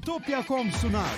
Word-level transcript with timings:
Bitopya.com 0.00 0.70
sunar. 0.72 1.10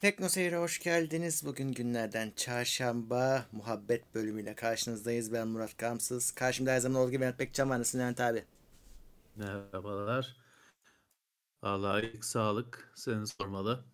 Tekno 0.00 0.28
Seyir'e 0.28 0.56
hoş 0.56 0.78
geldiniz. 0.78 1.46
Bugün 1.46 1.72
günlerden 1.72 2.32
çarşamba 2.36 3.46
muhabbet 3.52 4.14
bölümüyle 4.14 4.54
karşınızdayız. 4.54 5.32
Ben 5.32 5.48
Murat 5.48 5.76
Kamsız. 5.76 6.30
Karşımda 6.30 6.70
her 6.72 6.78
zaman 6.80 7.00
olduğu 7.02 7.10
gibi 7.10 7.20
Mehmet 7.20 7.38
Bekcan 7.38 7.70
var. 7.70 7.78
Nasılsın 7.78 7.98
Levent 7.98 8.20
abi? 8.20 8.44
Merhabalar. 9.36 10.36
Vallahi 11.62 12.06
ilk 12.06 12.24
sağlık 12.24 12.92
seni 12.96 13.26
sormalı. 13.26 13.84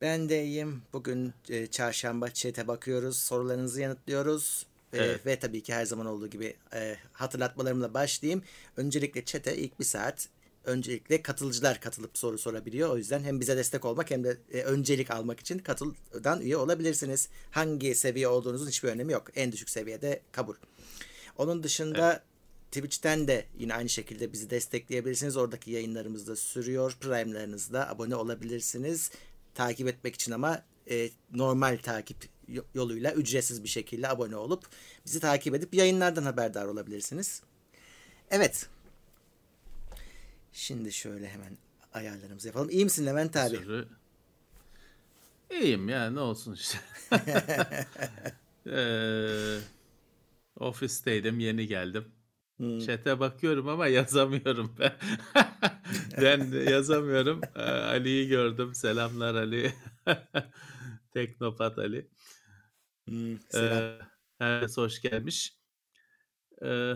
Ben 0.00 0.28
de 0.28 0.44
iyiyim. 0.44 0.82
Bugün 0.92 1.34
e, 1.48 1.66
çarşamba 1.66 2.30
chat'e 2.30 2.68
bakıyoruz. 2.68 3.18
Sorularınızı 3.18 3.80
yanıtlıyoruz. 3.80 4.66
E, 4.92 4.98
Evet. 4.98 5.26
ve 5.26 5.38
tabii 5.38 5.62
ki 5.62 5.74
her 5.74 5.84
zaman 5.84 6.06
olduğu 6.06 6.26
gibi 6.30 6.56
e, 6.74 6.96
hatırlatmalarımla 7.12 7.94
başlayayım. 7.94 8.42
Öncelikle 8.76 9.24
chat'e 9.24 9.56
ilk 9.56 9.80
bir 9.80 9.84
saat 9.84 10.28
öncelikle 10.66 11.22
katılıcılar 11.22 11.80
katılıp 11.80 12.18
soru 12.18 12.38
sorabiliyor. 12.38 12.88
O 12.90 12.96
yüzden 12.96 13.24
hem 13.24 13.40
bize 13.40 13.56
destek 13.56 13.84
olmak 13.84 14.10
hem 14.10 14.24
de 14.24 14.36
e, 14.52 14.62
öncelik 14.62 15.10
almak 15.10 15.40
için 15.40 15.58
katıldan 15.58 16.40
üye 16.40 16.56
olabilirsiniz. 16.56 17.28
Hangi 17.50 17.94
seviye 17.94 18.28
olduğunuzun 18.28 18.68
hiçbir 18.68 18.88
önemi 18.88 19.12
yok. 19.12 19.28
En 19.34 19.52
düşük 19.52 19.70
seviyede 19.70 20.20
kabul. 20.32 20.54
Onun 21.38 21.62
dışında 21.62 22.22
Twitch'ten 22.70 23.28
de 23.28 23.44
yine 23.58 23.74
aynı 23.74 23.88
şekilde 23.88 24.32
bizi 24.32 24.50
destekleyebilirsiniz. 24.50 25.36
Oradaki 25.36 25.70
yayınlarımız 25.70 26.28
da 26.28 26.36
sürüyor. 26.36 26.96
Prime'larınızda 27.00 27.88
abone 27.90 28.16
olabilirsiniz. 28.16 29.10
Takip 29.54 29.88
etmek 29.88 30.14
için 30.14 30.32
ama 30.32 30.62
e, 30.90 31.10
normal 31.34 31.78
takip 31.82 32.16
yo- 32.48 32.64
yoluyla 32.74 33.12
ücretsiz 33.12 33.62
bir 33.62 33.68
şekilde 33.68 34.08
abone 34.08 34.36
olup 34.36 34.66
bizi 35.06 35.20
takip 35.20 35.54
edip 35.54 35.74
yayınlardan 35.74 36.22
haberdar 36.22 36.66
olabilirsiniz. 36.66 37.42
Evet. 38.30 38.66
Şimdi 40.56 40.92
şöyle 40.92 41.28
hemen 41.28 41.58
ayarlarımızı 41.92 42.48
yapalım. 42.48 42.70
İyi 42.70 42.84
misin 42.84 43.06
Levent 43.06 43.36
abi? 43.36 43.56
Sürü. 43.56 43.88
İyiyim 45.50 45.88
ya 45.88 46.10
ne 46.10 46.20
olsun 46.20 46.54
işte. 46.54 46.78
Eee, 48.66 49.58
ofisteydim 50.56 51.40
yeni 51.40 51.66
geldim. 51.66 52.12
Hmm. 52.56 52.78
Chat'e 52.78 53.20
bakıyorum 53.20 53.68
ama 53.68 53.86
yazamıyorum 53.86 54.76
ben. 54.78 54.92
ben 56.22 56.70
yazamıyorum. 56.70 57.40
Ee, 57.56 57.62
Ali'yi 57.62 58.28
gördüm. 58.28 58.74
Selamlar 58.74 59.34
Ali. 59.34 59.74
Teknopat 61.14 61.78
Ali. 61.78 62.10
Hmm, 63.04 63.38
selam. 63.48 63.82
Ee, 63.82 63.98
herkes 64.38 64.76
hoş 64.76 65.02
gelmiş. 65.02 65.56
Ee, 66.62 66.94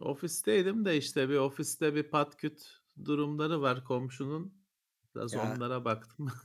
ofisteydim 0.00 0.84
de 0.84 0.96
işte 0.96 1.28
bir 1.28 1.36
ofiste 1.36 1.94
bir 1.94 2.02
patküt 2.02 2.62
durumları 3.04 3.62
var 3.62 3.84
komşunun. 3.84 4.54
Biraz 5.14 5.32
Ya. 5.32 5.52
onlara 5.56 5.84
baktım. 5.84 6.28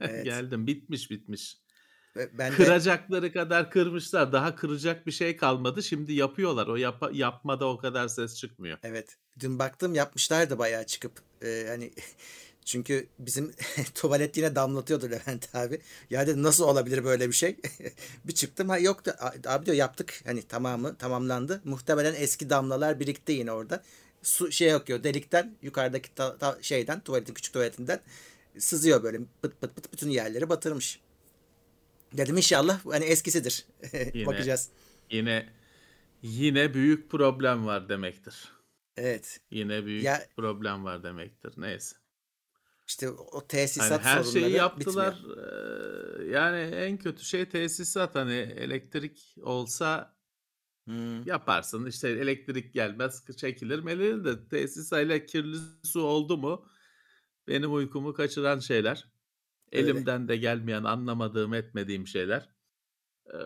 Evet. 0.00 0.24
Geldim. 0.24 0.66
Bitmiş 0.66 1.10
bitmiş. 1.10 1.58
Ve 2.16 2.38
Ben 2.38 2.52
de 2.52 2.56
Kıracakları 2.56 3.32
kadar 3.32 3.70
kırmışlar. 3.70 4.32
Daha 4.32 4.54
kıracak 4.56 5.06
bir 5.06 5.12
şey 5.12 5.36
kalmadı. 5.36 5.82
Şimdi 5.82 6.12
yapıyorlar. 6.12 6.66
O 6.66 6.76
yapa- 6.76 7.10
yapmada 7.16 7.68
o 7.68 7.78
kadar 7.78 8.08
ses 8.08 8.36
çıkmıyor. 8.36 8.78
Evet. 8.82 9.16
Dün 9.40 9.58
baktım 9.58 9.94
yapmışlar 9.94 10.50
da 10.50 10.58
bayağı 10.58 10.86
çıkıp 10.86 11.12
e, 11.42 11.64
hani 11.68 11.92
çünkü 12.68 13.08
bizim 13.18 13.52
tuvalet 13.94 14.36
yine 14.36 14.54
damlatıyordu 14.54 15.10
Levent 15.10 15.54
abi. 15.54 15.80
Ya 16.10 16.26
dedim 16.26 16.42
nasıl 16.42 16.64
olabilir 16.64 17.04
böyle 17.04 17.28
bir 17.28 17.32
şey? 17.34 17.56
bir 18.24 18.32
çıktım 18.34 18.68
ha 18.68 18.78
yoktu. 18.78 19.14
Abi 19.46 19.66
diyor 19.66 19.76
yaptık. 19.76 20.20
Hani 20.24 20.42
tamamı 20.42 20.96
tamamlandı. 20.96 21.60
Muhtemelen 21.64 22.14
eski 22.14 22.50
damlalar 22.50 23.00
birikti 23.00 23.32
yine 23.32 23.52
orada. 23.52 23.82
Su 24.22 24.52
şey 24.52 24.74
akıyor 24.74 25.04
delikten 25.04 25.56
yukarıdaki 25.62 26.14
ta- 26.14 26.38
ta- 26.38 26.58
şeyden 26.62 27.00
tuvaletin 27.00 27.34
küçük 27.34 27.52
tuvaletinden 27.54 28.00
sızıyor 28.58 29.02
böyle 29.02 29.18
pıt 29.42 29.60
pıt 29.60 29.76
pıt 29.76 29.92
bütün 29.92 30.10
yerleri 30.10 30.48
batırmış. 30.48 31.00
Dedim 32.12 32.36
inşallah 32.36 32.86
hani 32.86 33.04
eskisidir. 33.04 33.66
Yine- 34.14 34.26
Bakacağız. 34.26 34.68
Yine 35.10 35.48
yine 36.22 36.74
büyük 36.74 37.10
problem 37.10 37.66
var 37.66 37.88
demektir. 37.88 38.52
Evet. 38.96 39.40
Yine 39.50 39.84
büyük 39.86 40.04
Ya- 40.04 40.26
problem 40.36 40.84
var 40.84 41.02
demektir. 41.02 41.52
Neyse. 41.56 41.96
İşte 42.88 43.10
o 43.10 43.46
tesisat 43.46 43.90
Hani 43.90 44.02
her 44.02 44.22
sorunları 44.22 44.42
şeyi 44.44 44.56
yaptılar. 44.56 45.16
bitmiyor. 45.16 46.20
Yani 46.26 46.58
en 46.58 46.98
kötü 46.98 47.24
şey 47.24 47.48
tesisat. 47.48 48.14
Hani 48.14 48.34
elektrik 48.34 49.34
olsa 49.42 50.18
Hmm. 50.84 51.22
yaparsın. 51.26 51.86
İşte 51.86 52.08
elektrik 52.08 52.74
gelmez 52.74 53.24
çekilir 53.36 53.78
melilir 53.78 54.24
de 54.24 54.48
tesisayla 54.48 55.26
kirli 55.26 55.56
su 55.84 56.02
oldu 56.02 56.36
mu 56.38 56.66
benim 57.48 57.74
uykumu 57.74 58.14
kaçıran 58.14 58.58
şeyler. 58.58 59.08
Öyle. 59.72 59.90
Elimden 59.90 60.28
de 60.28 60.36
gelmeyen 60.36 60.84
anlamadığım 60.84 61.54
etmediğim 61.54 62.06
şeyler. 62.06 62.48
Eee 63.32 63.40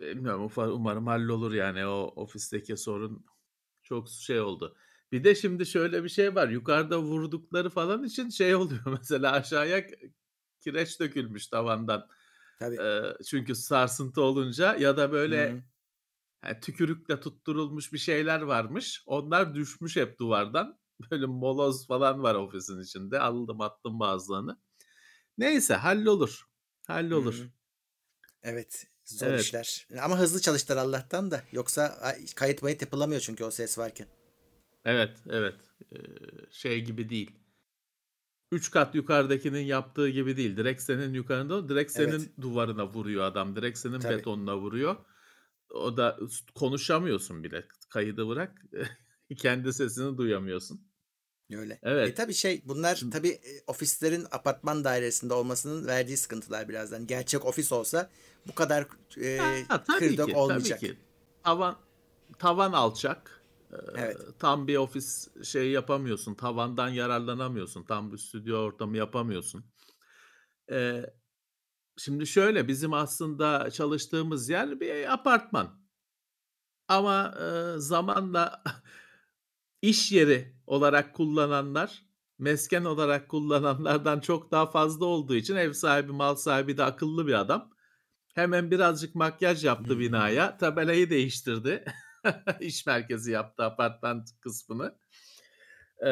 bilmiyorum 0.00 0.50
umarım 0.56 1.06
hallolur 1.06 1.52
yani 1.52 1.86
o 1.86 2.12
ofisteki 2.16 2.76
sorun 2.76 3.26
çok 3.82 4.08
şey 4.08 4.40
oldu. 4.40 4.76
Bir 5.14 5.24
de 5.24 5.34
şimdi 5.34 5.66
şöyle 5.66 6.04
bir 6.04 6.08
şey 6.08 6.34
var. 6.34 6.48
Yukarıda 6.48 6.98
vurdukları 7.02 7.70
falan 7.70 8.04
için 8.04 8.30
şey 8.30 8.54
oluyor 8.54 8.82
mesela 8.98 9.32
aşağıya 9.32 9.86
kireç 10.60 11.00
dökülmüş 11.00 11.46
tavandan. 11.46 12.08
Tabii. 12.58 12.76
Eee, 12.76 13.16
çünkü 13.30 13.54
sarsıntı 13.54 14.22
olunca 14.22 14.76
ya 14.76 14.96
da 14.96 15.12
böyle 15.12 15.64
yani 16.44 16.60
tükürükle 16.60 17.20
tutturulmuş 17.20 17.92
bir 17.92 17.98
şeyler 17.98 18.40
varmış. 18.40 19.02
Onlar 19.06 19.54
düşmüş 19.54 19.96
hep 19.96 20.18
duvardan. 20.18 20.78
Böyle 21.10 21.26
moloz 21.26 21.86
falan 21.86 22.22
var 22.22 22.34
ofisin 22.34 22.80
içinde. 22.80 23.20
Aldım 23.20 23.60
attım 23.60 24.00
bazılarını. 24.00 24.60
Neyse 25.38 25.74
hallolur. 25.74 26.44
Hallolur. 26.86 27.34
Hı. 27.34 27.48
Evet. 28.42 28.86
Zor 29.04 29.26
Evet. 29.26 29.40
işler. 29.40 29.86
Ama 30.02 30.18
hızlı 30.18 30.40
çalıştılar 30.40 30.76
Allah'tan 30.76 31.30
da. 31.30 31.42
Yoksa 31.52 31.82
ay, 31.82 32.26
kayıt 32.26 32.62
mayıt 32.62 32.82
yapılamıyor 32.82 33.20
çünkü 33.20 33.44
o 33.44 33.50
ses 33.50 33.78
varken. 33.78 34.06
Evet, 34.84 35.16
evet. 35.30 35.54
Ee, 35.92 35.96
şey 36.50 36.84
gibi 36.84 37.08
değil. 37.08 37.30
Üç 38.52 38.70
kat 38.70 38.94
yukarıdakinin 38.94 39.60
yaptığı 39.64 40.08
gibi 40.08 40.36
değil. 40.36 40.56
Direkt 40.56 40.82
senin 40.82 41.14
yukarında, 41.14 41.68
direkt 41.68 41.92
senin 41.92 42.08
Evet. 42.10 42.30
duvarına 42.40 42.86
vuruyor 42.88 43.24
adam. 43.24 43.56
Direkt 43.56 43.78
senin 43.78 44.00
Tabii. 44.00 44.16
betonuna 44.18 44.56
vuruyor. 44.58 44.96
O 45.70 45.96
da 45.96 46.18
konuşamıyorsun 46.54 47.44
bile. 47.44 47.66
Kaydı 47.90 48.28
bırak. 48.28 48.62
Kendi 49.36 49.72
sesini 49.72 50.18
duyamıyorsun. 50.18 50.80
Öyle. 51.52 51.78
Evet. 51.82 52.08
E 52.08 52.14
tabii 52.14 52.34
şey 52.34 52.62
bunlar 52.64 53.00
tabii 53.12 53.28
e, 53.28 53.62
ofislerin 53.66 54.26
apartman 54.30 54.84
dairesinde 54.84 55.34
olmasının 55.34 55.86
verdiği 55.86 56.16
sıkıntılar 56.16 56.68
birazdan. 56.68 57.06
Gerçek 57.06 57.44
ofis 57.44 57.72
olsa 57.72 58.10
bu 58.46 58.54
kadar 58.54 58.86
e, 59.20 59.38
Ha, 59.68 59.84
tabii 59.84 59.98
kırdık 59.98 60.26
ki, 60.28 60.34
olmayacak. 60.36 60.80
tabii 60.80 60.92
ki. 60.92 60.98
Tavan 61.42 61.76
tavan 62.38 62.72
alçak. 62.72 63.43
Ee, 63.74 64.00
Evet. 64.00 64.16
Tam 64.38 64.66
bir 64.66 64.76
ofis 64.76 65.28
şey 65.44 65.70
yapamıyorsun. 65.70 66.34
Tavandan 66.34 66.88
yararlanamıyorsun. 66.88 67.84
Tam 67.84 68.12
bir 68.12 68.18
stüdyo 68.18 68.58
ortamı 68.58 68.96
yapamıyorsun. 68.96 69.64
Ee, 70.70 71.06
şimdi 71.96 72.26
şöyle 72.26 72.68
bizim 72.68 72.92
aslında 72.94 73.70
çalıştığımız 73.70 74.48
yer 74.48 74.80
bir 74.80 75.12
apartman. 75.12 75.84
Ama 76.88 77.34
e, 77.40 77.78
zamanla 77.78 78.62
iş 79.82 80.12
yeri 80.12 80.56
olarak 80.66 81.14
kullananlar, 81.14 82.02
mesken 82.38 82.84
olarak 82.84 83.28
kullananlardan 83.28 84.20
çok 84.20 84.50
daha 84.50 84.66
fazla 84.66 85.06
olduğu 85.06 85.34
için 85.34 85.56
ev 85.56 85.72
sahibi, 85.72 86.12
mal 86.12 86.34
sahibi 86.34 86.76
de 86.76 86.84
akıllı 86.84 87.26
bir 87.26 87.34
adam. 87.34 87.70
Hemen 88.34 88.70
birazcık 88.70 89.14
makyaj 89.14 89.64
yaptı 89.64 89.94
Hmm. 89.94 90.00
binaya. 90.00 90.58
Tabelayı 90.58 91.10
değiştirdi. 91.10 91.84
İş 92.60 92.86
merkezi 92.86 93.32
yaptı 93.32 93.62
apartman 93.62 94.24
kısmını. 94.40 94.98
Ee, 96.02 96.06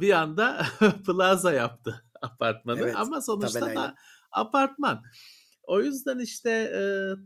bir 0.00 0.10
anda 0.12 0.66
plaza 1.06 1.52
yaptı 1.52 2.04
apartmanı. 2.22 2.80
Evet, 2.80 2.96
Ama 2.96 3.20
sonuçta 3.20 3.60
tabelayla. 3.60 3.82
da 3.82 3.94
apartman. 4.32 5.02
O 5.62 5.80
yüzden 5.80 6.18
işte 6.18 6.50
e, 6.50 6.80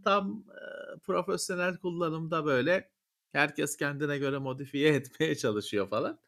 tam 0.05 0.45
e, 0.51 0.99
profesyonel 0.99 1.77
kullanımda 1.79 2.45
böyle 2.45 2.91
herkes 3.33 3.77
kendine 3.77 4.19
göre 4.19 4.39
modifiye 4.39 4.89
etmeye 4.95 5.35
çalışıyor 5.37 5.89
falan. 5.89 6.19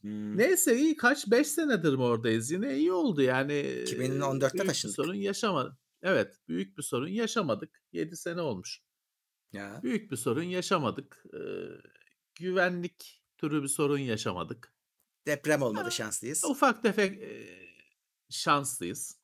Hmm. 0.00 0.36
Neyse 0.38 0.76
iyi 0.78 0.96
kaç 0.96 1.30
5 1.30 1.46
senedir 1.46 1.94
mi 1.94 2.02
oradayız 2.02 2.50
yine 2.50 2.76
iyi 2.76 2.92
oldu 2.92 3.22
yani. 3.22 3.52
e, 3.52 3.84
2014'te 3.84 4.40
büyük 4.40 4.54
bir 4.54 4.66
taşındık. 4.68 4.96
sorun 4.96 5.14
yaşamadık. 5.14 5.78
Evet 6.02 6.36
büyük 6.48 6.78
bir 6.78 6.82
sorun 6.82 7.08
yaşamadık. 7.08 7.82
7 7.92 8.16
sene 8.16 8.40
olmuş. 8.40 8.82
Ya. 9.52 9.80
Büyük 9.82 10.10
bir 10.10 10.16
sorun 10.16 10.42
yaşamadık. 10.42 11.24
Ee, 11.34 11.38
güvenlik 12.34 13.22
türü 13.38 13.62
bir 13.62 13.68
sorun 13.68 13.98
yaşamadık. 13.98 14.72
Deprem 15.26 15.62
olmadı 15.62 15.92
şanslıyız. 15.92 16.44
Ufak 16.44 16.82
tefek 16.82 17.22
e, 17.22 17.48
şanslıyız. 18.30 19.18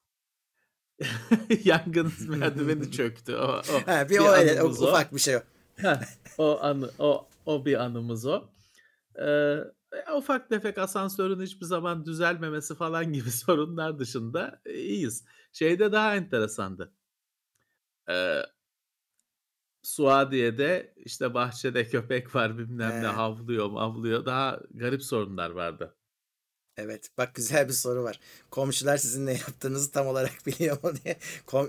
Yangın 1.64 2.12
merdiveni 2.28 2.92
çöktü. 2.92 3.36
O, 3.36 3.46
o, 3.46 3.86
Ha, 3.86 4.08
bir, 4.08 4.18
o, 4.18 4.36
evet, 4.36 4.60
o 4.62 4.66
o. 4.66 4.70
ufak 4.70 5.14
bir 5.14 5.20
şey 5.20 5.36
o. 5.36 5.40
Heh, 5.76 6.00
o 6.38 6.58
anı 6.62 6.90
o 6.98 7.28
o 7.46 7.64
bir 7.64 7.74
anımız 7.82 8.26
o. 8.26 8.48
Ee, 9.22 9.56
ufak 10.16 10.48
tefek 10.48 10.78
asansörün 10.78 11.42
hiçbir 11.42 11.66
zaman 11.66 12.06
düzelmemesi 12.06 12.74
falan 12.74 13.12
gibi 13.12 13.30
sorunlar 13.30 13.98
dışında, 13.98 14.60
eee, 14.66 14.74
iyiyiz. 14.82 15.24
Şeyde 15.52 15.92
daha 15.92 16.16
enteresandı. 16.16 16.92
Eee 18.08 18.46
Suadiye'de, 19.82 20.94
işte, 20.96 21.34
bahçede 21.34 21.88
köpek 21.88 22.34
var, 22.34 22.58
bilmem 22.58 23.02
ne, 23.02 23.08
He. 23.08 23.12
havlıyor 23.12 23.70
mavlıyor. 23.70 24.26
Daha 24.26 24.60
garip 24.74 25.02
sorunlar 25.02 25.50
vardı. 25.50 25.96
Evet, 26.76 27.10
bak 27.18 27.34
güzel 27.34 27.68
bir 27.68 27.72
soru 27.72 28.02
var. 28.02 28.20
Komşular 28.50 28.96
sizin 28.96 29.26
ne 29.26 29.32
yaptığınızı 29.32 29.92
tam 29.92 30.06
olarak 30.06 30.32
biliyor 30.46 30.82
mu 30.82 30.92
diye. 31.04 31.18
Kom 31.46 31.68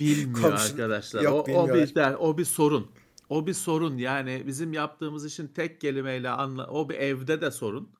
Bilmiyor 0.00 0.50
komşu 0.50 0.64
arkadaşlar. 0.64 1.20
O 1.20 1.24
yok 1.24 1.34
o 1.34 1.46
bilmiyorlar. 1.46 1.74
bir 1.76 1.94
der 1.94 2.14
o 2.14 2.38
bir 2.38 2.44
sorun. 2.44 2.90
O 3.28 3.46
bir 3.46 3.54
sorun. 3.54 3.96
Yani 3.96 4.42
bizim 4.46 4.72
yaptığımız 4.72 5.26
işin 5.26 5.48
tek 5.48 5.80
kelimeyle 5.80 6.28
anla 6.28 6.66
o 6.66 6.88
bir 6.88 6.94
evde 6.94 7.40
de 7.40 7.50
sorun. 7.50 7.98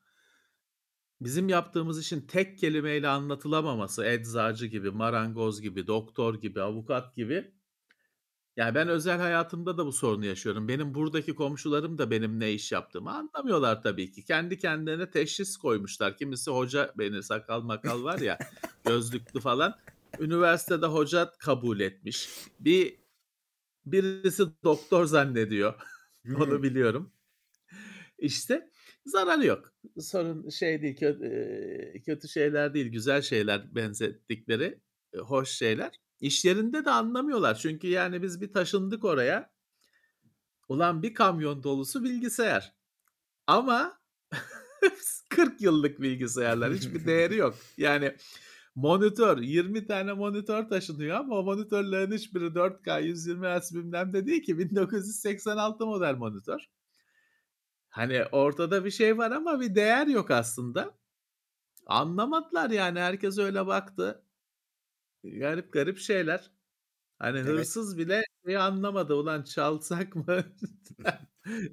Bizim 1.20 1.48
yaptığımız 1.48 2.00
işin 2.00 2.20
tek 2.20 2.58
kelimeyle 2.58 3.08
anlatılamaması, 3.08 4.04
eczacı 4.04 4.66
gibi, 4.66 4.90
marangoz 4.90 5.60
gibi, 5.60 5.86
doktor 5.86 6.34
gibi, 6.34 6.62
avukat 6.62 7.16
gibi. 7.16 7.57
Yani 8.58 8.74
ben 8.74 8.88
özel 8.88 9.18
hayatımda 9.18 9.78
da 9.78 9.86
bu 9.86 9.92
sorunu 9.92 10.26
yaşıyorum. 10.26 10.68
Benim 10.68 10.94
buradaki 10.94 11.34
komşularım 11.34 11.98
da 11.98 12.10
benim 12.10 12.40
ne 12.40 12.52
iş 12.52 12.72
yaptığımı 12.72 13.10
anlamıyorlar 13.10 13.82
tabii 13.82 14.12
ki. 14.12 14.24
Kendi 14.24 14.58
kendilerine 14.58 15.10
teşhis 15.10 15.56
koymuşlar. 15.56 16.16
Kimisi 16.16 16.50
hoca, 16.50 16.94
beni 16.98 17.22
sakal 17.22 17.62
makal 17.62 18.04
var 18.04 18.20
ya, 18.20 18.38
gözlüklü 18.84 19.40
falan. 19.40 19.74
Üniversitede 20.20 20.86
hoca 20.86 21.32
kabul 21.38 21.80
etmiş. 21.80 22.28
Bir 22.60 22.96
birisi 23.86 24.44
doktor 24.64 25.04
zannediyor. 25.04 25.74
Onu 26.34 26.50
Hımm. 26.50 26.62
biliyorum. 26.62 27.12
İşte 28.18 28.70
zararı 29.06 29.46
yok. 29.46 29.72
Sorun 30.00 30.48
şey 30.48 30.82
değil, 30.82 30.96
kö 30.96 31.18
eee, 31.22 32.02
kötü 32.06 32.28
şeyler 32.28 32.74
değil, 32.74 32.86
güzel 32.92 33.22
şeyler 33.22 33.74
benzettikleri, 33.74 34.80
eee, 35.14 35.20
hoş 35.20 35.48
şeyler. 35.50 35.90
İş 36.20 36.44
yerinde 36.44 36.84
de 36.84 36.90
anlamıyorlar. 36.90 37.54
Çünkü 37.54 37.86
yani 37.86 38.22
biz 38.22 38.40
bir 38.40 38.52
taşındık 38.52 39.04
oraya. 39.04 39.50
Ulan 40.68 41.02
bir 41.02 41.14
kamyon 41.14 41.62
dolusu 41.62 42.04
bilgisayar. 42.04 42.72
Ama 43.46 44.00
40 45.30 45.60
yıllık 45.60 46.00
bilgisayarlar. 46.00 46.72
Hiçbir 46.74 47.06
değeri 47.06 47.36
yok. 47.36 47.54
Yani 47.76 48.16
monitör, 48.74 49.38
20 49.38 49.86
tane 49.86 50.12
monitör 50.12 50.68
taşınıyor 50.68 51.16
ama 51.16 51.38
o 51.38 51.42
monitörlerin 51.42 52.12
hiçbiri 52.12 52.44
4K 52.44 53.02
120 53.02 53.46
Hz 53.46 53.74
bilmem 53.74 54.10
ne 54.12 54.26
değil 54.26 54.42
ki. 54.42 54.58
1986 54.58 55.86
model 55.86 56.14
monitör. 56.14 56.60
Hani 57.88 58.24
ortada 58.32 58.84
bir 58.84 58.90
şey 58.90 59.18
var 59.18 59.30
ama 59.30 59.60
bir 59.60 59.74
değer 59.74 60.06
yok 60.06 60.30
aslında. 60.30 60.98
Anlamadılar 61.86 62.70
yani 62.70 63.00
herkes 63.00 63.38
öyle 63.38 63.66
baktı. 63.66 64.24
Garip 65.30 65.72
garip 65.72 65.98
şeyler. 65.98 66.50
Hani 67.18 67.38
Evet. 67.38 67.48
hırsız 67.48 67.98
bile 67.98 68.22
şeyi 68.46 68.58
anlamadı. 68.58 69.14
Ulan 69.14 69.42
çalsak 69.42 70.16
mı, 70.16 70.44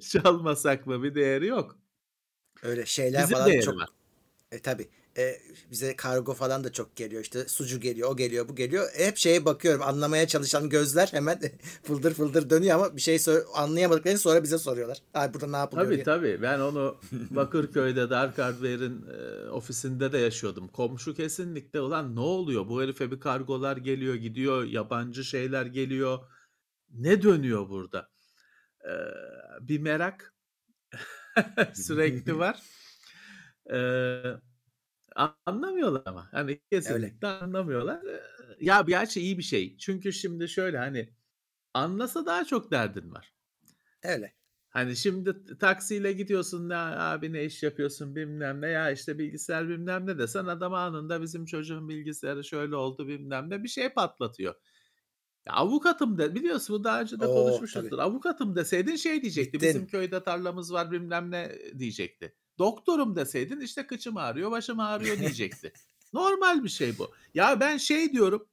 çalmasak 0.00 0.86
mı 0.86 1.02
bir 1.02 1.14
değeri 1.14 1.46
yok. 1.46 1.78
Öyle 2.62 2.86
şeyler 2.86 3.22
Bizim 3.22 3.36
falan 3.36 3.60
çok 3.60 3.76
var. 3.76 3.88
E, 4.52 4.62
tabii. 4.62 4.88
Eee, 5.16 5.40
bize 5.70 5.96
kargo 5.96 6.34
falan 6.34 6.64
da 6.64 6.72
çok 6.72 6.96
geliyor. 6.96 7.22
İşte 7.22 7.48
sucu 7.48 7.80
geliyor, 7.80 8.10
o 8.10 8.16
geliyor, 8.16 8.48
bu 8.48 8.54
geliyor. 8.56 8.88
Hep 8.96 9.16
şeye 9.16 9.44
bakıyorum. 9.44 9.82
Anlamaya 9.82 10.26
çalışan 10.28 10.68
gözler 10.68 11.08
hemen 11.12 11.40
fıldır 11.82 12.14
fıldır 12.14 12.50
dönüyor 12.50 12.74
ama 12.74 12.96
bir 12.96 13.00
şey 13.00 13.18
sö 13.18 13.44
anlayamadıklarını 13.54 14.18
sonra 14.18 14.42
bize 14.42 14.58
soruyorlar. 14.58 14.98
"Ay, 15.14 15.34
burada 15.34 15.46
ne 15.46 15.56
yapılıyor?" 15.56 15.86
Tabii 15.86 15.94
diye. 15.94 16.04
tabii. 16.04 16.42
Ben 16.42 16.60
onu 16.60 17.00
Bakırköy'de 17.30 18.10
Dark 18.10 18.38
Hardware'in, 18.38 19.06
eee, 19.06 19.48
ofisinde 19.50 20.12
de 20.12 20.18
yaşıyordum. 20.18 20.68
Komşu 20.68 21.14
kesinlikle 21.14 21.80
"Ulan 21.80 22.16
ne 22.16 22.20
oluyor? 22.20 22.68
Bu 22.68 22.82
herife 22.82 23.10
bir 23.10 23.20
kargolar 23.20 23.76
geliyor, 23.76 24.14
gidiyor, 24.14 24.64
yabancı 24.64 25.24
şeyler 25.24 25.66
geliyor. 25.66 26.18
Ne 26.90 27.22
dönüyor 27.22 27.68
burada?" 27.68 28.08
Eee, 28.84 28.90
bir 29.60 29.78
merak 29.80 30.34
sürekli 31.74 32.38
var. 32.38 32.62
Eee, 33.70 34.36
anlamıyorlar 35.46 36.02
ama. 36.06 36.28
Hani 36.32 36.60
Öyle. 36.84 37.16
kesinlikle 37.20 37.26
anlamıyorlar. 37.28 38.02
Eee, 38.04 38.20
ya 38.60 38.80
gerçi 38.82 39.20
iyi 39.20 39.38
bir 39.38 39.42
şey. 39.42 39.76
Çünkü 39.78 40.12
şimdi 40.12 40.48
şöyle, 40.48 40.78
hani, 40.78 41.14
anlasa 41.74 42.26
daha 42.26 42.44
çok 42.44 42.70
derdin 42.70 43.12
var. 43.12 43.34
Öyle. 44.02 44.34
Hani 44.68 44.96
şimdi 44.96 45.58
taksiyle 45.58 46.12
gidiyorsun, 46.12 46.70
"Ya 46.70 47.00
abi 47.10 47.32
ne 47.32 47.44
iş 47.44 47.62
yapıyorsun?" 47.62 48.16
bilmem 48.16 48.60
ne, 48.60 48.68
"Ya 48.68 48.90
işte 48.90 49.18
bilgisayar 49.18 49.68
bilmem 49.68 50.06
ne." 50.06 50.18
desen 50.18 50.46
adam 50.46 50.74
anında 50.74 51.22
bizim 51.22 51.44
çocuğun 51.46 51.88
bilgisayarı 51.88 52.44
şöyle 52.44 52.76
oldu 52.76 53.08
bilmem 53.08 53.50
ne 53.50 53.62
bir 53.64 53.68
şey 53.68 53.88
patlatıyor. 53.88 54.54
Ya 55.46 55.52
avukatım 55.54 56.18
de 56.18 56.34
biliyorsun 56.34 56.76
bunu 56.76 56.84
daha 56.84 57.00
önce 57.02 57.20
de 57.20 57.30
konuşmuşuzdur. 57.30 57.98
Avukatım 57.98 58.56
deseydin 58.56 58.96
şey 58.96 59.22
diyecekti, 59.22 59.62
"Bizim 59.62 59.86
Bittin. 59.86 59.88
köyde 59.88 60.22
tarlamız 60.24 60.72
var 60.72 60.90
bilmem 60.92 61.30
ne." 61.30 61.52
diyecekti. 61.78 62.36
Doktorum 62.58 63.16
deseydin, 63.16 63.60
işte, 63.60 63.86
"Kıçım 63.86 64.16
ağrıyor, 64.16 64.50
başım 64.50 64.80
ağrıyor." 64.80 65.18
diyecekti. 65.20 65.72
Normal 66.12 66.64
bir 66.64 66.68
şey 66.68 66.98
bu. 66.98 67.12
Ya 67.34 67.60
ben 67.60 67.76
şey 67.76 68.12
diyorum 68.12 68.48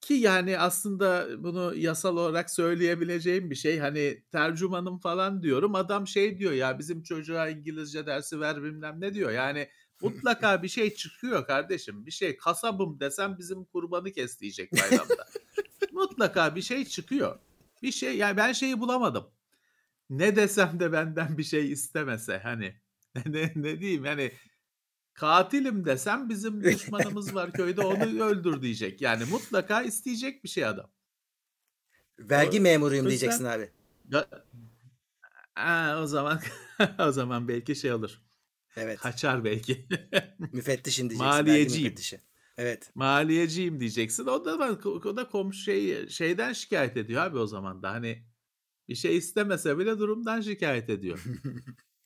ki 0.00 0.14
yani 0.14 0.58
aslında 0.58 1.28
bunu 1.38 1.74
yasal 1.76 2.16
olarak 2.16 2.50
söyleyebileceğim 2.50 3.50
bir 3.50 3.54
şey. 3.54 3.78
Hani 3.78 4.22
tercümanım 4.32 4.98
falan 4.98 5.42
diyorum. 5.42 5.74
Adam 5.74 6.06
şey 6.06 6.38
diyor 6.38 6.52
ya 6.52 6.78
bizim 6.78 7.02
çocuğa 7.02 7.48
İngilizce 7.48 8.06
dersi 8.06 8.40
ver 8.40 8.62
bilmem 8.62 9.00
ne 9.00 9.14
diyor. 9.14 9.30
Yani 9.30 9.68
mutlaka 10.02 10.62
bir 10.62 10.68
şey 10.68 10.94
çıkıyor 10.94 11.46
kardeşim. 11.46 12.06
Bir 12.06 12.10
şey 12.10 12.36
kasabım 12.36 13.00
desem 13.00 13.38
bizim 13.38 13.64
kurbanı 13.64 14.12
kes 14.12 14.40
diyecek 14.40 14.72
bayramda. 14.72 15.26
Mutlaka 15.92 16.56
bir 16.56 16.62
şey 16.62 16.84
çıkıyor. 16.84 17.38
Bir 17.82 17.92
şey 17.92 18.16
yani 18.16 18.36
ben 18.36 18.52
şeyi 18.52 18.80
bulamadım. 18.80 19.30
Ne 20.10 20.36
desem 20.36 20.80
de 20.80 20.92
benden 20.92 21.38
bir 21.38 21.44
şey 21.44 21.72
istemese 21.72 22.38
hani. 22.38 22.80
Ne 23.26 23.52
ne 23.56 23.80
diyeyim 23.80 24.04
yani 24.04 24.32
Katilim 25.14 25.84
desem 25.84 26.28
bizim 26.28 26.64
düşmanımız 26.64 27.34
var 27.34 27.52
köyde 27.52 27.80
onu 27.80 28.24
öldür 28.24 28.62
diyecek. 28.62 29.00
Yani 29.00 29.24
mutlaka 29.24 29.82
isteyecek 29.82 30.44
bir 30.44 30.48
şey 30.48 30.64
adam. 30.64 30.90
Vergi 32.18 32.58
O 32.58 32.62
memuruyum 32.62 33.06
o 33.06 33.08
diyeceksin 33.08 33.44
abi. 33.44 33.70
ya 35.58 36.00
o 36.02 36.06
zaman 36.06 36.40
o 36.98 37.12
zaman 37.12 37.48
belki 37.48 37.76
şey 37.76 37.92
olur. 37.92 38.20
Evet. 38.76 38.98
Kaçar 38.98 39.44
belki. 39.44 39.86
Müfettişim 40.52 41.10
diyeceksin, 41.10 41.26
Maliyeciyim. 41.26 41.84
müfettişi. 41.84 42.20
Evet. 42.56 42.90
Maliyeciyim 42.94 43.80
diyeceksin. 43.80 44.26
O 44.26 44.44
da 44.44 44.78
o 44.84 45.16
da 45.16 45.28
komşu 45.28 45.62
şey 45.62 46.08
şeyden 46.08 46.52
şikayet 46.52 46.96
ediyor 46.96 47.22
abi 47.22 47.38
o 47.38 47.46
zaman 47.46 47.82
da. 47.82 47.90
Hani 47.90 48.24
bir 48.88 48.94
şey 48.94 49.16
istemese 49.16 49.78
bile 49.78 49.98
durumdan 49.98 50.40
şikayet 50.40 50.90
ediyor. 50.90 51.24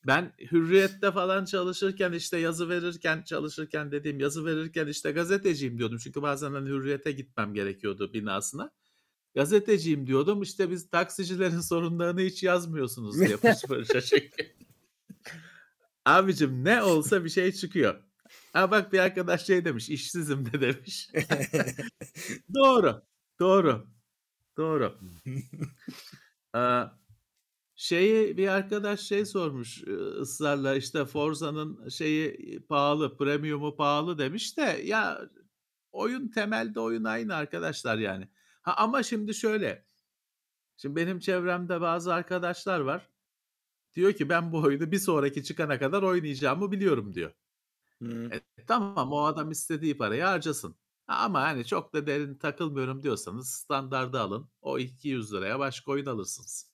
Ben 0.07 0.33
Hürriyet'te 0.53 1.13
falan 1.13 1.45
çalışırken, 1.45 2.13
işte, 2.13 2.39
yazı 2.39 2.69
verirken, 2.69 3.23
çalışırken 3.23 3.93
dediğim 3.93 4.21
yazı 4.21 4.45
verirken, 4.45 4.87
işte, 4.87 5.13
gazeteciyim 5.13 5.79
diyordum. 5.79 5.99
Çünkü 5.99 6.23
bazen, 6.23 6.53
hani, 6.53 6.69
Hürriyet'e 6.69 7.13
gitmem 7.13 7.55
gerekiyordu 7.55 8.13
binasına. 8.13 8.71
Gazeteciyim 9.35 10.07
diyordum. 10.07 10.43
İşte, 10.43 10.71
biz 10.71 10.91
taksicilerin 10.91 11.61
sorunlarını 11.71 12.21
hiç 12.21 12.43
yazmıyorsunuz 12.43 13.21
diye 13.21 13.37
fırça 13.69 14.01
çekiyor. 14.01 14.51
Abicim 16.05 16.65
ne 16.65 16.83
olsa 16.83 17.25
bir 17.25 17.29
şey 17.31 17.53
çıkıyor. 17.53 18.03
Ha, 18.53 18.71
bak 18.71 18.93
bir 18.93 18.99
arkadaş 18.99 19.47
şey 19.47 19.65
demiş, 19.65 19.91
"İşsizim 19.91 20.53
de." 20.53 20.61
demiş. 20.61 21.11
Doğru, 22.55 23.03
doğru, 23.41 23.87
doğru. 24.57 24.99
Aaa, 26.53 27.02
şeyi 27.83 28.37
bir 28.37 28.49
arkadaş 28.49 29.01
şey 29.01 29.27
sormuş, 29.27 29.83
ııı, 29.87 30.21
ısrarla, 30.21 30.77
işte, 30.77 31.05
Forza'nın 31.05 31.89
şeyi, 31.89 32.61
pahalı, 32.69 33.17
premium'u 33.17 33.77
pahalı 33.77 34.19
demiş 34.19 34.57
de 34.59 34.63
ya 34.85 35.31
oyun 35.93 36.29
temelde 36.29 36.81
oyun 36.81 37.05
aynı 37.05 37.35
arkadaşlar 37.35 37.99
yani. 37.99 38.29
Ha, 38.63 38.75
ama 38.77 39.03
şimdi 39.03 39.35
şöyle, 39.35 39.87
şimdi 40.77 40.97
benim 40.97 41.19
çevremde 41.19 41.81
bazı 41.81 42.15
arkadaşlar 42.15 42.81
var. 42.81 43.09
Diyor 43.95 44.13
ki 44.13 44.29
ben 44.29 44.53
bu 44.53 44.59
oyunu 44.63 44.93
bir 44.93 44.99
sonraki 44.99 45.45
çıkana 45.45 45.79
kadar 45.79 46.03
oynayacağımı 46.03 46.73
biliyorum 46.73 47.15
diyor. 47.15 47.33
Hıı. 48.03 48.31
E, 48.33 48.65
tamam 48.67 49.13
o 49.13 49.25
adam 49.25 49.51
istediği 49.51 49.99
parayı 49.99 50.23
harcasın. 50.23 50.77
Ha, 51.07 51.17
ama, 51.17 51.43
hani, 51.43 51.67
çok 51.67 51.95
da 51.95 52.07
derin 52.07 52.35
takılmıyorum 52.35 53.03
diyorsanız 53.03 53.51
standardı 53.51 54.21
alın. 54.21 54.51
O 54.63 54.79
€200'ya 54.79 55.59
başka 55.59 55.93
oyun 55.93 56.07
alırsınız. 56.07 56.72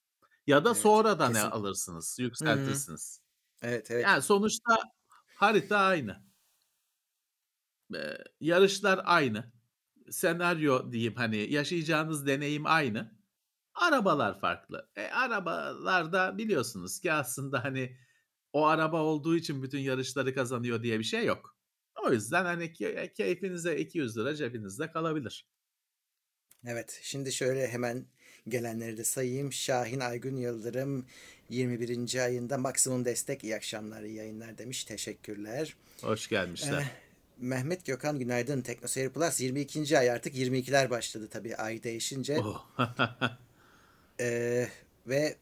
Ya 0.49 0.65
da 0.65 0.75
Evet, 0.75 0.75
sonradan 0.75 1.35
e 1.35 1.41
kesin. 1.41 1.43
alırsınız, 1.43 2.17
yükseltirsiniz. 2.21 3.21
Evet, 3.63 3.91
evet. 3.91 4.09
Yani 4.09 4.23
sonuçta 4.23 4.77
harita 5.35 5.79
aynı. 5.79 6.25
Eee, 7.95 8.19
yarışlar 8.41 9.01
aynı. 9.05 9.53
Senaryo 10.11 10.93
diyeyim, 10.93 11.15
hani, 11.17 11.37
yaşayacağınız 11.53 12.27
deneyim 12.27 12.67
aynı. 12.67 13.19
Arabalar 13.75 14.41
farklı. 14.41 14.91
E, 14.97 15.03
arabalarda 15.07 16.39
biliyorsunuz 16.39 17.01
ki 17.01 17.13
aslında, 17.13 17.65
hani, 17.65 17.99
o 18.55 18.67
araba 18.67 19.03
olduğu 19.03 19.37
için 19.37 19.63
bütün 19.63 19.81
yarışları 19.81 20.35
kazanıyor 20.35 20.85
diye 20.85 21.01
bir 21.01 21.05
şey 21.05 21.27
yok. 21.27 21.59
O 22.05 22.13
yüzden 22.13 22.47
hani 22.47 22.73
keyfinize 23.15 23.79
200 23.79 24.19
lira 24.19 24.37
cebinizde 24.37 24.93
kalabilir. 24.93 25.49
Evet, 26.67 27.01
şimdi 27.03 27.33
şöyle 27.33 27.69
hemen 27.69 28.07
gelenleri 28.51 28.97
de 28.97 29.05
sayayım. 29.05 29.53
Şahin 29.53 30.01
Aygün 30.01 30.37
Yıldırım 30.37 31.07
21. 31.51 32.25
ayında 32.25 32.59
maksimum 32.59 33.05
destek 33.05 33.45
iyi 33.45 33.57
akşamlar 33.57 34.03
iyi 34.03 34.15
yayınlar 34.15 34.59
demiş. 34.59 34.85
Teşekkürler. 34.85 35.77
Hoş 36.03 36.29
gelmişler. 36.29 36.81
Ee, 36.81 36.87
Mehmet 37.41 37.87
Gökhan 37.87 38.19
günaydın. 38.19 38.63
Teknoseyir 38.63 39.11
Plus 39.11 39.41
22. 39.41 39.99
ay 39.99 40.11
artık 40.11 40.35
22'ler 40.35 40.91
başladı 40.91 41.29
tabii 41.31 41.57
ay 41.57 41.83
değişince. 41.83 42.39
Oh. 42.39 42.67
ee, 44.21 44.69
ve 45.07 45.37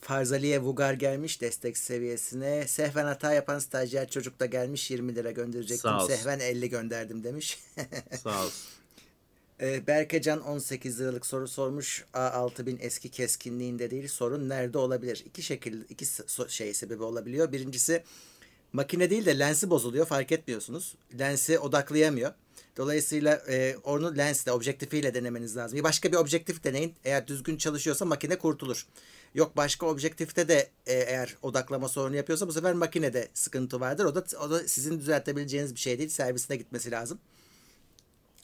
Farzaliye 0.00 0.62
Vugar 0.62 0.94
gelmiş 0.94 1.40
destek 1.40 1.78
seviyesine. 1.78 2.66
Sehven 2.66 3.04
hata 3.04 3.32
yapan 3.32 3.58
stajyer 3.58 4.10
çocuk 4.10 4.40
da 4.40 4.46
gelmiş 4.46 4.90
20 4.90 5.14
lira 5.14 5.30
gönderecektim. 5.30 5.90
Sehven 6.06 6.38
50 6.38 6.68
gönderdim 6.68 7.24
demiş. 7.24 7.58
Sağ 8.22 8.44
olsun. 8.44 8.68
Ee, 9.60 9.86
Berkecan 9.86 10.40
18 10.40 11.00
liralık 11.00 11.26
soru 11.26 11.48
sormuş. 11.48 12.04
A6000 12.14 12.78
eski 12.80 13.08
keskinliğinde 13.08 13.90
değil. 13.90 14.08
Sorun 14.08 14.48
nerede 14.48 14.78
olabilir? 14.78 15.24
İki 15.26 15.42
şekilde 15.42 15.84
iki 15.88 16.06
şey 16.48 16.74
sebebi 16.74 17.02
olabiliyor. 17.02 17.52
Birincisi 17.52 18.02
makine 18.72 19.10
değil 19.10 19.26
de 19.26 19.38
lensi 19.38 19.70
bozuluyor. 19.70 20.06
Fark 20.06 20.32
etmiyorsunuz. 20.32 20.94
Lensi 21.18 21.58
odaklayamıyor. 21.58 22.32
Dolayısıyla 22.76 23.42
e, 23.48 23.76
onu 23.84 24.16
lensle, 24.16 24.52
objektifiyle 24.52 25.14
denemeniz 25.14 25.56
lazım. 25.56 25.82
Başka 25.82 26.12
bir 26.12 26.16
objektif 26.16 26.64
deneyin. 26.64 26.94
Eğer 27.04 27.26
düzgün 27.26 27.56
çalışıyorsa 27.56 28.04
makine 28.04 28.38
kurtulur. 28.38 28.86
Yok 29.34 29.56
başka 29.56 29.86
objektifte 29.86 30.48
de 30.48 30.70
e, 30.86 30.94
eğer 30.94 31.36
odaklama 31.42 31.88
sorunu 31.88 32.16
yapıyorsa 32.16 32.48
bu 32.48 32.52
sefer 32.52 32.74
makinede 32.74 33.28
sıkıntı 33.34 33.80
vardır. 33.80 34.04
O 34.04 34.14
da, 34.14 34.24
o 34.44 34.50
da 34.50 34.68
sizin 34.68 35.00
düzeltebileceğiniz 35.00 35.74
bir 35.74 35.80
şey 35.80 35.98
değil. 35.98 36.08
Servisine 36.08 36.56
gitmesi 36.56 36.90
lazım. 36.90 37.18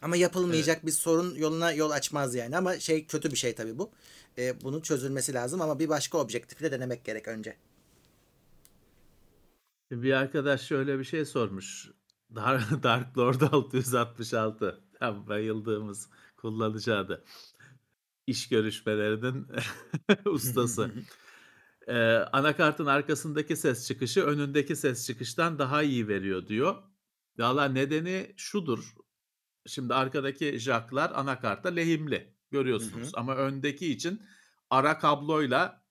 Ama 0.04 0.16
yapılmayacak 0.16 0.76
evet. 0.76 0.86
bir 0.86 0.90
sorun 0.90 1.34
yoluna 1.34 1.72
yol 1.72 1.90
açmaz 1.90 2.34
yani. 2.34 2.56
Ama 2.56 2.78
şey 2.78 3.06
kötü 3.06 3.30
bir 3.30 3.36
şey 3.36 3.54
tabii 3.54 3.78
bu. 3.78 3.90
E, 4.38 4.60
bunun 4.60 4.80
çözülmesi 4.80 5.34
lazım 5.34 5.60
ama 5.60 5.78
bir 5.78 5.88
başka 5.88 6.18
objektifle 6.18 6.72
denemek 6.72 7.04
gerek 7.04 7.28
önce. 7.28 7.56
Bir 9.90 10.12
arkadaş 10.12 10.62
şöyle 10.62 10.98
bir 10.98 11.04
şey 11.04 11.24
sormuş. 11.24 11.90
Dark, 12.34 12.62
Dark 12.82 13.18
Lord 13.18 13.40
666. 13.40 14.80
Tam 14.98 15.26
bayıldığımız 15.28 16.08
kullanıcı 16.36 16.96
adı. 16.96 17.24
İş 18.26 18.48
görüşmelerinin 18.48 19.46
ustası. 20.24 20.90
ee, 21.86 21.94
anakartın 22.32 22.86
arkasındaki 22.86 23.56
ses 23.56 23.86
çıkışı 23.86 24.22
önündeki 24.24 24.76
ses 24.76 25.06
çıkıştan 25.06 25.58
daha 25.58 25.82
iyi 25.82 26.08
veriyor 26.08 26.46
diyor. 26.46 26.82
Valla 27.38 27.64
nedeni 27.64 28.34
şudur. 28.36 29.03
Şimdi 29.66 29.94
arkadaki 29.94 30.58
jacklar 30.58 31.10
anakarta 31.14 31.68
lehimli 31.68 32.34
görüyorsunuz. 32.50 33.08
Hı 33.08 33.16
hı. 33.16 33.20
Ama 33.20 33.36
öndeki 33.36 33.92
için 33.92 34.22
ara 34.70 34.98
kabloyla 34.98 35.84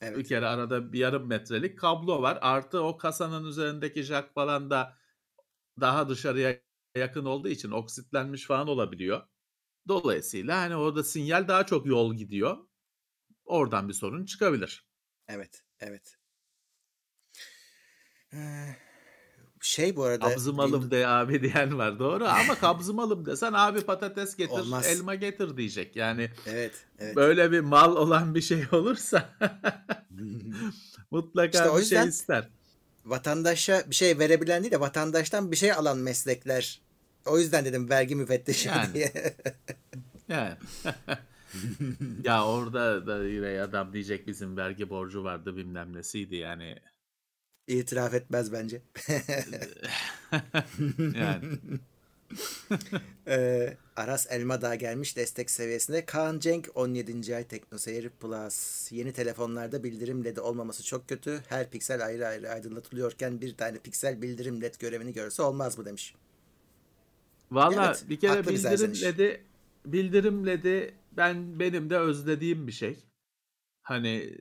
evet. 0.00 0.18
bir 0.18 0.24
kere 0.24 0.46
arada 0.46 0.92
bir 0.92 0.98
yarım 0.98 1.26
metrelik 1.26 1.78
kablo 1.78 2.22
var. 2.22 2.38
Artı 2.40 2.82
o 2.82 2.96
kasanın 2.96 3.44
üzerindeki 3.44 4.02
jack 4.02 4.34
falan 4.34 4.70
da 4.70 4.98
daha 5.80 6.08
dışarıya 6.08 6.60
yakın 6.96 7.24
olduğu 7.24 7.48
için 7.48 7.70
oksitlenmiş 7.70 8.46
falan 8.46 8.68
olabiliyor. 8.68 9.22
Dolayısıyla 9.88 10.60
hani 10.60 10.76
orada 10.76 11.04
sinyal 11.04 11.48
daha 11.48 11.66
çok 11.66 11.86
yol 11.86 12.14
gidiyor. 12.14 12.56
Oradan 13.44 13.88
bir 13.88 13.94
sorun 13.94 14.24
çıkabilir. 14.24 14.86
Evet, 15.28 15.64
evet. 15.80 16.18
Ee, 18.32 18.76
şey 19.66 19.96
bu 19.96 20.04
arada 20.04 20.28
kabzımalım 20.28 20.90
de 20.90 21.06
abi 21.06 21.42
diyen 21.42 21.78
var. 21.78 21.98
Doğru 21.98 22.24
ama 22.28 22.54
kabzımalım 22.54 23.26
desen 23.26 23.52
abi 23.52 23.80
patates 23.80 24.36
getir 24.36 24.52
Olmaz. 24.52 24.86
elma 24.86 25.14
getir 25.14 25.56
diyecek. 25.56 25.96
Yani 25.96 26.30
evet, 26.46 26.72
evet. 26.98 27.16
böyle 27.16 27.52
bir 27.52 27.60
mal 27.60 27.96
olan 27.96 28.34
bir 28.34 28.40
şey 28.40 28.64
olursa 28.72 29.30
mutlaka 31.10 31.58
işte 31.58 31.78
bir 31.78 31.84
şey 31.84 32.08
ister. 32.08 32.48
vatandaşa 33.04 33.82
bir 33.90 33.94
şey 33.94 34.18
verebilen 34.18 34.62
değil 34.62 34.72
de 34.72 34.80
vatandaştan 34.80 35.50
bir 35.50 35.56
şey 35.56 35.72
alan 35.72 35.98
meslekler. 35.98 36.80
O 37.26 37.38
yüzden 37.38 37.64
dedim 37.64 37.90
vergi 37.90 38.16
müfettişi 38.16 38.68
yani. 38.68 38.94
diye. 38.94 39.12
Yani. 40.28 40.54
Ya 42.24 42.46
orada 42.46 43.06
da 43.06 43.24
yine 43.24 43.60
adam 43.60 43.92
diyecek 43.92 44.26
bizim 44.26 44.56
vergi 44.56 44.90
borcu 44.90 45.24
vardı 45.24 45.56
bilmem 45.56 45.96
nesiydi 45.96 46.36
yani 46.36 46.76
İtiraf 47.78 48.14
etmez 48.14 48.52
bence. 48.52 48.82
yani. 50.98 51.58
ee, 53.26 53.76
Aras 53.96 54.26
Elmadağ 54.30 54.74
gelmiş 54.74 55.16
destek 55.16 55.50
seviyesinde. 55.50 56.04
Kaan 56.04 56.38
Cenk 56.38 56.68
17. 56.74 57.36
ay 57.36 57.44
TeknoSeyir 57.44 58.08
Plus. 58.08 58.88
Yeni 58.92 59.12
telefonlarda 59.12 59.84
bildirim 59.84 60.24
ledi 60.24 60.40
olmaması 60.40 60.84
çok 60.84 61.08
kötü. 61.08 61.40
Her 61.48 61.70
piksel 61.70 62.06
ayrı 62.06 62.26
ayrı 62.26 62.50
aydınlatılıyorken 62.50 63.40
bir 63.40 63.56
tane 63.56 63.78
piksel 63.78 64.22
bildirim 64.22 64.62
led 64.62 64.74
görevini 64.78 65.12
görse 65.12 65.42
olmaz 65.42 65.78
mı 65.78 65.84
demiş. 65.84 66.14
Valla 67.50 67.86
evet, 67.86 68.04
bir 68.08 68.20
kere 68.20 68.46
bildirim 68.46 68.94
ledi 69.02 69.44
bildirim 69.86 70.46
ledi 70.46 70.94
ben 71.16 71.60
benim 71.60 71.90
de 71.90 71.98
özlediğim 71.98 72.66
bir 72.66 72.72
şey. 72.72 72.96
Hani 73.82 74.38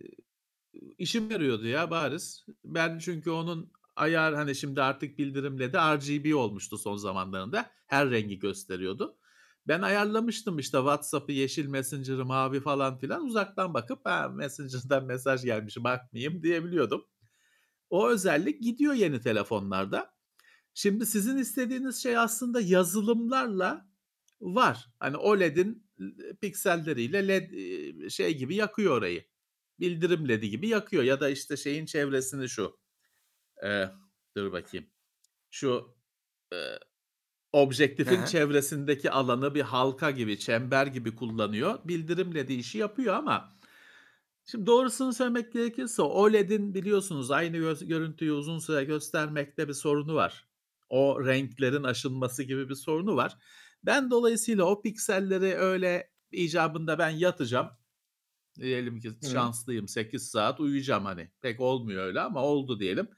işim 1.02 1.32
yarıyordu 1.32 1.68
ya 1.68 1.92
bariz. 1.92 2.46
Ben 2.66 3.00
çünkü 3.00 3.30
onun 3.30 3.72
ayar 3.96 4.36
hani 4.36 4.56
şimdi 4.56 4.82
artık 4.82 5.18
bildirimle 5.18 5.74
de 5.74 5.78
RGB 5.78 6.36
olmuştu 6.36 6.78
son 6.78 6.96
zamanlarında. 6.96 7.72
Her 7.88 8.12
rengi 8.12 8.40
gösteriyordu. 8.40 9.18
Ben 9.68 9.82
ayarlamıştım 9.82 10.60
işte 10.60 10.78
WhatsApp'ı 10.78 11.32
yeşil 11.32 11.68
Messenger'ı 11.68 12.26
mavi 12.26 12.60
falan 12.60 12.98
filan 12.98 13.26
uzaktan 13.26 13.74
bakıp 13.74 14.06
ha 14.06 14.30
Messenger'dan 14.30 15.06
mesaj 15.06 15.44
gelmiş 15.44 15.78
bakmayayım 15.78 16.44
diyebiliyordum. 16.44 17.06
O 17.90 18.10
özellik 18.10 18.62
gidiyor 18.62 18.94
yeni 18.94 19.22
telefonlarda. 19.22 20.14
Şimdi 20.74 21.06
sizin 21.06 21.38
istediğiniz 21.38 22.04
şey 22.04 22.18
aslında 22.18 22.62
yazılımlarla 22.62 23.90
var. 24.42 24.90
Hani 25.00 25.18
OLED'in 25.18 25.88
pikselleriyle 26.42 27.28
LED 27.28 27.52
şey 28.10 28.38
gibi 28.38 28.56
yakıyor 28.56 28.98
orayı 28.98 29.31
bildirim 29.82 30.28
ledi 30.30 30.50
gibi 30.50 30.68
yakıyor. 30.68 31.04
Ya 31.04 31.20
da 31.20 31.30
işte 31.30 31.58
şeyin 31.58 31.86
çevresini 31.86 32.50
şu. 32.50 32.80
E, 33.66 33.86
dur 34.38 34.52
bakayım. 34.52 34.86
Şu 35.50 35.96
e, 36.54 36.58
objektifin 37.54 38.18
Aha. 38.18 38.26
çevresindeki 38.26 39.12
alanı 39.12 39.56
bir 39.56 39.62
halka 39.62 40.12
gibi, 40.12 40.40
çember 40.40 40.88
gibi 40.88 41.16
kullanıyor. 41.16 41.80
Bildirim 41.86 42.36
ledi 42.36 42.54
işi 42.54 42.78
yapıyor 42.78 43.16
ama 43.16 43.60
şimdi 44.46 44.66
doğrusunu 44.66 45.14
söylemek 45.14 45.54
gerekirse 45.54 46.02
OLED'in 46.02 46.74
biliyorsunuz 46.74 47.32
aynı 47.32 47.58
gö- 47.58 47.86
görüntüyü 47.86 48.32
uzun 48.32 48.60
süre 48.60 48.84
göstermekte 48.84 49.68
bir 49.68 49.74
sorunu 49.74 50.16
var. 50.16 50.48
O 50.90 51.26
renklerin 51.26 51.84
aşınması 51.84 52.44
gibi 52.44 52.70
bir 52.70 52.76
sorunu 52.76 53.16
var. 53.16 53.38
Ben 53.84 54.12
dolayısıyla 54.12 54.64
o 54.64 54.82
pikselleri 54.82 55.56
öyle 55.56 56.12
icabında 56.32 57.00
ben 57.00 57.10
yatacağım 57.10 57.70
Diyelim 58.60 59.00
ki 59.00 59.10
Hı. 59.10 59.28
şanslıyım 59.30 59.88
8 59.88 60.30
saat 60.30 60.60
uyuyacağım 60.60 61.06
hani. 61.06 61.32
Pek 61.42 61.60
olmuyor 61.60 62.04
öyle 62.06 62.22
ama 62.22 62.44
oldu 62.44 62.80
diyelim. 62.80 63.10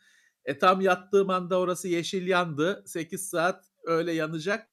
E 0.45 0.59
tam 0.59 0.81
yattığım 0.81 1.29
anda 1.29 1.59
orası 1.59 1.87
yeşil 1.87 2.27
yandı. 2.27 2.83
8 2.87 3.29
saat 3.29 3.71
öyle 3.83 4.11
yanacak. 4.11 4.69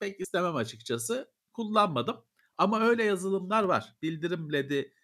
Pek 0.00 0.20
istemem 0.20 0.56
açıkçası. 0.56 1.32
Kullanmadım. 1.52 2.16
Ama 2.58 2.80
öyle 2.80 3.04
yazılımlar 3.04 3.62
var. 3.62 3.96
Bildirim 4.02 4.52
LED'i 4.52 4.94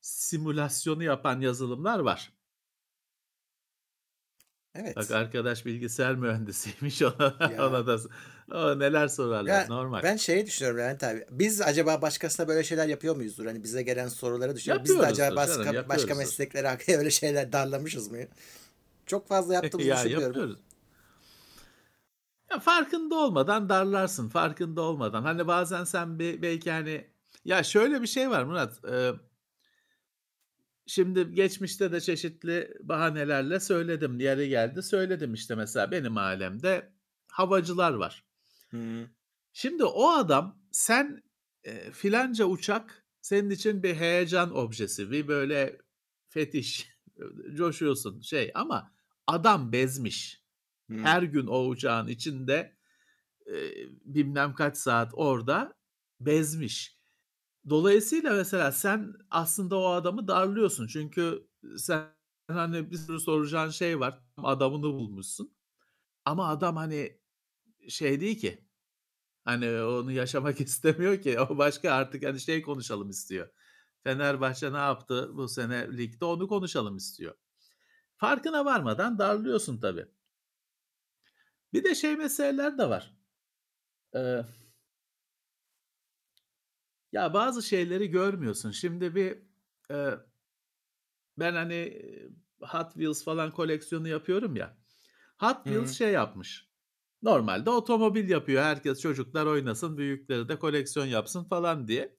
simülasyonu 0.00 1.02
yapan 1.02 1.40
yazılımlar 1.40 1.98
var. 1.98 2.32
Evet. 4.80 4.96
Bak 4.96 5.10
arkadaş 5.10 5.66
bilgisayar 5.66 6.14
mühendisiymiş 6.14 7.02
ona, 7.02 7.34
ya. 7.56 7.68
ona 7.68 7.86
da 7.86 7.98
o 8.52 8.78
neler 8.78 9.08
sorarlar 9.08 9.60
ya, 9.60 9.66
normal. 9.68 10.02
Ben 10.02 10.16
şeyi 10.16 10.46
düşünüyorum 10.46 10.80
Levent 10.80 11.04
abi. 11.04 11.24
Biz 11.30 11.60
acaba 11.60 12.02
başkasına 12.02 12.48
böyle 12.48 12.64
şeyler 12.64 12.86
yapıyor 12.88 13.16
muyuzdur? 13.16 13.46
Hani 13.46 13.62
bize 13.62 13.82
gelen 13.82 14.08
sorulara 14.08 14.56
düşünüyorum. 14.56 14.84
Biz 14.84 14.98
de 14.98 15.06
acaba 15.06 15.36
başka, 15.36 15.64
canım, 15.64 15.84
başka 15.88 16.14
mesleklere 16.14 16.78
öyle 16.98 17.10
şeyler 17.10 17.52
darlamışız 17.52 18.10
mı? 18.10 18.18
Çok 19.06 19.28
fazla 19.28 19.54
yaptığımızı 19.54 19.88
ya, 19.88 19.96
düşünüyorum. 19.96 20.26
Yapıyoruz. 20.26 20.58
Ya 22.50 22.58
farkında 22.58 23.14
olmadan 23.14 23.68
darlarsın. 23.68 24.28
Farkında 24.28 24.82
olmadan. 24.82 25.22
Hani 25.22 25.46
bazen 25.46 25.84
sen 25.84 26.18
bir, 26.18 26.42
belki 26.42 26.70
hani 26.70 27.06
ya 27.44 27.62
şöyle 27.62 28.02
bir 28.02 28.06
şey 28.06 28.30
var 28.30 28.42
Murat. 28.42 28.84
E, 28.84 29.12
Şimdi 30.88 31.34
geçmişte 31.34 31.92
de 31.92 32.00
çeşitli 32.00 32.74
bahanelerle 32.80 33.60
söyledim. 33.60 34.20
Yeri 34.20 34.48
geldi 34.48 34.82
söyledim 34.82 35.34
işte 35.34 35.54
mesela 35.54 35.90
benim 35.90 36.16
alemde 36.16 36.92
havacılar 37.28 37.92
var. 37.92 38.24
Hı. 38.70 39.08
Şimdi 39.52 39.84
o 39.84 40.08
adam 40.10 40.62
sen 40.72 41.22
e, 41.64 41.90
filanca 41.90 42.44
uçak 42.44 43.06
senin 43.20 43.50
için 43.50 43.82
bir 43.82 43.94
heyecan 43.94 44.56
objesi, 44.56 45.10
bir 45.10 45.28
böyle 45.28 45.78
fetiş 46.28 46.88
coşuyorsun 47.54 48.20
şey 48.20 48.50
ama 48.54 48.92
adam 49.26 49.72
bezmiş. 49.72 50.44
Hımm. 50.86 51.04
Her 51.04 51.22
gün 51.22 51.46
o 51.46 51.66
uçağın 51.66 52.08
içinde, 52.08 52.76
eee, 53.46 53.88
bilmem 54.04 54.54
kaç 54.54 54.76
saat 54.76 55.10
orada 55.12 55.74
bezmiş. 56.20 56.97
Dolayısıyla 57.70 58.32
mesela 58.34 58.72
sen 58.72 59.14
aslında 59.30 59.76
o 59.78 59.86
adamı 59.88 60.28
darlıyorsun. 60.28 60.86
Çünkü 60.86 61.48
sen 61.76 62.06
hani 62.48 62.90
bir 62.90 62.96
sürü 62.96 63.20
soracağın 63.20 63.70
şey 63.70 64.00
var. 64.00 64.20
Adamını 64.36 64.82
bulmuşsun. 64.82 65.54
Ama 66.24 66.48
adam 66.48 66.76
hani 66.76 67.20
şey 67.88 68.20
değil 68.20 68.38
ki. 68.40 68.64
Hani 69.44 69.82
onu 69.82 70.12
yaşamak 70.12 70.60
istemiyor 70.62 71.22
ki. 71.22 71.40
O 71.40 71.58
başka 71.58 71.92
artık 71.92 72.24
hani 72.26 72.40
şey 72.40 72.62
konuşalım 72.62 73.10
istiyor. 73.10 73.48
Fenerbahçe 74.04 74.72
ne 74.72 74.78
yaptı 74.78 75.30
bu 75.34 75.48
sene 75.48 75.98
ligde 75.98 76.24
onu 76.24 76.48
konuşalım 76.48 76.96
istiyor. 76.96 77.34
Farkına 78.16 78.64
varmadan 78.64 79.18
darlıyorsun 79.18 79.80
tabii. 79.80 80.06
Bir 81.72 81.84
de 81.84 81.94
şey 81.94 82.16
meseleler 82.16 82.78
de 82.78 82.88
var. 82.88 83.14
Eee 84.14 84.44
ya 87.12 87.34
bazı 87.34 87.62
şeyleri 87.62 88.10
görmüyorsun. 88.10 88.70
Şimdi 88.70 89.14
bir, 89.14 89.38
eee, 89.90 90.18
ben 91.38 91.52
hani, 91.54 91.74
eee, 91.74 92.28
Hot 92.60 92.92
Wheels 92.92 93.24
falan 93.24 93.50
koleksiyonu 93.50 94.08
yapıyorum 94.08 94.56
ya. 94.56 94.78
Hot 95.38 95.56
Hı 95.66 95.70
Wheels 95.70 95.90
hı. 95.90 95.98
şey 95.98 96.12
yapmış. 96.12 96.68
Normalde 97.22 97.70
otomobil 97.70 98.30
yapıyor. 98.30 98.62
Herkes 98.62 99.00
çocuklar 99.00 99.46
oynasın, 99.46 99.98
büyükleri 99.98 100.48
de 100.48 100.58
koleksiyon 100.58 101.06
yapsın 101.06 101.44
falan 101.44 101.88
diye. 101.88 102.18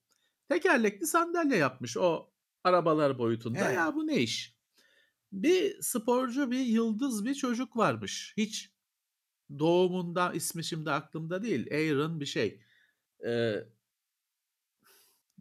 Tekerlekli 0.50 1.08
sandalye 1.08 1.58
yapmış 1.58 1.98
o 1.98 2.34
arabalar 2.64 3.20
boyutunda. 3.20 3.70
He. 3.70 3.72
Ya 3.72 3.96
bu 3.96 4.08
ne 4.08 4.18
iş? 4.22 4.58
Bir 5.34 5.82
sporcu, 5.82 6.52
bir 6.52 6.60
yıldız 6.60 7.26
bir 7.26 7.36
çocuk 7.36 7.78
varmış. 7.78 8.34
Hiç 8.38 8.72
doğumundan 9.60 10.36
ismi 10.36 10.64
şimdi 10.64 10.92
aklımda 10.92 11.44
değil. 11.44 11.68
Aaron 11.72 12.20
bir 12.20 12.26
şey. 12.26 12.62
Eee 13.24 13.70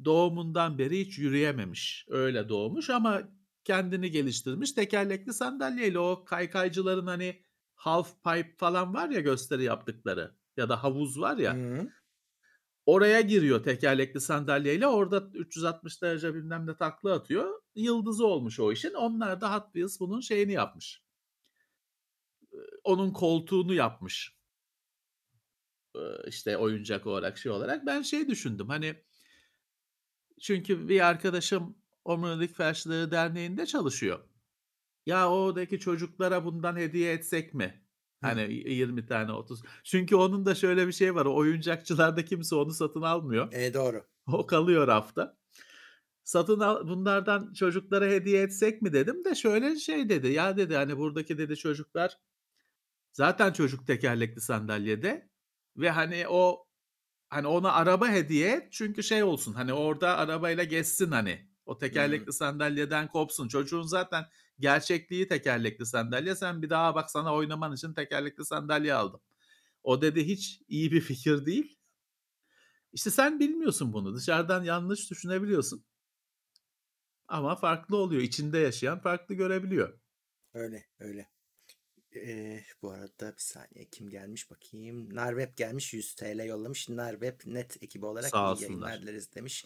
doğumundan 0.05 0.79
beri 0.79 1.01
hiç 1.01 1.19
yürüyememiş. 1.19 2.07
Öyle 2.09 2.49
doğmuş 2.49 2.91
ama 2.91 3.23
kendini 3.65 4.11
geliştirmiş. 4.11 4.73
Tekerlekli 4.73 5.33
sandalyeyle 5.33 5.99
o 5.99 6.25
kaykaycıların 6.25 7.07
hani 7.07 7.43
half 7.75 8.25
pipe 8.25 8.55
falan 8.57 8.95
var 8.95 9.09
ya 9.09 9.21
gösteri 9.21 9.65
yaptıkları 9.65 10.35
ya 10.57 10.69
da 10.69 10.83
havuz 10.83 11.21
var 11.21 11.37
ya. 11.37 11.55
hı. 11.57 11.89
Oraya 12.87 13.21
giriyor 13.21 13.63
tekerlekli 13.63 14.21
sandalyeyle. 14.21 14.87
Orada 14.87 15.31
360 15.35 16.03
derece 16.03 16.35
bilmem 16.35 16.67
ne 16.67 16.77
takla 16.77 17.13
atıyor. 17.13 17.63
Yıldızı 17.75 18.27
olmuş 18.27 18.61
o 18.61 18.73
işin. 18.73 18.95
Onlar 18.95 19.41
da 19.41 19.55
Hot 19.55 19.65
Wheels 19.65 20.01
bunun 20.01 20.21
şeyini 20.21 20.53
yapmış. 20.53 21.03
Onun 22.85 23.13
koltuğunu 23.13 23.75
yapmış. 23.75 24.39
İşte 26.27 26.57
oyuncak 26.57 27.07
olarak, 27.07 27.39
şey 27.39 27.53
olarak. 27.53 27.87
Ben 27.87 28.03
şey 28.03 28.29
düşündüm 28.29 28.69
hani 28.69 29.05
çünkü 30.41 30.89
bir 30.89 31.07
arkadaşım 31.07 31.77
Omurilik 32.05 32.57
Felçlileri 32.57 33.11
Derneği'nde 33.11 33.67
çalışıyor. 33.67 34.19
Ya 35.07 35.31
oradaki 35.31 35.81
çocuklara 35.81 36.45
bundan 36.45 36.77
hediye 36.77 37.13
etsek 37.13 37.55
mi? 37.55 37.85
Hı. 38.23 38.27
Hani 38.27 38.41
y 38.41 38.75
20 38.75 39.07
tane 39.07 39.33
30 39.33 39.63
Çünkü 39.85 40.17
onun 40.17 40.47
da 40.47 40.55
şöyle 40.55 40.87
bir 40.87 40.93
şeyi 40.93 41.15
var. 41.15 41.27
Oyuncakçılarda 41.27 42.25
kimse 42.25 42.55
onu 42.57 42.73
satın 42.73 43.03
almıyor. 43.03 43.53
Eee, 43.53 43.75
doğru. 43.75 44.05
O 44.27 44.47
kalıyor 44.47 44.87
rafta. 44.87 45.39
Satın 46.25 46.61
al 46.61 46.89
bunlardan 46.89 47.53
çocuklara 47.53 48.07
hediye 48.07 48.43
etsek 48.43 48.83
mi 48.83 48.93
dedim 48.93 49.25
de 49.25 49.35
şöyle 49.35 49.77
şey 49.77 50.09
dedi. 50.09 50.29
Ya 50.29 50.57
dedi 50.57 50.77
hani 50.77 50.97
buradaki 50.99 51.39
dedi 51.39 51.57
çocuklar 51.57 52.19
zaten 53.13 53.53
çocuk 53.53 53.87
tekerlekli 53.87 54.41
sandalyede 54.41 55.31
ve 55.77 55.91
hani 55.91 56.29
o 56.29 56.68
hani 57.29 57.47
ona 57.47 57.73
araba 57.73 58.09
hediye 58.09 58.53
et 58.53 58.73
çünkü 58.73 59.03
şey 59.03 59.23
olsun 59.23 59.55
hani 59.55 59.73
orada 59.73 60.17
arabayla 60.17 60.65
gezsin 60.65 61.11
hani. 61.11 61.49
O 61.67 61.79
tekerlekli 61.79 62.33
sandalyeden 62.33 63.09
kopsun. 63.09 63.49
Çocuğun 63.49 63.83
zaten 63.83 64.25
gerçekliği 64.59 65.29
tekerlekli 65.29 65.87
sandalye. 65.87 66.35
Sen 66.37 66.63
bir 66.63 66.71
daha 66.71 66.95
bak 66.95 67.11
sana 67.11 67.35
oynaman 67.35 67.75
için 67.75 67.95
tekerlekli 67.95 68.45
sandalye 68.45 68.95
aldım. 68.95 69.21
O 69.83 70.03
dedi 70.03 70.27
hiç 70.27 70.63
iyi 70.69 70.93
bir 70.93 71.01
fikir 71.01 71.47
değil. 71.47 71.79
İşte 72.93 73.11
sen 73.11 73.41
bilmiyorsun 73.41 73.93
bunu. 73.93 74.15
Dışarıdan 74.15 74.65
yanlış 74.65 75.11
düşünebiliyorsun. 75.11 75.85
Ama 77.29 77.57
farklı 77.57 77.97
oluyor. 77.97 78.23
İçinde 78.23 78.59
yaşayan 78.59 79.01
farklı 79.01 79.35
görebiliyor. 79.35 80.01
Öyle, 80.55 80.87
öyle. 80.99 81.29
Eee, 82.15 82.65
bu 82.83 82.91
arada 82.91 83.33
bir 83.37 83.43
saniye 83.43 83.85
kim 83.91 84.11
gelmiş 84.11 84.51
bakayım. 84.51 85.15
Narweb 85.15 85.57
gelmiş 85.57 85.95
£100 85.95 86.45
yollamış. 86.45 86.89
Narweb 86.89 87.41
net 87.47 87.83
ekibi 87.83 88.07
olarak 88.07 88.31
Sağ 88.31 88.55
iyi 88.55 88.63
yayınlar 88.63 89.03
dileriz 89.03 89.35
demiş. 89.35 89.65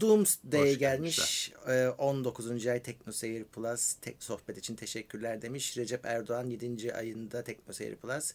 Doomsday 0.00 0.72
Hoş 0.72 0.78
gelmiş. 0.78 1.52
Eee, 1.68 1.88
19. 1.88 2.66
ay 2.66 2.82
TeknoSeyir 2.82 3.44
Plus 3.44 3.94
tek 3.94 4.22
sohbet 4.22 4.58
için 4.58 4.76
teşekkürler 4.76 5.42
demiş. 5.42 5.76
Recep 5.78 6.06
Erdoğan 6.06 6.46
7. 6.46 6.94
ayında 6.94 7.44
TeknoSeyir 7.44 7.96
Plus 7.96 8.32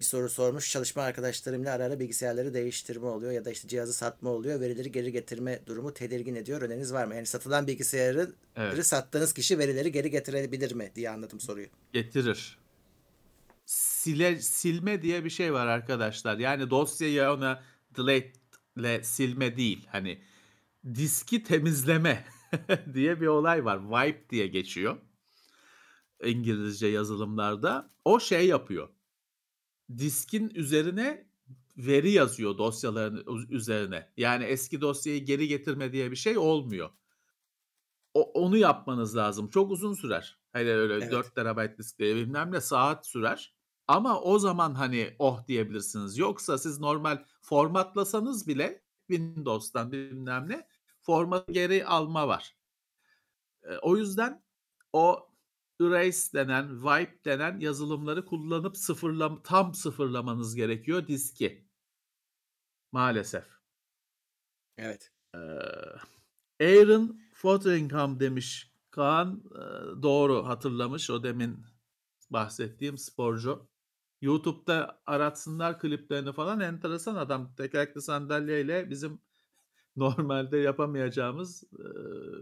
bir 0.00 0.04
soru 0.04 0.28
sormuş. 0.28 0.70
Çalışma 0.72 1.02
arkadaşlarımla 1.02 1.72
ara 1.72 1.84
ara 1.84 2.00
bilgisayarları 2.00 2.54
değiştirme 2.54 3.06
oluyor 3.06 3.32
ya 3.32 3.44
da 3.44 3.50
işte 3.50 3.68
cihazı 3.68 3.92
satma 3.92 4.30
oluyor. 4.30 4.60
Verileri 4.60 4.92
geri 4.92 5.12
getirme 5.12 5.60
durumu 5.66 5.94
tedirgin 5.94 6.34
ediyor. 6.34 6.62
Öneriniz 6.62 6.92
var 6.92 7.04
mı? 7.04 7.14
Yani 7.14 7.26
satılan 7.26 7.66
bilgisayarı 7.66 8.32
Evet. 8.56 8.86
sattığınız 8.86 9.32
kişi 9.32 9.58
verileri 9.58 9.92
geri 9.92 10.10
getirebilir 10.10 10.72
mi 10.72 10.92
diye 10.94 11.10
anladım 11.10 11.40
soruyu. 11.40 11.66
Getirir. 11.92 12.58
Sile 14.08 14.40
silme 14.40 15.02
diye 15.02 15.24
bir 15.24 15.30
şey 15.30 15.52
var 15.52 15.66
arkadaşlar. 15.66 16.38
Yani 16.38 16.70
dosyayı 16.70 17.30
ona 17.30 17.62
delete'le 17.96 19.02
silme 19.04 19.56
değil. 19.56 19.86
Hani 19.92 20.22
diski 20.94 21.42
temizleme 21.42 22.24
diye 22.94 23.20
bir 23.20 23.26
olay 23.26 23.64
var. 23.64 23.80
Wipe 23.80 24.30
diye 24.30 24.46
geçiyor. 24.46 24.96
İngilizce 26.24 26.86
yazılımlarda. 26.86 27.90
O 28.04 28.20
şey 28.20 28.46
yapıyor. 28.46 28.88
Diskin 29.98 30.50
üzerine 30.54 31.26
veri 31.76 32.10
yazıyor 32.10 32.58
dosyaların 32.58 33.46
üzerine. 33.50 34.12
Yani 34.16 34.44
eski 34.44 34.80
dosyayı 34.80 35.24
geri 35.24 35.48
getirme 35.48 35.92
diye 35.92 36.10
bir 36.10 36.16
şey 36.16 36.38
olmuyor. 36.38 36.90
O 38.14 38.22
onu 38.22 38.56
yapmanız 38.56 39.16
lazım. 39.16 39.50
Çok 39.50 39.70
uzun 39.70 39.94
sürer. 39.94 40.38
Hele 40.52 40.74
öyle 40.74 40.94
Evet. 40.94 41.12
4 41.12 41.34
terabayt 41.34 41.78
diskleri 41.78 42.16
bilmem 42.16 42.52
ne 42.52 42.60
saat 42.60 43.06
sürer. 43.06 43.57
Ama 43.88 44.20
o 44.20 44.38
zaman 44.38 44.74
hani 44.74 45.16
oh 45.18 45.46
diyebilirsiniz. 45.46 46.18
Yoksa 46.18 46.58
siz 46.58 46.80
normal 46.80 47.24
formatlasanız 47.40 48.46
bile 48.48 48.82
Windows'tan 49.06 49.92
bilmem 49.92 50.48
ne 50.48 50.68
formatı 51.00 51.52
geri 51.52 51.86
alma 51.86 52.28
var. 52.28 52.56
O 53.82 53.96
yüzden 53.96 54.44
o 54.92 55.28
erase 55.80 56.38
denen, 56.38 56.68
wipe 56.68 57.24
denen 57.24 57.60
yazılımları 57.60 58.24
kullanıp 58.24 58.76
sıfırlam 58.76 59.42
tam 59.42 59.74
sıfırlamanız 59.74 60.54
gerekiyor 60.54 61.06
diski. 61.06 61.68
Maalesef. 62.92 63.44
Evet. 64.78 65.12
Aaron 66.60 67.20
Fotheringham 67.34 68.20
demiş 68.20 68.72
Kaan. 68.90 69.44
Doğru 70.02 70.46
hatırlamış. 70.46 71.10
O 71.10 71.22
demin 71.22 71.64
bahsettiğim 72.30 72.98
sporcu. 72.98 73.68
YouTube'da 74.20 75.02
aratsınlar 75.06 75.78
kliplerini 75.80 76.32
falan. 76.32 76.60
Enteresan 76.60 77.16
adam. 77.16 77.54
Tekerlekli 77.56 78.02
sandalyeyle 78.02 78.90
bizim 78.90 79.20
normalde 79.96 80.58
yapamayacağımız, 80.58 81.64
eee, 81.78 81.86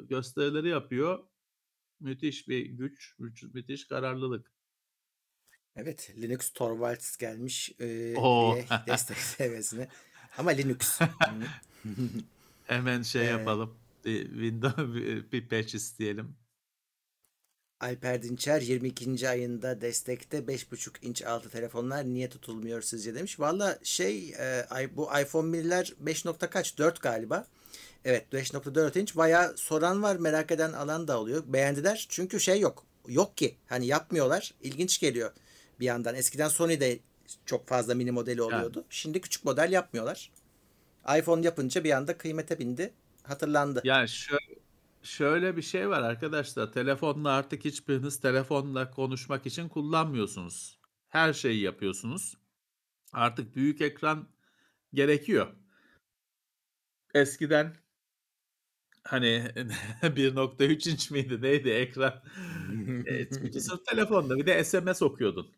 gösterileri 0.08 0.68
yapıyor. 0.68 1.18
Müthiş 2.00 2.48
bir 2.48 2.66
güç, 2.66 3.16
müthiş 3.54 3.88
kararlılık. 3.88 4.52
Evet, 5.76 6.12
Linux 6.16 6.52
Torvalds 6.52 7.16
gelmiş, 7.16 7.72
eee, 7.80 7.86
O! 8.14 8.30
üye 8.40 8.66
destek 8.86 9.16
seviyesine. 9.16 9.88
Ama 10.38 10.50
Linux. 10.50 11.00
Hemen 12.66 13.02
şey 13.02 13.22
Eee 13.22 13.26
yapalım. 13.26 13.78
Bir 14.04 14.24
window 14.30 14.94
bir 14.94 15.32
bir 15.32 15.48
patch 15.48 15.74
isteyelim. 15.74 16.36
Alper 17.80 18.22
Dinçer 18.22 18.60
22. 18.60 19.28
ayında 19.28 19.80
destekte 19.80 20.38
5.5 20.38 21.06
inç 21.06 21.22
altı 21.22 21.50
telefonlar 21.50 22.04
niye 22.04 22.28
tutulmuyor 22.28 22.82
sizce 22.82 23.14
demiş. 23.14 23.40
Valla 23.40 23.78
şey 23.82 24.30
e, 24.30 24.66
bu 24.96 25.10
iPhone 25.20 25.56
1'ler 25.56 25.92
5 25.98 26.24
nokta 26.24 26.50
kaç 26.50 26.78
4 26.78 27.02
galiba. 27.02 27.46
Evet 28.04 28.26
5.4 28.32 29.00
inç 29.00 29.16
bayağı 29.16 29.56
soran 29.56 30.02
var 30.02 30.16
merak 30.16 30.50
eden 30.50 30.72
alan 30.72 31.08
da 31.08 31.20
oluyor. 31.20 31.42
Beğendiler 31.46 32.06
çünkü 32.08 32.40
şey 32.40 32.60
yok. 32.60 32.84
Yok 33.08 33.36
ki 33.36 33.56
hani 33.66 33.86
yapmıyorlar. 33.86 34.54
İlginç 34.62 35.00
geliyor 35.00 35.32
bir 35.80 35.86
yandan. 35.86 36.14
Eskiden 36.14 36.48
Sony'de 36.48 36.98
çok 37.46 37.68
fazla 37.68 37.94
mini 37.94 38.10
modeli 38.10 38.40
Yani. 38.40 38.54
oluyordu. 38.54 38.84
Şimdi 38.90 39.20
küçük 39.20 39.44
model 39.44 39.72
yapmıyorlar. 39.72 40.32
iPhone 41.18 41.44
yapınca 41.44 41.84
bir 41.84 41.90
anda 41.90 42.18
kıymete 42.18 42.58
bindi. 42.58 42.92
Hatırlandı. 43.22 43.80
Yani 43.84 44.08
şö 44.08 44.36
Şöyle 45.06 45.56
bir 45.56 45.62
şey 45.62 45.88
var 45.88 46.02
arkadaşlar. 46.02 46.72
Telefonla 46.72 47.30
artık 47.30 47.64
hiçbiriniz 47.64 48.20
telefonla 48.20 48.90
konuşmak 48.90 49.46
için 49.46 49.68
kullanmıyorsunuz. 49.68 50.80
Her 51.08 51.32
şeyi 51.32 51.60
yapıyorsunuz. 51.60 52.34
Artık 53.12 53.56
büyük 53.56 53.80
ekran 53.80 54.28
gerekiyor. 54.94 55.54
Eskiden 57.14 57.76
hani 59.04 59.26
1.3 60.02 60.90
inç 60.90 61.10
miydi 61.10 61.42
neydi 61.42 61.70
ekran? 61.70 62.22
E, 63.06 63.60
sırf 63.60 63.86
telefonla 63.86 64.36
bir 64.36 64.46
de 64.46 64.64
SMS 64.64 65.02
okuyordun. 65.02 65.56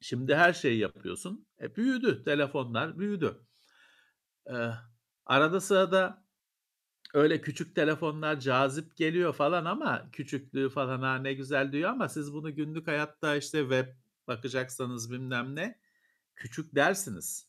Şimdi 0.00 0.34
her 0.34 0.52
şeyi 0.52 0.78
yapıyorsun. 0.78 1.46
E, 1.60 1.76
büyüdü 1.76 2.24
telefonlar 2.24 2.98
büyüdü. 2.98 3.46
Ee, 4.50 4.70
arada 5.26 5.60
sırada 5.60 6.25
öyle 7.16 7.40
küçük 7.40 7.74
telefonlar 7.74 8.40
cazip 8.40 8.96
geliyor 8.96 9.32
falan 9.32 9.64
ama 9.64 10.10
küçüklüğü 10.12 10.68
falan 10.68 11.02
ha 11.02 11.18
ne 11.18 11.34
güzel 11.34 11.72
diyor 11.72 11.90
ama 11.90 12.08
siz 12.08 12.32
bunu 12.32 12.54
günlük 12.54 12.86
hayatta 12.86 13.36
işte 13.36 13.60
web 13.60 13.88
bakacaksanız 14.28 15.12
bilmem 15.12 15.54
ne 15.56 15.78
küçük 16.34 16.74
dersiniz. 16.74 17.46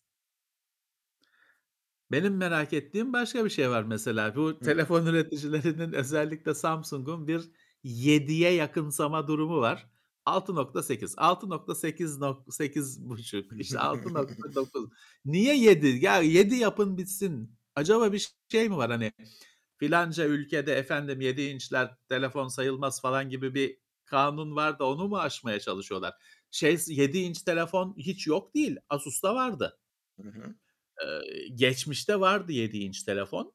Benim 2.11 2.37
merak 2.37 2.73
ettiğim 2.73 3.13
başka 3.13 3.45
bir 3.45 3.49
şey 3.49 3.69
var 3.69 3.83
mesela. 3.83 4.35
Bu 4.35 4.47
Hı. 4.47 4.59
telefon 4.59 5.05
üreticilerinin 5.05 5.93
özellikle 5.93 6.53
Samsung'un 6.53 7.27
bir 7.27 7.51
7'ye 7.85 8.53
yakınsama 8.53 9.27
durumu 9.27 9.59
var. 9.59 9.89
6.8, 10.25 11.15
6.8 11.15 13.09
buçuk, 13.09 13.61
işte 13.61 13.77
6.9. 13.77 14.89
Niye 15.25 15.57
7? 15.57 15.87
Ya 15.87 16.21
7 16.21 16.55
yapın 16.55 16.97
bitsin. 16.97 17.57
Acaba 17.75 18.13
bir 18.13 18.31
şey 18.51 18.69
mi 18.69 18.77
var 18.77 18.91
hani 18.91 19.11
filanca 19.77 20.25
ülkede 20.25 20.75
efendim 20.75 21.21
7 21.21 21.41
inçler 21.41 21.95
telefon 22.09 22.47
sayılmaz 22.47 23.01
falan 23.01 23.29
gibi 23.29 23.55
bir 23.55 23.77
kanun 24.05 24.55
var 24.55 24.79
da 24.79 24.85
onu 24.85 25.07
mu 25.07 25.17
aşmaya 25.17 25.59
çalışıyorlar? 25.59 26.13
Şey 26.51 26.77
7 26.87 27.17
inç 27.17 27.41
telefon 27.41 27.95
hiç 27.97 28.27
yok 28.27 28.55
değil. 28.55 28.77
Asus'ta 28.89 29.35
vardı. 29.35 29.79
Hı 30.21 30.27
hı. 30.27 30.55
Ee, 31.03 31.47
geçmişte 31.55 32.19
vardı 32.19 32.51
7 32.51 32.77
inç 32.77 33.03
telefon. 33.03 33.53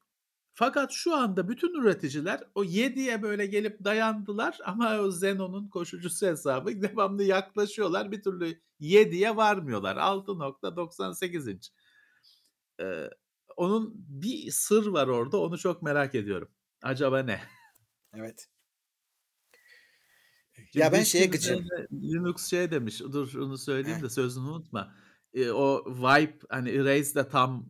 Fakat 0.55 0.93
şu 0.93 1.15
anda 1.15 1.49
bütün 1.49 1.81
üreticiler 1.83 2.41
o 2.55 2.65
7'ye 2.65 3.23
böyle 3.23 3.47
gelip 3.47 3.85
dayandılar 3.85 4.59
ama 4.65 4.99
o 4.99 5.11
Zenon'un 5.11 5.69
koşucusu 5.69 6.27
hesabı 6.27 6.71
devamlı 6.83 7.23
yaklaşıyorlar. 7.23 8.13
Bir 8.13 8.23
türlü 8.23 8.61
7'ye 8.81 9.37
varmıyorlar. 9.37 9.97
6.98 9.97 11.53
inç. 11.53 11.71
Ee, 12.81 13.11
onun 13.57 13.93
bir 13.95 14.51
sır 14.51 14.87
var 14.87 15.09
orada. 15.09 15.41
Onu 15.41 15.59
çok 15.59 15.83
merak 15.83 16.15
ediyorum. 16.15 16.49
Acaba 16.83 17.23
ne? 17.23 17.41
Evet. 18.15 18.49
Şimdi 20.55 20.79
ya 20.79 20.93
ben 20.93 21.03
şeye 21.03 21.27
gıcım. 21.27 21.67
Linux 21.93 22.51
şey 22.51 22.71
demiş. 22.71 23.01
Dur 23.01 23.35
onu 23.35 23.59
söyleyeyim 23.59 23.99
Heh. 23.99 24.03
de 24.03 24.11
sözünü 24.11 24.45
unutma. 24.45 24.95
Ee, 25.35 25.51
o 25.51 25.85
Vibe 25.87 26.39
hani 26.49 26.71
Erase 26.71 27.15
de 27.15 27.29
tam 27.29 27.69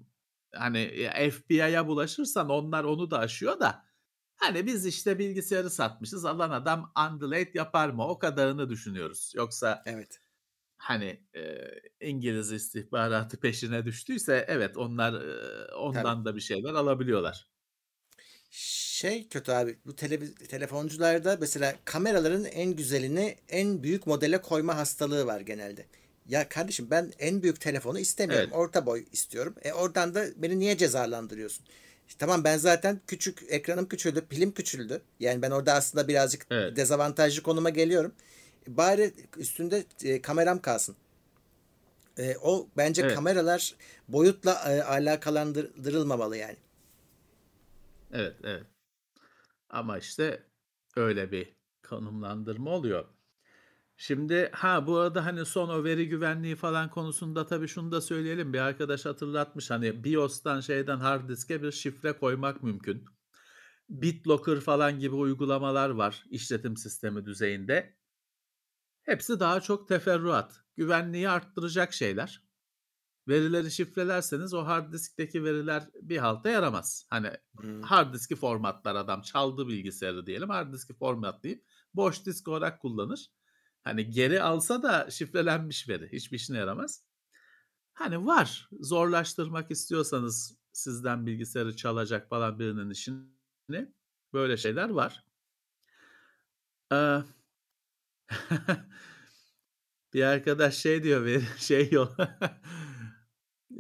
hani 0.55 1.11
FBI'ya 1.31 1.87
bulaşırsan 1.87 2.49
onlar 2.49 2.85
onu 2.85 3.11
da 3.11 3.19
aşıyor 3.19 3.61
da 3.61 3.85
hani 4.37 4.67
biz 4.67 4.87
işte 4.87 5.19
bilgisayarı 5.19 5.71
satmışız 5.71 6.25
alan 6.25 6.51
adam 6.51 6.93
undelayed 7.11 7.55
yapar 7.55 7.89
mı 7.89 8.07
o 8.07 8.19
kadarını 8.19 8.71
düşünüyoruz. 8.71 9.33
Yoksa 9.37 9.83
evet. 9.87 10.21
Hani 10.83 11.21
e, 11.35 11.57
İngiliz 12.01 12.53
istihbaratı 12.53 13.41
peşine 13.41 13.85
düştüyse 13.85 14.45
evet 14.49 14.77
onlar 14.77 15.13
e, 15.15 15.75
ondan 15.75 16.03
Tabii. 16.03 16.25
da 16.25 16.37
bir 16.37 16.41
şeyler 16.41 16.75
alabiliyorlar. 16.75 17.49
Şey 18.51 19.29
kötü 19.29 19.53
abi 19.53 19.79
bu 19.87 19.97
tele, 19.97 20.35
telefoncularda 20.35 21.37
mesela 21.41 21.75
kameraların 21.85 22.45
en 22.45 22.77
güzelini 22.77 23.37
en 23.49 23.83
büyük 23.83 24.07
modele 24.07 24.41
koyma 24.41 24.77
hastalığı 24.77 25.27
var 25.27 25.41
genelde. 25.41 25.87
Ya 26.29 26.49
kardeşim 26.49 26.91
ben 26.91 27.13
en 27.19 27.43
büyük 27.43 27.61
telefonu 27.61 27.99
istemiyorum. 27.99 28.49
Evet. 28.49 28.59
Orta 28.59 28.87
boy 28.87 29.05
istiyorum. 29.13 29.55
E 29.63 29.73
oradan 29.73 30.15
da 30.15 30.27
beni 30.37 30.59
niye 30.59 30.77
cezalandırıyorsun? 30.77 31.67
İşte 32.09 32.19
tamam 32.19 32.45
ben 32.45 32.57
zaten 32.57 33.01
küçük 33.07 33.43
ekranım 33.49 33.89
küçüldü, 33.89 34.27
pilim 34.31 34.53
küçüldü. 34.53 35.03
Yani 35.21 35.43
ben 35.43 35.51
orada 35.51 35.73
aslında 35.75 36.09
birazcık 36.09 36.47
evet. 36.51 36.77
dezavantajlı 36.77 37.43
konuma 37.43 37.71
geliyorum. 37.71 38.15
Bari 38.67 39.13
üstünde 39.37 39.85
e, 40.05 40.23
kameram 40.23 40.63
kalsın. 40.63 40.97
E, 42.19 42.37
o 42.37 42.69
bence 42.77 43.03
evet. 43.03 43.15
kameralar 43.15 43.75
boyutla 44.09 44.53
e, 44.53 44.83
alakalandırılmamalı 44.83 46.37
yani. 46.37 46.57
Evet, 48.13 48.37
evet. 48.45 48.67
Ama 49.71 49.99
işte 49.99 50.43
öyle 50.97 51.33
bir 51.33 51.57
konumlandırma 51.89 52.71
oluyor. 52.71 53.05
Şimdi 53.97 54.51
ha 54.53 54.87
bu 54.87 54.97
arada 54.97 55.25
hani 55.25 55.45
son 55.45 55.69
o 55.69 55.85
veri 55.85 56.09
güvenliği 56.09 56.57
falan 56.57 56.91
konusunda 56.91 57.47
tabii 57.47 57.69
şunu 57.69 57.93
da 57.93 58.01
söyleyelim. 58.01 58.53
Bir 58.53 58.59
arkadaş 58.59 59.05
hatırlatmış 59.05 59.71
hani 59.71 60.05
BIOS'tan 60.05 60.61
şeyden 60.61 60.99
hard 60.99 61.29
diske 61.29 61.63
bir 61.63 61.73
şifre 61.73 62.13
koymak 62.13 62.63
mümkün. 62.63 63.05
BitLocker 63.89 64.61
falan 64.61 64.99
gibi 64.99 65.15
uygulamalar 65.15 65.91
var 65.91 66.25
işletim 66.31 66.77
sistemi 66.77 67.27
düzeyinde. 67.27 67.97
Hepsi 69.03 69.41
daha 69.41 69.61
çok 69.61 69.89
teferruat. 69.89 70.61
Güvenliği 70.77 71.29
arttıracak 71.29 71.93
şeyler. 71.93 72.43
Verileri 73.29 73.71
şifrelerseniz 73.71 74.55
o 74.55 74.67
hard 74.67 74.93
diskteki 74.93 75.45
veriler 75.45 75.89
bir 76.03 76.19
halta 76.19 76.49
yaramaz. 76.49 77.07
Hani 77.11 77.31
hmm. 77.61 77.83
hard 77.83 78.15
diski 78.15 78.37
formatlar 78.37 78.95
adam 78.95 79.23
çaldı 79.23 79.69
bilgisayarı 79.69 80.27
diyelim 80.27 80.51
hard 80.51 80.73
diski 80.73 80.95
formatlayıp 80.95 81.65
boş 81.95 82.27
disk 82.27 82.49
olarak 82.49 82.81
kullanır. 82.81 83.31
Hani 83.85 84.11
geri 84.11 84.43
alsa 84.43 84.83
da 84.83 85.11
şifrelenmiş 85.11 85.89
veri. 85.89 86.13
Hiçbir 86.13 86.37
işine 86.37 86.59
yaramaz. 86.59 87.05
Hani 87.93 88.27
var. 88.27 88.69
Zorlaştırmak 88.81 89.71
istiyorsanız 89.71 90.57
sizden 90.73 91.27
bilgisayarı 91.27 91.77
çalacak 91.77 92.29
falan 92.29 92.59
birinin 92.59 92.91
işini 92.91 93.93
böyle 94.33 94.57
şeyler 94.57 94.89
var. 94.89 95.25
Ee, 96.93 97.19
bir 100.15 100.23
arkadaş 100.23 100.77
şey 100.77 101.03
diyor 101.03 101.25
veri 101.25 101.45
şey 101.59 101.91
yok. 101.91 102.17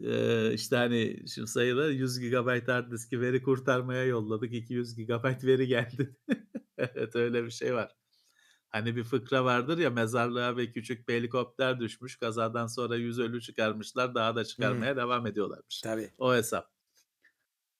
ee, 0.05 0.52
işte 0.55 0.76
hani 0.76 1.28
şu 1.28 1.46
sayılar 1.46 1.88
100 1.88 2.20
GB 2.20 2.68
hard 2.68 2.92
diski 2.92 3.20
veri 3.20 3.42
kurtarmaya 3.42 4.05
yolladık. 4.05 4.52
200 4.52 4.96
GB 4.96 5.44
veri 5.44 5.66
geldi. 5.66 6.16
evet 6.78 7.16
öyle 7.16 7.44
bir 7.44 7.50
şey 7.50 7.74
var. 7.74 7.96
Hani 8.68 8.96
bir 8.96 9.05
fıkra 9.05 9.44
vardır 9.44 9.78
ya 9.78 9.90
mezarlığa 9.90 10.57
ve 10.57 10.72
küçük 10.72 11.09
bir 11.09 11.14
helikopter 11.14 11.81
düşmüş. 11.81 12.16
Kazadan 12.16 12.66
sonra 12.66 12.96
yüz 12.96 13.18
ölü 13.18 13.40
çıkarmışlar. 13.40 14.14
Daha 14.14 14.37
da 14.37 14.44
çıkarmaya 14.44 14.90
hmm. 14.90 14.96
devam 14.96 15.26
ediyorlarmış. 15.26 15.81
Tabii. 15.81 16.11
O 16.18 16.35
hesap. 16.35 16.72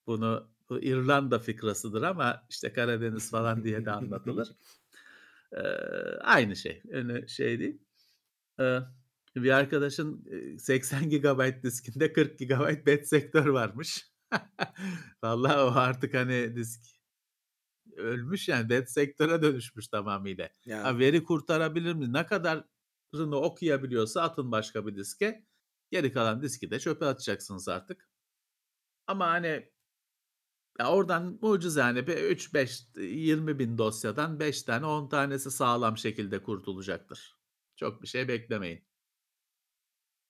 Bunu 0.07 0.49
bu 0.69 0.81
İrlanda 0.81 1.39
fikrasıdır 1.39 2.01
ama 2.01 2.45
işte 2.49 2.73
Karadeniz 2.73 3.31
falan 3.31 3.63
diye 3.63 3.85
de 3.85 3.91
anlatılır. 3.91 4.51
Aynı 6.21 6.55
şey. 6.55 6.83
Öyle 6.91 7.27
şey 7.27 7.59
değil. 7.59 7.81
Bir 9.35 9.51
arkadaşın 9.51 10.25
80 10.57 11.09
GB 11.09 11.63
diskinde 11.63 12.13
40 12.13 12.39
GB 12.39 12.85
bed 12.85 13.03
sektör 13.03 13.45
varmış. 13.45 14.07
Vallahi 15.23 15.57
o 15.57 15.71
artık 15.75 16.13
hani 16.13 16.55
disk 16.55 16.81
ölmüş 17.97 18.49
yani 18.49 18.69
dead 18.69 18.85
sektöre 18.85 19.41
dönüşmüş 19.41 19.87
tamamıyla. 19.87 20.49
Ya. 20.65 20.83
Ha, 20.83 20.99
veri 20.99 21.23
kurtarabilir 21.23 21.93
mi? 21.93 22.13
Ne 22.13 22.25
kadarını 22.25 23.35
okuyabiliyorsa 23.35 24.21
atın 24.21 24.51
başka 24.51 24.87
bir 24.87 24.95
diske. 24.95 25.45
Geri 25.91 26.11
kalan 26.11 26.41
diski 26.41 26.71
de 26.71 26.79
çöpe 26.79 27.05
atacaksınız 27.05 27.67
artık. 27.67 28.09
Ama 29.07 29.27
hani 29.27 29.72
ya 30.79 30.91
oradan 30.91 31.39
mucize 31.41 31.79
yani 31.79 31.99
3 31.99 32.53
5 32.53 32.87
20 32.95 33.59
bin 33.59 33.77
dosyadan 33.77 34.39
5 34.39 34.63
tane 34.63 34.85
10 34.85 35.09
tanesi 35.09 35.51
sağlam 35.51 35.97
şekilde 35.97 36.43
kurtulacaktır. 36.43 37.37
Çok 37.75 38.01
bir 38.01 38.07
şey 38.07 38.27
beklemeyin. 38.27 38.83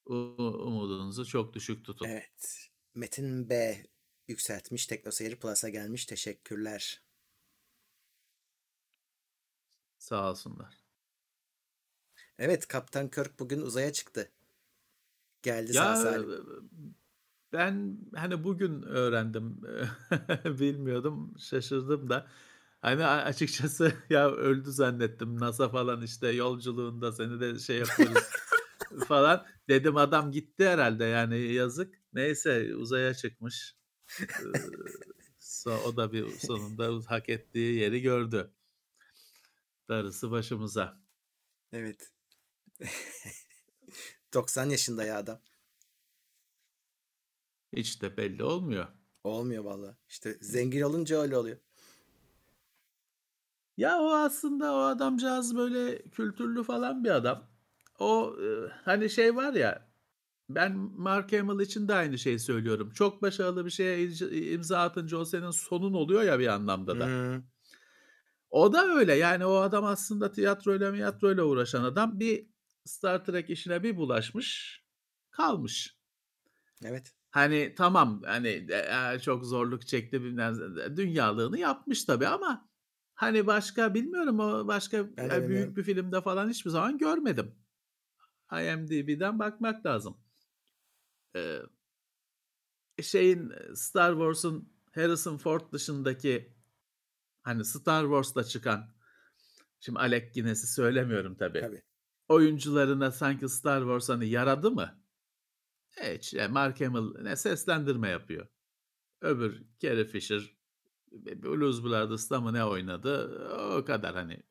Umudunuzu 0.05 1.25
çok 1.25 1.53
düşük 1.53 1.85
tutun. 1.85 2.07
Evet. 2.07 2.69
Metin 2.95 3.49
B 3.49 3.83
yükseltmiş. 4.27 4.87
TeknoSeyir 4.87 5.35
Plus'a 5.35 5.69
gelmiş. 5.69 6.05
Teşekkürler. 6.05 7.03
Sağ 9.97 10.31
olsunlar. 10.31 10.83
Evet 12.39 12.67
Kaptan 12.67 13.09
Kirk 13.09 13.39
bugün 13.39 13.61
uzaya 13.61 13.93
çıktı. 13.93 14.31
Geldi 15.41 15.73
sağ 15.73 15.95
salim. 15.95 16.95
Ben 17.53 17.97
hani 18.15 18.43
bugün 18.43 18.81
öğrendim. 18.81 19.61
Bilmiyordum. 20.45 21.33
Şaşırdım 21.39 22.09
da. 22.09 22.27
Hani 22.81 23.05
açıkçası 23.05 23.93
ya 24.09 24.31
öldü 24.31 24.71
zannettim. 24.71 25.39
NASA 25.39 25.69
falan 25.69 26.01
işte 26.01 26.27
yolculuğunda 26.27 27.11
seni 27.11 27.39
de 27.39 27.59
şey 27.59 27.77
yapıyoruz 27.77 28.23
falan. 29.07 29.45
Dedim 29.69 29.97
adam 29.97 30.31
gitti 30.31 30.67
herhalde 30.67 31.03
yani 31.03 31.53
yazık. 31.53 31.95
Neyse 32.13 32.75
uzaya 32.75 33.13
çıkmış. 33.13 33.75
So, 35.39 35.71
o 35.71 35.97
da 35.97 36.11
bir 36.11 36.29
sonunda 36.29 37.01
hak 37.07 37.29
ettiği 37.29 37.75
yeri 37.75 38.01
gördü. 38.01 38.51
Darısı 39.89 40.31
başımıza. 40.31 41.01
Evet. 41.71 42.11
90 44.33 44.69
yaşında 44.69 45.03
ya 45.03 45.17
adam. 45.17 45.39
Hiç 47.73 48.01
de 48.01 48.17
belli 48.17 48.43
olmuyor. 48.43 48.87
Olmuyor 49.23 49.63
vallahi. 49.63 49.95
İşte 50.09 50.37
zengin 50.41 50.81
olunca 50.81 51.21
öyle 51.21 51.37
oluyor. 51.37 51.57
Ya 53.77 54.01
o 54.01 54.11
aslında 54.11 54.73
o 54.73 54.77
adamcağız 54.77 55.57
böyle 55.57 56.01
kültürlü 56.01 56.63
falan 56.63 57.03
bir 57.03 57.09
adam. 57.09 57.49
O 57.99 58.35
e, 58.41 58.69
hani 58.85 59.09
şey 59.09 59.35
var 59.35 59.53
ya 59.53 59.93
ben 60.49 60.77
Mark 60.77 61.33
Hamill 61.33 61.59
için 61.59 61.87
de 61.87 61.93
aynı 61.93 62.17
şeyi 62.17 62.39
söylüyorum. 62.39 62.91
Çok 62.91 63.21
başarılı 63.21 63.65
bir 63.65 63.71
şeye 63.71 64.07
imza 64.53 64.79
atınca 64.79 65.17
o 65.17 65.25
senin 65.25 65.51
sonun 65.51 65.93
oluyor 65.93 66.23
ya 66.23 66.39
bir 66.39 66.47
anlamda 66.47 66.99
da. 66.99 67.05
Hmm. 67.05 67.43
O 68.49 68.73
da 68.73 68.85
öyle. 68.85 69.13
Yani 69.13 69.45
o 69.45 69.55
adam 69.55 69.85
aslında 69.85 70.31
tiyatroyla 70.31 70.91
miyatroyla 70.91 71.43
uğraşan 71.43 71.83
adam 71.83 72.19
bir 72.19 72.47
Star 72.85 73.25
Trek 73.25 73.49
işine 73.49 73.83
bir 73.83 73.97
bulaşmış 73.97 74.81
kalmış. 75.31 75.97
Evet. 76.83 77.13
Hani 77.33 77.73
tamam 77.77 78.21
hani 78.25 78.67
e, 79.15 79.19
çok 79.19 79.45
zorluk 79.45 79.87
çekti 79.87 80.23
bilmem 80.23 80.55
dünyalığını 80.97 81.59
yapmış 81.59 82.05
tabii 82.05 82.27
ama 82.27 82.69
hani 83.13 83.47
başka 83.47 83.93
bilmiyorum 83.93 84.39
o 84.39 84.67
başka 84.67 84.97
Ben 84.97 85.29
de 85.29 85.35
e, 85.35 85.41
bilmiyorum. 85.41 85.49
büyük 85.49 85.77
bir 85.77 85.83
filmde 85.83 86.21
falan 86.21 86.49
hiçbir 86.49 86.69
zaman 86.69 86.97
görmedim. 86.97 87.55
IMDb'den 88.51 89.39
bakmak 89.39 89.85
lazım. 89.85 90.17
Ee, 91.35 91.59
şeyin 93.01 93.51
Star 93.75 94.11
Wars'un 94.11 94.73
Harrison 94.95 95.37
Ford 95.37 95.71
dışındaki 95.71 96.53
hani 97.41 97.65
Star 97.65 98.03
Wars'ta 98.03 98.43
çıkan 98.43 98.95
şimdi 99.79 99.99
Alec 99.99 100.31
Guinness'i 100.33 100.67
söylemiyorum 100.67 101.35
tabii. 101.35 101.61
Tabii. 101.61 101.81
Oyuncularına 102.27 103.11
sanki 103.11 103.49
Star 103.49 103.81
Wars 103.81 104.09
hani 104.09 104.29
yaradı 104.29 104.71
mı? 104.71 105.02
Evet, 105.97 106.33
yani 106.33 106.51
Mark 106.51 106.81
Hamill 106.81 107.21
ne 107.21 107.35
seslendirme 107.35 108.09
yapıyor. 108.09 108.47
Öbür 109.21 109.63
Carrie 109.79 110.05
Fisher 110.05 110.57
Blues 111.11 111.83
Brothers'ta 111.83 112.41
mı 112.41 112.53
ne 112.53 112.65
oynadı? 112.65 113.41
O 113.77 113.85
kadar 113.85 114.15
hani. 114.15 114.43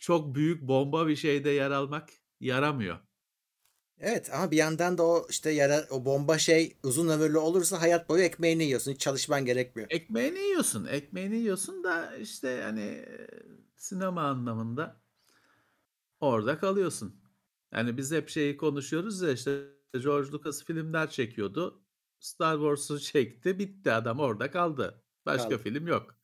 Çok 0.00 0.34
büyük 0.34 0.62
bomba 0.62 1.08
bir 1.08 1.16
şeyde 1.16 1.50
yer 1.50 1.70
almak 1.70 2.08
yaramıyor. 2.40 2.98
Evet 3.98 4.30
ama 4.34 4.50
bir 4.50 4.56
yandan 4.56 4.98
da 4.98 5.02
o 5.02 5.26
işte 5.30 5.50
yara, 5.50 5.86
o 5.90 6.04
bomba 6.04 6.38
şey 6.38 6.76
uzun 6.82 7.08
ömürlü 7.08 7.38
olursa 7.38 7.80
hayat 7.80 8.08
boyu 8.08 8.22
ekmeğini 8.22 8.64
yiyorsun. 8.64 8.92
Hiç 8.92 9.00
çalışman 9.00 9.44
gerekmiyor. 9.44 9.88
Ekmeğini 9.90 10.38
yiyorsun. 10.38 10.86
Ekmeğini 10.86 11.36
yiyorsun 11.36 11.84
da 11.84 12.16
işte 12.16 12.60
hani 12.62 13.04
sinema 13.76 14.22
anlamında 14.22 15.00
orada 16.20 16.58
kalıyorsun. 16.58 17.22
Yani 17.72 17.96
biz 17.96 18.12
hep 18.12 18.28
şeyi 18.28 18.56
konuşuyoruz 18.56 19.22
ya 19.22 19.32
işte 19.32 19.81
George 20.00 20.30
Lucas 20.32 20.64
filmler 20.64 21.10
çekiyordu. 21.10 21.82
Star 22.20 22.54
Wars'u 22.56 23.00
çekti, 23.00 23.58
bitti 23.58 23.92
adam 23.92 24.20
orada 24.20 24.50
kaldı. 24.50 25.02
Başka 25.26 25.48
Kaldı. 25.48 25.62
film 25.62 25.86
yok. 25.86 26.14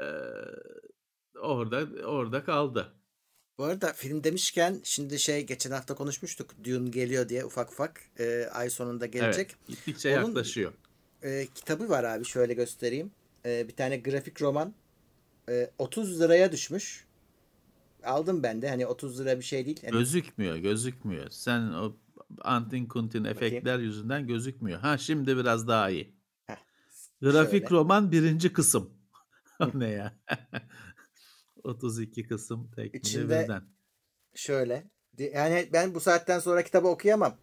Ee, 0.00 0.04
orada 1.40 1.86
orada 2.06 2.44
kaldı. 2.44 2.94
Bu 3.58 3.64
arada 3.64 3.92
film 3.92 4.24
demişken 4.24 4.80
şimdi 4.84 5.18
şey 5.18 5.46
geçen 5.46 5.70
hafta 5.70 5.94
konuşmuştuk. 5.94 6.50
Dune 6.64 6.90
geliyor 6.90 7.28
diye 7.28 7.44
ufak 7.44 7.70
ufak 7.72 8.00
e, 8.18 8.44
ay 8.52 8.70
sonunda 8.70 9.06
gelecek. 9.06 9.50
Evet, 9.50 9.66
gittikçe 9.68 10.18
Onun- 10.18 10.26
yaklaşıyor. 10.28 10.72
E, 11.22 11.46
kitabı 11.54 11.88
var 11.88 12.04
abi 12.04 12.24
şöyle 12.24 12.54
göstereyim. 12.54 13.10
E, 13.46 13.68
bir 13.68 13.76
tane 13.76 13.96
grafik 13.96 14.42
roman. 14.42 14.74
E, 15.48 15.70
30 15.78 16.20
liraya 16.20 16.52
düşmüş. 16.52 17.04
Aldım 18.04 18.42
ben 18.42 18.62
de 18.62 18.68
hani 18.68 18.86
30 18.86 19.20
lira 19.20 19.38
bir 19.38 19.44
şey 19.44 19.66
değil. 19.66 19.80
Hani 19.82 19.90
Gözükmüyor, 19.92 20.56
gözükmüyor. 20.56 21.30
Sen 21.30 21.60
o 21.72 21.96
antin 22.40 22.86
kuntin 22.86 23.24
efektler 23.24 23.78
yüzünden 23.78 24.26
gözükmüyor. 24.26 24.80
Ha 24.80 24.98
şimdi 24.98 25.36
biraz 25.36 25.68
daha 25.68 25.90
iyi. 25.90 26.14
Heh, 26.46 26.56
Grafik 27.22 27.62
şöyle. 27.62 27.70
roman 27.74 28.12
birinci 28.12 28.52
kısım. 28.52 28.90
Ne 29.74 29.88
ya? 29.88 30.18
32 31.64 32.26
kısım 32.26 32.70
İçinde- 32.76 33.42
birden. 33.42 33.62
Şöyle. 34.34 34.90
Yani 35.18 35.68
ben 35.72 35.94
bu 35.94 36.00
saatten 36.00 36.38
sonra 36.38 36.62
kitabı 36.62 36.88
okuyamam. 36.88 37.36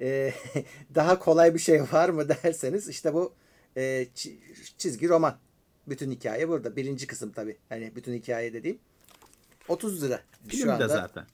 Ee, 0.00 0.34
daha 0.94 1.18
kolay 1.18 1.54
bir 1.54 1.58
şey 1.58 1.82
var 1.82 2.08
mı 2.08 2.28
derseniz 2.28 2.88
işte 2.88 3.14
bu 3.14 3.34
e, 3.76 3.80
çi- 4.14 4.38
çizgi 4.78 5.08
roman. 5.08 5.38
Bütün 5.86 6.10
hikaye 6.10 6.48
burada. 6.48 6.76
Birinci 6.76 7.06
kısım 7.06 7.32
tabii. 7.32 7.58
Hani 7.68 7.96
bütün 7.96 8.14
hikaye 8.14 8.52
dediğim. 8.52 8.78
30 9.68 10.02
lira. 10.02 10.20
Şu 10.44 10.48
Film 10.48 10.68
de 10.68 10.72
anda 10.72 10.88
zaten. 10.88 11.26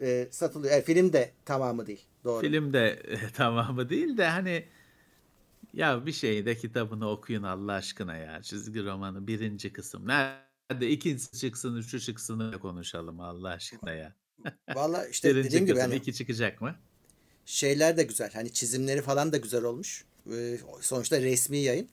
E, 0.00 0.28
satılıyor. 0.30 0.74
E, 0.74 0.82
film 0.82 1.12
de 1.12 1.32
tamamı 1.44 1.86
değil. 1.86 2.04
Doğru. 2.24 2.40
Film 2.40 2.72
de 2.72 3.02
tamamı 3.34 3.88
değil 3.88 4.18
de 4.18 4.26
hani 4.26 4.64
ya 5.72 6.06
bir 6.06 6.12
şeyi 6.12 6.46
de 6.46 6.56
kitabını 6.56 7.10
okuyun 7.10 7.42
Allah 7.42 7.72
aşkına 7.72 8.16
ya. 8.16 8.42
Çizgi 8.42 8.84
romanı 8.84 9.26
birinci 9.26 9.72
kısım. 9.72 10.08
Nerede 10.08 10.90
ikincisi 10.90 11.38
çıksın, 11.38 11.76
üçü 11.76 12.00
çıksın 12.00 12.52
konuşalım 12.52 13.20
Allah 13.20 13.48
aşkına 13.48 13.92
ya. 13.92 14.14
Valla 14.74 15.06
işte 15.06 15.30
birinci 15.30 15.48
dediğim 15.48 15.66
gibi 15.66 15.74
kısım 15.74 15.90
hani 15.90 16.00
iki 16.00 16.14
çıkacak 16.14 16.60
mı? 16.60 16.76
şeyler 17.46 17.96
de 17.96 18.02
güzel. 18.02 18.30
Hani 18.32 18.52
çizimleri 18.52 19.02
falan 19.02 19.32
da 19.32 19.36
güzel 19.36 19.64
olmuş. 19.64 20.04
Ee, 20.32 20.58
sonuçta 20.80 21.20
resmi 21.20 21.58
yayın. 21.58 21.88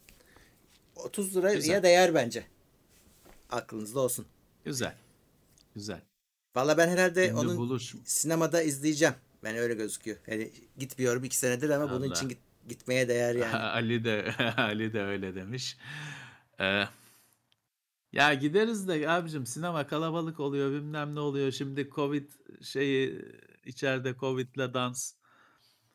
30 0.95 1.35
liraya 1.35 1.55
Güzel. 1.55 1.83
değer 1.83 2.13
bence. 2.13 2.43
Aklınızda 3.49 3.99
olsun. 3.99 4.25
Güzel. 4.65 4.95
Güzel. 5.75 6.01
Valla 6.55 6.77
ben 6.77 6.87
herhalde 6.89 7.25
Şimdi 7.27 7.39
onun 7.39 7.57
buluş. 7.57 7.95
sinemada 8.05 8.61
izleyeceğim. 8.61 9.15
Ben 9.43 9.57
öyle 9.57 9.73
gözüküyor. 9.73 10.17
Yani 10.27 10.51
gitmiyorum 10.77 11.23
iki 11.23 11.37
senedir 11.37 11.69
ama 11.69 11.91
bunun 11.91 12.05
Allah. 12.07 12.13
için 12.13 12.29
git, 12.29 12.37
gitmeye 12.69 13.07
değer 13.07 13.35
yani. 13.35 13.55
Ali 13.55 14.03
de 14.03 14.33
Ali 14.57 14.93
de 14.93 15.01
öyle 15.03 15.35
demiş. 15.35 15.77
Ee, 16.59 16.83
ya 18.11 18.33
gideriz 18.33 18.87
de 18.87 19.09
abicim 19.09 19.45
sinema 19.45 19.87
kalabalık 19.87 20.39
oluyor 20.39 20.71
bilmem 20.71 21.15
ne 21.15 21.19
oluyor. 21.19 21.51
Şimdi 21.51 21.89
Covid 21.95 22.31
şeyi 22.61 23.25
içeride 23.65 24.15
Covid'le 24.19 24.73
dans 24.73 25.13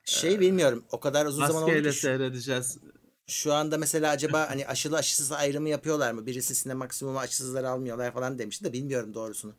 Şey 0.04 0.40
bilmiyorum. 0.40 0.84
O 0.92 1.00
kadar 1.00 1.26
uzun 1.26 1.46
zaman 1.46 1.62
oldu 1.62 1.62
maskeyle 1.62 1.92
seyredeceğiz. 1.92 2.78
şu 3.26 3.52
anda 3.52 3.78
mesela 3.78 4.10
acaba 4.10 4.50
hani 4.50 4.66
aşılı 4.66 4.96
aşısız 4.96 5.32
ayrımı 5.32 5.68
yapıyorlar 5.68 6.12
mı? 6.12 6.26
Birisi 6.26 6.54
sinemaksimuma 6.54 7.20
aşısızları 7.20 7.70
almıyorlar 7.70 8.12
falan 8.12 8.38
demişti 8.38 8.64
de 8.64 8.72
bilmiyorum 8.72 9.14
doğrusunu. 9.14 9.54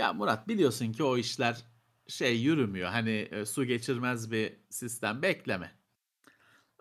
Ya 0.00 0.12
Murat 0.12 0.48
biliyorsun 0.48 0.92
ki 0.92 1.02
o 1.04 1.16
işler 1.16 1.64
şey 2.08 2.40
yürümüyor. 2.40 2.88
Hani 2.88 3.10
e, 3.10 3.46
su 3.46 3.64
geçirmez 3.64 4.30
bir 4.30 4.56
sistem 4.70 5.22
bekleme. 5.22 5.78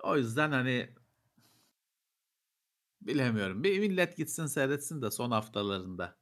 O 0.04 0.18
yüzden 0.18 0.52
hani 0.52 0.96
bilemiyorum. 3.02 3.64
Bir 3.64 3.80
millet 3.80 4.18
gitsin 4.18 4.46
seyretsin 4.46 5.02
de 5.02 5.12
son 5.12 5.32
haftalarında 5.32 6.18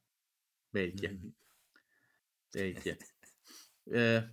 belki. 0.74 1.20
Belki. 2.56 2.98
Ee, 3.94 4.24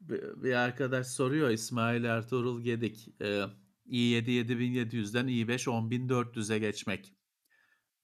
bir 0.00 0.42
bir 0.42 0.52
arkadaş 0.52 1.06
soruyor 1.06 1.50
İsmail 1.50 2.04
Ertuğrul 2.04 2.62
Gedik. 2.62 3.08
Ee, 3.20 3.44
i7 3.86 4.30
7700'den 4.30 5.28
i5 5.28 5.68
10400'e 5.68 6.58
geçmek. 6.58 7.14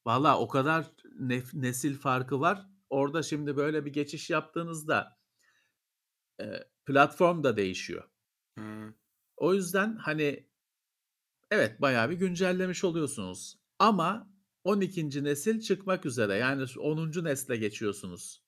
Valla 0.06 0.38
o 0.38 0.48
kadar 0.48 0.90
nef- 1.20 1.62
nesil 1.62 1.98
farkı 1.98 2.40
var. 2.40 2.66
Orada 2.90 3.22
şimdi 3.22 3.56
böyle 3.56 3.84
bir 3.84 3.92
geçiş 3.92 4.30
yaptığınızda 4.30 5.18
e, 6.40 6.44
platform 6.86 7.42
da 7.42 7.56
değişiyor. 7.56 8.10
O 9.36 9.54
yüzden 9.54 9.96
hani 9.96 10.48
evet 11.50 11.80
bayağı 11.80 12.10
bir 12.10 12.16
güncellemiş 12.16 12.84
oluyorsunuz. 12.84 13.58
Ama 13.78 14.30
12. 14.64 15.24
nesil 15.24 15.60
çıkmak 15.60 16.06
üzere. 16.06 16.34
Yani 16.34 16.64
10. 16.78 17.24
nesle 17.24 17.56
geçiyorsunuz. 17.56 18.44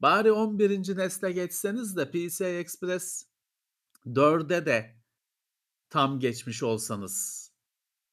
Bari 0.00 0.32
11. 0.32 0.96
nesle 0.96 1.32
geçseniz 1.32 1.96
de 1.96 2.10
PCI 2.10 2.44
Express 2.44 3.26
4'e 4.06 4.66
de 4.66 4.96
tam 5.90 6.20
geçmiş 6.20 6.62
olsanız 6.62 7.47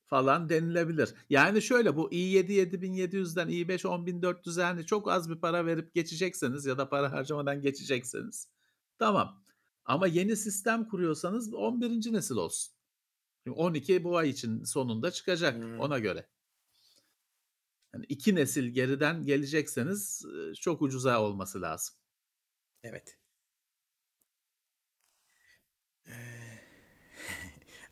falan 0.08 0.50
denilebilir. 0.50 1.14
Yani 1.30 1.62
şöyle 1.62 1.96
bu 1.96 2.12
i7 2.12 2.52
7700'den 2.52 3.50
i5 3.50 3.86
10400'e 3.86 4.64
hani 4.64 4.86
çok 4.86 5.12
az 5.12 5.30
bir 5.30 5.36
para 5.36 5.66
verip 5.66 5.94
geçecekseniz 5.94 6.66
ya 6.66 6.78
da 6.78 6.90
para 6.90 7.12
harcamadan 7.12 7.62
geçecekseniz 7.62 8.50
tamam. 9.00 9.44
Ama 9.86 10.08
yeni 10.08 10.36
sistem 10.36 10.88
kuruyorsanız 10.88 11.54
11. 11.54 12.14
nesil 12.14 12.36
olsun. 12.36 12.74
Çünkü 13.44 13.60
12 13.60 14.04
bu 14.04 14.18
ay 14.18 14.30
için 14.30 14.64
sonunda 14.64 15.12
çıkacak 15.12 15.56
Hmm. 15.56 15.80
ona 15.80 16.00
göre. 16.00 16.30
Yani 17.94 18.06
iki 18.10 18.36
nesil 18.36 18.68
geriden 18.68 19.26
gelecekseniz 19.26 20.26
çok 20.62 20.82
ucuza 20.82 21.22
olması 21.22 21.62
lazım. 21.62 21.96
Evet. 22.84 23.18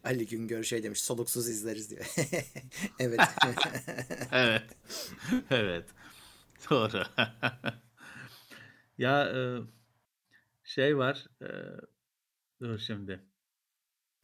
Ali 0.04 0.28
Güngör 0.28 0.63
şey 0.63 0.84
demiş 0.84 1.02
soluksuz 1.02 1.50
izleriz 1.50 1.89
diyor. 1.92 2.06
evet. 3.00 3.20
Evet. 4.32 4.63
Evet. 5.50 5.86
Doğru. 6.70 7.04
Ya 8.98 9.26
e, 9.30 9.39
şey 10.63 10.98
var. 10.98 11.26
e, 11.42 11.48
dur 12.62 12.80
şimdi. 12.80 13.20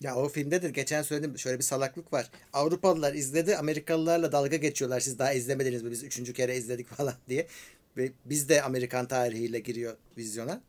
Ya 0.02 0.16
o 0.16 0.30
filmde 0.30 0.62
de 0.62 0.70
geçen 0.70 1.02
söyledim 1.02 1.38
şöyle 1.40 1.58
bir 1.58 1.64
salaklık 1.64 2.14
var. 2.14 2.32
Avrupalılar 2.54 3.14
izledi, 3.14 3.58
Amerikalılarla 3.58 4.32
dalga 4.32 4.56
geçiyorlar. 4.56 5.00
Siz 5.00 5.20
daha 5.20 5.34
izlemediniz 5.34 5.84
mi? 5.84 5.92
Biz 5.92 6.04
üçüncü 6.04 6.34
kere 6.34 6.58
izledik 6.58 6.88
falan 6.88 7.14
diye. 7.30 7.48
Ve 7.98 8.12
biz 8.26 8.50
de 8.50 8.62
Amerikan 8.64 9.08
tarihiyle 9.08 9.60
giriyor 9.60 9.98
vizyona. 10.18 10.62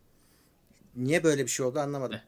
Niye 0.97 1.25
böyle 1.25 1.43
bir 1.45 1.51
şey 1.51 1.67
oldu 1.67 1.79
anlamadım. 1.81 2.21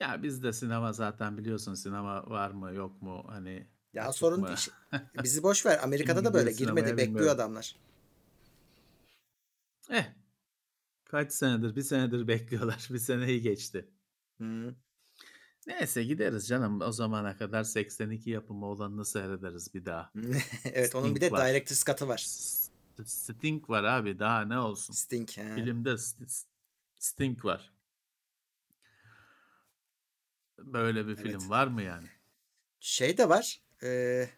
Ya 0.00 0.22
bizde 0.22 0.52
sinema 0.52 0.92
zaten 0.92 1.38
biliyorsun 1.38 1.74
sinema 1.74 2.30
var 2.30 2.50
mı 2.50 2.74
yok 2.74 3.02
mu 3.02 3.24
hani 3.28 3.66
Ya 3.92 4.12
sorun 4.12 4.46
değil. 4.46 4.68
Bizi 5.22 5.42
boş 5.42 5.66
ver. 5.66 5.80
Amerika'da 5.82 6.24
da 6.24 6.34
böyle 6.34 6.52
girmedi. 6.52 6.86
Bekliyor 6.86 7.08
bilmiyorum. 7.08 7.30
adamlar. 7.34 7.76
Eh. 9.90 10.04
Kaç 11.04 11.32
senedir? 11.32 11.76
Bir 11.76 11.82
senedir 11.82 12.28
bekliyorlar. 12.28 12.88
Bir 12.90 12.98
seneyi 12.98 13.42
geçti. 13.42 13.88
Hı. 14.40 14.74
Neyse 15.66 16.04
gideriz 16.04 16.48
canım. 16.48 16.80
O 16.80 16.92
zamana 16.92 17.36
kadar 17.36 17.64
82 17.64 18.30
yapımı 18.30 18.66
olanını 18.66 19.04
seyrederiz 19.04 19.74
bir 19.74 19.84
daha. 19.84 20.12
Evet 20.64 20.94
onun 20.94 21.14
bir 21.14 21.20
de 21.20 21.26
Sting 21.26 21.40
var. 21.40 21.48
Director's 21.48 21.84
Cut'ı 21.84 22.08
var. 22.08 22.26
Sting 23.04 23.70
var 23.70 23.84
abi 23.84 24.18
daha 24.18 24.40
ne 24.44 24.58
olsun. 24.58 24.94
Sting. 24.94 25.30
he. 25.30 25.54
Filmde 25.54 25.98
S- 25.98 26.26
S- 26.26 26.46
Sting 26.98 27.44
var. 27.44 27.72
Böyle 30.64 31.06
bir 31.06 31.12
Evet. 31.18 31.22
film 31.22 31.50
var 31.50 31.66
mı 31.66 31.82
yani? 31.82 32.06
Şey 32.80 33.18
de 33.18 33.28
var. 33.28 33.60
E, 33.82 34.28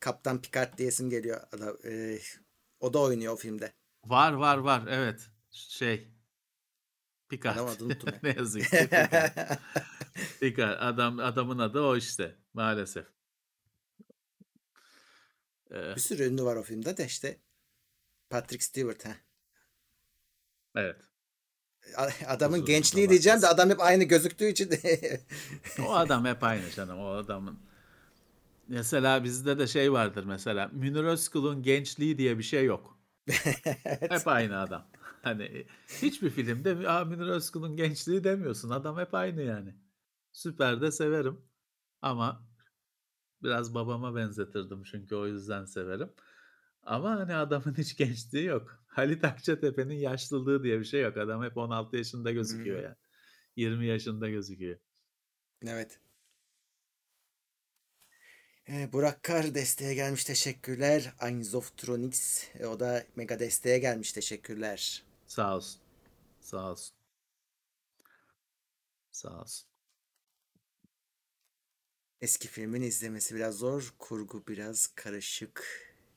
Kaptan 0.00 0.42
Picard 0.42 0.78
diye 0.78 0.88
isim 0.88 1.10
geliyor. 1.10 1.40
Adam, 1.52 1.76
e, 1.84 2.18
o 2.80 2.92
da 2.92 2.98
oynuyor 2.98 3.32
o 3.32 3.36
filmde. 3.36 3.72
Var 4.04 4.32
var 4.32 4.58
var 4.58 4.82
evet. 4.88 5.30
Şey. 5.50 6.08
Picard. 7.28 7.56
Adam 7.56 7.68
adını 7.68 7.96
ne 8.22 8.34
yazık 8.36 8.62
ki 8.62 8.70
Picard. 8.70 9.58
Picard. 10.40 10.78
Adam, 10.80 11.18
adamın 11.18 11.58
adı 11.58 11.80
o 11.80 11.96
işte 11.96 12.36
maalesef. 12.54 13.06
Ee, 15.70 15.94
bir 15.94 16.00
sürü 16.00 16.24
ünlü 16.24 16.42
var 16.42 16.56
o 16.56 16.62
filmde 16.62 16.96
de 16.96 17.06
işte. 17.06 17.40
Patrick 18.30 18.64
Stewart. 18.64 19.04
ha. 19.06 19.16
evet. 20.76 21.00
Adamın 22.26 22.62
Uzun 22.62 22.66
gençliği 22.66 23.04
zaman. 23.04 23.10
diyeceğim 23.10 23.42
de 23.42 23.46
adam 23.48 23.70
hep 23.70 23.80
aynı 23.80 24.04
gözüktüğü 24.04 24.46
için. 24.48 24.70
O 25.86 25.92
adam 25.94 26.24
hep 26.24 26.44
aynı 26.44 26.70
canım. 26.70 26.98
O 26.98 27.08
adamın 27.10 27.58
Mesela 28.68 29.24
bizde 29.24 29.58
de 29.58 29.66
şey 29.66 29.92
vardır 29.92 30.24
mesela. 30.24 30.68
Münir 30.72 31.04
Özkul'un 31.04 31.62
gençliği 31.62 32.18
diye 32.18 32.38
bir 32.38 32.42
şey 32.42 32.64
yok. 32.64 32.98
Hep 33.84 34.28
aynı 34.28 34.58
adam. 34.58 34.86
Hani 35.22 35.66
hiçbir 36.02 36.30
filmde 36.30 36.88
Aa, 36.88 37.04
Münir 37.04 37.26
Özkul'un 37.26 37.76
gençliği 37.76 38.24
demiyorsun. 38.24 38.70
Adam 38.70 38.98
hep 38.98 39.14
aynı 39.14 39.42
yani. 39.42 39.74
Süper 40.32 40.80
de 40.80 40.92
severim. 40.92 41.40
Ama 42.02 42.48
biraz 43.42 43.74
babama 43.74 44.14
benzetirdim 44.16 44.82
çünkü 44.84 45.14
o 45.16 45.26
yüzden 45.26 45.64
severim. 45.64 46.12
Ama 46.82 47.10
hani 47.10 47.34
adamın 47.34 47.74
hiç 47.78 47.96
gençliği 47.96 48.44
yok. 48.44 48.79
Halit 48.90 49.24
Akçatepe'nin 49.24 49.94
yaşlılığı 49.94 50.62
diye 50.64 50.80
bir 50.80 50.84
şey 50.84 51.02
yok. 51.02 51.16
Adam 51.16 51.44
hep 51.44 51.56
16 51.56 51.96
yaşında 51.96 52.32
gözüküyor 52.32 52.76
Hmm. 52.78 52.84
yani. 52.84 52.96
20 53.56 53.86
yaşında 53.86 54.28
gözüküyor. 54.30 54.78
evet. 55.66 56.00
Ee, 58.68 58.92
Burak 58.92 59.22
Kar 59.22 59.54
desteğe 59.54 59.94
gelmiş 59.94 60.24
teşekkürler. 60.24 61.14
Einzoftronics 61.22 62.44
e, 62.58 62.66
o 62.66 62.80
da 62.80 63.04
mega 63.16 63.38
desteğe 63.40 63.78
gelmiş 63.78 64.12
teşekkürler. 64.12 65.04
Sağ 65.26 65.56
olsun. 65.56 65.82
Sağ 66.40 66.70
olsun. 66.70 66.96
Sağ 69.10 69.40
olsun. 69.40 69.68
Eski 72.20 72.48
filmin 72.48 72.82
izlemesi 72.82 73.34
biraz 73.34 73.54
zor, 73.58 73.94
kurgu 73.98 74.46
biraz 74.48 74.86
karışık 74.86 75.64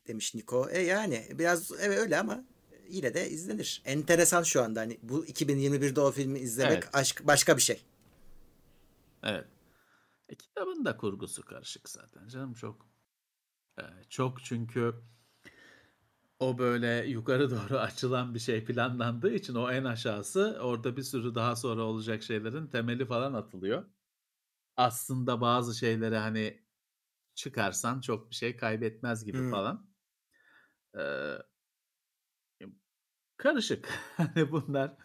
demiş 0.07 0.35
Niko. 0.35 0.69
E 0.69 0.79
yani 0.81 1.27
biraz 1.31 1.71
evet 1.79 1.97
öyle 1.99 2.17
ama 2.19 2.45
yine 2.89 3.13
de 3.13 3.29
izlenir. 3.29 3.81
Enteresan 3.85 4.43
şu 4.43 4.63
anda 4.63 4.79
hani 4.79 4.99
bu 5.03 5.25
2021'de 5.25 6.01
o 6.01 6.11
filmi 6.11 6.39
izlemek 6.39 6.83
Evet. 6.83 6.89
aşk 6.93 7.21
başka 7.27 7.57
bir 7.57 7.61
şey. 7.61 7.81
Evet. 9.23 9.47
E, 10.29 10.35
kitabın 10.35 10.85
da 10.85 10.97
kurgusu 10.97 11.45
karışık 11.45 11.89
zaten 11.89 12.27
canım 12.27 12.53
çok. 12.53 12.87
e, 13.79 13.83
çok 14.09 14.43
çünkü 14.43 14.95
o 16.39 16.57
böyle 16.57 16.87
yukarı 17.07 17.51
doğru 17.51 17.79
açılan 17.79 18.33
bir 18.33 18.39
şey 18.39 18.65
planlandığı 18.65 19.33
için 19.33 19.55
o 19.55 19.71
en 19.71 19.83
aşağısı 19.83 20.57
orada 20.61 20.97
bir 20.97 21.03
sürü 21.03 21.35
daha 21.35 21.55
sonra 21.55 21.81
olacak 21.83 22.23
şeylerin 22.23 22.67
temeli 22.67 23.05
falan 23.05 23.33
atılıyor. 23.33 23.85
Aslında 24.77 25.41
bazı 25.41 25.75
şeyleri 25.77 26.17
hani 26.17 26.63
çıkarsan 27.35 28.01
çok 28.01 28.29
bir 28.31 28.35
şey 28.35 28.57
kaybetmez 28.57 29.25
gibi 29.25 29.37
Hmm. 29.37 29.51
falan. 29.51 29.89
Ee, 30.97 31.37
karışık. 33.37 33.89
Hani 34.17 34.51
bunlar 34.51 34.97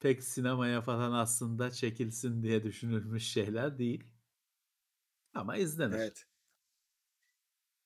pek 0.00 0.24
sinemaya 0.24 0.80
falan 0.80 1.12
aslında 1.12 1.70
çekilsin 1.70 2.42
diye 2.42 2.62
düşünülmüş 2.62 3.24
şeyler 3.24 3.78
değil. 3.78 4.04
Ama 5.34 5.56
izlenir. 5.56 5.96
Evet. 5.96 6.24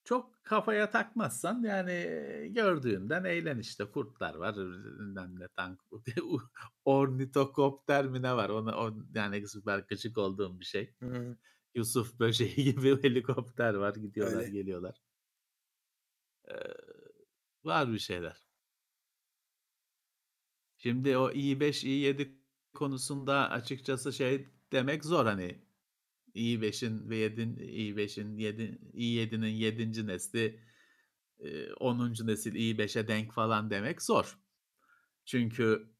Çok 0.05 0.45
kafaya 0.45 0.91
takmazsan 0.91 1.63
yani 1.63 1.93
gördüğünden 2.55 3.25
eğlen 3.25 3.59
işte. 3.59 3.85
Kurtlar 3.85 4.35
var, 4.35 4.57
bilmem 4.57 5.41
ne 5.41 5.49
tank, 5.49 5.81
ornitokopter 6.85 8.07
mi 8.07 8.23
ne 8.23 8.37
var? 8.37 8.49
Ona, 8.49 8.77
o, 8.77 8.95
yani 9.15 9.49
süper 9.49 9.79
gıcık 9.79 10.19
olduğum 10.19 10.61
bir 10.61 10.65
şey. 10.65 10.95
Hı. 11.03 11.37
Yusuf 11.75 12.19
böceği 12.21 12.55
gibi 12.75 13.03
helikopter 13.03 13.75
var. 13.75 13.95
Gidiyorlar, 13.95 14.37
Öyle. 14.37 14.51
geliyorlar. 14.51 15.03
Ee, 16.49 16.55
var 17.65 17.93
bir 17.93 17.99
şeyler. 17.99 18.42
Şimdi 20.83 21.17
o 21.17 21.31
i5, 21.31 21.85
i7 21.85 22.29
konusunda 22.75 23.51
açıkçası 23.51 24.13
şey 24.13 24.49
demek 24.73 25.05
zor 25.05 25.27
hani 25.27 25.65
i5'in 26.35 27.11
ve 27.11 27.17
7, 27.17 27.43
i5'in 27.61 28.39
7, 28.39 28.79
i7'nin 28.95 29.47
7. 29.47 30.07
nesli 30.07 30.61
e, 31.39 31.73
10. 31.73 32.15
nesil 32.27 32.55
i5'e 32.55 33.09
denk 33.09 33.33
falan 33.33 33.71
demek 33.71 34.03
zor. 34.03 34.39
Çünkü 35.25 35.93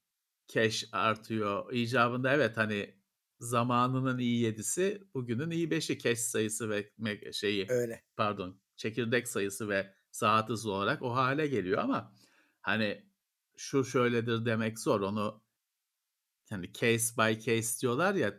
cache 0.49 0.87
artıyor. 0.93 1.73
İcabında 1.73 2.35
evet 2.35 2.57
hani 2.57 2.95
zamanının 3.41 4.19
i7'si 4.19 5.03
bugünün 5.15 5.51
i5'i 5.51 5.99
cache 5.99 6.17
sayısı 6.17 6.71
ve 6.71 6.91
şeyi 7.33 7.67
Öyle. 7.69 8.05
pardon 8.17 8.61
çekirdek 8.77 9.29
sayısı 9.29 9.69
ve 9.69 9.95
saat 10.11 10.49
hızı 10.49 10.71
olarak 10.71 11.03
o 11.03 11.15
hale 11.15 11.47
geliyor 11.47 11.79
ama 11.79 12.15
hani 12.61 13.12
şu 13.63 13.85
şöyledir 13.85 14.45
demek 14.45 14.79
zor 14.79 15.01
onu 15.01 15.43
hani 16.51 16.73
case 16.73 17.17
by 17.17 17.41
case 17.41 17.81
diyorlar 17.81 18.15
ya 18.15 18.35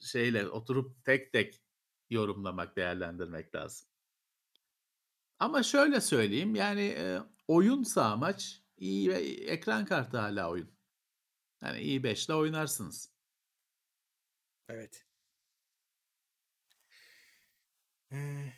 şeyle 0.00 0.48
oturup 0.48 1.04
tek 1.04 1.32
tek 1.32 1.62
yorumlamak 2.10 2.76
değerlendirmek 2.76 3.54
lazım. 3.54 3.88
Ama 5.38 5.62
şöyle 5.62 6.00
söyleyeyim 6.00 6.54
yani 6.54 6.82
e, 6.82 7.18
oyunsa 7.48 8.04
amaç 8.04 8.62
iyi 8.76 9.10
ve 9.10 9.18
ekran 9.24 9.84
kartı 9.84 10.18
hala 10.18 10.50
oyun. 10.50 10.70
Yani 11.62 11.78
i5 11.80 12.26
ile 12.26 12.34
oynarsınız. 12.34 13.12
Evet. 14.68 15.06
Ee, 18.12 18.52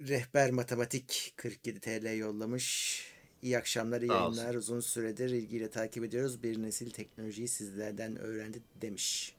Rehber 0.00 0.50
Matematik 0.50 1.32
47 1.36 1.80
TL 1.80 2.16
yollamış. 2.18 3.19
İyi 3.42 3.58
akşamlar, 3.58 4.00
iyi 4.00 4.10
yayınlar. 4.10 4.54
Uzun 4.54 4.80
süredir 4.80 5.30
ilgiyle 5.30 5.70
takip 5.70 6.04
ediyoruz. 6.04 6.42
Bir 6.42 6.62
nesil 6.62 6.90
teknolojiyi 6.90 7.48
sizlerden 7.48 8.16
öğrendi 8.16 8.62
demiş. 8.80 9.34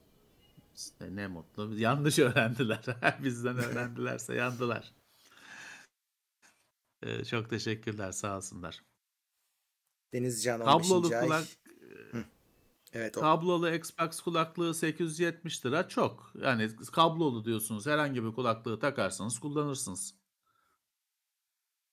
İşte 0.75 1.15
ne 1.15 1.27
mutlu. 1.27 1.79
Yanlış 1.79 2.19
öğrendiler. 2.19 2.85
Bizden 3.23 3.57
öğrendilerse 3.57 4.35
yandılar. 4.35 4.93
Ee, 7.03 7.25
çok 7.25 7.49
teşekkürler. 7.49 8.11
Sağ 8.11 8.37
olsunlar. 8.37 8.83
Denizcan 10.13 10.61
15. 10.61 10.87
Kablolu 10.87 11.09
kulak 11.09 11.47
Evet 12.93 13.17
o. 13.17 13.21
kablolu 13.21 13.69
Xbox 13.69 14.21
kulaklığı 14.21 14.73
870 14.73 15.65
lira 15.65 15.87
çok. 15.87 16.33
Yani 16.41 16.69
kablolu 16.91 17.45
diyorsunuz. 17.45 17.85
Herhangi 17.85 18.23
bir 18.23 18.31
kulaklığı 18.31 18.79
takarsanız 18.79 19.39
kullanırsınız. 19.39 20.15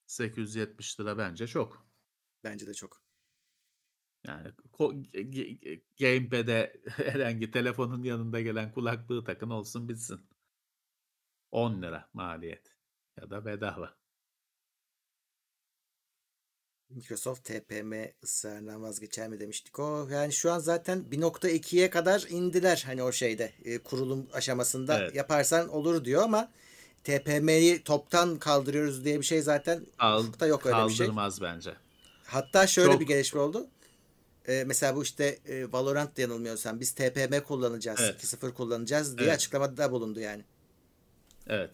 870 0.06 1.00
lira 1.00 1.18
bence 1.18 1.46
çok. 1.46 1.87
Bence 2.48 2.66
de 2.66 2.74
çok. 2.74 3.02
Yani 4.26 4.48
gamepad'e 6.00 6.72
herhangi 6.88 7.50
telefonun 7.50 8.02
yanında 8.02 8.40
gelen 8.40 8.72
kulaklığı 8.72 9.24
takın 9.24 9.50
olsun 9.50 9.88
bitsin. 9.88 10.20
lira 11.52 12.08
maliyet 12.12 12.76
ya 13.20 13.30
da 13.30 13.44
bedava. 13.44 13.94
Microsoft 16.90 17.44
TPM 17.44 18.12
ısrarından 18.24 18.82
vazgeçer 18.82 19.28
mi 19.28 19.40
demiştik 19.40 19.78
o. 19.78 20.08
Yani 20.10 20.32
şu 20.32 20.52
an 20.52 20.58
zaten 20.58 21.10
1.2'ye 21.10 21.90
kadar 21.90 22.26
indiler 22.30 22.82
hani 22.86 23.02
o 23.02 23.12
şeyde 23.12 23.52
e, 23.64 23.78
kurulum 23.78 24.26
aşamasında 24.32 24.98
Evet. 25.00 25.14
yaparsan 25.14 25.68
olur 25.68 26.04
diyor 26.04 26.22
ama 26.22 26.50
TPM'yi 27.04 27.82
toptan 27.82 28.38
kaldırıyoruz 28.38 29.04
diye 29.04 29.18
bir 29.18 29.24
şey 29.24 29.42
zaten 29.42 29.86
Kal 29.98 30.48
yok 30.48 30.66
öyle 30.66 30.76
bir 30.76 30.90
şey. 30.92 31.06
kaldırmaz 31.06 31.42
bence. 31.42 31.74
Hatta 32.28 32.66
şöyle 32.66 32.92
Çok 32.92 33.00
bir 33.00 33.06
gelişme 33.06 33.40
oldu. 33.40 33.68
E, 34.48 34.64
mesela 34.66 34.96
bu 34.96 35.02
işte 35.02 35.38
e, 35.46 35.72
Valorant 35.72 36.18
yanılmıyorsam 36.18 36.80
biz 36.80 36.92
TPM 36.92 37.40
kullanacağız, 37.40 38.00
Evet. 38.00 38.24
2.0 38.24 38.54
kullanacağız 38.54 39.18
diye 39.18 39.28
Evet. 39.28 39.36
açıklamada 39.36 39.92
bulundu 39.92 40.20
yani. 40.20 40.44
Evet. 41.46 41.70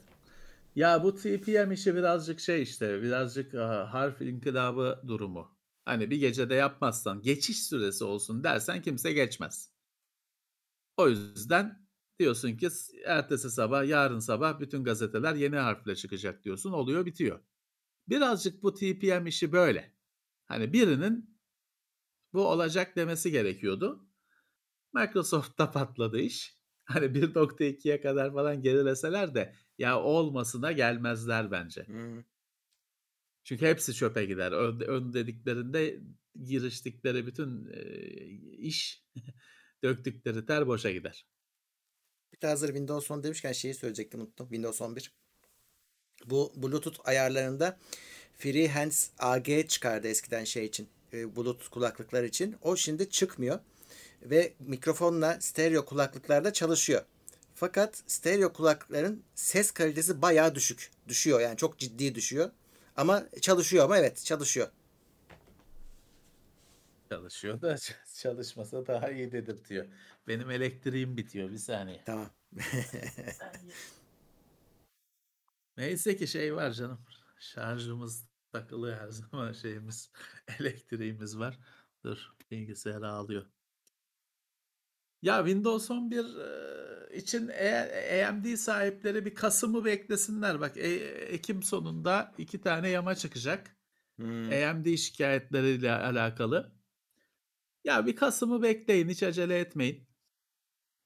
Ya 0.77 1.05
bu 1.05 1.15
TPM 1.17 1.73
işi 1.73 1.95
birazcık 1.95 2.41
şey 2.41 2.63
işte 2.63 3.03
birazcık 3.03 3.55
ah, 3.55 3.95
harf 3.95 4.23
inkılabı 4.23 5.03
durumu. 5.09 5.51
Hani 5.85 6.11
bir 6.11 6.17
gecede 6.17 6.55
yapmazsan 6.55 7.23
geçiş 7.23 7.63
süresi 7.63 8.05
olsun 8.05 8.45
dersen 8.45 8.83
kimse 8.83 9.13
geçmez. 9.13 9.71
O 10.97 11.09
yüzden 11.09 11.87
diyorsun 12.19 12.57
ki 12.57 12.69
ertesi 13.05 13.51
sabah 13.51 13.89
yarın 13.89 14.19
sabah 14.19 14.61
bütün 14.61 14.85
gazeteler 14.85 15.35
yeni 15.35 15.57
harfle 15.57 15.97
çıkacak 15.97 16.45
diyorsun 16.45 16.73
oluyor 16.73 17.07
bitiyor. 17.07 17.41
Birazcık 18.09 18.63
bu 18.63 18.75
TPM 18.75 19.27
işi 19.27 19.53
böyle. 19.53 19.94
Hani 20.47 20.73
birinin 20.73 21.39
bu 22.33 22.47
olacak 22.47 22.97
demesi 22.97 23.31
gerekiyordu. 23.31 24.09
Microsoft'ta 24.93 25.71
patladı 25.71 26.19
iş. 26.19 26.55
Hani 26.85 27.07
1.2'ye 27.07 28.01
kadar 28.01 28.33
falan 28.33 28.63
gerileseler 28.63 29.35
de 29.35 29.55
ya 29.79 30.01
olmasına 30.03 30.73
gelmezler 30.73 31.51
bence. 31.51 31.87
Hmm. 31.87 32.23
Çünkü 33.45 33.67
hepsi 33.67 33.95
çöpe 33.95 34.25
gider. 34.25 34.53
Ön, 34.53 34.81
ön 34.81 35.13
dediklerinde 35.13 36.01
giriştikleri 36.45 37.27
bütün 37.27 37.67
e, 37.73 37.83
iş 38.57 39.05
döktükleri 39.83 40.47
ter 40.47 40.67
boşa 40.67 40.91
gider. 40.91 41.27
Bir 42.33 42.41
de 42.41 42.47
hazır 42.47 42.69
Windows 42.69 43.11
10 43.11 43.23
demişken 43.23 43.53
şeyi 43.53 43.75
söyleyecektim 43.75 44.21
unuttum. 44.21 44.49
Windows 44.49 44.81
11. 44.81 45.13
Bu 46.27 46.53
Bluetooth 46.57 47.09
ayarlarında 47.09 47.79
Freehands 48.39 49.09
AG 49.19 49.69
çıkardı 49.69 50.09
eskiden 50.09 50.45
şey 50.45 50.65
için. 50.65 50.89
e, 51.13 51.37
Bluetooth 51.37 51.69
kulaklıklar 51.71 52.25
için. 52.25 52.57
O 52.63 52.77
şimdi 52.77 53.11
çıkmıyor. 53.11 53.59
Ve 54.23 54.53
mikrofonla 54.61 55.41
stereo 55.41 55.85
kulaklıklarda 55.85 56.53
çalışıyor. 56.53 57.03
Fakat 57.55 58.03
stereo 58.07 58.53
kulaklıkların 58.53 59.23
ses 59.35 59.71
kalitesi 59.71 60.23
bayağı 60.23 60.55
düşük. 60.55 60.91
Düşüyor 61.09 61.41
yani 61.41 61.57
çok 61.57 61.79
ciddi 61.79 62.15
düşüyor. 62.15 62.51
Ama 62.97 63.25
çalışıyor 63.41 63.85
ama 63.85 63.99
evet 63.99 64.25
çalışıyor. 64.25 64.69
Çalışıyor 67.11 67.61
da 67.63 67.77
çalışmasa 68.15 68.87
daha 68.87 69.11
iyi 69.11 69.33
dedirtiyor. 69.33 69.87
Benim 70.29 70.51
elektriğim 70.51 71.17
bitiyor 71.17 71.51
bir 71.51 71.59
saniye. 71.59 72.03
Tamam. 72.07 72.31
Neyse 75.77 76.17
ki 76.17 76.27
şey 76.27 76.55
var 76.55 76.71
canım. 76.73 77.01
Şarjımız 77.45 78.29
takılı 78.53 78.95
her 78.95 79.09
zaman 79.11 79.53
şeyimiz 79.53 80.11
elektriğimiz 80.59 81.39
var. 81.39 81.59
Dur 82.05 82.35
bilgisayar 82.51 83.03
ağlıyor. 83.03 83.47
Ya 85.23 85.39
Windows 85.39 85.91
11 85.91 86.19
e, 86.19 87.17
için 87.17 87.51
eğer 87.53 88.29
AMD 88.29 88.57
sahipleri 88.57 89.25
bir 89.25 89.35
Kasım'ı 89.35 89.85
beklesinler. 89.85 90.61
Bak 90.61 90.77
e- 90.77 91.25
Ekim 91.35 91.63
sonunda 91.63 92.35
iki 92.39 92.61
tane 92.61 92.89
yama 92.89 93.15
çıkacak. 93.15 93.77
Hmm. 94.17 94.51
AMD 94.53 94.97
şikayetleriyle 94.97 95.93
alakalı. 95.93 96.73
Ya 97.85 98.07
bir 98.07 98.17
Kasım'ı 98.17 98.63
bekleyin 98.63 99.09
hiç 99.09 99.23
acele 99.23 99.59
etmeyin. 99.59 100.09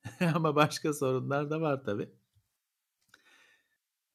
Ama 0.34 0.56
başka 0.56 0.92
sorunlar 0.92 1.50
da 1.50 1.60
var 1.60 1.84
tabi. 1.84 2.17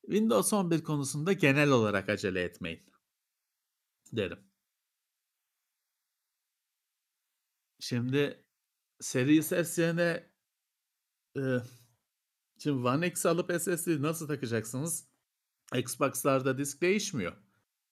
Windows 0.06 0.54
11 0.54 0.84
konusunda 0.84 1.34
genel 1.34 1.70
olarak 1.70 2.10
acele 2.10 2.42
etmeyin 2.42 2.84
derim. 4.12 4.40
Şimdi 7.80 8.46
Series 9.00 9.48
S 9.48 9.82
yerine 9.82 10.30
e, 11.38 11.42
şimdi 12.60 12.88
One 12.88 13.08
X 13.08 13.26
alıp 13.26 13.62
SSD 13.62 14.02
nasıl 14.02 14.28
takacaksınız? 14.28 15.08
Xbox'larda 15.76 16.58
disk 16.58 16.82
değişmiyor. 16.82 17.38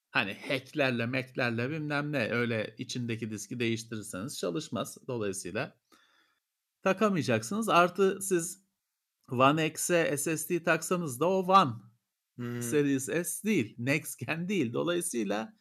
Hani 0.09 0.37
hacklerle, 0.47 1.05
mac'lerle 1.05 1.69
bilmem 1.69 2.11
ne 2.11 2.31
öyle 2.31 2.75
içindeki 2.77 3.31
diski 3.31 3.59
değiştirirseniz 3.59 4.39
çalışmaz. 4.39 4.97
Dolayısıyla 5.07 5.77
takamayacaksınız. 6.83 7.69
Artı 7.69 8.21
siz 8.21 8.63
One 9.31 9.67
X'e 9.67 10.17
SSD 10.17 10.63
taksanız 10.63 11.19
da 11.19 11.29
o 11.29 11.43
One 11.43 11.90
Hmm. 12.41 12.61
Series 12.61 13.05
S 13.05 13.43
değil. 13.43 13.75
Next 13.77 14.19
Gen 14.19 14.49
değil. 14.49 14.73
Dolayısıyla 14.73 15.53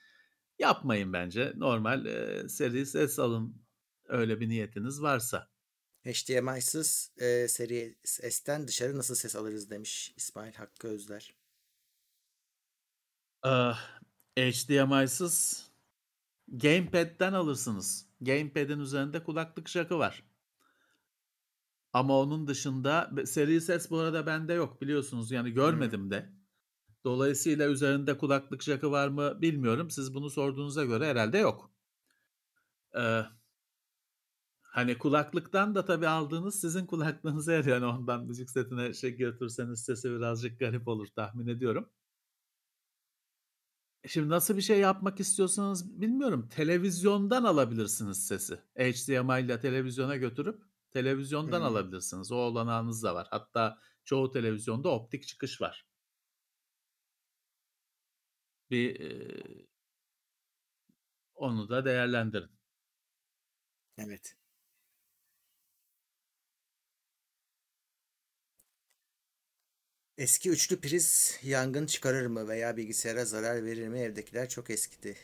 yapmayın 0.58 1.12
bence. 1.12 1.52
Normal 1.56 2.06
e, 2.06 2.48
Series 2.48 2.92
S 2.92 3.22
alın 3.22 3.62
öyle 4.08 4.40
bir 4.40 4.48
niyetiniz 4.48 5.02
varsa. 5.02 5.50
HDMI'sız 6.04 7.12
e, 7.16 7.48
seri 7.48 7.98
S'ten 8.04 8.68
dışarı 8.68 8.98
nasıl 8.98 9.14
ses 9.14 9.36
alırız 9.36 9.70
demiş 9.70 10.14
İsmail 10.16 10.54
Hakkı 10.54 10.88
Özler. 10.88 11.34
Ah, 13.42 14.00
HDMI'sız 14.38 15.66
Gamepad'den 16.48 17.32
alırsınız. 17.32 18.06
Gamepad'in 18.20 18.80
üzerinde 18.80 19.24
kulaklık 19.24 19.68
jackı 19.68 19.98
var. 19.98 20.22
Ama 21.92 22.18
onun 22.18 22.46
dışında 22.46 23.10
Series 23.26 23.66
S 23.66 23.90
bu 23.90 23.98
arada 23.98 24.26
bende 24.26 24.52
yok 24.52 24.82
biliyorsunuz. 24.82 25.30
Yani 25.30 25.50
görmedim 25.50 26.10
de. 26.10 26.39
Dolayısıyla 27.04 27.68
üzerinde 27.68 28.18
kulaklık 28.18 28.62
jackı 28.62 28.90
var 28.90 29.08
mı 29.08 29.42
bilmiyorum. 29.42 29.90
Siz 29.90 30.14
bunu 30.14 30.30
sorduğunuza 30.30 30.84
göre 30.84 31.06
herhalde 31.06 31.38
yok. 31.38 31.70
Ee, 32.94 33.24
hani 34.62 34.98
kulaklıktan 34.98 35.74
da 35.74 35.84
tabii 35.84 36.08
aldığınız 36.08 36.60
sizin 36.60 36.86
kulaklığınıza. 36.86 37.52
Yani 37.52 37.84
ondan 37.86 38.24
müzik 38.26 38.50
setine 38.50 38.94
şey 38.94 39.16
götürseniz 39.16 39.84
sesi 39.84 40.10
birazcık 40.10 40.58
garip 40.60 40.88
olur 40.88 41.06
tahmin 41.06 41.46
ediyorum. 41.46 41.90
Şimdi 44.06 44.28
nasıl 44.28 44.56
bir 44.56 44.62
şey 44.62 44.78
yapmak 44.80 45.20
istiyorsanız 45.20 46.00
bilmiyorum. 46.00 46.48
Televizyondan 46.48 47.44
alabilirsiniz 47.44 48.26
sesi. 48.26 48.56
HDMI 48.76 49.40
ile 49.44 49.60
televizyona 49.60 50.16
götürüp 50.16 50.62
televizyondan 50.90 51.60
Hmm. 51.60 51.66
alabilirsiniz. 51.66 52.32
O 52.32 52.36
olanağınız 52.36 53.02
da 53.02 53.14
var. 53.14 53.26
Hatta 53.30 53.78
çoğu 54.04 54.30
televizyonda 54.30 54.88
optik 54.88 55.26
çıkış 55.26 55.60
var. 55.60 55.89
Bir 58.70 59.00
e, 59.00 59.42
onu 61.34 61.68
da 61.68 61.84
değerlendirin. 61.84 62.50
Evet. 63.98 64.36
Eski 70.18 70.50
üçlü 70.50 70.80
priz 70.80 71.38
yangın 71.42 71.86
çıkarır 71.86 72.26
mı 72.26 72.48
veya 72.48 72.76
bilgisayara 72.76 73.24
zarar 73.24 73.64
verir 73.64 73.88
mi? 73.88 73.98
Evdekiler 74.00 74.48
çok 74.48 74.70
eskidi. 74.70 75.16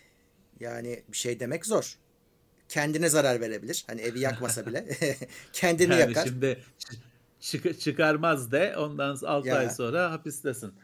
Yani 0.60 1.02
bir 1.08 1.16
şey 1.16 1.40
demek 1.40 1.66
zor. 1.66 1.98
Kendine 2.68 3.08
zarar 3.08 3.40
verebilir. 3.40 3.84
Hani 3.86 4.00
evi 4.00 4.20
yakmasa 4.20 4.66
bile 4.66 4.88
kendini 5.52 5.92
Yani 5.92 6.00
yakar. 6.00 6.24
şimdi 6.28 6.64
çık- 7.40 7.80
çıkarmaz 7.80 8.52
de 8.52 8.76
ondan 8.76 9.16
6 9.24 9.52
ay 9.56 9.64
Ya. 9.64 9.70
sonra 9.70 10.10
hapistesin. 10.12 10.74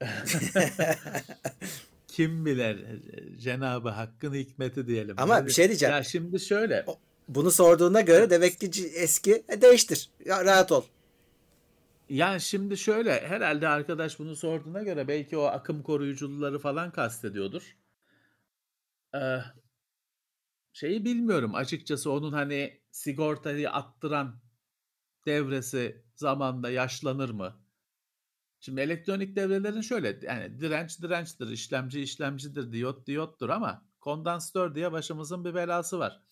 Kim 2.16 2.46
bilir 2.46 2.86
Cenabı 3.38 3.88
Hakk'ın 3.88 4.34
hikmeti 4.34 4.86
diyelim. 4.86 5.16
Ama 5.18 5.46
bir 5.46 5.50
şey 5.52 5.68
diyeceğim. 5.68 5.94
Ya 5.94 6.02
şimdi 6.02 6.40
şöyle. 6.40 6.84
O- 6.86 6.98
Bunu 7.28 7.50
sorduğuna 7.50 8.00
göre 8.00 8.30
demek 8.30 8.60
ki 8.60 8.70
eski 8.94 9.44
E, 9.48 9.62
değiştir. 9.62 10.10
Ya, 10.24 10.44
rahat 10.44 10.72
ol. 10.72 10.84
Yani 12.08 12.40
şimdi 12.40 12.76
şöyle 12.78 13.28
herhalde 13.28 13.68
arkadaş 13.68 14.18
bunu 14.18 14.36
sorduğuna 14.36 14.82
göre 14.82 15.08
belki 15.08 15.36
o 15.36 15.42
akım 15.42 15.82
koruyucuları 15.82 16.58
falan 16.58 16.90
kastediyordur. 16.90 17.76
Ee, 19.14 19.38
şeyi 20.72 21.04
bilmiyorum 21.04 21.54
açıkçası 21.54 22.10
onun 22.10 22.32
hani 22.32 22.80
sigortayı 22.90 23.70
attıran 23.70 24.40
devresi 25.26 26.04
zamanda 26.14 26.70
yaşlanır 26.70 27.30
mı? 27.30 27.65
Şimdi 28.66 28.80
elektronik 28.80 29.36
devrelerin 29.36 29.80
şöyle 29.80 30.18
yani 30.22 30.60
direnç 30.60 31.02
dirençtir, 31.02 31.48
işlemci 31.48 32.00
işlemcidir, 32.00 32.72
diyot 32.72 33.06
diyottur 33.06 33.48
ama 33.48 33.86
kondansatör 34.00 34.74
diye 34.74 34.92
başımızın 34.92 35.44
bir 35.44 35.54
belası 35.54 35.98
var. 35.98 36.22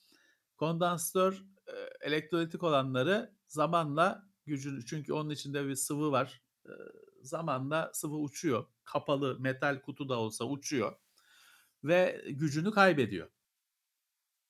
Kondansatör 0.57 1.45
e, 1.67 1.73
elektrolitik 2.01 2.63
olanları 2.63 3.35
zamanla 3.49 4.29
gücünü 4.47 4.87
çünkü 4.87 5.13
onun 5.13 5.31
içinde 5.31 5.67
bir 5.67 5.75
sıvı 5.75 6.13
var. 6.13 6.43
E, 6.67 6.73
zamanla 7.23 7.91
sıvı 7.95 8.17
uçuyor. 8.17 8.67
Kapalı 8.85 9.41
metal 9.41 9.81
kutu 9.81 10.09
da 10.09 10.19
olsa 10.19 10.45
uçuyor 10.45 10.97
ve 11.85 12.25
gücünü 12.29 12.71
kaybediyor. 12.71 13.29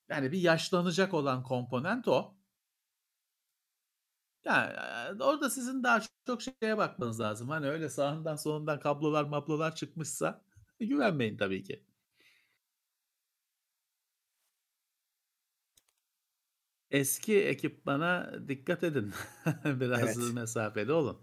Yani 0.09 0.31
bir 0.31 0.39
yaşlanacak 0.39 1.13
olan 1.13 1.43
komponent 1.43 2.07
o. 2.07 2.34
Yani 4.45 5.23
orada 5.23 5.49
sizin 5.49 5.83
daha 5.83 6.01
çok 6.27 6.41
şeye 6.41 6.77
bakmanız 6.77 7.19
lazım. 7.19 7.49
Hani 7.49 7.67
öyle 7.69 7.89
sağından 7.89 8.35
solundan 8.35 8.79
kablolar 8.79 9.23
mablolar 9.23 9.75
çıkmışsa 9.75 10.41
güvenmeyin 10.79 11.37
tabii 11.37 11.63
ki. 11.63 11.83
Eski 16.91 17.45
ekipmana 17.45 18.33
dikkat 18.47 18.83
edin. 18.83 19.13
Biraz 19.65 20.17
Evet. 20.17 20.33
mesafede 20.33 20.93
olun. 20.93 21.17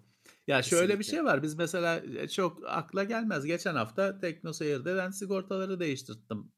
Ya 0.47 0.63
şöyle 0.63 0.99
bir 0.99 1.05
Kesinlikle. 1.05 1.05
şey 1.05 1.25
var. 1.25 1.43
Biz 1.43 1.55
mesela 1.55 2.03
çok 2.29 2.63
akla 2.67 3.05
gelmez. 3.05 3.45
Geçen 3.45 3.75
hafta 3.75 4.19
TeknoSeyir'de 4.19 4.97
ben 4.97 5.11
sigortaları 5.11 5.81
değiştirttim. 5.81 6.53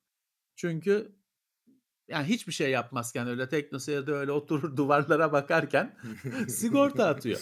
Çünkü 0.57 1.17
yani 2.09 2.27
hiçbir 2.27 2.53
şey 2.53 2.71
yapmazken 2.71 3.29
öyle 3.29 3.49
TeknoSeyir'de 3.49 4.13
öyle 4.13 4.33
oturur 4.33 4.77
duvarlara 4.77 5.33
bakarken 5.33 5.99
sigorta 6.49 7.07
atıyor. 7.07 7.41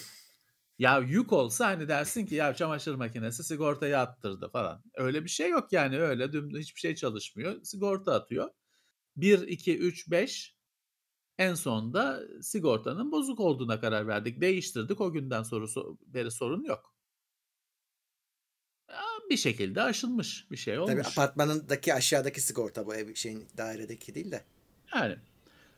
Ya 0.78 0.98
yük 0.98 1.32
olsa 1.32 1.66
hani 1.66 1.88
dersin 1.88 2.26
ki 2.26 2.34
ya 2.34 2.54
çamaşır 2.54 2.94
makinesi 2.94 3.44
sigortayı 3.44 3.98
attırdı 3.98 4.48
falan. 4.48 4.82
Öyle 4.94 5.24
bir 5.24 5.28
şey 5.28 5.50
yok 5.50 5.72
yani 5.72 5.98
öyle 6.00 6.32
düm 6.32 6.50
hiçbir 6.50 6.80
şey 6.80 6.94
çalışmıyor. 6.94 7.62
Sigorta 7.64 8.14
atıyor. 8.14 8.50
1, 9.16 9.48
2, 9.48 9.78
3, 9.78 10.10
5 10.10 10.56
en 11.38 11.54
sonunda 11.54 12.20
sigortanın 12.42 13.12
bozuk 13.12 13.40
olduğuna 13.40 13.80
karar 13.80 14.06
verdik. 14.06 14.40
Değiştirdik. 14.40 15.00
O 15.00 15.12
günden 15.12 15.42
sonra 15.42 15.64
so- 15.64 15.98
beri 16.06 16.30
sorun 16.30 16.64
yok. 16.64 16.91
Bir 19.30 19.36
şekilde 19.36 19.82
aşılmış 19.82 20.50
bir 20.50 20.56
şey 20.56 20.74
Tabii 20.74 20.82
olmuş. 20.92 21.06
apartmanındaki 21.06 21.94
aşağıdaki 21.94 22.40
sigorta 22.40 22.86
bu 22.86 22.94
ev 22.94 23.14
şeyin 23.14 23.48
dairedeki 23.56 24.14
değil 24.14 24.30
de. 24.30 24.44
Yani 24.94 25.16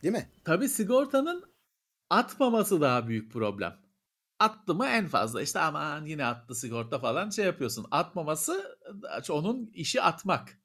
Değil 0.02 0.12
mi? 0.14 0.28
tabii 0.44 0.68
sigortanın 0.68 1.44
atmaması 2.10 2.80
daha 2.80 3.08
büyük 3.08 3.32
problem. 3.32 3.76
Attı 4.38 4.74
mı 4.74 4.86
en 4.86 5.06
fazla 5.06 5.42
işte 5.42 5.60
aman 5.60 6.06
yine 6.06 6.24
attı 6.26 6.54
sigorta 6.54 6.98
falan 6.98 7.30
şey 7.30 7.44
yapıyorsun. 7.44 7.86
Atmaması 7.90 8.78
onun 9.30 9.70
işi 9.74 10.02
atmak. 10.02 10.58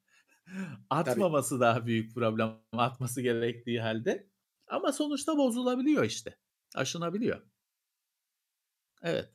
Atmaması 0.90 1.60
daha 1.60 1.86
büyük 1.86 2.14
problem. 2.14 2.58
Atması 2.72 3.22
gerektiği 3.22 3.80
halde. 3.80 4.30
Ama 4.66 4.92
sonuçta 4.92 5.36
bozulabiliyor 5.36 6.04
işte. 6.04 6.38
Aşınabiliyor. 6.74 7.42
Evet. 9.02 9.28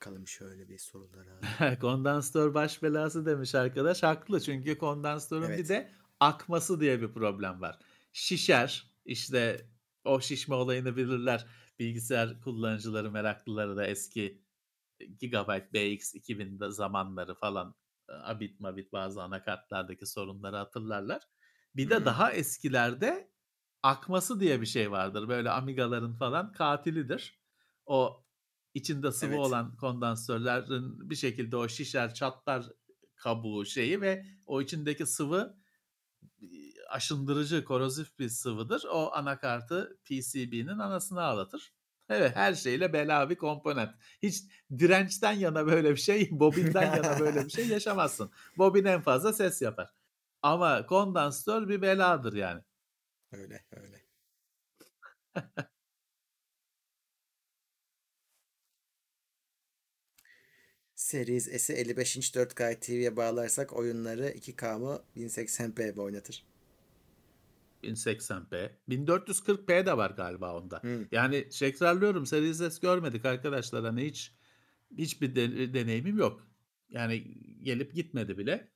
Bakalım 0.00 0.28
şöyle 0.28 0.68
bir 0.68 0.78
sorulara. 0.78 1.40
kondansatör 1.80 2.54
baş 2.54 2.82
belası 2.82 3.26
demiş 3.26 3.54
arkadaş. 3.54 4.02
Haklı 4.02 4.40
çünkü 4.40 4.78
kondansatörün 4.78 5.46
Evet. 5.46 5.58
bir 5.58 5.68
de 5.68 5.90
akması 6.20 6.80
diye 6.80 7.00
bir 7.02 7.12
problem 7.12 7.60
var. 7.60 7.78
Şişer 8.12 8.90
işte 9.04 9.66
o 10.04 10.20
şişme 10.20 10.54
olayını 10.54 10.96
bilirler. 10.96 11.46
Bilgisayar 11.78 12.40
kullanıcıları 12.40 13.10
meraklıları 13.10 13.76
da 13.76 13.86
eski 13.86 14.42
Gigabyte 15.18 15.72
BX 15.72 16.14
2000 16.14 16.60
zamanları 16.68 17.34
falan 17.34 17.74
e, 18.08 18.12
Abit 18.12 18.60
Mabit 18.60 18.92
bazı 18.92 19.22
anakartlardaki 19.22 20.06
sorunları 20.06 20.56
hatırlarlar. 20.56 21.22
Bir 21.76 21.90
de 21.90 21.96
Hı. 21.96 22.04
daha 22.04 22.32
eskilerde 22.32 23.30
akması 23.82 24.40
diye 24.40 24.60
bir 24.60 24.66
şey 24.66 24.90
vardır. 24.90 25.28
Böyle 25.28 25.50
Amiga'ların 25.50 26.14
falan 26.14 26.52
katilidir. 26.52 27.40
O 27.86 28.24
içinde 28.74 29.12
sıvı 29.12 29.30
Evet. 29.30 29.40
olan 29.40 29.76
kondansatörlerin 29.76 31.10
bir 31.10 31.16
şekilde 31.16 31.56
o 31.56 31.68
şişer 31.68 32.14
çatlar 32.14 32.66
kabuğu 33.16 33.66
şeyi 33.66 34.00
ve 34.00 34.26
o 34.46 34.62
içindeki 34.62 35.06
sıvı 35.06 35.56
e, 36.42 36.46
aşındırıcı, 36.90 37.64
korozif 37.64 38.18
bir 38.18 38.28
sıvıdır. 38.28 38.84
O 38.90 39.12
anakartı 39.12 39.98
PCB'nin 40.04 40.78
anasını 40.78 41.22
ağlatır. 41.22 41.72
Evet 42.08 42.36
her 42.36 42.54
şeyle 42.54 42.92
bela 42.92 43.30
bir 43.30 43.36
komponent. 43.36 43.94
Hiç 44.22 44.42
dirençten 44.78 45.32
yana 45.32 45.66
böyle 45.66 45.90
bir 45.90 45.96
şey, 45.96 46.28
bobinden 46.40 46.96
yana 46.96 47.20
böyle 47.20 47.44
bir 47.44 47.50
şey 47.50 47.68
yaşamazsın. 47.68 48.30
Bobin 48.58 48.84
en 48.84 49.02
fazla 49.02 49.32
ses 49.32 49.62
yapar. 49.62 49.90
Ama 50.42 50.86
kondansatör 50.86 51.68
bir 51.68 51.82
beladır 51.82 52.32
yani. 52.32 52.62
Öyle 53.32 53.64
öyle. 53.72 54.04
Series 61.14 61.62
S'i 61.62 61.72
55 61.72 62.16
inç 62.16 62.30
4K 62.36 62.80
TV'ye 62.80 63.16
bağlarsak 63.16 63.72
oyunları 63.72 64.28
2K 64.30 64.78
mı 64.78 65.02
1080p 65.16 65.94
mi 65.94 66.00
oynatır? 66.00 66.44
1080p. 67.84 68.70
1440p 68.88 69.86
de 69.86 69.96
var 69.96 70.10
galiba 70.10 70.54
onda. 70.56 70.78
Hı. 70.82 71.04
Yani 71.12 71.48
tekrarlıyorum 71.48 72.26
Series 72.26 72.58
S 72.58 72.78
görmedik 72.82 73.24
arkadaşlar. 73.24 73.84
Hani 73.84 74.04
hiç 74.04 74.32
hiçbir 74.98 75.34
de- 75.36 75.74
deneyimim 75.74 76.18
yok. 76.18 76.46
Yani 76.90 77.24
gelip 77.62 77.94
gitmedi 77.94 78.38
bile. 78.38 78.68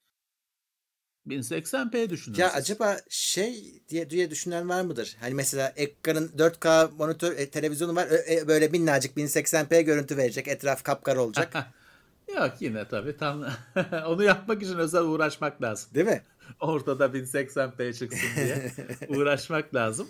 1080p 1.26 2.10
düşünün 2.10 2.36
Ya 2.38 2.52
acaba 2.52 3.00
şey 3.08 3.82
diye 3.88 4.10
diye 4.10 4.30
düşünen 4.30 4.68
var 4.68 4.82
mıdır? 4.82 5.16
Hani 5.20 5.34
mesela 5.34 5.72
ekranın 5.76 6.28
4K 6.28 6.90
monitör 6.96 7.36
e, 7.38 7.50
televizyonu 7.50 7.96
var 7.96 8.06
ö- 8.10 8.32
e, 8.34 8.48
böyle 8.48 8.68
minnacık 8.68 9.16
1080p 9.16 9.80
görüntü 9.82 10.16
verecek 10.16 10.48
etraf 10.48 10.82
kapkara 10.82 11.20
olacak. 11.22 11.54
Yok 12.28 12.62
yine 12.62 12.88
tabii 12.88 13.16
tam 13.16 13.44
onu 14.06 14.22
yapmak 14.22 14.62
için 14.62 14.78
özel 14.78 15.02
uğraşmak 15.02 15.62
lazım. 15.62 15.94
Değil 15.94 16.06
mi? 16.06 16.22
Ortada 16.60 17.14
1080p 17.14 17.92
çıksın 17.92 18.28
diye 18.36 18.72
uğraşmak 19.08 19.74
lazım. 19.74 20.08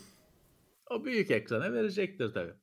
O 0.91 1.05
büyük 1.05 1.31
ekrana 1.31 1.73
verecektir 1.73 2.35
tabii. 2.35 2.55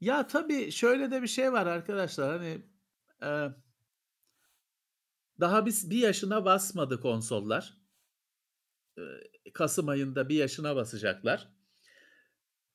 Ya 0.00 0.26
tabii 0.26 0.70
şöyle 0.72 1.10
de 1.10 1.22
bir 1.22 1.26
şey 1.26 1.52
var 1.52 1.66
arkadaşlar 1.66 2.30
hani 2.38 2.62
e, 3.22 3.28
daha 5.40 5.66
biz 5.66 5.90
bir 5.90 5.98
yaşına 5.98 6.44
basmadı 6.44 7.00
konsollar. 7.00 7.78
E, 8.98 9.02
Kasım 9.54 9.88
ayında 9.88 10.28
bir 10.28 10.34
yaşına 10.34 10.76
basacaklar. 10.76 11.48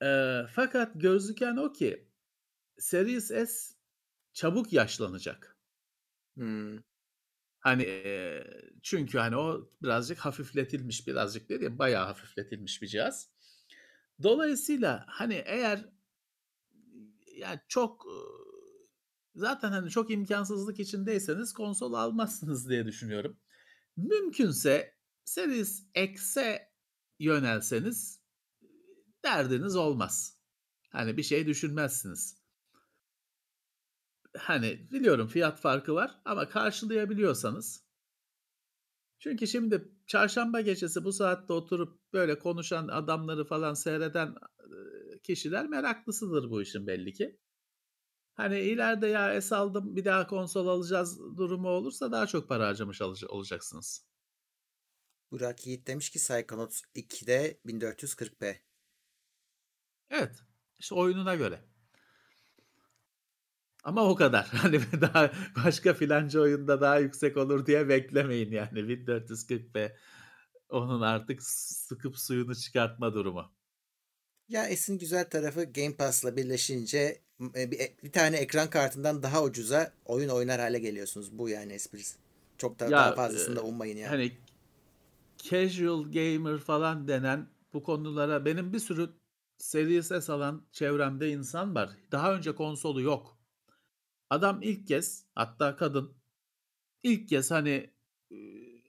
E, 0.04 0.42
fakat 0.56 0.92
gözüken 0.96 1.56
o 1.58 1.74
ki 1.74 2.09
Series 2.80 3.28
S 3.28 3.76
çabuk 4.34 4.74
yaşlanacak. 4.74 5.58
Hmm. 6.36 6.78
Hani 7.60 7.84
e, 7.84 8.44
çünkü 8.84 9.18
hani 9.18 9.36
o 9.36 9.70
birazcık 9.82 10.18
hafifletilmiş 10.18 11.08
birazcık 11.08 11.50
değil 11.50 11.78
bayağı 11.80 12.06
hafifletilmiş 12.06 12.82
bir 12.82 12.88
cihaz. 12.88 13.30
Dolayısıyla 14.24 15.06
hani 15.08 15.44
eğer 15.46 15.90
yani 17.36 17.60
çok 17.68 18.06
zaten 19.36 19.72
hani 19.72 19.90
çok 19.90 20.12
imkansızlık 20.12 20.80
içindeyseniz 20.80 21.54
konsol 21.54 21.94
almazsınız 21.94 22.70
diye 22.70 22.86
düşünüyorum. 22.86 23.38
Mümkünse 23.98 24.96
Series 25.26 25.84
X'e 25.96 26.72
yönelseniz 27.20 28.20
derdiniz 29.24 29.76
olmaz. 29.76 30.40
Hani 30.90 31.18
bir 31.18 31.24
şey 31.24 31.48
düşünmezsiniz. 31.48 32.39
Hani 34.38 34.92
biliyorum 34.92 35.28
fiyat 35.28 35.60
farkı 35.62 35.96
var 35.96 36.12
ama 36.26 36.50
karşılayabiliyorsanız. 36.50 37.84
Çünkü 39.20 39.48
şimdi 39.48 39.92
çarşamba 40.08 40.62
gecesi 40.62 41.04
bu 41.04 41.14
saatte 41.14 41.54
oturup 41.54 42.14
böyle 42.14 42.40
konuşan 42.40 42.88
adamları 42.88 43.46
falan 43.46 43.74
seyreden 43.74 44.36
kişiler 45.24 45.68
meraklısıdır 45.68 46.50
bu 46.50 46.62
işin 46.62 46.88
belli 46.88 47.14
ki. 47.14 47.40
Hani 48.34 48.60
ileride 48.60 49.08
ya 49.08 49.34
es 49.34 49.52
aldım 49.52 49.96
bir 49.96 50.06
daha 50.06 50.28
konsol 50.28 50.68
alacağız 50.68 51.20
durumu 51.38 51.70
olursa 51.70 52.12
daha 52.12 52.28
çok 52.28 52.50
para 52.50 52.68
harcamış 52.68 53.02
olacaksınız. 53.30 54.10
Burak 55.32 55.68
Yiğit 55.68 55.88
demiş 55.88 56.10
ki 56.10 56.20
Psychonauts 56.20 56.82
2'de 56.96 57.60
1440p. 57.66 58.62
Evet. 60.10 60.44
İşte 60.80 60.96
oyununa 60.96 61.36
göre. 61.36 61.64
Ama 63.84 64.10
o 64.10 64.16
kadar. 64.16 64.46
Hani 64.52 64.82
daha 65.02 65.32
başka 65.66 65.94
filanca 65.94 66.40
oyunda 66.42 66.82
daha 66.82 67.00
yüksek 67.00 67.38
olur 67.38 67.66
diye 67.66 67.90
beklemeyin 67.90 68.52
yani. 68.52 68.80
1440p 68.90 69.96
onun 70.70 71.02
artık 71.02 71.44
sıkıp 71.44 72.18
suyunu 72.18 72.56
çıkartma 72.56 73.14
durumu. 73.14 73.52
Ya 74.50 74.78
S'in 74.78 74.98
güzel 74.98 75.30
tarafı 75.30 75.64
Game 75.64 75.96
Pass'la 75.96 76.38
birleşince 76.38 77.22
e, 77.56 77.72
bir, 77.72 77.80
bir 78.04 78.12
tane 78.12 78.38
ekran 78.38 78.70
kartından 78.70 79.24
daha 79.24 79.44
ucuza 79.44 79.94
oyun 80.06 80.30
oynar 80.30 80.60
hale 80.60 80.80
geliyorsunuz. 80.80 81.38
Bu 81.38 81.50
yani 81.50 81.74
esprisi. 81.74 82.18
Çok 82.58 82.80
da 82.80 82.92
Ya, 82.92 82.92
daha 82.92 83.16
fazlasını 83.16 83.56
da 83.56 83.64
ummayın 83.64 83.98
yani. 83.98 84.08
hani 84.10 84.38
casual 85.38 86.04
gamer 86.12 86.58
falan 86.58 87.08
denen 87.08 87.50
bu 87.74 87.84
konulara 87.84 88.46
benim 88.46 88.74
bir 88.74 88.80
sürü 88.80 89.10
Series 89.58 90.08
S 90.08 90.34
alan 90.34 90.68
çevremde 90.72 91.30
insan 91.32 91.76
var. 91.76 91.90
Daha 92.12 92.36
önce 92.36 92.56
konsolu 92.56 93.02
yok. 93.02 93.39
Adam 94.30 94.60
ilk 94.62 94.88
kez 94.88 95.26
hatta 95.36 95.76
kadın 95.76 96.18
ilk 97.04 97.30
kez 97.30 97.52
hani 97.52 97.94
eee, 98.30 98.84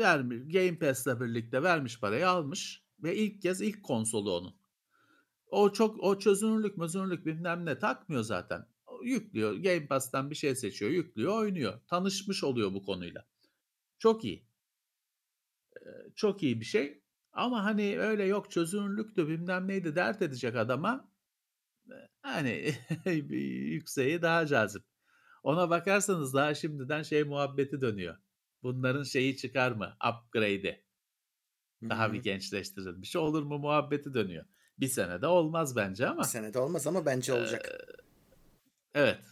vermiş 0.00 0.38
Game 0.54 0.78
Pass'le 0.78 1.20
birlikte 1.20 1.62
vermiş 1.62 2.00
parayı 2.00 2.28
almış 2.30 2.84
ve 3.02 3.16
ilk 3.16 3.42
kez 3.42 3.60
ilk 3.62 3.82
konsolu 3.84 4.36
onun. 4.36 4.56
O 5.46 5.72
çok 5.72 6.04
o 6.04 6.18
çözünürlük, 6.18 6.76
mözünürlük 6.78 7.26
bilmem 7.26 7.66
ne 7.66 7.78
takmıyor 7.78 8.22
zaten. 8.22 8.66
Yüklüyor. 9.04 9.52
Game 9.54 9.86
Pass'tan 9.86 10.30
bir 10.30 10.34
şey 10.36 10.54
seçiyor, 10.56 10.90
yüklüyor, 10.90 11.38
oynuyor. 11.38 11.80
Tanışmış 11.88 12.44
oluyor 12.44 12.74
bu 12.74 12.82
konuyla. 12.82 13.26
Çok 13.98 14.24
iyi. 14.24 14.46
Eee, 15.86 16.12
çok 16.16 16.42
iyi 16.42 16.60
bir 16.60 16.64
şey. 16.64 17.02
Ama 17.32 17.64
hani 17.64 17.98
öyle 18.00 18.24
yok 18.24 18.50
çözünürlüktü 18.50 19.28
bilmem 19.28 19.68
neydi 19.68 19.96
dert 19.96 20.22
edecek 20.22 20.56
adama 20.56 21.08
hani 22.22 22.74
bir 23.06 23.40
yükseği 23.72 24.22
daha 24.22 24.46
cazip. 24.46 24.82
Ona 25.42 25.70
bakarsanız 25.70 26.34
daha 26.34 26.54
şimdiden 26.54 27.02
şey 27.02 27.24
muhabbeti 27.24 27.80
dönüyor. 27.80 28.16
Bunların 28.62 29.02
şeyi 29.02 29.36
çıkar 29.36 29.72
mı? 29.72 29.96
Upgrade'i. 30.08 30.84
Daha 31.82 32.12
bir 32.12 32.22
gençleştirilmiş 32.22 33.16
olur 33.16 33.42
mu 33.42 33.58
muhabbeti 33.58 34.14
dönüyor. 34.14 34.44
Bir 34.78 34.88
senede 34.88 35.26
olmaz 35.26 35.76
bence 35.76 36.04
Bir 36.04 36.08
ama 36.08 36.24
senede 36.24 36.58
olmaz 36.58 36.86
ama 36.86 37.06
bence 37.06 37.32
olacak. 37.32 37.70
eee, 37.70 37.96
evet. 38.94 39.24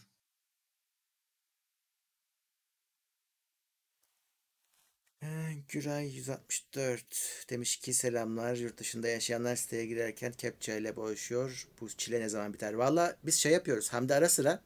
Güray 5.67 6.15
164 6.15 7.45
demiş 7.49 7.77
ki 7.77 7.93
selamlar 7.93 8.55
yurt 8.55 8.77
dışında 8.77 9.07
yaşayanlar 9.07 9.55
siteye 9.55 9.85
girerken 9.85 10.31
kepçe 10.31 10.77
ile 10.77 10.95
boğuşuyor. 10.95 11.67
Bu 11.81 11.89
çile 11.89 12.19
ne 12.21 12.29
zaman 12.29 12.53
biter? 12.53 12.73
Valla 12.73 13.15
biz 13.25 13.35
şey 13.35 13.51
yapıyoruz. 13.51 13.93
Hamdi 13.93 14.13
ara 14.13 14.29
sıra 14.29 14.61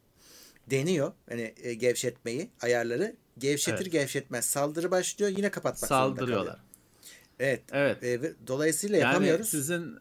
deniyor 0.72 1.12
hani 1.30 1.54
e, 1.58 1.74
gevşetmeyi, 1.74 2.50
ayarları. 2.62 3.16
Gevşetir 3.38 3.82
Evet. 3.82 3.92
gevşetmez 3.92 4.46
saldırı 4.46 4.92
başlıyor 4.92 5.32
yine 5.38 5.52
kapatmak. 5.52 5.88
Saldırıyorlar. 5.90 6.60
Evet. 7.40 7.64
Evet. 7.72 8.04
e, 8.04 8.34
dolayısıyla 8.48 8.98
Yani 8.98 9.08
yapamıyoruz. 9.08 9.50
sizin 9.50 9.98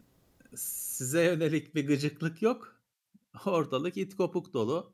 size 0.55 1.23
yönelik 1.23 1.75
bir 1.75 1.87
gıcıklık 1.87 2.41
yok. 2.41 2.75
Ortalık 3.45 3.97
it 3.97 4.15
kopuk 4.15 4.53
dolu. 4.53 4.93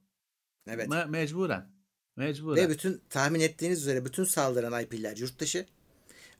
Evet. 0.68 0.88
Me- 0.88 1.10
mecburen. 1.10 1.73
Ve 2.18 2.26
Mecburen. 2.26 2.70
bütün 2.70 3.02
tahmin 3.10 3.40
ettiğiniz 3.40 3.82
üzere 3.82 4.06
bütün 4.06 4.24
saldıran 4.24 4.82
IP'ler 4.84 5.18
yurt 5.18 5.40
dışı. 5.40 5.66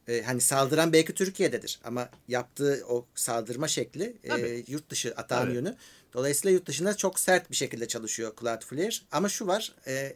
Ee, 0.08 0.22
hani 0.22 0.42
saldıran 0.42 0.94
belki 0.94 1.14
Türkiye'dedir 1.14 1.80
ama 1.84 2.10
yaptığı 2.28 2.84
o 2.90 3.06
saldırma 3.16 3.68
şekli 3.68 4.18
e, 4.24 4.64
yurt 4.68 4.90
dışı 4.90 5.14
atağın 5.16 5.54
yönü. 5.54 5.76
Dolayısıyla 6.14 6.54
yurt 6.54 6.66
dışında 6.66 6.98
çok 6.98 7.20
sert 7.20 7.52
bir 7.52 7.56
şekilde 7.56 7.88
çalışıyor 7.88 8.34
Cloudflare. 8.40 8.90
Ama 9.12 9.30
şu 9.30 9.48
var, 9.48 9.76
e, 9.88 10.16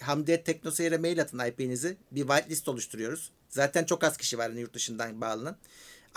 Hamdiye 0.00 0.44
Teknoseyir'e 0.44 0.98
mail 0.98 1.20
atın 1.20 1.38
IP'nizi. 1.38 1.96
Bir 2.12 2.20
whitelist 2.20 2.68
oluşturuyoruz. 2.68 3.30
Zaten 3.48 3.84
çok 3.84 4.04
az 4.04 4.16
kişi 4.16 4.38
var 4.38 4.48
hani 4.48 4.60
yurt 4.60 4.74
dışından 4.74 5.20
bağlanan. 5.20 5.56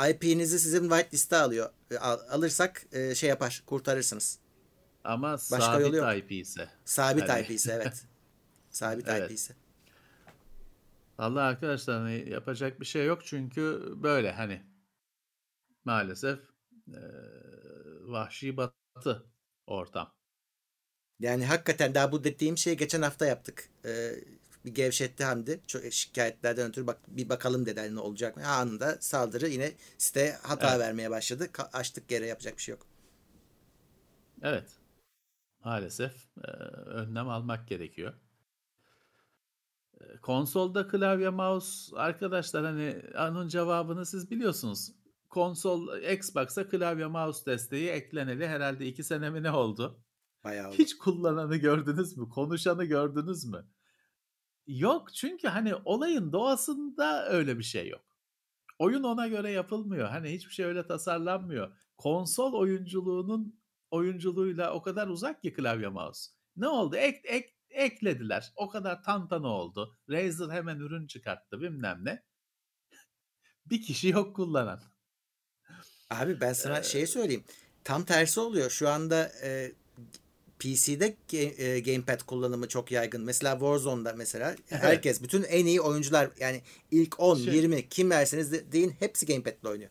IP'nizi 0.10 0.60
sizin 0.60 0.90
whitelist'e 0.90 1.38
alıyor. 1.38 1.70
E, 1.92 1.98
al- 1.98 2.30
alırsak 2.30 2.86
e, 2.92 3.16
şey 3.16 3.30
yapar, 3.30 3.64
kurtarırsınız. 3.66 4.40
Ama 5.04 5.34
Başka 5.34 5.80
yolu 5.80 5.96
yok. 5.96 6.06
sabit 6.06 6.24
IP 6.24 6.32
ise. 6.32 6.70
Sabit 6.86 7.30
Hani 7.30 7.42
IP 7.42 7.52
ise 7.52 7.72
evet. 7.82 7.94
Sabit 8.74 9.10
evet. 9.10 9.30
IP 9.30 9.36
ise. 9.36 9.56
Allah 11.18 11.44
arkadaşlar 11.44 12.00
hani 12.02 12.30
yapacak 12.30 12.80
bir 12.80 12.86
şey 12.86 13.06
yok 13.06 13.22
çünkü 13.26 13.94
böyle 14.04 14.32
hani 14.32 14.62
maalesef 15.86 16.40
eee, 16.88 17.00
vahşi 18.02 18.58
batı 18.58 19.26
ortam. 19.68 20.14
Yani 21.20 21.46
hakikaten 21.46 21.94
daha 21.96 22.12
bu 22.12 22.24
dediğim 22.24 22.58
şeyi 22.58 22.78
geçen 22.78 23.02
hafta 23.02 23.26
yaptık. 23.26 23.70
Ee, 23.86 24.12
bir 24.66 24.76
gevşetti 24.76 25.24
Hamdi. 25.24 25.62
Çok 25.68 25.94
şikayetlerden 25.94 26.70
ötürü 26.70 26.88
bak 26.88 27.00
bir 27.08 27.30
bakalım 27.30 27.66
dedi 27.66 27.80
hani 27.80 27.96
ne 27.96 28.00
olacak 28.00 28.38
mı? 28.38 28.48
Anında 28.48 28.98
saldırı 29.02 29.48
yine 29.48 29.72
site 29.98 30.38
hata 30.44 30.72
Evet. 30.72 30.80
vermeye 30.80 31.10
başladı. 31.12 31.46
Ka- 31.54 31.72
açtık 31.74 32.08
geri 32.08 32.28
yapacak 32.28 32.58
bir 32.58 32.62
şey 32.62 32.74
yok. 32.74 32.88
Evet. 34.42 34.80
Maalesef 35.66 36.14
eee, 36.38 36.54
önlem 36.86 37.30
almak 37.30 37.68
gerekiyor. 37.68 38.14
Eee, 40.10 40.18
Konsolda 40.22 40.88
klavye 40.88 41.30
mouse 41.30 41.96
arkadaşlar 41.98 42.66
hani 42.66 43.02
onun 43.30 43.48
cevabını 43.48 44.06
siz 44.06 44.32
biliyorsunuz. 44.32 44.92
Konsol 45.30 45.98
Xbox'a 45.98 46.68
klavye 46.70 47.08
mouse 47.08 47.46
desteği 47.46 47.90
ekleneli 47.90 48.48
herhalde 48.48 48.88
iki 48.88 49.04
sene 49.04 49.30
mi 49.30 49.44
ne 49.44 49.52
oldu? 49.52 50.04
Bayağı 50.44 50.68
oldu. 50.68 50.76
Hiç 50.80 50.98
kullananı 50.98 51.56
gördünüz 51.56 52.18
mü? 52.18 52.30
Konuşanı 52.30 52.86
gördünüz 52.86 53.46
mü? 53.46 53.68
Yok 54.68 55.14
çünkü 55.14 55.48
hani 55.48 55.76
olayın 55.86 56.32
doğasında 56.32 57.30
öyle 57.30 57.58
bir 57.60 57.64
şey 57.64 57.88
yok. 57.90 58.18
Oyun 58.80 59.04
ona 59.04 59.28
göre 59.28 59.52
yapılmıyor. 59.52 60.10
Hani 60.10 60.34
hiçbir 60.34 60.52
şey 60.52 60.66
öyle 60.66 60.88
tasarlanmıyor. 60.88 61.78
Konsol 61.98 62.54
oyunculuğunun 62.54 63.60
oyunculuğuyla 63.92 64.74
o 64.74 64.82
kadar 64.82 65.08
uzak 65.08 65.42
ki 65.42 65.54
klavye 65.54 65.88
mouse. 65.88 66.32
Ne 66.56 66.68
oldu? 66.68 66.96
Ek, 66.96 67.22
ek, 67.24 67.53
eklediler. 67.74 68.52
O 68.56 68.70
kadar 68.70 69.04
tantana 69.04 69.48
oldu. 69.48 69.98
Razer 70.10 70.50
hemen 70.50 70.80
ürün 70.80 71.08
çıkarttı 71.08 71.62
bilmem 71.62 72.00
ne. 72.06 72.24
Bir 73.66 73.82
kişi 73.82 74.08
yok 74.08 74.36
kullanan. 74.36 74.82
Abi 76.10 76.42
ben 76.42 76.54
sana 76.54 76.78
Eee, 76.78 76.84
şey 76.84 77.08
söyleyeyim. 77.08 77.44
Tam 77.84 78.04
tersi 78.06 78.40
oluyor. 78.40 78.70
Şu 78.70 78.90
anda 78.90 79.32
e, 79.44 79.72
PC'de 80.60 81.18
e, 81.34 81.80
gamepad 81.80 82.22
kullanımı 82.22 82.68
çok 82.68 82.92
yaygın. 82.92 83.22
Mesela 83.22 83.54
Warzone'da 83.54 84.14
mesela 84.14 84.50
evet. 84.72 84.84
herkes 84.84 85.24
bütün 85.24 85.44
en 85.44 85.66
iyi 85.66 85.82
oyuncular 85.82 86.30
yani 86.40 86.62
ilk 86.92 87.20
10, 87.20 87.36
Şey, 87.38 87.54
20 87.56 87.90
kim 87.90 88.10
verseniz 88.10 88.52
de- 88.52 88.72
deyin 88.72 88.96
hepsi 89.00 89.26
gamepad'le 89.26 89.66
oynuyor. 89.70 89.90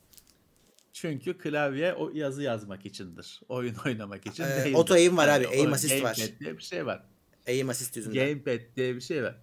çünkü 0.93 1.39
klavye 1.39 1.95
o 1.95 2.11
yazı 2.11 2.43
yazmak 2.43 2.87
içindir. 2.87 3.41
Oyun 3.49 3.75
oynamak 3.87 4.27
için 4.27 4.45
Ee, 4.45 4.49
değildir. 4.65 4.75
auto 4.75 4.95
aim 4.95 5.17
var 5.17 5.29
Yani 5.29 5.47
abi. 5.47 5.57
Aim 5.57 5.71
o 5.71 5.75
assist 5.75 6.03
var. 6.03 6.19
diye 6.41 6.59
bir 6.59 6.63
şey 6.63 6.87
var. 6.87 7.07
Aim 7.49 7.69
assist 7.69 7.97
yüzünden. 7.97 8.27
Gamepad 8.27 8.77
diye 8.77 8.95
bir 8.95 9.01
şey 9.01 9.23
var. 9.23 9.37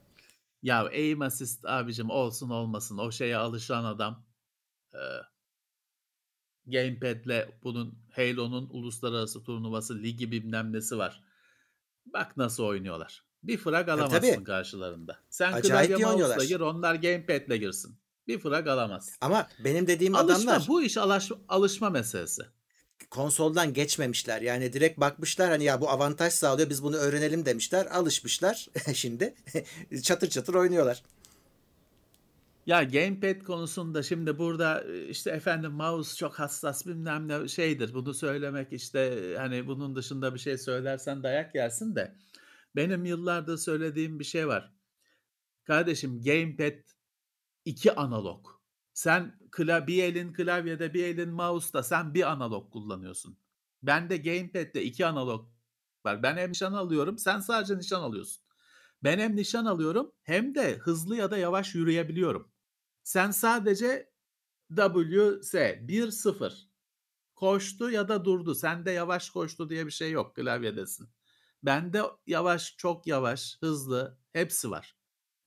Ya 0.61 0.85
aim 0.85 1.21
assist 1.21 1.65
abicim 1.65 2.09
olsun 2.09 2.49
olmasın 2.49 2.97
o 2.97 3.11
şeye 3.11 3.37
alışan 3.37 3.83
adam 3.83 4.25
e, 4.93 5.01
Gamepad'le 6.65 7.49
bunun 7.63 7.99
Halo'nun 8.11 8.69
uluslararası 8.69 9.43
turnuvası 9.43 10.03
ligi 10.03 10.31
bilmem 10.31 10.73
nesi 10.73 10.97
var. 10.97 11.23
Bak 12.05 12.37
nasıl 12.37 12.63
oynuyorlar. 12.63 13.23
Bir 13.43 13.57
frag 13.57 13.85
Tabii 13.85 14.01
alamazsın 14.01 14.33
tabii. 14.33 14.43
karşılarında. 14.43 15.19
Sen 15.29 15.53
Acayip 15.53 15.97
klavye 15.97 16.05
mouse'la 16.05 16.45
gir 16.45 16.59
onlar 16.59 16.95
gamepad'le 16.95 17.55
girsin. 17.59 17.99
Bir 18.27 18.39
frag 18.39 18.67
alamazsın. 18.67 19.15
Ama 19.21 19.47
benim 19.63 19.87
dediğim 19.87 20.15
Alışma 20.15 20.51
adamlar 20.51 20.67
bu 20.67 20.81
iş 20.81 20.97
alış, 20.97 21.31
alışma 21.47 21.89
meselesi. 21.89 22.41
Konsoldan 23.10 23.74
geçmemişler. 23.74 24.41
Yani 24.41 24.74
direkt 24.74 24.99
bakmışlar 24.99 25.49
hani 25.49 25.64
ya 25.64 25.82
bu 25.82 25.89
avantaj 25.89 26.34
sağlıyor 26.34 26.70
biz 26.70 26.84
bunu 26.84 26.95
öğrenelim 26.95 27.45
demişler. 27.45 27.86
Alışmışlar 27.86 28.68
şimdi. 28.93 29.34
çatır 30.03 30.30
çatır 30.30 30.53
oynuyorlar. 30.53 31.03
Ya 32.66 32.84
gamepad 32.84 33.43
konusunda 33.43 34.03
şimdi 34.03 34.38
burada 34.38 34.84
e, 34.84 35.07
işte 35.07 35.32
efendim 35.32 35.72
mouse 35.72 36.16
çok 36.16 36.39
hassas 36.39 36.86
bilmem 36.86 37.28
ne 37.28 37.47
şeydir. 37.47 37.93
Bunu 37.93 38.14
söylemek 38.14 38.74
işte 38.74 38.99
e, 38.99 39.38
hani 39.38 39.68
bunun 39.68 39.95
dışında 39.95 40.34
bir 40.34 40.39
şey 40.39 40.57
söylersen 40.57 41.24
dayak 41.24 41.55
yersin 41.55 41.95
de. 41.95 42.16
Benim 42.76 43.05
yıllardır 43.05 43.57
söylediğim 43.57 44.20
bir 44.20 44.24
şey 44.24 44.47
var. 44.47 44.74
Kardeşim 45.64 46.22
gamepad 46.22 46.84
iki 47.66 47.95
analog. 47.95 48.59
Sen 48.99 49.39
kla 49.51 49.87
bir 49.87 50.03
elin 50.03 50.33
klavyede 50.33 50.93
bir 50.93 51.03
elin 51.03 51.29
mouse'da 51.29 51.83
sen 51.83 52.13
bir 52.13 52.31
analog 52.31 52.73
kullanıyorsun. 52.73 53.37
Bende 53.83 54.17
gamepad'de 54.17 54.83
iki 54.83 55.05
analog 55.05 55.49
var. 56.05 56.23
Ben 56.23 56.37
hem 56.37 56.49
nişan 56.51 56.73
alıyorum 56.73 57.17
sen 57.17 57.39
sadece 57.39 57.77
nişan 57.77 58.01
alıyorsun. 58.01 58.43
Ben 59.03 59.19
hem 59.19 59.35
nişan 59.35 59.65
alıyorum 59.65 60.11
hem 60.23 60.55
de 60.55 60.77
hızlı 60.77 61.15
ya 61.15 61.31
da 61.31 61.37
yavaş 61.37 61.75
yürüyebiliyorum. 61.75 62.51
Sen 63.03 63.31
sadece 63.31 64.11
WS 64.69 65.53
1-0 65.53 66.69
koştu 67.35 67.91
ya 67.91 68.07
da 68.07 68.25
durdu. 68.25 68.55
Sende 68.55 68.91
yavaş 68.91 69.29
koştu 69.29 69.69
diye 69.69 69.85
bir 69.85 69.91
şey 69.91 70.11
yok 70.11 70.35
klavyedesin. 70.35 71.09
Bende 71.63 72.03
yavaş, 72.27 72.77
çok 72.77 73.07
yavaş, 73.07 73.57
hızlı 73.61 74.19
hepsi 74.33 74.71
var. 74.71 74.98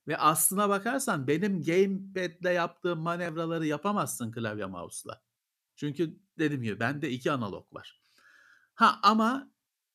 Ve 0.07 0.17
aslına 0.17 0.69
bakarsan 0.69 1.27
benim 1.27 1.61
gamepad'le 1.61 2.53
yaptığım 2.53 2.99
manevraları 2.99 3.65
yapamazsın 3.65 4.31
klavye 4.31 4.65
mouse'la. 4.65 5.21
Çünkü 5.75 6.19
dediğim 6.39 6.63
gibi 6.63 6.79
bende 6.79 7.09
iki 7.09 7.31
analog 7.31 7.73
var. 7.73 8.01
Ha 8.73 8.99
ama 9.03 9.51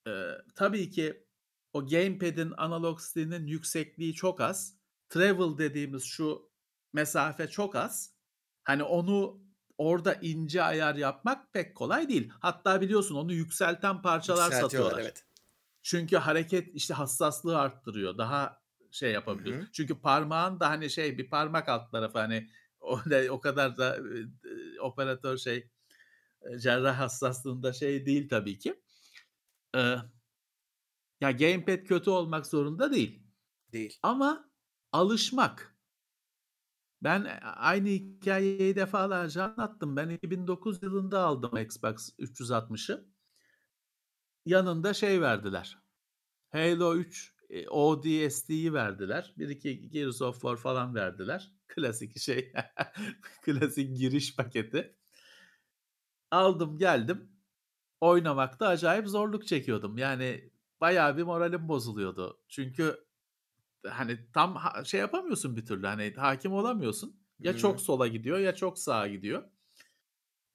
e, 0.07 0.13
tabii 0.55 0.91
ki 0.91 1.27
o 1.73 1.87
gamepad'in 1.87 2.53
analog 2.57 3.01
stilinin 3.01 3.47
yüksekliği 3.47 4.15
çok 4.15 4.41
az. 4.41 4.79
travel 5.09 5.59
dediğimiz 5.59 6.05
şu 6.05 6.51
mesafe 6.93 7.49
çok 7.49 7.77
az. 7.77 8.15
Hani 8.65 8.83
onu 8.83 9.41
orada 9.79 10.15
ince 10.15 10.63
ayar 10.63 10.95
yapmak 10.95 11.53
pek 11.53 11.77
kolay 11.77 12.09
değil. 12.09 12.33
Hatta 12.41 12.81
biliyorsun 12.81 13.15
onu 13.15 13.33
yükselten 13.33 14.03
parçalar 14.03 14.51
satıyorlar. 14.51 15.01
evet. 15.01 15.25
Çünkü 15.83 16.17
hareket 16.17 16.75
işte 16.75 16.95
hassaslığı 16.95 17.59
arttırıyor. 17.59 18.19
Daha 18.19 18.63
şey 18.91 19.11
Hı 19.11 19.15
yapabiliyor. 19.15 19.63
hı. 19.63 19.69
Çünkü 19.73 20.01
parmağın 20.01 20.61
da 20.61 20.71
hani 20.71 20.91
şey 20.91 21.19
bir 21.19 21.31
parmak 21.31 21.69
alt 21.69 21.93
tarafı 21.93 22.19
hani 22.19 22.49
o, 22.81 22.99
da, 22.99 23.33
o 23.33 23.41
kadar 23.41 23.77
da 23.77 23.97
e, 23.97 24.81
operatör 24.81 25.37
şey 25.37 25.71
e, 26.43 26.59
cerrah 26.59 26.99
hassaslığında 26.99 27.73
şey 27.73 28.07
değil 28.07 28.29
tabii 28.29 28.59
ki. 28.59 28.83
Ee, 29.77 29.97
ya 31.21 31.31
gamepad 31.31 31.85
kötü 31.85 32.11
olmak 32.11 32.47
zorunda 32.47 32.93
değil. 32.93 33.23
Değil. 33.73 33.99
Ama 34.03 34.51
alışmak. 34.93 35.79
Ben 37.03 37.25
e, 37.25 37.41
aynı 37.41 37.89
hikayeyi 37.89 38.77
defalarca 38.77 39.45
anlattım. 39.45 39.97
Ben 39.97 40.09
2009 40.09 40.83
yılında 40.83 41.21
aldım 41.21 41.59
Xbox 41.59 42.11
360'ı. 42.19 43.09
Yanında 44.47 44.95
şey 44.95 45.21
verdiler. 45.21 45.79
Halo 46.53 46.95
3 46.95 47.35
e, 47.51 47.69
ODST'yi 47.69 48.73
verdiler. 48.75 49.35
Bir 49.39 49.49
iki 49.49 49.91
Gears 49.91 50.23
of 50.23 50.35
War 50.35 50.57
falan 50.57 50.95
verdiler. 50.95 51.53
Klasik 51.69 52.19
şey. 52.19 52.53
Klasik 53.45 53.97
giriş 53.97 54.37
paketi. 54.37 54.97
Aldım 56.31 56.79
geldim. 56.79 57.33
Oynamakta 58.01 58.69
acayip 58.69 59.09
zorluk 59.09 59.47
çekiyordum. 59.47 59.99
Yani 59.99 60.51
bayağı 60.81 61.17
bir 61.17 61.23
moralim 61.23 61.69
bozuluyordu. 61.69 62.41
Çünkü 62.49 63.07
hani 63.87 64.33
tam 64.35 64.57
ha- 64.57 64.85
şey 64.85 65.01
yapamıyorsun 65.01 65.57
bir 65.57 65.67
türlü. 65.67 65.87
Hani 65.87 66.15
hakim 66.17 66.53
olamıyorsun. 66.53 67.21
Ya 67.41 67.53
Hı 67.53 67.57
çok 67.57 67.81
sola 67.81 68.09
gidiyor 68.09 68.39
ya 68.39 68.55
çok 68.55 68.79
sağa 68.79 69.09
gidiyor. 69.09 69.45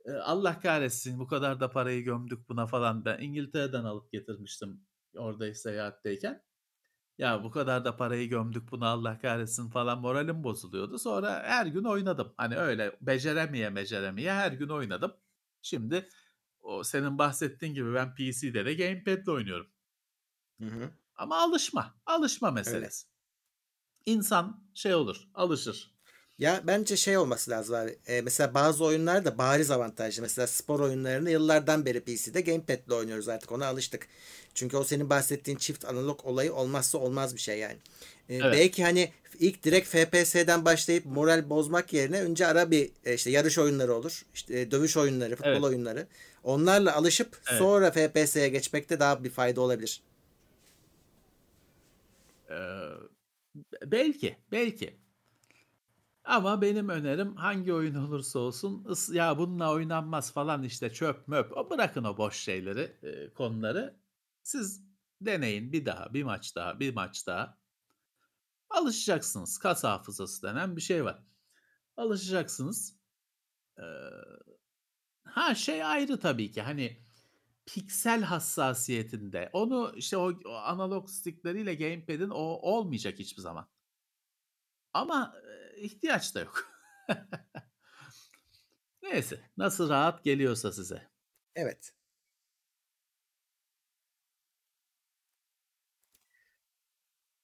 Ee, 0.05 0.11
Allah 0.11 0.59
kahretsin 0.59 1.19
bu 1.19 1.27
kadar 1.27 1.59
da 1.59 1.69
parayı 1.71 2.03
gömdük 2.03 2.49
buna 2.49 2.67
falan. 2.67 3.05
Ben 3.05 3.19
İngiltere'den 3.21 3.83
alıp 3.83 4.11
getirmiştim 4.11 4.85
orada 5.17 5.53
seyahatteyken. 5.53 6.43
Ya 7.17 7.43
bu 7.43 7.51
kadar 7.51 7.85
da 7.85 7.97
parayı 7.97 8.29
gömdük 8.29 8.71
buna 8.71 8.87
Allah 8.87 9.19
kahretsin 9.19 9.69
falan 9.69 10.01
moralim 10.01 10.43
bozuluyordu. 10.43 10.99
Sonra 10.99 11.43
her 11.43 11.65
gün 11.65 11.83
oynadım. 11.83 12.33
Hani 12.37 12.57
öyle 12.57 12.97
beceremeye 13.01 13.75
beceremeye 13.75 14.33
her 14.33 14.51
gün 14.51 14.69
oynadım. 14.69 15.13
Şimdi 15.61 16.09
o 16.61 16.83
senin 16.83 17.17
bahsettiğin 17.17 17.73
gibi 17.73 17.93
ben 17.93 18.15
PC'de 18.15 18.65
de 18.65 18.73
gamepad'le 18.73 19.27
oynuyorum. 19.27 19.67
Hı 20.59 20.65
hı. 20.65 20.91
Ama 21.15 21.37
alışma. 21.43 21.95
Alışma 22.05 22.51
Öyle. 22.65 22.79
meselesi. 22.81 23.07
İnsan 24.05 24.71
şey 24.73 24.95
olur, 24.95 25.29
alışır. 25.33 25.92
Ya 26.39 26.61
bence 26.67 26.97
şey 26.97 27.17
olması 27.17 27.51
lazım 27.51 27.75
abi. 27.75 27.97
E, 28.07 28.21
mesela 28.21 28.53
bazı 28.53 28.85
oyunlar 28.85 29.25
da 29.25 29.37
bariz 29.37 29.71
avantajlı. 29.71 30.21
Mesela 30.21 30.47
spor 30.47 30.79
oyunlarını 30.79 31.31
yıllardan 31.31 31.85
beri 31.85 31.99
PC'de 32.01 32.41
gamepad'le 32.41 32.91
oynuyoruz 32.91 33.29
artık. 33.29 33.51
Ona 33.51 33.65
alıştık. 33.67 34.07
Çünkü 34.53 34.77
o 34.77 34.83
senin 34.83 35.09
bahsettiğin 35.09 35.57
çift 35.57 35.85
analog 35.85 36.25
olayı 36.25 36.53
olmazsa 36.53 36.97
olmaz 36.97 37.35
bir 37.35 37.41
şey 37.41 37.59
yani. 37.59 37.77
E, 38.29 38.35
Evet. 38.35 38.53
belki 38.53 38.83
hani 38.83 39.11
ilk 39.39 39.63
direkt 39.63 39.87
FPS'den 39.87 40.65
başlayıp 40.65 41.05
moral 41.05 41.49
bozmak 41.49 41.93
yerine 41.93 42.21
önce 42.21 42.47
ara 42.47 42.71
bir 42.71 42.91
e, 43.05 43.13
işte 43.13 43.31
yarış 43.31 43.57
oyunları 43.57 43.93
olur. 43.95 44.25
İşte 44.33 44.59
e, 44.59 44.71
dövüş 44.71 44.97
oyunları, 44.97 45.35
futbol 45.35 45.51
Evet. 45.51 45.63
oyunları. 45.63 46.07
Onlarla 46.43 46.95
alışıp 46.95 47.41
Evet. 47.49 47.59
sonra 47.59 47.91
FPS'ye 47.91 48.49
geçmekte 48.49 48.99
daha 48.99 49.23
bir 49.23 49.29
fayda 49.29 49.61
olabilir. 49.61 50.01
Ee, 52.49 52.55
belki, 53.85 54.37
belki. 54.51 54.93
Ama 56.23 56.61
benim 56.61 56.89
önerim 56.89 57.35
hangi 57.35 57.73
oyun 57.73 57.95
olursa 57.95 58.39
olsun 58.39 58.87
ya 59.11 59.37
bununla 59.37 59.71
oynanmaz 59.71 60.33
falan 60.33 60.63
işte 60.63 60.93
çöp 60.93 61.27
möp. 61.27 61.57
O 61.57 61.69
bırakın 61.69 62.03
o 62.03 62.17
boş 62.17 62.35
şeyleri, 62.35 62.97
e, 63.03 63.33
konuları. 63.33 63.99
Siz 64.43 64.83
deneyin 65.21 65.73
bir 65.73 65.85
daha, 65.85 66.13
bir 66.13 66.23
maç 66.23 66.55
daha, 66.55 66.79
bir 66.79 66.93
maç 66.93 67.27
daha. 67.27 67.57
Alışacaksınız. 68.69 69.57
Kas 69.57 69.83
hafızası 69.83 70.43
denen 70.47 70.75
bir 70.75 70.81
şey 70.81 71.05
var. 71.05 71.23
Alışacaksınız. 71.97 72.97
Ee, 73.79 73.83
ha 75.23 75.55
şey 75.55 75.83
ayrı 75.83 76.19
tabii 76.19 76.51
ki 76.51 76.61
hani 76.61 76.97
piksel 77.65 78.23
hassasiyetinde. 78.23 79.49
Onu 79.53 79.93
işte 79.95 80.17
o, 80.17 80.33
o 80.45 80.53
analog 80.53 81.09
stickleriyle 81.09 81.75
gamepad'in 81.75 82.29
o 82.29 82.41
olmayacak 82.41 83.19
hiçbir 83.19 83.41
zaman. 83.41 83.67
Ama 84.93 85.35
ihtiyaç 85.83 86.35
da 86.35 86.39
yok. 86.39 86.67
Neyse, 89.03 89.39
nasıl 89.57 89.89
rahat 89.89 90.23
geliyorsa 90.23 90.71
size. 90.71 91.07
Evet. 91.55 91.93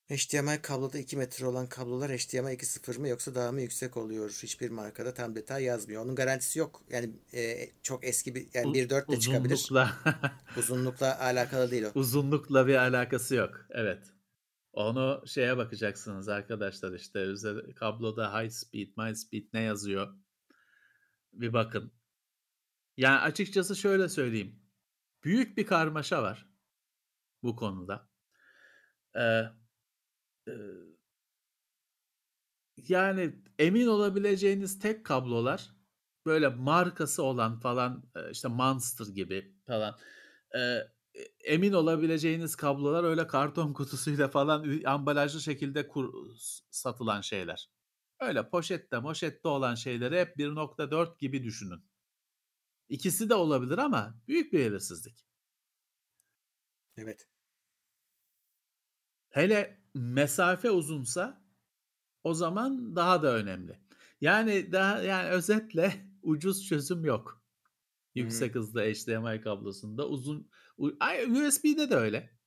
HDMI 0.09 0.61
kabloda 0.61 0.97
2 0.97 1.17
metre 1.17 1.45
olan 1.45 1.67
kablolar 1.69 2.11
HDMI 2.11 2.53
2.0 2.53 2.99
mı 2.99 3.07
yoksa 3.07 3.35
daha 3.35 3.51
mı 3.51 3.61
yüksek 3.61 3.97
oluyor? 3.97 4.29
Hiçbir 4.43 4.69
markada 4.69 5.13
tam 5.13 5.35
detay 5.35 5.63
yazmıyor. 5.63 6.05
Onun 6.05 6.15
garantisi 6.15 6.59
yok. 6.59 6.83
Yani 6.89 7.09
e, 7.33 7.69
çok 7.83 8.03
eski 8.03 8.35
bir 8.35 8.47
yani 8.53 8.67
U- 8.67 8.73
1.4 8.73 9.11
de 9.11 9.19
çıkabilir. 9.19 9.53
uzunlukla 9.53 9.97
Uzunlukla 10.57 11.19
alakalı 11.19 11.71
değil 11.71 11.83
o. 11.83 11.91
uzunlukla 11.99 12.67
bir 12.67 12.75
alakası 12.75 13.35
yok. 13.35 13.65
Evet. 13.69 13.99
Onu 14.79 15.23
şeye 15.27 15.57
bakacaksınız 15.57 16.29
arkadaşlar 16.29 16.93
işte 16.93 17.19
üzeri, 17.19 17.75
kabloda 17.75 18.41
high 18.41 18.49
speed, 18.49 18.87
high 18.97 19.15
speed 19.15 19.43
ne 19.53 19.61
yazıyor? 19.61 20.17
Bir 21.33 21.53
bakın. 21.53 21.93
Yani 22.97 23.19
açıkçası 23.19 23.75
şöyle 23.75 24.09
söyleyeyim. 24.09 24.61
Büyük 25.23 25.57
bir 25.57 25.65
karmaşa 25.65 26.23
var 26.23 26.49
bu 27.43 27.55
konuda. 27.55 28.09
Ee, 29.15 29.43
e, 30.47 30.53
yani 32.87 33.43
emin 33.59 33.87
olabileceğiniz 33.87 34.79
tek 34.79 35.05
kablolar 35.05 35.69
böyle 36.25 36.49
markası 36.49 37.23
olan 37.23 37.59
falan 37.59 38.11
işte 38.31 38.47
Monster 38.47 39.05
gibi 39.05 39.55
falan 39.67 39.97
e, 40.55 40.59
e, 40.59 40.98
emin 41.43 41.73
olabileceğiniz 41.73 42.55
kablolar 42.55 43.03
öyle 43.03 43.27
karton 43.27 43.73
kutusuyla 43.73 44.27
falan 44.27 44.83
ambalajlı 44.85 45.41
şekilde 45.41 45.87
kur- 45.87 46.35
satılan 46.71 47.21
şeyler. 47.21 47.69
Öyle 48.19 48.49
poşette 48.49 48.99
moşette 48.99 49.47
olan 49.47 49.75
şeyleri 49.75 50.19
hep 50.19 50.37
1.4 50.37 51.19
gibi 51.19 51.43
düşünün. 51.43 51.83
İkisi 52.89 53.29
de 53.29 53.35
olabilir 53.35 53.77
ama 53.77 54.21
büyük 54.27 54.53
bir 54.53 54.59
belirsizlik. 54.59 55.25
Evet. 56.97 57.27
Hele 59.29 59.81
mesafe 59.93 60.71
uzunsa 60.71 61.45
o 62.23 62.33
zaman 62.33 62.95
daha 62.95 63.23
da 63.23 63.35
önemli. 63.35 63.79
Yani 64.21 64.71
daha 64.71 65.01
yani 65.01 65.29
özetle 65.29 65.93
ucuz 66.21 66.65
çözüm 66.65 67.05
yok. 67.05 67.43
Yüksek 68.15 68.55
hızlı 68.55 68.81
HDMI 68.81 69.41
kablosunda 69.41 70.07
uzun 70.07 70.51
USB'de 70.79 71.89
de 71.89 71.95
öyle. 71.95 72.39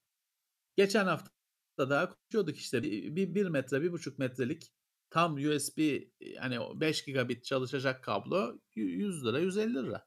Geçen 0.76 1.07
hafta 1.07 1.30
daha 1.78 2.09
konuşuyorduk 2.09 2.57
işte 2.57 2.83
bir, 2.83 3.35
bir, 3.35 3.47
metre, 3.47 3.83
bir 3.83 3.93
buçuk 3.93 4.18
metrelik 4.18 4.72
tam 5.11 5.35
USB 5.35 6.03
yani 6.20 6.61
o 6.61 6.80
5 6.80 7.05
gigabit 7.05 7.45
çalışacak 7.45 8.05
kablo 8.05 8.59
y- 8.76 8.85
100 8.85 9.26
lira, 9.26 9.39
150 9.39 9.74
lira. 9.74 10.07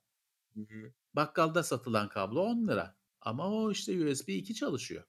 Hı 0.54 0.60
hı. 0.62 0.94
Bakkalda 1.14 1.64
satılan 1.64 2.10
kablo 2.10 2.42
10 2.42 2.68
lira. 2.68 2.98
Ama 3.22 3.48
o 3.54 3.72
işte 3.72 4.06
USB 4.06 4.30
2 4.30 4.56
çalışıyor. 4.56 5.04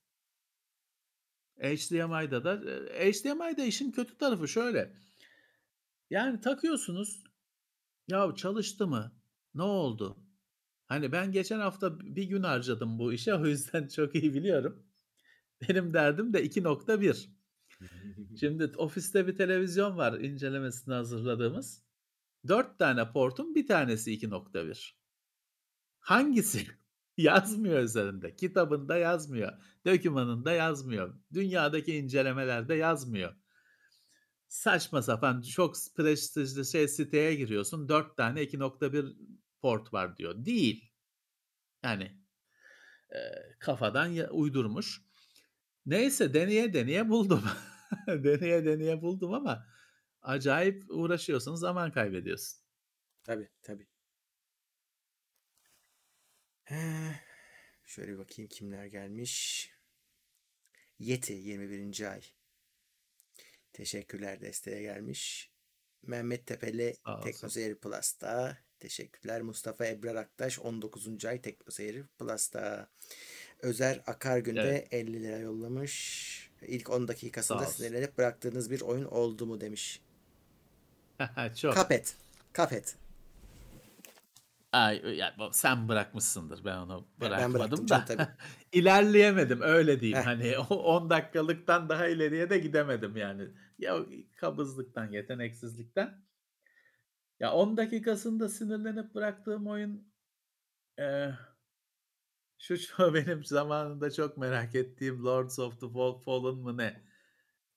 HDMI'da 1.58 2.44
da 2.44 2.70
e, 2.70 3.12
HDMI'da 3.12 3.64
işin 3.64 3.92
kötü 3.92 4.18
tarafı 4.18 4.48
şöyle. 4.48 4.96
Yani 6.10 6.40
takıyorsunuz. 6.40 7.24
Ya 8.08 8.34
çalıştı 8.36 8.86
mı? 8.86 9.12
Ne 9.54 9.62
oldu? 9.62 10.25
Hani 10.86 11.12
ben 11.12 11.32
geçen 11.32 11.60
hafta 11.60 12.00
bir 12.00 12.24
gün 12.24 12.42
harcadım 12.42 12.98
bu 12.98 13.12
işe 13.12 13.34
o 13.34 13.46
yüzden 13.46 13.88
çok 13.96 14.14
iyi 14.14 14.34
biliyorum. 14.34 14.86
Benim 15.68 15.94
derdim 15.94 16.32
de 16.32 16.44
2.1. 16.44 17.28
Şimdi 18.40 18.72
ofiste 18.76 19.26
bir 19.26 19.36
televizyon 19.36 19.96
var 19.96 20.20
incelemesini 20.20 20.94
hazırladığımız. 20.94 21.82
4 22.48 22.78
tane 22.78 23.12
portun 23.12 23.54
bir 23.54 23.66
tanesi 23.66 24.12
2.1. 24.12 24.92
Hangisi? 25.98 26.66
Yazmıyor 27.16 27.82
üzerinde. 27.82 28.36
Kitabında 28.36 28.96
yazmıyor. 28.96 29.52
Dokümanında 29.86 30.52
yazmıyor. 30.52 31.14
Dünyadaki 31.32 31.96
incelemelerde 31.96 32.74
yazmıyor. 32.74 33.34
Saçma 34.48 35.02
sapan 35.02 35.42
çok 35.42 35.76
prestijli 35.96 36.66
şey 36.66 36.88
siteye 36.88 37.34
giriyorsun. 37.34 37.88
4 37.88 38.16
tane 38.16 38.42
2.1 38.42 39.16
port 39.66 39.92
var 39.92 40.16
diyor. 40.16 40.44
Değil. 40.44 40.92
Yani 41.84 42.04
e, 43.14 43.18
kafadan 43.58 44.06
ya- 44.06 44.30
uydurmuş. 44.30 45.02
Neyse 45.86 46.34
deneye 46.34 46.72
deneye 46.72 47.08
buldum. 47.08 47.44
deneye 48.06 48.64
deneye 48.64 49.02
buldum 49.02 49.34
ama 49.34 49.66
acayip 50.22 50.84
uğraşıyorsun, 50.90 51.54
zaman 51.54 51.92
kaybediyorsun. 51.92 52.60
Tabii 53.24 53.48
tabii. 53.62 53.86
Ee, 56.70 57.12
şöyle 57.84 58.12
bir 58.12 58.18
bakayım 58.18 58.48
kimler 58.48 58.86
gelmiş. 58.86 59.70
Yeti 60.98 61.32
21. 61.32 62.12
ay. 62.12 62.22
Teşekkürler 63.72 64.40
desteğe 64.40 64.82
gelmiş. 64.82 65.52
Mehmet 66.02 66.46
Tepeli. 66.46 66.94
Teknoseyir 67.24 67.78
Plus'ta. 67.80 68.65
Teşekkürler. 68.86 69.42
Mustafa 69.42 69.86
Ebrar 69.86 70.14
Aktaş 70.14 70.58
19. 70.58 71.24
ay 71.24 71.42
Teknoseyir 71.42 72.04
Plus'ta. 72.18 72.88
Özer 73.62 74.02
Akargün 74.06 74.56
de 74.56 74.60
Evet. 74.60 74.88
50 74.90 75.22
lira 75.22 75.38
yollamış. 75.38 76.50
İlk 76.62 76.90
10 76.90 77.00
Sağ 77.00 77.08
dakikasında 77.08 77.64
sinirlenip 77.64 78.18
bıraktığınız 78.18 78.70
bir 78.70 78.80
oyun 78.80 79.04
oldu 79.04 79.46
mu 79.46 79.60
demiş. 79.60 80.02
Çok. 81.60 81.74
Cuphead. 81.74 82.06
Cuphead. 82.54 82.84
Ay, 84.72 85.16
ya, 85.16 85.36
sen 85.52 85.88
bırakmışsındır. 85.88 86.64
Ben 86.64 86.76
onu 86.76 87.08
Ben 87.20 87.28
bırakmadım 87.28 87.54
bıraktım 87.88 87.88
da. 87.88 88.04
canım. 88.06 88.28
İlerleyemedim 88.72 89.62
öyle 89.62 90.00
diyeyim. 90.00 90.18
Heh. 90.18 90.24
Hani 90.26 90.58
o 90.58 90.74
10 90.74 91.10
dakikalıktan 91.10 91.88
daha 91.88 92.08
ileriye 92.08 92.50
de 92.50 92.58
gidemedim 92.58 93.16
yani. 93.16 93.48
Ya 93.78 93.98
kabızlıktan, 94.36 95.10
yeteneksizlikten. 95.10 96.25
Ya 97.40 97.52
10 97.52 97.76
dakikasında 97.76 98.48
sinirlenip 98.48 99.14
bıraktığım 99.14 99.66
oyun 99.66 100.12
eee, 100.98 101.34
şu 102.58 102.76
şu 102.78 103.14
benim 103.14 103.44
zamanında 103.44 104.10
çok 104.10 104.36
merak 104.36 104.74
ettiğim 104.74 105.24
Lords 105.24 105.58
of 105.58 105.80
the 105.80 105.86
Fall- 105.86 106.22
Fallen 106.24 106.54
mı 106.54 106.76
ne? 106.76 107.02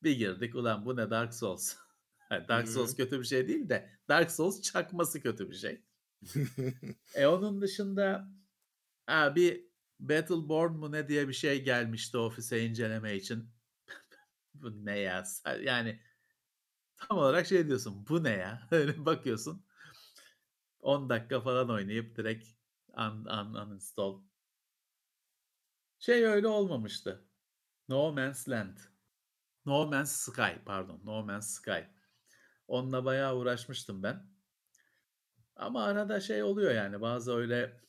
Bir 0.03 0.17
girdik 0.17 0.55
ulan 0.55 0.85
bu 0.85 0.95
ne 0.97 1.09
Dark 1.09 1.33
Souls. 1.33 1.75
Dark 2.31 2.67
Hı. 2.67 2.71
Souls 2.73 2.95
kötü 2.95 3.19
bir 3.19 3.25
şey 3.25 3.47
değil 3.47 3.69
de 3.69 3.89
Dark 4.09 4.31
Souls 4.31 4.61
çakması 4.61 5.21
kötü 5.21 5.49
bir 5.49 5.55
şey. 5.55 5.81
E 7.13 7.27
onun 7.27 7.61
dışında 7.61 8.27
ha, 9.07 9.35
bir 9.35 9.69
Battleborn 9.99 10.71
mu 10.73 10.91
ne 10.91 11.07
diye 11.07 11.27
bir 11.27 11.33
şey 11.33 11.63
gelmişti 11.63 12.17
ofise 12.17 12.65
inceleme 12.65 13.15
için. 13.15 13.49
bu 14.53 14.85
ne 14.85 14.99
ya? 14.99 15.23
Yani 15.61 15.99
tam 16.99 17.17
olarak 17.17 17.47
şey 17.47 17.67
diyorsun. 17.67 18.05
Bu 18.09 18.23
ne 18.23 18.29
ya? 18.29 18.67
Öyle 18.71 19.05
bakıyorsun. 19.05 19.65
10 20.81 21.09
dakika 21.09 21.41
falan 21.41 21.69
oynayıp 21.69 22.17
direkt 22.17 22.47
un, 22.97 23.25
un, 23.25 23.53
uninstall. 23.53 24.21
Şey 25.99 26.25
öyle 26.25 26.47
olmamıştı. 26.47 27.25
No 27.89 28.11
Man's 28.13 28.49
Land. 28.49 28.77
No 29.65 29.87
Man's 29.87 30.11
Sky 30.11 30.63
pardon. 30.65 31.01
No 31.03 31.23
Man's 31.23 31.47
Sky. 31.55 31.79
Onunla 32.67 33.05
bayağı 33.05 33.35
uğraşmıştım 33.35 34.03
ben. 34.03 34.29
Ama 35.55 35.83
arada 35.83 36.19
şey 36.19 36.43
oluyor 36.43 36.71
yani 36.71 37.01
bazı 37.01 37.35
öyle 37.35 37.81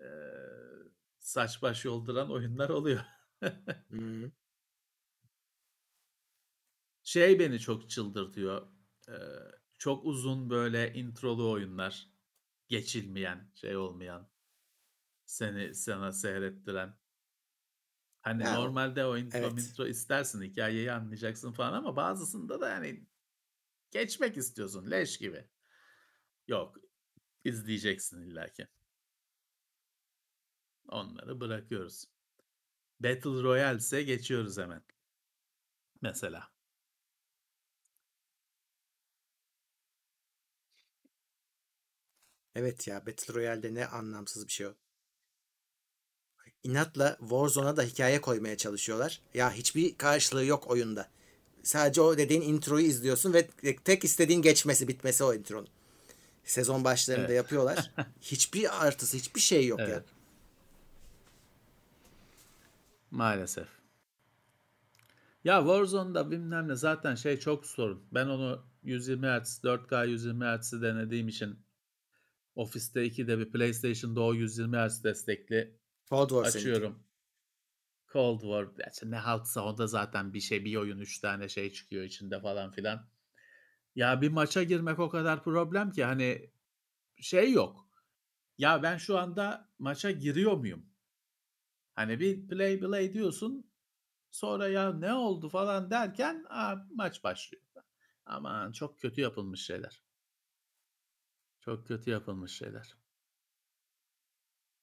e, 0.00 0.06
saç 1.18 1.62
baş 1.62 1.84
yolduran 1.84 2.30
oyunlar 2.32 2.68
oluyor. 2.68 3.00
Hı. 3.90 4.30
Şey 7.06 7.38
beni 7.38 7.60
çok 7.60 7.90
çıldırtıyor. 7.90 8.68
e, 9.08 9.14
çok 9.78 10.04
uzun 10.04 10.50
böyle 10.50 10.94
introlu 10.94 11.50
oyunlar. 11.50 12.10
Geçilmeyen, 12.68 13.50
şey 13.54 13.76
olmayan. 13.76 14.30
Seni 15.24 15.74
sana 15.74 16.12
seyrettiren. 16.12 16.98
Hani 18.22 18.42
Ya, 18.42 18.54
normalde 18.54 19.04
o 19.06 19.16
intro, 19.16 19.38
evet. 19.38 19.52
intro 19.52 19.86
istersin 19.86 20.42
hikayeyi 20.42 20.92
anlayacaksın 20.92 21.52
falan 21.52 21.72
ama 21.72 21.96
bazısında 21.96 22.60
da 22.60 22.68
yani 22.68 23.06
geçmek 23.90 24.36
istiyorsun 24.36 24.90
leş 24.90 25.18
gibi. 25.18 25.48
Yok 26.48 26.76
izleyeceksin 27.44 28.22
illaki. 28.22 28.68
Onları 30.88 31.40
bırakıyoruz. 31.40 32.04
Battle 33.00 33.42
Royale 33.42 33.78
ise 33.78 34.02
geçiyoruz 34.02 34.58
hemen. 34.58 34.82
Mesela. 36.02 36.55
Evet 42.58 42.88
ya 42.88 43.06
Battle 43.06 43.34
Royale'de 43.34 43.74
ne 43.74 43.86
anlamsız 43.86 44.46
bir 44.46 44.52
şey 44.52 44.66
o. 44.66 44.74
İnatla 46.62 47.16
Warzone'a 47.20 47.76
da 47.76 47.82
hikaye 47.82 48.20
koymaya 48.20 48.56
çalışıyorlar. 48.56 49.20
Ya 49.34 49.52
hiçbir 49.52 49.98
karşılığı 49.98 50.44
yok 50.44 50.70
oyunda. 50.70 51.08
Sadece 51.62 52.00
o 52.00 52.18
dediğin 52.18 52.40
introyu 52.40 52.86
izliyorsun 52.86 53.32
ve 53.32 53.48
tek 53.84 54.04
istediğin 54.04 54.42
geçmesi, 54.42 54.88
bitmesi 54.88 55.24
o 55.24 55.34
intronun. 55.34 55.68
Sezon 56.44 56.84
başlarında 56.84 57.26
Evet. 57.26 57.36
yapıyorlar. 57.36 57.92
Hiçbir 58.20 58.86
artısı, 58.86 59.16
hiçbir 59.16 59.40
şey 59.40 59.66
yok 59.66 59.80
ya. 59.80 59.86
Evet. 59.86 60.04
Maalesef. 63.10 63.68
Ya 65.44 65.58
Warzone'da 65.60 66.30
bilmem 66.30 66.68
ne 66.68 66.74
zaten 66.76 67.14
şey 67.14 67.38
çok 67.38 67.66
sorun. 67.66 68.04
Ben 68.12 68.26
onu 68.26 68.66
120 68.82 69.26
Hz, 69.26 69.60
4K 69.64 70.08
120 70.08 70.44
Hz'i 70.44 70.82
denediğim 70.82 71.28
için 71.28 71.65
ofiste 72.56 73.06
2'de 73.06 73.38
bir 73.38 73.50
PlayStation'da 73.52 74.20
o 74.20 74.34
120 74.34 74.76
Hz 74.76 75.04
destekli 75.04 75.78
Cold 76.10 76.28
War 76.28 76.44
seninki. 76.44 76.58
açıyorum. 76.58 77.04
Cold 78.12 78.40
War 78.40 78.66
gerçi 78.76 79.10
ne 79.10 79.16
haltsa 79.16 79.64
o 79.66 79.78
da 79.78 79.86
zaten 79.86 80.34
bir 80.34 80.40
şey 80.40 80.64
bir 80.64 80.76
oyun 80.76 80.98
3 80.98 81.18
tane 81.20 81.48
şey 81.48 81.72
çıkıyor 81.72 82.04
içinde 82.04 82.40
falan 82.40 82.70
filan. 82.70 83.08
Ya 83.94 84.20
bir 84.20 84.28
maça 84.28 84.62
girmek 84.62 84.98
o 84.98 85.08
kadar 85.08 85.44
problem 85.44 85.90
ki 85.90 86.04
hani 86.04 86.50
şey 87.20 87.52
yok. 87.52 87.86
Ya 88.58 88.82
ben 88.82 88.96
şu 88.96 89.18
anda 89.18 89.70
maça 89.78 90.10
giriyor 90.10 90.52
muyum? 90.56 90.86
Hani 91.94 92.20
bir 92.20 92.48
play 92.48 92.80
play 92.80 93.14
diyorsun 93.14 93.70
sonra 94.30 94.68
ya 94.68 94.92
ne 94.92 95.14
oldu 95.14 95.48
falan 95.48 95.90
derken 95.90 96.46
aa, 96.48 96.76
maç 96.94 97.24
başlıyor. 97.24 97.64
Aman 98.26 98.72
çok 98.72 99.00
kötü 99.00 99.20
yapılmış 99.20 99.66
şeyler. 99.66 100.05
Çok 101.66 101.86
kötü 101.86 102.10
yapılmış 102.10 102.52
şeyler. 102.52 102.96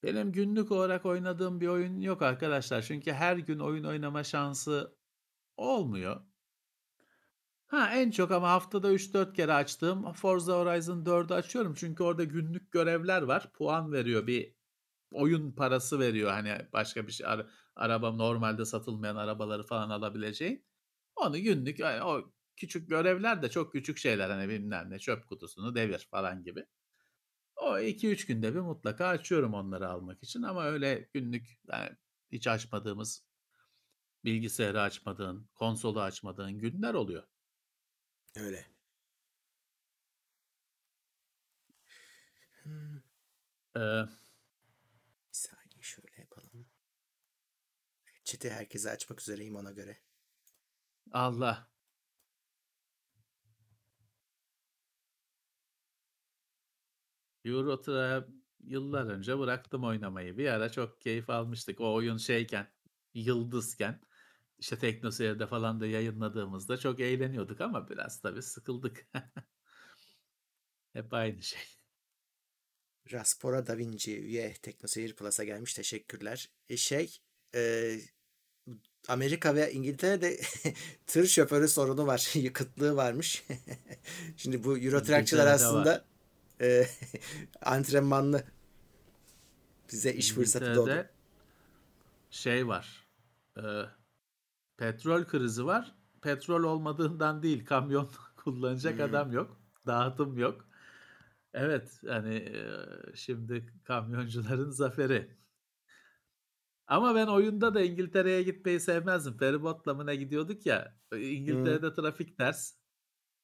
Benim 0.02 0.32
günlük 0.32 0.72
olarak 0.72 1.06
oynadığım 1.06 1.60
bir 1.60 1.68
oyun 1.68 2.00
yok 2.00 2.22
arkadaşlar. 2.22 2.82
Çünkü 2.82 3.12
her 3.12 3.36
gün 3.36 3.58
oyun 3.58 3.84
oynama 3.84 4.24
şansı 4.24 4.96
olmuyor. 5.56 6.20
Ha 7.66 7.90
en 7.94 8.10
çok 8.10 8.30
ama 8.30 8.50
haftada 8.50 8.92
3-4 8.92 9.34
kere 9.36 9.52
açtığım 9.52 10.12
Forza 10.12 10.52
Horizon 10.60 11.06
4'ü 11.06 11.34
açıyorum. 11.34 11.74
Çünkü 11.74 12.02
orada 12.02 12.24
günlük 12.24 12.72
görevler 12.72 13.22
var. 13.22 13.52
Puan 13.52 13.92
veriyor 13.92 14.26
bir 14.26 14.54
oyun 15.10 15.52
parası 15.52 15.98
veriyor. 15.98 16.30
Hani 16.30 16.68
başka 16.72 17.06
bir 17.06 17.12
şey 17.12 17.26
ara- 17.26 17.50
araba 17.76 18.12
normalde 18.12 18.64
satılmayan 18.64 19.16
arabaları 19.16 19.62
falan 19.62 19.90
alabileceğin. 19.90 20.66
Onu 21.16 21.38
günlük 21.38 21.80
o 22.04 22.32
küçük 22.56 22.88
görevler 22.90 23.42
de 23.42 23.50
çok 23.50 23.72
küçük 23.72 23.98
şeyler 23.98 24.30
hani 24.30 24.48
bilmem 24.48 24.90
ne 24.90 24.98
çöp 24.98 25.28
kutusunu 25.28 25.74
devir 25.74 26.08
falan 26.10 26.44
gibi. 26.44 26.66
O 27.56 27.78
2-3 27.80 28.26
günde 28.26 28.54
bir 28.54 28.60
mutlaka 28.60 29.06
açıyorum 29.08 29.54
onları 29.54 29.88
almak 29.88 30.22
için 30.22 30.42
ama 30.42 30.64
öyle 30.64 31.08
günlük 31.14 31.60
yani 31.72 31.90
hiç 32.32 32.46
açmadığımız 32.48 33.26
bilgisayarı 34.24 34.80
açmadığın, 34.82 35.48
konsolu 35.54 36.00
açmadığın 36.02 36.58
günler 36.58 36.94
oluyor. 36.94 37.22
Öyle. 38.36 38.66
Hmm, 42.64 42.96
Ee, 43.76 44.06
bir 45.30 45.36
saniye 45.38 45.82
şöyle 45.82 46.20
yapalım. 46.20 46.66
Chat'i 48.24 48.50
herkese 48.50 48.90
açmak 48.90 49.20
üzereyim 49.20 49.56
ona 49.56 49.70
göre. 49.70 49.98
Allah. 51.12 51.68
Euro 57.44 57.80
Truck'a 57.80 58.26
yıllar 58.60 59.06
önce 59.06 59.38
bıraktım 59.38 59.84
oynamayı. 59.84 60.38
Bir 60.38 60.48
ara 60.48 60.72
çok 60.72 61.00
keyif 61.00 61.30
almıştık. 61.30 61.80
O 61.80 61.94
oyun 61.94 62.16
şeyken, 62.16 62.68
yıldızken. 63.14 64.00
işte 64.58 64.78
TeknoSeyir'de 64.78 65.46
falan 65.46 65.80
da 65.80 65.86
yayınladığımızda 65.86 66.76
çok 66.76 67.00
eğleniyorduk 67.00 67.60
ama 67.60 67.88
biraz 67.88 68.20
tabii 68.20 68.42
sıkıldık. 68.42 69.06
Hep 70.92 71.14
aynı 71.14 71.42
şey. 71.42 71.62
Raspora 73.12 73.66
Da 73.66 73.78
Vinci 73.78 74.20
üye 74.20 74.54
Teknoseyir 74.62 75.16
Plus'a 75.16 75.44
gelmiş. 75.44 75.74
Teşekkürler. 75.74 76.50
E 76.68 76.76
şey 76.76 77.18
e, 77.54 77.96
Amerika 79.08 79.54
ve 79.54 79.72
İngiltere'de 79.72 80.40
tır 81.06 81.26
şoförü 81.26 81.68
sorunu 81.68 82.06
var. 82.06 82.34
Kıtlığı 82.52 82.96
varmış. 82.96 83.44
Şimdi 84.36 84.64
bu 84.64 84.78
Euro 84.78 84.96
aslında 85.46 86.13
e, 86.60 86.86
antrenmanlı. 87.62 88.44
Bize 89.92 90.12
iş 90.12 90.32
fırsatı 90.32 90.74
doğdu. 90.74 91.06
Şey 92.30 92.68
var. 92.68 93.08
e, 93.56 93.62
petrol 94.76 95.24
krizi 95.24 95.66
var. 95.66 95.94
petrol 96.22 96.64
olmadığından 96.64 97.42
değil, 97.42 97.64
kamyon 97.66 98.10
kullanacak 98.36 98.98
Hımm. 98.98 99.04
adam 99.10 99.32
yok, 99.32 99.60
dağıtım 99.86 100.38
yok. 100.38 100.68
Evet, 101.54 102.00
hani, 102.08 102.34
eee, 102.34 102.86
şimdi 103.14 103.66
kamyoncuların 103.84 104.70
zaferi. 104.70 105.38
Ama 106.86 107.14
ben 107.14 107.26
oyunda 107.26 107.74
da 107.74 107.80
İngiltere'ye 107.80 108.42
gitmeyi 108.42 108.80
sevmezdim. 108.80 109.36
Feribotla 109.38 109.94
mı 109.94 110.06
ne 110.06 110.16
gidiyorduk 110.16 110.66
ya. 110.66 110.98
İngiltere'de 111.16 111.94
trafik 111.94 112.38
ters. 112.38 112.74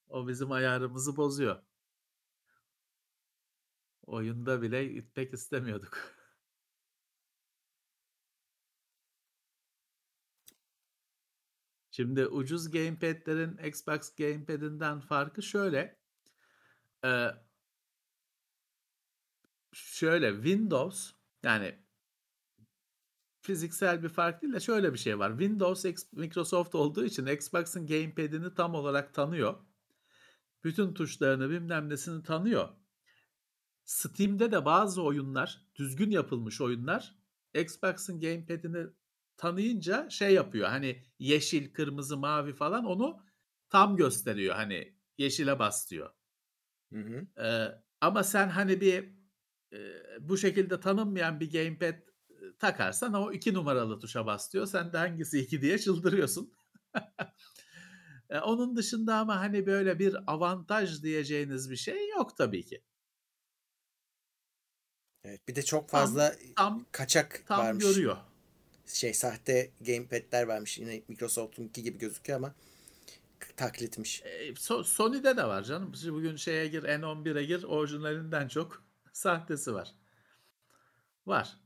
O 0.08 0.28
bizim 0.28 0.52
ayarımızı 0.52 1.16
bozuyor. 1.16 1.62
Oyunda 4.10 4.62
bile 4.62 4.86
gitmek 4.86 5.34
istemiyorduk. 5.34 5.98
Şimdi 11.90 12.26
ucuz 12.26 12.70
gamepad'lerin 12.70 13.56
Xbox 13.56 14.14
gamepad'inden 14.14 15.00
farkı 15.00 15.42
şöyle. 15.42 16.00
Eee 17.04 17.34
şöyle, 19.72 20.34
Windows, 20.34 21.12
yani 21.42 21.78
fiziksel 23.42 24.02
bir 24.02 24.08
fark 24.08 24.42
değil 24.42 24.52
de 24.54 24.60
şöyle 24.60 24.92
bir 24.92 24.98
şey 24.98 25.18
var. 25.18 25.30
Windows 25.30 26.12
Microsoft 26.12 26.74
olduğu 26.74 27.04
için 27.04 27.26
Xbox'ın 27.26 27.86
gamepad'ini 27.86 28.54
tam 28.54 28.74
olarak 28.74 29.14
tanıyor. 29.14 29.64
Bütün 30.64 30.94
tuşlarını, 30.94 31.50
bilmem 31.50 31.88
nesini 31.88 32.22
tanıyor. 32.22 32.79
Steam'de 33.90 34.52
de 34.52 34.64
bazı 34.64 35.02
oyunlar, 35.02 35.66
düzgün 35.76 36.10
yapılmış 36.10 36.60
oyunlar, 36.60 37.16
Xbox'ın 37.54 38.20
gamepad'ini 38.20 38.86
tanıyınca 39.36 40.10
şey 40.10 40.34
yapıyor, 40.34 40.68
hani 40.68 41.02
yeşil, 41.18 41.72
kırmızı, 41.72 42.16
mavi 42.16 42.52
falan 42.52 42.84
onu 42.84 43.20
tam 43.68 43.96
gösteriyor. 43.96 44.54
Hani 44.54 44.96
yeşile 45.18 45.58
bas 45.58 45.90
diyor. 45.90 46.10
Hı 46.92 46.98
hı. 47.00 47.26
Eee, 47.38 47.82
ama 48.00 48.22
sen 48.24 48.48
hani 48.48 48.80
bir, 48.80 49.14
eee, 49.72 50.02
bu 50.20 50.36
şekilde 50.38 50.80
tanınmayan 50.80 51.40
bir 51.40 51.52
gamepad, 51.52 51.94
ııı, 52.42 52.56
takarsan 52.58 53.14
o 53.14 53.32
2 53.32 53.54
numaralı 53.54 53.98
tuşa 54.00 54.26
bas 54.26 54.52
diyor. 54.52 54.66
Sen 54.66 54.92
de 54.92 54.98
hangisi 54.98 55.38
2 55.40 55.62
diye 55.62 55.78
çıldırıyorsun. 55.78 56.52
Eee, 58.30 58.40
onun 58.44 58.76
dışında 58.76 59.16
ama 59.16 59.40
hani 59.40 59.66
böyle 59.66 59.98
bir 59.98 60.16
avantaj 60.32 61.02
diyeceğiniz 61.02 61.70
bir 61.70 61.76
şey 61.76 62.08
yok 62.08 62.36
tabii 62.36 62.64
ki. 62.66 62.82
Evet, 65.24 65.48
bir 65.48 65.54
de 65.54 65.62
çok 65.62 65.88
Tam, 65.88 66.00
fazla, 66.00 66.34
iii, 66.34 66.54
tam, 66.56 66.86
kaçak 66.92 67.44
tam 67.46 67.58
varmış. 67.58 67.84
görüyor. 67.84 68.16
Şey, 68.86 69.14
sahte 69.14 69.70
gamepad'ler 69.80 70.42
varmış. 70.42 70.78
Yine 70.78 71.02
Microsoft'unki 71.08 71.82
gibi 71.82 71.98
gözüküyor 71.98 72.38
ama 72.38 72.54
taklitmiş. 73.56 74.22
Eee, 74.22 74.54
So 74.56 74.84
Sony'de 74.84 75.36
de 75.36 75.44
var 75.44 75.62
canım. 75.62 75.94
Şimdi 75.94 76.14
bugün 76.14 76.36
şeye 76.36 76.66
gir, 76.68 76.82
N11'e 76.82 77.44
gir, 77.44 77.62
orijinalinden 77.62 78.48
çok 78.48 78.84
sahtesi 79.12 79.74
var. 79.74 79.94
Var. 81.26 81.56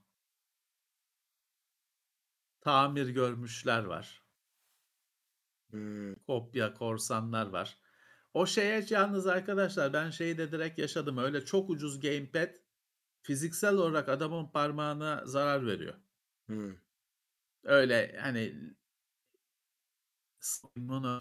Tamir 2.61 3.09
görmüşler 3.09 3.85
var. 3.85 4.23
Hımm. 5.71 6.15
Kopya, 6.27 6.75
korsanlar 6.75 7.47
var. 7.47 7.79
O 8.35 8.47
şeye 8.47 8.87
yalnız 8.91 9.27
arkadaşlar 9.27 9.93
ben 9.93 10.11
şeyi 10.11 10.39
de 10.39 10.53
direkt 10.53 10.79
yaşadım. 10.79 11.19
Öyle 11.19 11.45
çok 11.45 11.71
ucuz 11.71 12.01
gamepad 12.01 12.55
fiziksel 13.25 13.75
olarak 13.75 14.09
adamın 14.09 14.47
parmağına 14.47 15.23
zarar 15.27 15.67
veriyor. 15.67 15.95
Hımm. 16.47 16.81
Öyle, 17.65 18.17
hani 18.21 18.75
bunu 20.77 21.21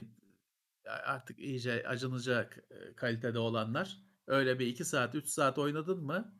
artık 0.85 1.39
iyice 1.39 1.87
acınacak, 1.87 2.59
kalitede 2.95 3.39
olanlar 3.39 4.01
öyle 4.27 4.59
bir 4.59 4.67
2 4.67 4.85
saat, 4.85 5.15
3 5.15 5.27
saat 5.27 5.57
oynadın 5.57 6.03
mı 6.03 6.35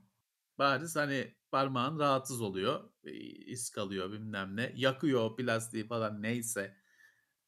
bariz 0.57 0.95
hani 0.95 1.36
parmağın 1.51 1.99
rahatsız 1.99 2.41
oluyor, 2.41 2.89
iz 3.45 3.70
kalıyor 3.70 4.11
bilmem 4.11 4.55
ne, 4.55 4.74
yakıyor 4.76 5.36
plastiği 5.36 5.88
falan 5.88 6.22
neyse 6.22 6.78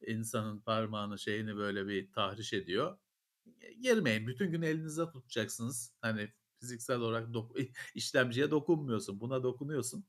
insanın 0.06 0.60
parmağını, 0.60 1.18
şeyini 1.18 1.56
böyle 1.56 1.86
bir 1.86 2.12
tahriş 2.12 2.52
ediyor. 2.52 2.98
Girmeyin. 3.80 4.26
Bütün 4.26 4.50
gün 4.50 4.62
elinizde 4.62 5.10
tutacaksınız. 5.10 5.94
Hani 6.00 6.32
fiziksel 6.60 7.00
olarak 7.00 7.34
dok 7.34 7.56
işlemciye 7.94 8.50
dokunmuyorsun. 8.50 9.20
Buna 9.20 9.42
dokunuyorsun. 9.42 10.06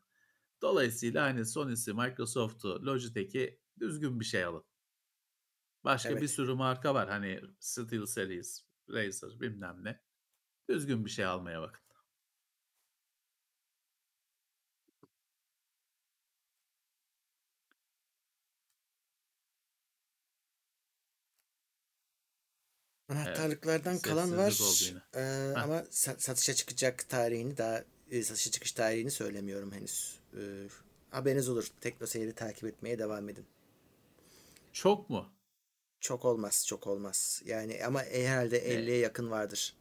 Dolayısıyla 0.62 1.24
hani 1.24 1.46
Sony'si, 1.46 1.94
Microsoft'u, 1.94 2.86
Logitech'i 2.86 3.60
düzgün 3.80 4.20
bir 4.20 4.26
şey 4.26 4.44
alın. 4.44 4.66
Başka 5.84 6.22
bir 6.22 6.28
Evet. 6.28 6.32
sürü 6.32 6.54
marka 6.54 6.94
var. 6.96 7.10
Hani 7.10 7.42
SteelSeries, 7.60 8.64
Razer 8.90 9.40
bilmem 9.42 9.84
ne. 9.84 10.04
Düzgün 10.70 11.06
bir 11.06 11.10
şey 11.10 11.26
almaya 11.26 11.62
bakın. 11.62 11.87
Evet, 23.10 23.18
Anahtarlıklardan 23.20 24.00
kalan 24.00 24.38
var, 24.38 24.52
Heh. 25.54 25.64
ama 25.64 25.84
sa 25.90 26.16
satışa 26.20 26.54
çıkacak 26.54 27.10
tarihini 27.10 27.58
daha, 27.58 27.84
eee, 28.12 28.24
satışa 28.24 28.52
çıkış 28.52 28.72
tarihini 28.72 29.12
söylemiyorum 29.12 29.72
henüz. 29.72 30.20
Eee, 30.38 30.68
haberiniz 31.12 31.50
olur. 31.50 31.68
TeknoSeyir'i 31.82 32.34
takip 32.34 32.64
etmeye 32.64 33.00
devam 33.00 33.30
edin. 33.30 33.46
Çok 34.74 35.10
mu? 35.10 35.26
Çok 36.00 36.26
olmaz, 36.26 36.66
çok 36.68 36.88
olmaz. 36.88 37.42
Yani 37.46 37.86
ama, 37.86 38.04
eee, 38.04 38.28
herhâlde 38.28 38.58
Ne? 38.58 38.62
50'ye 38.62 38.98
yakın 38.98 39.32
vardır. 39.32 39.74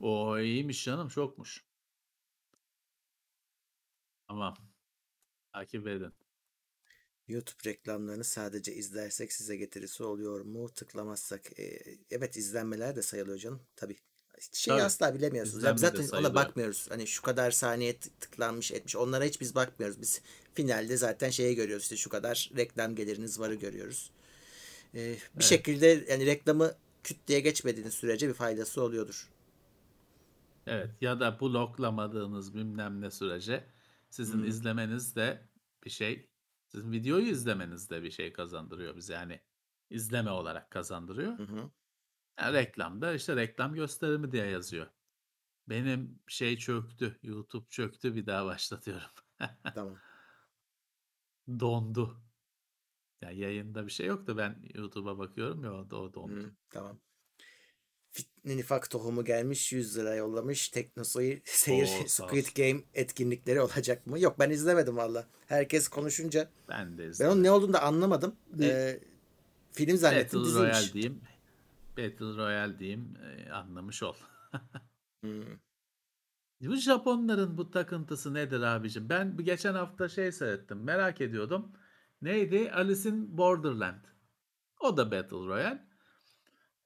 O, 0.00 0.38
iyiymiş 0.38 0.84
canım, 0.84 1.08
çokmuş. 1.08 1.64
Tamam. 4.28 4.54
Takip 5.52 5.86
edin. 5.86 6.12
YouTube 7.28 7.70
reklamlarını 7.70 8.24
sadece 8.24 8.74
izlersek 8.74 9.32
size 9.32 9.56
getirisi 9.56 10.02
oluyor 10.04 10.40
mu? 10.40 10.68
Tıklamazsak, 10.68 11.58
eee, 11.58 11.98
evet 12.10 12.36
izlenmeler 12.36 12.96
de 12.96 13.02
sayılıyor 13.02 13.38
canım. 13.38 13.60
Tabii. 13.76 13.96
Şeyi 14.52 14.72
Tabii. 14.74 14.82
asla 14.82 15.14
bilemiyorsunuz. 15.14 15.64
Ya, 15.64 15.74
biz 15.74 15.82
İzlenme 15.82 15.98
de 15.98 16.02
zaten 16.02 16.18
ona 16.18 16.34
bakmıyoruz. 16.34 16.86
Hani 16.90 17.06
şu 17.06 17.22
kadar 17.22 17.50
saniye 17.50 17.98
tık 17.98 18.20
tıklanmış 18.20 18.72
etmiş. 18.72 18.96
Onlara 18.96 19.24
hiç 19.24 19.40
biz 19.40 19.54
bakmıyoruz. 19.54 20.00
Biz 20.00 20.20
finalde 20.54 20.96
zaten 20.96 21.30
şeyi 21.30 21.54
görüyoruz. 21.56 21.82
İşte 21.82 21.96
şu 21.96 22.10
kadar 22.10 22.50
reklam 22.56 22.94
geliriniz 22.94 23.40
varı 23.40 23.54
görüyoruz. 23.54 24.10
Eee, 24.94 25.18
bir 25.34 25.44
Evet. 25.44 25.44
şekilde 25.44 26.04
yani 26.08 26.26
reklamı 26.26 26.74
küt 27.04 27.26
diye 27.28 27.40
geçmediğiniz 27.40 27.94
sürece 27.94 28.28
bir 28.28 28.34
faydası 28.34 28.82
oluyordur. 28.82 29.28
Evet 30.66 30.90
ya 31.00 31.20
da 31.20 31.40
bloklamadığınız 31.40 32.54
bilmem 32.54 33.00
ne 33.00 33.10
sürece 33.10 33.64
sizin 34.10 34.42
Hıı. 34.42 34.46
izlemeniz 34.46 35.16
de 35.16 35.48
bir 35.84 35.90
şey, 35.90 36.28
sizin 36.74 36.92
videoyu 36.92 37.26
izlemeniz 37.26 37.90
de 37.90 38.02
bir 38.02 38.10
şey 38.10 38.32
kazandırıyor 38.32 38.96
bize. 38.96 39.12
Yani 39.12 39.40
izleme 39.90 40.30
olarak 40.30 40.70
kazandırıyor. 40.70 41.38
Hı 41.38 41.42
hı. 41.42 41.70
Ya, 42.40 42.52
reklamda 42.52 43.14
işte 43.14 43.36
reklam 43.36 43.74
gösterimi 43.74 44.32
diye 44.32 44.46
yazıyor. 44.46 44.86
Benim 45.68 46.20
şey 46.28 46.56
çöktü, 46.56 47.18
YouTube 47.22 47.68
çöktü, 47.68 48.14
bir 48.14 48.26
daha 48.26 48.46
başlatıyorum. 48.46 49.10
Tamam. 49.74 49.98
Dondu. 51.60 52.22
Ya, 53.22 53.30
yayında 53.30 53.86
bir 53.86 53.90
şey 53.90 54.06
yok 54.06 54.26
da 54.26 54.36
ben 54.36 54.62
YouTube'a 54.74 55.18
bakıyorum 55.18 55.64
ya, 55.64 55.72
o 55.72 55.90
da 55.90 55.96
o 55.96 56.14
dondu. 56.14 56.34
Hımm, 56.34 56.56
tamam. 56.70 57.00
Fitne 58.12 58.56
Nifak 58.56 58.90
tohumu 58.90 59.24
gelmiş, 59.24 59.72
£100 59.72 60.16
yollamış. 60.16 60.68
TeknoSeyir 60.68 61.42
seyir 61.44 61.88
O! 62.04 62.08
Sağ 62.08 62.28
Squid. 62.28 62.46
Game 62.56 62.82
etkinlikleri 62.94 63.60
olacak 63.60 64.06
mı? 64.06 64.20
Yok, 64.20 64.38
ben 64.38 64.50
izlemedim 64.50 64.96
valla. 64.96 65.26
Herkes 65.46 65.88
konuşunca 65.88 66.50
Ben 66.68 66.98
de 66.98 67.10
ben 67.20 67.26
onun 67.26 67.42
ne 67.42 67.50
olduğunu 67.50 67.72
da 67.72 67.82
anlamadım. 67.82 68.36
Eee, 68.58 69.00
film 69.70 69.96
zannettim, 69.96 70.40
Battle 70.40 70.50
diziymiş. 70.50 70.74
Royale 70.74 70.92
diyeyim. 70.92 71.20
Battle 71.98 72.36
Royale 72.36 72.78
diyeyim, 72.78 73.14
eee, 73.22 73.50
anlamış 73.50 74.02
ol. 74.02 74.14
Hımm. 75.24 75.60
Bu 76.60 76.76
Japonların 76.76 77.58
bu 77.58 77.70
takıntısı 77.70 78.34
nedir 78.34 78.60
abicim? 78.60 79.08
Ben 79.08 79.36
geçen 79.36 79.74
hafta 79.74 80.08
şey 80.08 80.32
seyrettim, 80.32 80.84
merak 80.84 81.20
ediyordum. 81.20 81.72
Neydi? 82.22 82.72
Alice 82.72 83.08
in 83.08 83.38
Borderland. 83.38 84.04
O 84.80 84.96
da 84.96 85.10
Battle 85.10 85.36
Royale. 85.36 85.91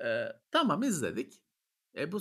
Eee, 0.00 0.32
tamam 0.50 0.82
izledik. 0.82 1.42
E, 1.96 2.12
bu 2.12 2.18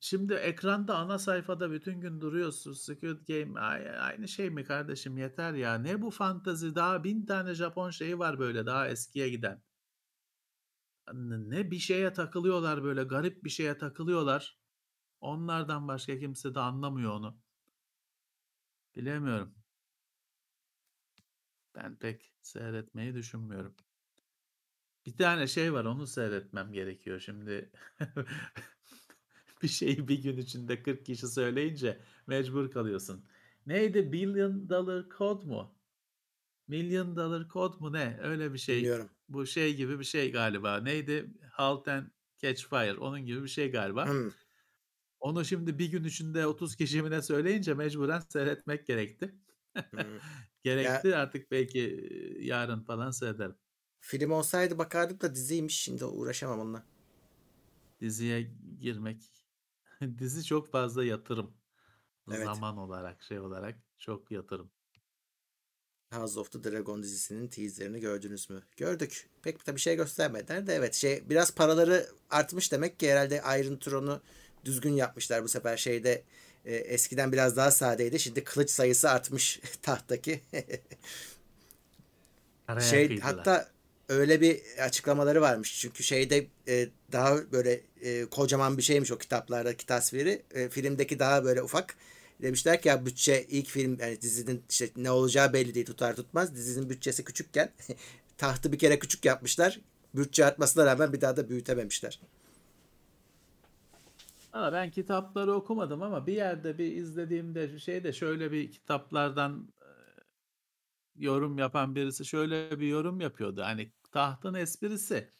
şimdi 0.00 0.34
ekranda 0.34 0.96
ana 0.98 1.18
sayfada 1.18 1.70
bütün 1.70 2.00
gün 2.00 2.20
duruyorsun. 2.20 2.72
Squid 2.72 3.26
Game 3.28 3.60
ay 3.60 3.90
aynı 4.00 4.28
şey 4.28 4.50
mi 4.50 4.64
kardeşim 4.64 5.18
yeter 5.18 5.52
ya. 5.54 5.74
Ne 5.78 6.02
bu 6.02 6.10
fantezi? 6.10 6.74
Daha 6.74 7.04
1000 7.04 7.26
tane 7.26 7.54
Japon 7.54 7.90
şeyi 7.90 8.18
var 8.18 8.38
böyle 8.38 8.66
daha 8.66 8.88
eskiye 8.88 9.28
giden. 9.30 9.62
Ne 11.12 11.70
bir 11.70 11.78
şeye 11.78 12.12
takılıyorlar 12.12 12.84
böyle, 12.84 13.02
garip 13.02 13.44
bir 13.44 13.50
şeye 13.50 13.78
takılıyorlar. 13.78 14.58
Onlardan 15.20 15.88
başka 15.88 16.18
kimse 16.18 16.54
de 16.54 16.60
anlamıyor 16.60 17.12
onu. 17.12 17.40
Bilemiyorum. 18.96 19.54
Ben 21.74 21.96
pek 21.98 22.34
seyretmeyi 22.42 23.14
düşünmüyorum. 23.14 23.76
Bir 25.08 25.16
tane 25.16 25.46
şey 25.46 25.72
var 25.72 25.84
onu 25.84 26.06
seyretmem 26.06 26.72
gerekiyor 26.72 27.20
şimdi. 27.20 27.70
Bir 29.62 29.68
şeyi 29.68 30.08
bir 30.08 30.22
gün 30.22 30.36
içinde 30.36 30.82
40 30.82 31.06
kişi 31.06 31.28
söyleyince 31.28 32.00
mecbur 32.26 32.70
kalıyorsun. 32.70 33.24
Neydi? 33.66 34.12
Billion 34.12 34.68
Dollar 34.68 35.04
Code 35.18 35.46
mu? 35.46 35.74
Million 36.68 37.16
Dollar 37.16 37.48
Code 37.48 37.76
mu 37.80 37.92
ne? 37.92 38.18
Öyle 38.22 38.52
bir 38.52 38.58
şey. 38.58 38.76
Bilmiyorum. 38.76 39.08
Bu 39.28 39.46
şey 39.46 39.76
gibi 39.76 39.98
bir 39.98 40.04
şey 40.04 40.32
galiba. 40.32 40.80
Neydi? 40.80 41.30
Halt 41.52 41.88
and 41.88 42.06
Catch 42.38 42.68
Fire. 42.68 42.98
Onun 42.98 43.26
gibi 43.26 43.42
bir 43.42 43.48
şey 43.48 43.70
galiba. 43.70 44.08
Hmm. 44.08 44.30
Onu 45.20 45.44
şimdi 45.44 45.78
bir 45.78 45.90
gün 45.90 46.04
içinde 46.04 46.46
30 46.46 46.76
kişi 46.76 47.02
mi 47.02 47.10
ne 47.10 47.22
söyleyince 47.22 47.74
mecburen 47.74 48.22
seyretmek 48.28 48.86
gerekti. 48.86 49.34
Hmm. 49.90 50.00
Gerekti 50.62 51.16
artık 51.16 51.50
belki 51.50 52.08
yarın 52.40 52.80
falan 52.80 53.10
seyrederim. 53.10 53.54
Film 54.00 54.30
olsaydı 54.30 54.78
bakardım 54.78 55.20
da 55.20 55.34
diziymiş. 55.34 55.80
Şimdi 55.80 56.04
uğraşamam 56.04 56.60
onunla. 56.60 56.82
Diziye 58.00 58.50
girmek. 58.80 59.22
Dizi 60.18 60.44
çok 60.44 60.70
fazla 60.70 61.04
yatırım. 61.04 61.54
Evet. 62.32 62.44
Zaman 62.44 62.76
olarak 62.76 63.22
şey 63.22 63.40
olarak 63.40 63.78
çok 63.98 64.30
yatırım. 64.30 64.70
House 66.14 66.40
of 66.40 66.52
the 66.52 66.64
Dragon 66.64 67.02
dizisinin 67.02 67.48
teaserini 67.48 68.00
gördünüz 68.00 68.50
mü? 68.50 68.62
Gördük. 68.76 69.30
Pek 69.42 69.66
bir 69.68 69.80
şey 69.80 69.96
göstermediler 69.96 70.66
de 70.66 70.74
evet 70.74 70.94
şey 70.94 71.30
biraz 71.30 71.54
paraları 71.54 72.06
artmış 72.30 72.72
demek 72.72 73.00
ki 73.00 73.10
herhalde 73.10 73.42
Iron 73.60 73.76
Throne'u 73.76 74.20
düzgün 74.64 74.92
yapmışlar 74.92 75.42
bu 75.42 75.48
sefer 75.48 75.76
şeyde 75.76 76.24
e, 76.64 76.74
eskiden 76.74 77.32
biraz 77.32 77.56
daha 77.56 77.70
sadeydi. 77.70 78.18
Şimdi 78.18 78.44
kılıç 78.44 78.70
sayısı 78.70 79.10
artmış 79.10 79.60
tahttaki. 79.82 80.40
Şey 82.80 83.06
kıydılar. 83.06 83.36
hatta 83.36 83.68
öyle 84.08 84.40
bir 84.40 84.62
açıklamaları 84.82 85.40
varmış. 85.40 85.80
Çünkü 85.80 86.02
şeyde 86.02 86.46
e, 86.68 86.88
daha 87.12 87.52
böyle 87.52 87.80
e, 88.00 88.24
kocaman 88.24 88.78
bir 88.78 88.82
şeymiş 88.82 89.12
o 89.12 89.18
kitaplardaki 89.18 89.86
tasviri. 89.86 90.42
E, 90.54 90.68
filmdeki 90.68 91.18
daha 91.18 91.44
böyle 91.44 91.62
ufak. 91.62 91.96
Demişler 92.42 92.82
ki 92.82 92.88
ya 92.88 93.06
bütçe 93.06 93.46
ilk 93.48 93.66
film 93.66 93.98
yani 94.00 94.20
dizinin 94.20 94.62
işte 94.70 94.90
ne 94.96 95.10
olacağı 95.10 95.52
belli 95.52 95.74
değil 95.74 95.86
tutar 95.86 96.16
tutmaz. 96.16 96.54
Dizinin 96.54 96.90
bütçesi 96.90 97.24
küçükken 97.24 97.72
tahtı 98.38 98.72
bir 98.72 98.78
kere 98.78 98.98
küçük 98.98 99.24
yapmışlar. 99.24 99.80
Bütçe 100.14 100.44
artmasına 100.44 100.86
rağmen 100.86 101.12
bir 101.12 101.20
daha 101.20 101.36
da 101.36 101.48
büyütememişler. 101.48 102.20
Valla 104.54 104.72
ben 104.72 104.90
kitapları 104.90 105.52
okumadım 105.52 106.02
ama 106.02 106.26
bir 106.26 106.32
yerde 106.32 106.78
bir 106.78 106.96
izlediğimde 106.96 107.78
şeyde 107.78 108.12
şöyle 108.12 108.52
bir 108.52 108.72
kitaplardan 108.72 109.68
e, 109.82 109.88
yorum 111.16 111.58
yapan 111.58 111.94
birisi 111.94 112.24
şöyle 112.24 112.80
bir 112.80 112.88
yorum 112.88 113.20
yapıyordu. 113.20 113.62
Hani 113.62 113.92
tahtın 114.12 114.54
esprisi 114.54 115.30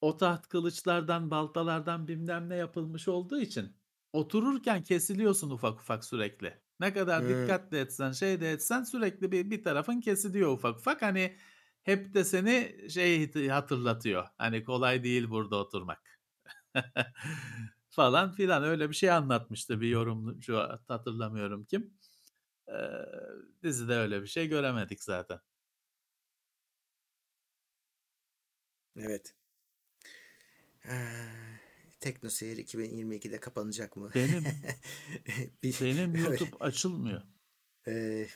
o 0.00 0.16
taht 0.16 0.48
kılıçlardan, 0.48 1.30
baltalardan 1.30 2.08
bilmem 2.08 2.48
ne 2.48 2.56
yapılmış 2.56 3.08
olduğu 3.08 3.40
için 3.40 3.76
otururken 4.12 4.82
kesiliyorsun 4.84 5.50
ufak 5.50 5.80
ufak 5.80 6.04
sürekli. 6.04 6.62
Ne 6.80 6.92
kadar 6.94 7.26
Hmm. 7.26 7.28
dikkatli 7.28 7.76
etsen, 7.78 8.12
şey 8.12 8.40
de 8.40 8.52
etsen 8.52 8.82
sürekli 8.84 9.32
bir, 9.32 9.50
bir 9.50 9.62
tarafın 9.62 10.00
kesiliyor 10.00 10.52
ufak 10.52 10.78
ufak. 10.78 11.02
Hani 11.02 11.36
hep 11.82 12.14
de 12.14 12.24
seni 12.24 12.86
şey 12.90 13.48
hatırlatıyor. 13.48 14.26
Hani 14.38 14.64
kolay 14.64 15.04
değil 15.04 15.30
burada 15.30 15.56
oturmak. 15.56 16.20
falan 17.90 18.32
filan 18.32 18.62
öyle 18.64 18.88
bir 18.90 18.94
şey 18.94 19.10
anlatmıştı 19.10 19.80
bir 19.80 19.88
yorumcu 19.88 20.56
hatırlamıyorum 20.88 21.64
kim. 21.64 21.94
Ee, 22.68 22.72
dizide 23.62 23.94
öyle 23.94 24.22
bir 24.22 24.26
şey 24.26 24.48
göremedik 24.48 25.02
zaten. 25.04 25.40
Evet. 28.98 29.34
Ee, 30.84 30.92
Tekno 32.00 32.30
Seyir 32.30 32.56
2022'de 32.56 33.40
kapanacak 33.40 33.96
mı? 33.96 34.10
Benim 34.14 34.44
Bir- 35.62 35.76
benim. 35.80 36.16
YouTube 36.16 36.56
açılmıyor. 36.60 37.22
Ee, 37.88 38.26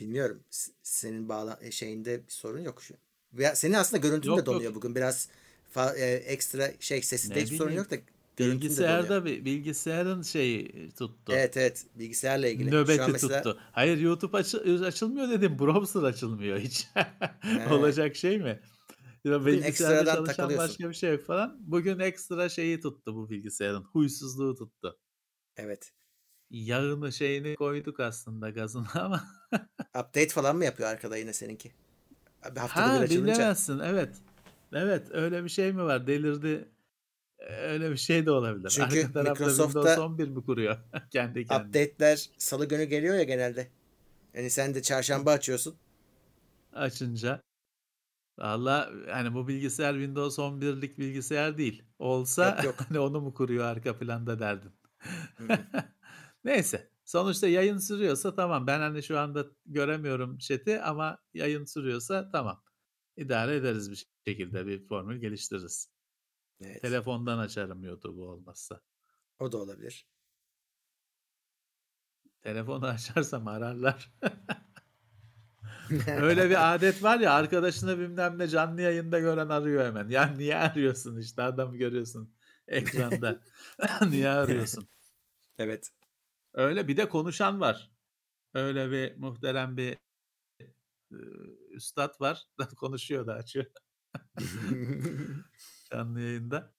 bilmiyorum. 0.00 0.42
Senin 0.82 1.28
bağla 1.28 1.58
e, 1.62 1.70
şeyinde 1.70 2.26
bir 2.26 2.32
sorun 2.32 2.60
yok 2.60 2.82
şu. 2.82 2.94
Veya 3.32 3.56
senin 3.56 3.74
aslında 3.74 4.08
görüntün 4.08 4.28
Yok, 4.30 4.38
de 4.38 4.46
donuyor 4.46 4.62
yok. 4.64 4.74
bugün. 4.74 4.94
Biraz 4.94 5.28
fa- 5.74 5.96
e, 5.98 6.14
ekstra 6.14 6.72
şey 6.80 7.02
sesinde 7.02 7.34
Ne 7.38 7.42
hiç 7.42 7.52
sorun 7.52 7.72
yok 7.72 7.90
da 7.90 7.96
de. 7.96 8.02
Bilgisayarda 8.38 9.24
bir 9.24 9.44
bilgisayarın 9.44 10.22
şeyi 10.22 10.90
tuttu. 10.90 11.32
Evet 11.32 11.56
evet 11.56 11.86
bilgisayarla 11.94 12.48
ilgili. 12.48 12.70
Şu 12.70 12.76
Nöbeti 12.76 13.02
an 13.02 13.10
mesela 13.12 13.42
tuttu. 13.42 13.60
Hayır 13.72 13.98
YouTube 13.98 14.36
açı- 14.36 14.84
açılmıyor 14.86 15.30
dedim. 15.30 15.58
Browser 15.58 16.02
açılmıyor 16.02 16.58
hiç. 16.58 16.88
Olacak 17.70 18.16
şey 18.16 18.38
mi? 18.38 18.60
Ya 19.26 19.46
bilgisayarda 19.46 19.66
ekstradan 19.68 20.24
çalışan 20.24 20.58
başka 20.58 20.88
bir 20.88 20.94
şey 20.94 21.12
yok 21.12 21.24
falan. 21.24 21.56
Bugün 21.60 21.98
ekstra 21.98 22.48
şeyi 22.48 22.80
tuttu 22.80 23.14
bu 23.14 23.30
bilgisayarın. 23.30 23.82
Huysuzluğu 23.82 24.54
tuttu. 24.54 24.98
evet. 25.56 25.92
Yağını 26.50 27.12
şeyini 27.12 27.54
koyduk 27.54 28.00
aslında 28.00 28.50
gazını 28.50 28.86
ama. 28.94 29.24
Update 29.88 30.28
falan 30.28 30.56
mı 30.56 30.64
yapıyor 30.64 30.88
arkada 30.88 31.16
yine 31.16 31.32
seninki? 31.32 31.72
Abi 32.42 32.60
haftada 32.60 32.92
ha 32.92 32.98
bir 32.98 33.04
açılınca. 33.04 33.34
bilemezsin 33.34 33.78
evet. 33.78 34.16
Evet 34.72 35.08
öyle 35.10 35.44
bir 35.44 35.48
şey 35.48 35.72
mi 35.72 35.82
var? 35.82 36.06
Delirdi. 36.06 36.68
Öyle 37.48 37.90
bir 37.90 37.96
şey 37.96 38.26
de 38.26 38.30
olabilir. 38.30 38.68
Çünkü 38.70 39.06
Arka 39.06 39.22
Microsoft'ta 39.22 39.80
Windows 39.80 39.98
11 39.98 40.28
mi 40.28 40.44
kuruyor? 40.44 40.76
Kendi 41.10 41.46
kendine. 41.46 41.68
Update'ler 41.68 42.30
salı 42.38 42.68
günü 42.68 42.84
geliyor 42.84 43.14
ya 43.14 43.22
genelde. 43.22 43.68
Yani 44.34 44.50
sen 44.50 44.74
de 44.74 44.82
çarşamba 44.82 45.32
açıyorsun. 45.32 45.76
açınca 46.72 47.45
Valla 48.38 48.92
hani 49.10 49.34
bu 49.34 49.48
bilgisayar 49.48 49.94
Windows 49.94 50.38
11'lik 50.38 50.98
bilgisayar 50.98 51.58
değil. 51.58 51.84
Olsa 51.98 52.48
Yok, 52.48 52.64
yok. 52.64 52.74
hani 52.88 52.98
onu 52.98 53.20
mu 53.20 53.34
kuruyor 53.34 53.64
arka 53.64 53.98
planda 53.98 54.38
derdin. 54.38 54.72
Hı. 55.36 55.48
Neyse. 56.44 56.90
Sonuçta 57.04 57.48
yayın 57.48 57.78
sürüyorsa 57.78 58.34
tamam. 58.34 58.66
Ben 58.66 58.80
hani 58.80 59.02
şu 59.02 59.18
anda 59.18 59.46
göremiyorum 59.66 60.38
chat'i 60.38 60.80
ama 60.80 61.18
yayın 61.34 61.64
sürüyorsa 61.64 62.30
tamam. 62.30 62.62
İdare 63.16 63.56
ederiz 63.56 63.90
bir 63.90 64.06
şekilde 64.26 64.66
bir 64.66 64.88
formül 64.88 65.20
geliştiririz. 65.20 65.90
Evet. 66.60 66.82
Telefondan 66.82 67.38
açarım 67.38 67.84
YouTube'u 67.84 68.24
olmazsa. 68.24 68.80
O 69.38 69.52
da 69.52 69.58
olabilir. 69.58 70.08
Telefonu 72.42 72.86
açarsam 72.96 73.48
ararlar. 73.48 74.12
Öyle 76.06 76.50
bir 76.50 76.74
adet 76.74 77.02
var 77.02 77.20
ya 77.20 77.32
arkadaşını 77.32 77.98
bilmem 77.98 78.38
ne 78.38 78.48
canlı 78.48 78.80
yayında 78.80 79.18
gören 79.18 79.48
arıyor 79.48 79.86
hemen. 79.86 80.08
Ya 80.08 80.26
niye 80.26 80.56
arıyorsun 80.56 81.20
işte 81.20 81.42
adamı 81.42 81.76
görüyorsun 81.76 82.34
ekranda. 82.68 83.40
niye 84.10 84.28
arıyorsun? 84.28 84.88
Evet. 85.58 85.90
Öyle 86.54 86.88
bir 86.88 86.96
de 86.96 87.08
konuşan 87.08 87.60
var. 87.60 87.90
Öyle 88.54 88.90
bir 88.90 89.16
muhterem 89.16 89.76
bir 89.76 89.96
e, 91.10 91.16
üstad 91.70 92.20
var. 92.20 92.42
Konuşuyor 92.76 93.26
da 93.26 93.34
açıyor 93.34 93.66
canlı 95.90 96.20
yayında. 96.20 96.75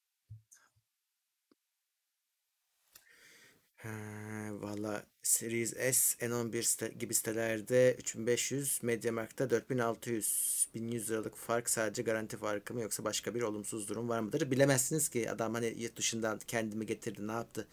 Valla 4.62 5.04
Series 5.24 5.70
S, 5.70 6.26
N11 6.28 6.64
site- 6.64 6.94
gibi 6.94 7.14
sitelerde 7.14 7.96
3500, 8.00 8.80
Mediamarkt'ta 8.84 9.50
4600. 9.50 10.68
1100 10.74 11.12
liralık 11.12 11.36
fark 11.36 11.70
sadece 11.70 12.02
garanti 12.04 12.38
farkı 12.38 12.74
mı 12.74 12.82
yoksa 12.82 13.04
başka 13.04 13.36
bir 13.36 13.42
olumsuz 13.42 13.90
durum 13.90 14.10
var 14.10 14.20
mıdır? 14.20 14.52
Bilemezsiniz 14.52 15.10
ki 15.10 15.32
adam 15.32 15.54
hani 15.54 15.74
yurt 15.78 15.96
dışından 15.96 16.40
kendimi 16.48 16.86
getirdi 16.86 17.28
ne 17.28 17.32
yaptı? 17.32 17.68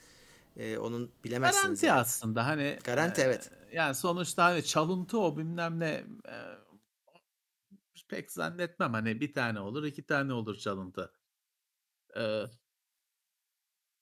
Ee, 0.57 0.79
onun 0.79 1.13
bilemezsiniz 1.25 1.65
Garanti 1.65 1.87
yani. 1.87 2.01
aslında 2.01 2.47
hani. 2.47 2.79
Garanti, 2.85 3.21
e, 3.21 3.25
evet. 3.25 3.51
Yani 3.73 3.95
sonuçta 3.95 4.45
hani 4.45 4.65
çalıntı 4.65 5.19
o 5.19 5.37
bilmem 5.37 5.81
ne 5.81 6.05
e, 6.29 6.37
pek 8.09 8.33
zannetmem 8.33 8.93
hani 8.93 9.21
bir 9.21 9.33
tane 9.33 9.61
olur 9.61 9.85
iki 9.85 10.07
tane 10.07 10.33
olur 10.33 10.57
çalıntı. 10.57 11.13
E, 12.17 12.43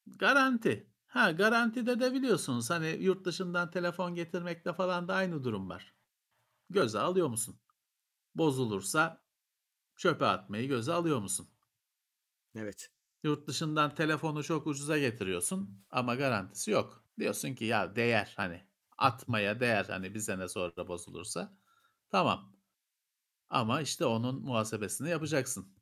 garanti. 0.06 0.91
Ha 1.12 1.30
garantide 1.30 2.00
de 2.00 2.12
biliyorsunuz 2.14 2.70
hani 2.70 2.88
yurt 2.88 3.24
dışından 3.24 3.70
telefon 3.70 4.14
getirmekle 4.14 4.72
falan 4.72 5.08
da 5.08 5.14
aynı 5.14 5.44
durum 5.44 5.68
var. 5.70 5.94
Göze 6.70 7.00
alıyor 7.00 7.28
musun? 7.28 7.60
Bozulursa 8.34 9.24
çöpe 9.96 10.26
atmayı 10.26 10.68
göze 10.68 10.92
alıyor 10.94 11.20
musun? 11.20 11.48
Evet. 12.54 12.88
Yurt 13.22 13.46
dışından 13.48 13.94
telefonu 13.94 14.44
çok 14.44 14.66
ucuza 14.66 14.98
getiriyorsun 14.98 15.84
ama 15.90 16.14
garantisi 16.14 16.70
yok. 16.70 17.04
Diyorsun 17.18 17.54
ki 17.54 17.64
ya 17.64 17.96
değer 17.96 18.32
hani 18.36 18.60
atmaya 18.98 19.60
değer 19.60 19.84
hani 19.84 20.14
bir 20.14 20.20
sene 20.20 20.48
sonra 20.48 20.88
bozulursa. 20.88 21.58
Tamam. 22.10 22.56
Ama 23.50 23.80
işte 23.82 24.06
onun 24.06 24.42
muhasebesini 24.42 25.10
yapacaksın. 25.10 25.76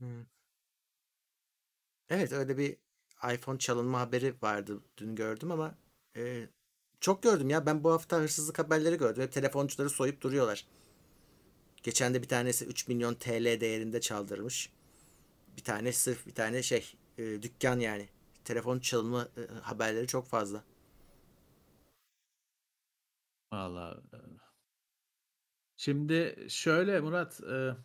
Hı. 0.00 0.26
Evet 2.12 2.32
öyle 2.32 2.58
bir 2.58 2.76
iPhone 3.34 3.58
çalınma 3.58 4.00
haberi 4.00 4.34
vardı 4.42 4.80
dün 4.96 5.14
gördüm 5.14 5.50
ama 5.50 5.74
e, 6.16 6.48
çok 7.00 7.22
gördüm 7.22 7.50
ya 7.50 7.66
ben 7.66 7.84
bu 7.84 7.92
hafta 7.92 8.16
hırsızlık 8.16 8.58
haberleri 8.58 8.98
gördüm. 8.98 9.22
Hep 9.22 9.32
telefoncuları 9.32 9.90
soyup 9.90 10.20
duruyorlar. 10.20 10.66
Geçen 11.82 12.14
de 12.14 12.22
bir 12.22 12.28
tanesi 12.28 12.64
3 12.64 12.88
milyon 12.88 13.14
TL 13.14 13.60
değerinde 13.60 14.00
çaldırmış. 14.00 14.72
Bir 15.56 15.64
tane 15.64 15.92
sırf 15.92 16.26
bir 16.26 16.34
tane 16.34 16.62
şey 16.62 16.94
e, 17.18 17.42
dükkan 17.42 17.80
yani. 17.80 18.08
Telefon 18.44 18.78
çalınma 18.78 19.28
e, 19.36 19.54
haberleri 19.54 20.06
çok 20.06 20.26
fazla. 20.26 20.64
Vallahi 23.52 23.98
e, 23.98 24.18
Şimdi 25.76 26.46
şöyle 26.48 27.00
Murat, 27.00 27.40
e, 27.40 27.76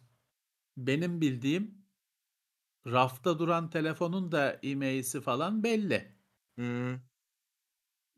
benim 0.77 1.21
bildiğim 1.21 1.76
rafta 2.91 3.39
duran 3.39 3.69
telefonun 3.69 4.31
da 4.31 4.59
e-mail'si 4.63 5.21
falan 5.21 5.63
belli. 5.63 6.17
Hmm. 6.55 6.99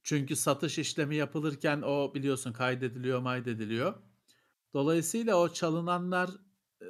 Çünkü 0.04 0.36
satış 0.36 0.80
işlemi 0.80 1.16
yapılırken 1.16 1.82
o 1.82 2.14
biliyorsun 2.16 2.54
kaydediliyor, 2.54 3.20
maydediliyor. 3.20 3.94
Dolayısıyla 4.74 5.36
o 5.36 5.50
çalınanlar 5.54 6.30
e, 6.82 6.88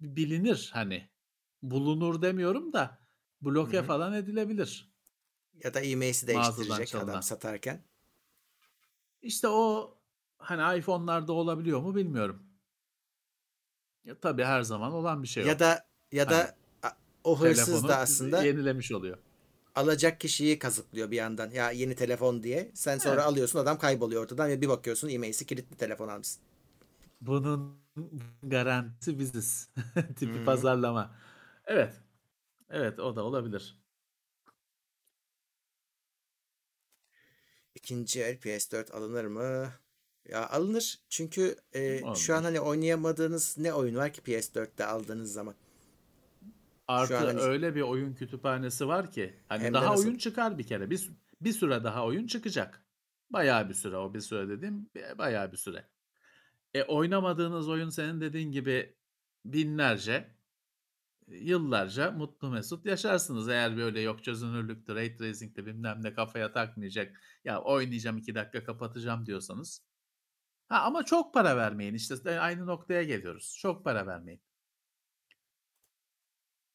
bilinir 0.00 0.70
hani. 0.74 1.08
Bulunur 1.62 2.22
demiyorum 2.22 2.72
da 2.72 2.98
bloke 3.42 3.76
Hı 3.76 3.80
hı. 3.80 3.86
falan 3.86 4.12
edilebilir 4.12 4.92
Ya 5.64 5.74
da 5.74 5.80
e-mail'i 5.80 6.26
değiştirecek 6.26 6.94
adam 6.94 7.22
satarken. 7.22 7.84
İşte 9.22 9.48
o 9.48 9.94
hani 10.38 10.78
iPhone'larda 10.78 11.32
olabiliyor 11.32 11.80
mu 11.80 11.94
bilmiyorum. 11.94 12.46
Ya, 14.04 14.20
tabii 14.20 14.44
her 14.44 14.62
zaman 14.62 14.92
olan 14.92 15.22
bir 15.22 15.28
şey. 15.28 15.44
Ya 15.44 15.58
da 15.58 15.86
ya 16.12 16.26
Hani 16.26 16.36
da 16.36 16.56
o 17.26 17.40
hırsız 17.40 17.66
telefonu 17.66 17.88
da 17.88 17.98
aslında 17.98 18.42
yenilemiş 18.42 18.92
oluyor. 18.92 19.18
alacak 19.74 20.20
kişiyi 20.20 20.58
kazıklıyor 20.58 21.10
bir 21.10 21.16
yandan. 21.16 21.50
Ya 21.50 21.70
yeni 21.70 21.94
telefon 21.96 22.42
diye. 22.42 22.70
Sen 22.74 22.98
sonra 22.98 23.22
Evet. 23.22 23.24
alıyorsun 23.24 23.58
adam 23.58 23.78
kayboluyor 23.78 24.22
ortadan 24.22 24.48
ve 24.50 24.60
bir 24.62 24.68
bakıyorsun 24.68 25.08
e-mail'i 25.08 25.46
kilitli 25.46 25.76
telefon 25.76 26.08
almışsın. 26.08 26.42
Bunun 27.20 27.80
garantisi 28.42 29.18
biziz. 29.18 29.70
Tipi 30.16 30.38
Hı. 30.38 30.44
pazarlama. 30.44 31.16
Evet. 31.66 31.94
Evet 32.70 32.98
o 33.00 33.16
da 33.16 33.24
olabilir. 33.24 33.80
İkinci 37.74 38.22
el 38.22 38.38
PS4 38.38 38.90
alınır 38.92 39.24
mı? 39.24 39.72
Ya 40.28 40.48
alınır. 40.50 41.00
Çünkü 41.08 41.56
e, 41.74 42.02
şu 42.14 42.34
an 42.36 42.42
hani 42.42 42.60
oynayamadığınız 42.60 43.58
ne 43.58 43.72
oyun 43.74 43.96
var 43.96 44.12
ki 44.12 44.20
PS4'te 44.22 44.86
aldığınız 44.86 45.32
zaman? 45.32 45.54
Şu 46.88 46.92
an 46.94 47.02
Artı 47.02 47.16
hani 47.16 47.40
öyle 47.40 47.74
bir 47.74 47.80
oyun 47.80 48.14
kütüphanesi 48.14 48.88
var 48.88 49.12
ki 49.12 49.40
hani 49.48 49.62
hem 49.62 49.74
daha 49.74 49.96
oyun 49.96 50.16
çıkar 50.18 50.58
bir 50.58 50.66
kere. 50.66 50.90
Bir, 50.90 51.10
bir 51.40 51.52
süre 51.52 51.84
daha 51.84 52.06
oyun 52.06 52.26
çıkacak. 52.26 52.86
Bayağı 53.30 53.68
bir 53.68 53.74
süre 53.74 53.96
o 53.96 54.14
bir 54.14 54.20
süre 54.20 54.48
dediğim 54.48 54.90
bayağı 55.18 55.52
bir 55.52 55.56
süre. 55.56 55.88
E 56.74 56.82
oynamadığınız 56.82 57.68
oyun 57.68 57.88
senin 57.90 58.20
dediğin 58.20 58.52
gibi 58.52 58.96
binlerce, 59.44 60.36
yıllarca 61.28 62.10
mutlu 62.10 62.50
mesut 62.50 62.86
yaşarsınız. 62.86 63.48
Eğer 63.48 63.76
böyle 63.76 64.00
yok 64.00 64.24
çözünürlüktü, 64.24 64.94
ray 64.94 65.16
tracing'de 65.16 65.66
bilmem 65.66 66.02
ne 66.02 66.14
kafaya 66.14 66.52
takmayacak. 66.52 67.20
Ya 67.44 67.62
oynayacağım 67.62 68.18
iki 68.18 68.34
dakika 68.34 68.64
kapatacağım 68.64 69.26
diyorsanız. 69.26 69.82
Ha 70.68 70.80
ama 70.82 71.04
çok 71.04 71.34
para 71.34 71.56
vermeyin. 71.56 71.94
İşte 71.94 72.40
aynı 72.40 72.66
noktaya 72.66 73.02
geliyoruz. 73.02 73.56
Çok 73.60 73.84
para 73.84 74.06
vermeyin. 74.06 74.40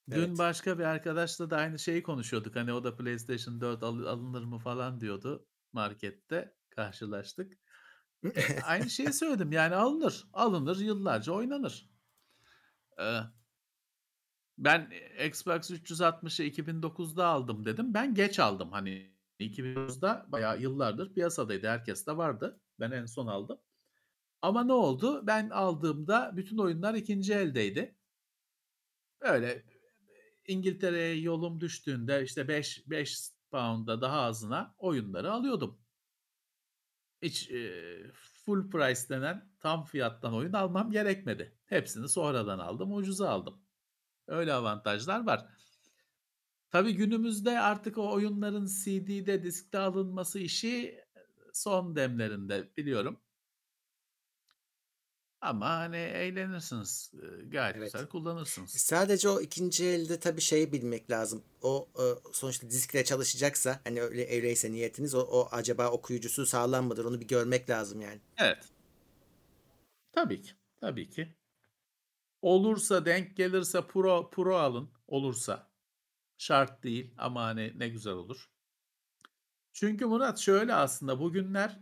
Dün 0.10 0.18
Evet. 0.20 0.38
başka 0.38 0.80
bir 0.80 0.84
arkadaşla 0.84 1.50
da 1.50 1.58
aynı 1.58 1.80
şeyi 1.80 2.04
konuşuyorduk. 2.04 2.56
Hani 2.56 2.74
o 2.74 2.84
da 2.84 2.96
PlayStation 2.96 3.62
4 3.62 3.84
al- 3.84 4.06
alınır 4.06 4.44
mı 4.44 4.60
falan 4.60 5.02
diyordu. 5.02 5.48
Markette 5.74 6.56
karşılaştık. 6.70 7.54
E, 8.36 8.62
aynı 8.62 8.90
şeyi 8.90 9.14
söyledim. 9.14 9.52
Yani 9.52 9.76
alınır. 9.76 10.28
Alınır 10.34 10.80
yıllarca 10.80 11.34
oynanır. 11.34 11.90
Ee, 13.00 13.20
ben 14.58 14.92
Xbox 15.28 15.72
360'ı 15.72 16.46
2009'da 16.46 17.26
aldım 17.28 17.66
dedim. 17.66 17.94
Ben 17.94 18.14
geç 18.14 18.40
aldım. 18.40 18.72
Hani 18.72 19.16
2009'da 19.40 20.26
bayağı 20.28 20.62
yıllardır 20.62 21.14
piyasadaydı. 21.14 21.68
Herkes 21.68 22.08
de 22.08 22.18
vardı. 22.18 22.62
Ben 22.80 22.92
en 22.92 23.06
son 23.06 23.28
aldım. 23.28 23.60
Ama 24.42 24.64
ne 24.64 24.74
oldu? 24.74 25.28
Ben 25.28 25.50
aldığımda 25.50 26.32
bütün 26.38 26.58
oyunlar 26.58 26.94
ikinci 26.94 27.34
eldeydi. 27.34 27.98
Öyle 29.22 29.64
İngiltere'ye 30.48 31.16
yolum 31.22 31.62
düştüğünde 31.62 32.24
işte 32.24 32.48
5 32.48 32.90
5 32.90 33.32
pound'a 33.52 34.02
daha 34.02 34.22
azına 34.22 34.76
oyunları 34.78 35.32
alıyordum. 35.32 35.82
Hiç 37.22 37.52
e, 37.52 37.74
full 38.14 38.70
price 38.70 39.10
denen 39.10 39.52
tam 39.60 39.86
fiyattan 39.86 40.34
oyun 40.34 40.54
almam 40.54 40.92
gerekmedi. 40.92 41.58
Hepsini 41.66 42.10
sonradan 42.10 42.60
aldım, 42.60 42.94
ucuza 42.94 43.30
aldım. 43.30 43.62
Öyle 44.28 44.54
avantajlar 44.54 45.26
var. 45.26 45.48
Tabii 46.70 46.94
günümüzde 46.94 47.60
artık 47.60 47.98
o 47.98 48.14
oyunların 48.14 48.66
CD'de, 48.66 49.44
diskte 49.44 49.80
alınması 49.80 50.40
işi 50.40 51.06
son 51.54 51.96
demlerinde 51.96 52.72
biliyorum. 52.78 53.21
Ama 55.42 55.70
hani 55.70 55.96
eğlenirsiniz. 55.98 57.12
e, 57.14 57.44
Gayet 57.46 57.76
Evet. 57.78 57.94
güzel 57.94 58.08
kullanırsınız. 58.08 58.72
Sadece 58.72 59.30
o 59.30 59.42
ikinci 59.42 59.86
elde 59.86 60.20
tabii 60.20 60.42
şeyi 60.42 60.72
bilmek 60.72 61.12
lazım. 61.12 61.44
O 61.62 61.90
e, 61.96 62.04
sonuçta 62.34 62.70
diskle 62.70 63.04
çalışacaksa 63.04 63.80
hani 63.84 64.02
öyle 64.02 64.36
öyleyse 64.36 64.72
niyetiniz 64.72 65.16
o, 65.16 65.20
o 65.20 65.48
acaba 65.52 65.90
okuyucusu 65.92 66.46
sağlam 66.46 66.86
mıdır 66.86 67.06
onu 67.06 67.20
bir 67.22 67.28
görmek 67.28 67.70
lazım 67.70 68.02
yani. 68.02 68.20
Evet. 68.38 68.70
Tabii 70.12 70.42
ki. 70.42 70.52
Tabii 70.82 71.10
ki. 71.10 71.36
Olursa 72.42 73.06
denk 73.06 73.38
gelirse 73.38 73.88
pro 73.88 74.30
pro 74.30 74.56
alın. 74.58 74.90
Olursa. 75.08 75.72
Şart 76.38 76.84
değil 76.84 77.14
ama 77.18 77.44
hani 77.44 77.74
ne 77.80 77.90
güzel 77.90 78.14
olur. 78.14 78.50
Çünkü 79.74 80.06
Murat 80.06 80.40
şöyle 80.40 80.74
aslında 80.74 81.20
bugünler 81.20 81.70
e, 81.70 81.80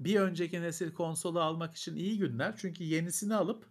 bir 0.00 0.20
önceki 0.20 0.62
nesil 0.62 0.92
konsolu 0.94 1.40
almak 1.40 1.74
için 1.74 1.96
iyi 1.96 2.18
günler. 2.18 2.56
Çünkü 2.56 2.84
yenisini 2.84 3.34
alıp 3.34 3.66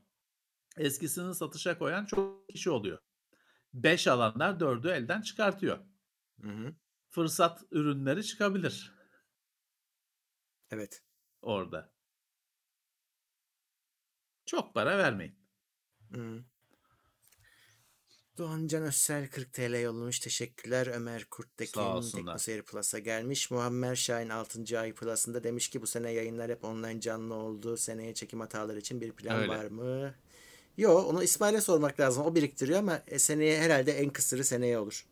eskisini 0.78 1.36
satışa 1.36 1.78
koyan 1.78 2.06
çok 2.06 2.50
kişi 2.50 2.70
oluyor. 2.70 3.00
5 3.74 4.08
alanlar 4.08 4.60
4'ü 4.60 4.90
elden 4.90 5.22
çıkartıyor. 5.22 5.80
Hı 6.42 6.50
hı. 6.50 6.76
Fırsat 7.10 7.64
ürünleri 7.72 8.24
çıkabilir 8.24 8.94
Evet. 10.72 11.04
orada. 11.42 11.94
Çok 14.46 14.74
para 14.74 14.98
vermeyin. 14.98 15.36
Hı. 16.12 16.44
Doğan 18.40 18.68
Can 18.68 18.84
Özsel 18.84 19.28
40 19.28 19.54
TL 19.54 19.82
yollamış. 19.82 20.20
Teşekkürler. 20.20 20.88
Ömer 20.88 21.20
Sağ 21.20 21.26
Kurttekin 21.30 21.82
olsunlar. 21.82 22.24
Teknoseyir 22.24 22.62
Plus'a 22.62 23.00
gelmiş. 23.00 23.52
Muammer 23.52 23.96
Şahin 23.96 24.30
6. 24.30 24.80
ay 24.80 24.94
Plus'ında 24.94 25.44
demiş 25.44 25.70
ki 25.70 25.82
bu 25.82 25.88
sene 25.88 26.12
yayınlar 26.12 26.52
hep 26.52 26.64
online 26.64 27.02
canlı 27.02 27.34
oldu. 27.34 27.78
Seneye 27.78 28.14
çekim 28.14 28.40
hataları 28.40 28.80
için 28.80 29.02
bir 29.02 29.12
plan 29.12 29.40
Öyle. 29.40 29.48
var 29.50 29.66
mı? 29.66 30.16
Yo 30.78 30.94
onu 30.94 31.24
İsmail'e 31.24 31.62
sormak 31.62 32.00
lazım. 32.00 32.26
O 32.26 32.36
biriktiriyor 32.36 32.80
ama 32.80 33.02
e, 33.08 33.20
seneye 33.20 33.62
herhalde 33.62 33.92
en 33.92 34.10
kısırı 34.10 34.44
seneye 34.44 34.80
olur. 34.80 35.06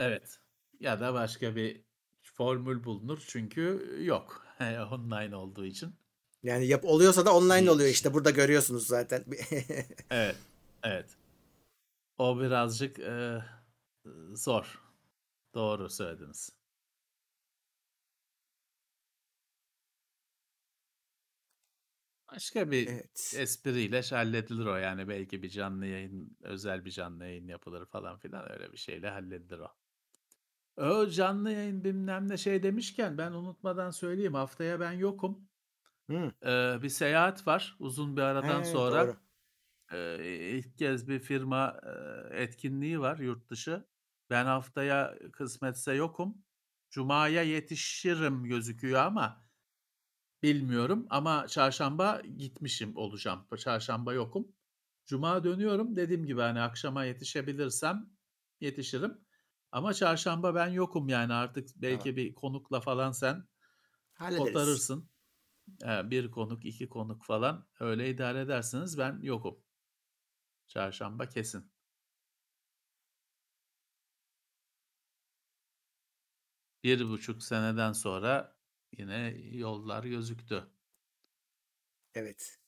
Evet. 0.00 0.38
Ya 0.80 1.00
da 1.00 1.14
başka 1.14 1.56
bir 1.56 1.80
formül 2.22 2.84
bulunur 2.84 3.22
çünkü 3.26 3.96
yok. 4.00 4.46
Online 4.92 5.36
olduğu 5.36 5.64
için. 5.64 5.94
Yani 6.42 6.66
yap 6.66 6.84
oluyorsa 6.84 7.26
da 7.26 7.34
online 7.34 7.70
oluyor 7.70 7.90
işte. 7.90 8.14
Burada 8.14 8.30
görüyorsunuz 8.30 8.86
zaten. 8.86 9.24
Evet. 10.10 10.36
Evet. 10.82 11.06
O 12.18 12.40
birazcık 12.40 12.98
e, 12.98 13.42
zor. 14.34 14.82
Doğru 15.54 15.90
söylediniz. 15.90 16.50
Başka 22.32 22.70
bir 22.70 22.86
Evet. 22.88 23.36
espriyle 23.36 24.00
halledilir 24.02 24.66
o 24.66 24.76
yani 24.76 25.08
belki 25.08 25.42
bir 25.42 25.48
canlı 25.50 25.86
yayın 25.86 26.36
özel 26.40 26.84
bir 26.84 26.90
canlı 26.90 27.24
yayın 27.24 27.48
yapılır 27.48 27.86
falan 27.86 28.18
filan 28.18 28.52
öyle 28.52 28.72
bir 28.72 28.76
şeyle 28.76 29.10
halledilir 29.10 29.58
o. 29.58 29.68
O 30.76 31.06
canlı 31.08 31.50
yayın 31.52 31.84
bilmem 31.84 32.28
ne 32.28 32.36
şey 32.36 32.62
demişken 32.62 33.18
ben 33.18 33.32
unutmadan 33.32 33.90
söyleyeyim 33.90 34.34
haftaya 34.34 34.80
ben 34.80 34.92
yokum. 34.92 35.48
Hı. 36.10 36.32
Ee, 36.46 36.82
bir 36.82 36.88
seyahat 36.88 37.46
var 37.46 37.76
uzun 37.78 38.16
bir 38.16 38.22
aradan 38.22 38.62
He, 38.62 38.62
sonra. 38.62 39.06
doğru. 39.06 39.16
Ee, 39.92 40.26
ilk 40.58 40.78
kez 40.78 41.08
bir 41.08 41.18
firma 41.20 41.80
e, 42.32 42.42
etkinliği 42.42 43.00
var 43.00 43.18
yurt 43.18 43.50
dışı. 43.50 43.86
Ben 44.30 44.44
haftaya 44.46 45.18
kısmetse 45.32 45.92
yokum. 45.94 46.44
Cuma'ya 46.90 47.42
yetişirim 47.42 48.44
gözüküyor 48.44 49.00
ama 49.00 49.46
bilmiyorum. 50.42 51.06
Ama 51.10 51.46
çarşamba 51.48 52.22
gitmişim 52.36 52.96
olacağım. 52.96 53.46
Çarşamba 53.58 54.12
yokum. 54.12 54.48
Cuma 55.06 55.44
dönüyorum. 55.44 55.96
Dediğim 55.96 56.26
gibi 56.26 56.40
hani 56.40 56.60
akşama 56.60 57.04
yetişebilirsem 57.04 58.10
yetişirim. 58.60 59.18
Ama 59.72 59.94
çarşamba 59.94 60.54
ben 60.54 60.68
yokum 60.68 61.08
yani 61.08 61.32
artık 61.34 61.68
Tamam. 61.86 62.06
belki 62.06 62.16
bir 62.16 62.34
konukla 62.34 62.80
falan 62.80 63.12
sen 63.12 63.48
Hallederiz. 64.14 64.88
kotarırsın. 64.88 65.10
Eee, 65.84 66.02
1 66.10 66.32
konuk, 66.32 66.66
2 66.66 66.90
konuk 66.90 67.24
falan 67.26 67.68
öyle 67.80 68.10
idare 68.10 68.40
edersiniz. 68.40 68.98
Ben 68.98 69.20
yokum. 69.22 69.65
Çarşamba 70.66 71.28
kesin. 71.28 71.72
Bir 76.84 77.08
buçuk 77.08 77.42
seneden 77.42 77.92
sonra 77.92 78.56
yine 78.98 79.28
yollar 79.52 80.04
gözüktü. 80.04 80.66
Evet. 82.14 82.58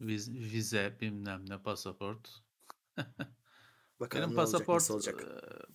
Viz 0.00 0.32
vize, 0.34 0.98
bilmem 1.00 1.50
ne, 1.50 1.62
pasaport. 1.62 2.42
Bakalım 4.00 4.24
Benim 4.24 4.36
ne 4.36 4.40
olacak, 4.40 4.68
pasaport, 4.68 4.74
nasıl 4.74 4.94
olacak? 4.94 5.24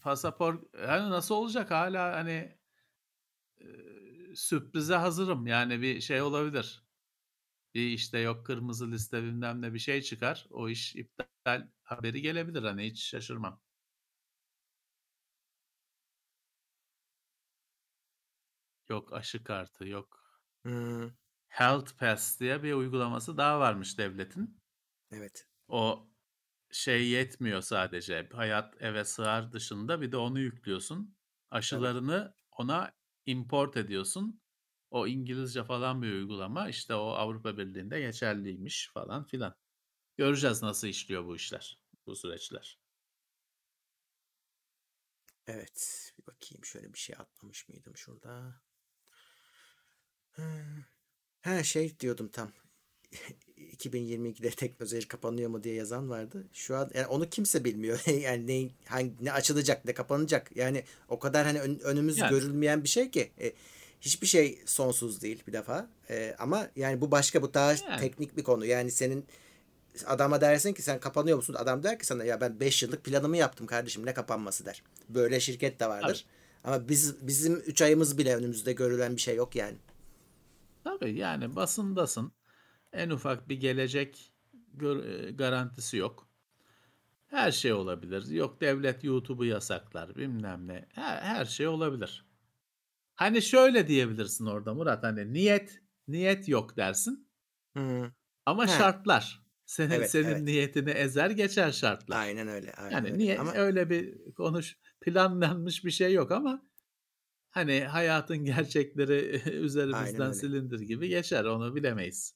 pasaport 0.01 0.75
yani 0.75 1.09
nasıl 1.09 1.35
olacak 1.35 1.71
hâlâ 1.71 2.15
hani, 2.15 2.59
sürprize 4.35 4.95
hazırım. 4.95 5.47
Yani 5.47 5.81
bir 5.81 6.01
şey 6.01 6.21
olabilir. 6.21 6.83
Bir 7.75 7.87
işte 7.89 8.19
yok 8.19 8.45
kırmızı 8.45 8.91
liste 8.91 9.23
bilmem 9.23 9.61
ne 9.61 9.73
bir 9.73 9.79
şey 9.79 10.01
çıkar. 10.01 10.47
O 10.49 10.69
iş 10.69 10.95
iptal 10.95 11.28
haberi 11.83 12.21
gelebilir. 12.21 12.63
Hani 12.63 12.85
hiç 12.85 13.03
şaşırmam. 13.03 13.61
Yok 18.89 19.13
aşı 19.13 19.43
kartı, 19.43 19.87
yok. 19.87 20.19
Hımm. 20.65 21.17
Health 21.47 21.97
Pass 21.97 22.39
diye 22.39 22.63
bir 22.63 22.73
uygulaması 22.73 23.37
daha 23.37 23.59
varmış 23.59 23.97
devletin. 23.97 24.61
Evet. 25.11 25.47
O 25.67 26.09
şey 26.71 27.09
yetmiyor 27.09 27.61
sadece. 27.61 28.29
Hayat 28.33 28.81
eve 28.81 29.05
sığar 29.05 29.51
dışında 29.51 30.01
bir 30.01 30.11
de 30.11 30.17
onu 30.17 30.39
yüklüyorsun. 30.39 30.99
Evet. 30.99 31.15
Aşılarını 31.51 32.33
ona 32.51 32.91
import 33.25 33.77
ediyorsun. 33.77 34.41
O 34.91 35.07
İngilizce 35.07 35.63
falan 35.63 36.01
bir 36.01 36.13
uygulama. 36.13 36.69
İşte 36.69 36.95
o 36.95 37.07
Avrupa 37.09 37.57
Birliği'nde 37.57 37.99
geçerliymiş 38.01 38.91
falan 38.93 39.25
filan. 39.25 39.55
Göreceğiz 40.19 40.61
nasıl 40.61 40.87
işliyor 40.87 41.25
bu 41.25 41.35
işler, 41.35 41.79
bu 42.07 42.15
süreçler. 42.15 42.79
Evet. 45.47 46.11
Bir 46.17 46.27
bakayım 46.27 46.65
şöyle 46.65 46.93
bir 46.93 46.99
şey 46.99 47.15
atlamış 47.19 47.69
mıydım 47.69 47.97
şurada? 47.97 48.61
Hıı. 50.31 50.85
He, 51.41 51.63
şey 51.63 51.99
diyordum 51.99 52.29
tam. 52.29 52.51
2022'de 53.57 54.49
Teknoseyir 54.49 55.07
kapanıyor 55.07 55.49
mu 55.49 55.63
diye 55.63 55.75
yazan 55.75 56.09
vardı. 56.09 56.47
Şu 56.53 56.75
an 56.75 56.91
yani 56.93 57.07
onu 57.07 57.29
kimse 57.29 57.65
bilmiyor. 57.65 58.03
Yani 58.21 58.47
ne 58.47 58.69
hangi 58.85 59.25
ne 59.25 59.31
açılacak, 59.31 59.85
ne 59.85 59.93
kapanacak. 59.93 60.55
Yani 60.55 60.83
o 61.07 61.19
kadar 61.19 61.45
hani 61.45 61.61
ön- 61.61 61.79
önümüz 61.79 62.17
Yani. 62.17 62.29
görülmeyen 62.29 62.83
bir 62.83 62.89
şey 62.89 63.11
ki 63.11 63.31
e, 63.41 63.53
hiçbir 64.01 64.27
şey 64.27 64.61
sonsuz 64.65 65.21
değil 65.21 65.43
bir 65.47 65.53
defa. 65.53 65.89
E, 66.09 66.35
ama 66.39 66.69
yani 66.75 67.01
bu 67.01 67.11
başka 67.11 67.41
bu 67.41 67.53
daha 67.53 67.73
Yani. 67.73 67.99
teknik 67.99 68.37
bir 68.37 68.43
konu. 68.43 68.65
Yani 68.65 68.91
senin 68.91 69.25
adama 70.05 70.41
dersin 70.41 70.73
ki 70.73 70.81
sen 70.81 70.99
kapanıyor 70.99 71.37
musun? 71.37 71.55
Adam 71.59 71.83
der 71.83 71.99
ki 71.99 72.05
sana 72.05 72.23
ya 72.23 72.41
ben 72.41 72.59
5 72.59 72.83
yıllık 72.83 73.03
planımı 73.03 73.37
yaptım 73.37 73.67
kardeşim 73.67 74.05
ne 74.05 74.13
kapanması 74.13 74.65
der. 74.65 74.83
Böyle 75.09 75.39
şirket 75.39 75.73
de 75.73 75.77
Tabii. 75.77 75.89
vardır. 75.89 76.25
Ama 76.63 76.89
biz 76.89 77.27
bizim 77.27 77.55
3 77.55 77.81
ayımız 77.81 78.17
bile 78.17 78.35
önümüzde 78.35 78.73
görülen 78.73 79.15
bir 79.15 79.21
şey 79.21 79.35
yok 79.35 79.55
yani. 79.55 79.77
Tabii 80.83 81.17
yani 81.17 81.55
basındasın. 81.55 82.31
En 82.93 83.09
ufak 83.09 83.49
bir 83.49 83.59
gelecek 83.59 84.31
e, 84.81 85.31
garantisi 85.31 85.97
yok. 85.97 86.29
Her 87.27 87.51
şey 87.51 87.73
olabilir. 87.73 88.27
Yok 88.27 88.61
devlet 88.61 89.03
YouTube'u 89.03 89.45
yasaklar 89.45 90.15
bilmem 90.15 90.67
ne. 90.67 90.85
Her, 90.93 91.21
her 91.21 91.45
şey 91.45 91.67
olabilir. 91.67 92.25
Hani 93.15 93.41
şöyle 93.41 93.87
diyebilirsin 93.87 94.45
orada 94.45 94.73
Murat 94.73 95.03
hani 95.03 95.33
niyet 95.33 95.81
niyet 96.07 96.47
yok 96.49 96.77
dersin 96.77 97.27
Hı. 97.77 98.11
ama 98.45 98.67
He. 98.67 98.71
şartlar 98.71 99.48
senin 99.69 99.89
Evet, 99.91 100.11
senin 100.11 100.25
evet. 100.27 100.41
niyetini 100.41 100.89
ezer 100.89 101.29
geçer 101.29 101.71
şartlar. 101.71 102.19
Aynen 102.19 102.47
öyle, 102.47 102.73
aynen 102.73 102.91
Yani 102.91 103.07
öyle. 103.07 103.17
niye 103.17 103.39
Ama 103.39 103.53
öyle 103.53 103.89
bir 103.89 104.33
konuş 104.33 104.77
planlanmış 105.01 105.85
bir 105.85 105.91
şey 105.91 106.13
yok 106.13 106.31
ama 106.31 106.65
hani 107.49 107.79
hayatın 107.83 108.37
gerçekleri 108.37 109.41
aynen 109.45 109.57
üzerimizden 109.57 110.21
öyle. 110.27 110.33
silindir 110.33 110.79
gibi 110.79 111.09
geçer 111.09 111.43
onu 111.43 111.75
bilemeyiz. 111.75 112.35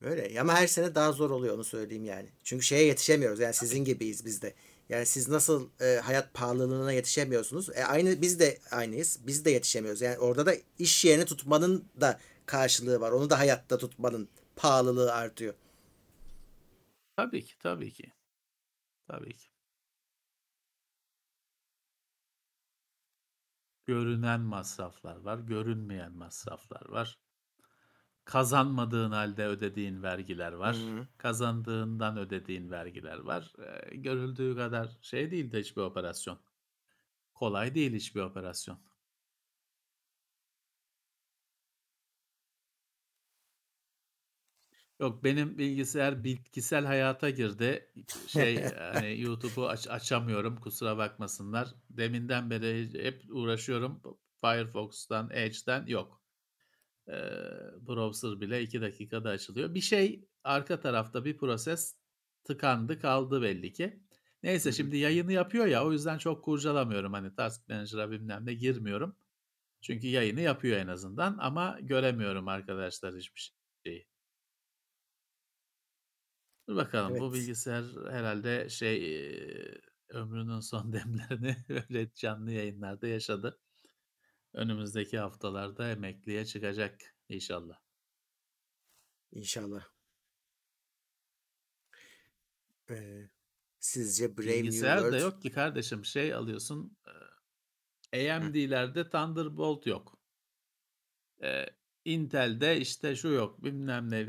Öyle. 0.00 0.40
Ama 0.40 0.54
her 0.54 0.66
sene 0.66 0.94
daha 0.94 1.12
zor 1.12 1.30
oluyor 1.30 1.54
onu 1.54 1.64
söyleyeyim 1.64 2.04
yani. 2.04 2.32
Çünkü 2.42 2.64
şeye 2.64 2.84
yetişemiyoruz. 2.84 3.40
Yani 3.40 3.54
Tabii. 3.54 3.68
sizin 3.68 3.84
gibiyiz 3.84 4.24
biz 4.24 4.42
de. 4.42 4.54
Yani 4.88 5.06
siz 5.06 5.28
nasıl 5.28 5.70
e, 5.80 5.96
hayat 5.96 6.34
pahalılığına 6.34 6.92
yetişemiyorsunuz? 6.92 7.70
E, 7.70 7.84
aynı 7.84 8.22
biz 8.22 8.40
de 8.40 8.58
aynıyız. 8.70 9.18
Biz 9.26 9.44
de 9.44 9.50
yetişemiyoruz. 9.50 10.00
Yani 10.00 10.18
orada 10.18 10.46
da 10.46 10.54
iş 10.78 11.04
yerini 11.04 11.24
tutmanın 11.24 11.84
da 12.00 12.20
karşılığı 12.46 13.00
var. 13.00 13.12
Onu 13.12 13.30
da 13.30 13.38
hayatta 13.38 13.78
tutmanın 13.78 14.28
pahalılığı 14.56 15.12
artıyor. 15.12 15.54
Tabii 17.16 17.44
ki, 17.44 17.58
tabii 17.58 17.92
ki. 17.92 18.12
Tabii 19.08 19.36
ki. 19.36 19.48
Görünen 23.86 24.40
masraflar 24.40 25.16
var, 25.16 25.38
görünmeyen 25.38 26.12
masraflar 26.12 26.88
var. 26.88 27.18
Kazanmadığın 28.24 29.10
halde 29.10 29.46
ödediğin 29.46 30.02
vergiler 30.02 30.52
var. 30.52 30.94
hı. 30.96 31.08
Kazandığından 31.18 32.16
ödediğin 32.18 32.70
vergiler 32.70 33.18
var. 33.18 33.52
Eee, 33.58 33.96
görüldüğü 33.96 34.56
kadar 34.56 34.98
şey 35.02 35.30
değil 35.30 35.52
de 35.52 35.60
hiçbir 35.60 35.82
operasyon. 35.82 36.40
Kolay 37.34 37.74
değil 37.74 37.94
hiçbir 37.94 38.20
operasyon. 38.20 38.80
Yok 45.04 45.24
benim 45.24 45.58
bilgisayar 45.58 46.24
bitkisel 46.24 46.84
hayata 46.84 47.30
girdi. 47.30 47.90
Şey 48.26 48.64
hani 48.92 49.20
YouTube'u 49.20 49.68
aç- 49.68 49.88
açamıyorum 49.88 50.56
kusura 50.56 50.98
bakmasınlar. 50.98 51.68
Deminden 51.90 52.50
beri 52.50 53.04
hep 53.04 53.22
uğraşıyorum. 53.30 54.02
Firefox'tan, 54.40 55.30
Edge'den 55.32 55.86
yok. 55.86 56.22
Ee, 57.08 57.12
browser 57.86 58.40
bile 58.40 58.62
2 58.62 58.80
dakikada 58.80 59.30
açılıyor. 59.30 59.74
Bir 59.74 59.80
şey 59.80 60.28
arka 60.44 60.80
tarafta 60.80 61.24
bir 61.24 61.38
proses 61.38 61.96
tıkandı 62.44 63.00
kaldı 63.00 63.42
belli 63.42 63.72
ki. 63.72 64.00
Neyse 64.42 64.72
şimdi 64.72 64.96
yayını 64.96 65.32
yapıyor 65.32 65.66
ya 65.66 65.86
o 65.86 65.92
yüzden 65.92 66.18
çok 66.18 66.44
kurcalamıyorum. 66.44 67.12
Hani 67.12 67.34
Task 67.34 67.68
Manager'a 67.68 68.10
bilmem 68.10 68.46
ne 68.46 68.54
girmiyorum. 68.54 69.16
Çünkü 69.80 70.06
yayını 70.06 70.40
yapıyor 70.40 70.78
en 70.78 70.88
azından 70.88 71.38
ama 71.40 71.78
göremiyorum 71.82 72.48
arkadaşlar 72.48 73.16
hiçbir 73.16 73.52
şeyi. 73.86 74.13
Dur 76.68 76.76
bakalım 76.76 77.18
bu 77.18 77.32
Evet. 77.32 77.34
bilgisayar 77.34 77.84
herhalde 78.10 78.68
şey 78.68 78.96
eee, 79.12 79.80
ömrünün 80.08 80.60
son 80.60 80.92
demlerini 80.92 81.56
öyle 81.68 82.12
canlı 82.14 82.50
yayınlarda 82.52 83.06
yaşadı. 83.06 83.60
Önümüzdeki 84.54 85.18
haftalarda 85.18 85.90
emekliye 85.90 86.46
çıkacak 86.46 87.00
inşallah. 87.28 87.78
İnşallah. 89.32 89.92
Ee, 92.90 93.28
sizce 93.80 94.36
Brave 94.38 94.64
New 94.70 94.80
Bilgisayar 94.80 95.10
da 95.10 95.16
World 95.16 95.18
yok 95.18 95.42
ki 95.42 95.50
kardeşim 95.50 96.04
şey 96.04 96.34
alıyorsun 96.34 96.96
eee. 97.06 97.14
AMD'lerde 98.12 99.08
Thunderbolt 99.10 99.86
yok. 99.86 100.18
Eee, 101.42 101.76
Intel'de 102.04 102.80
işte 102.80 103.16
şu 103.16 103.28
yok 103.28 103.64
bilmem 103.64 104.10
ne 104.10 104.26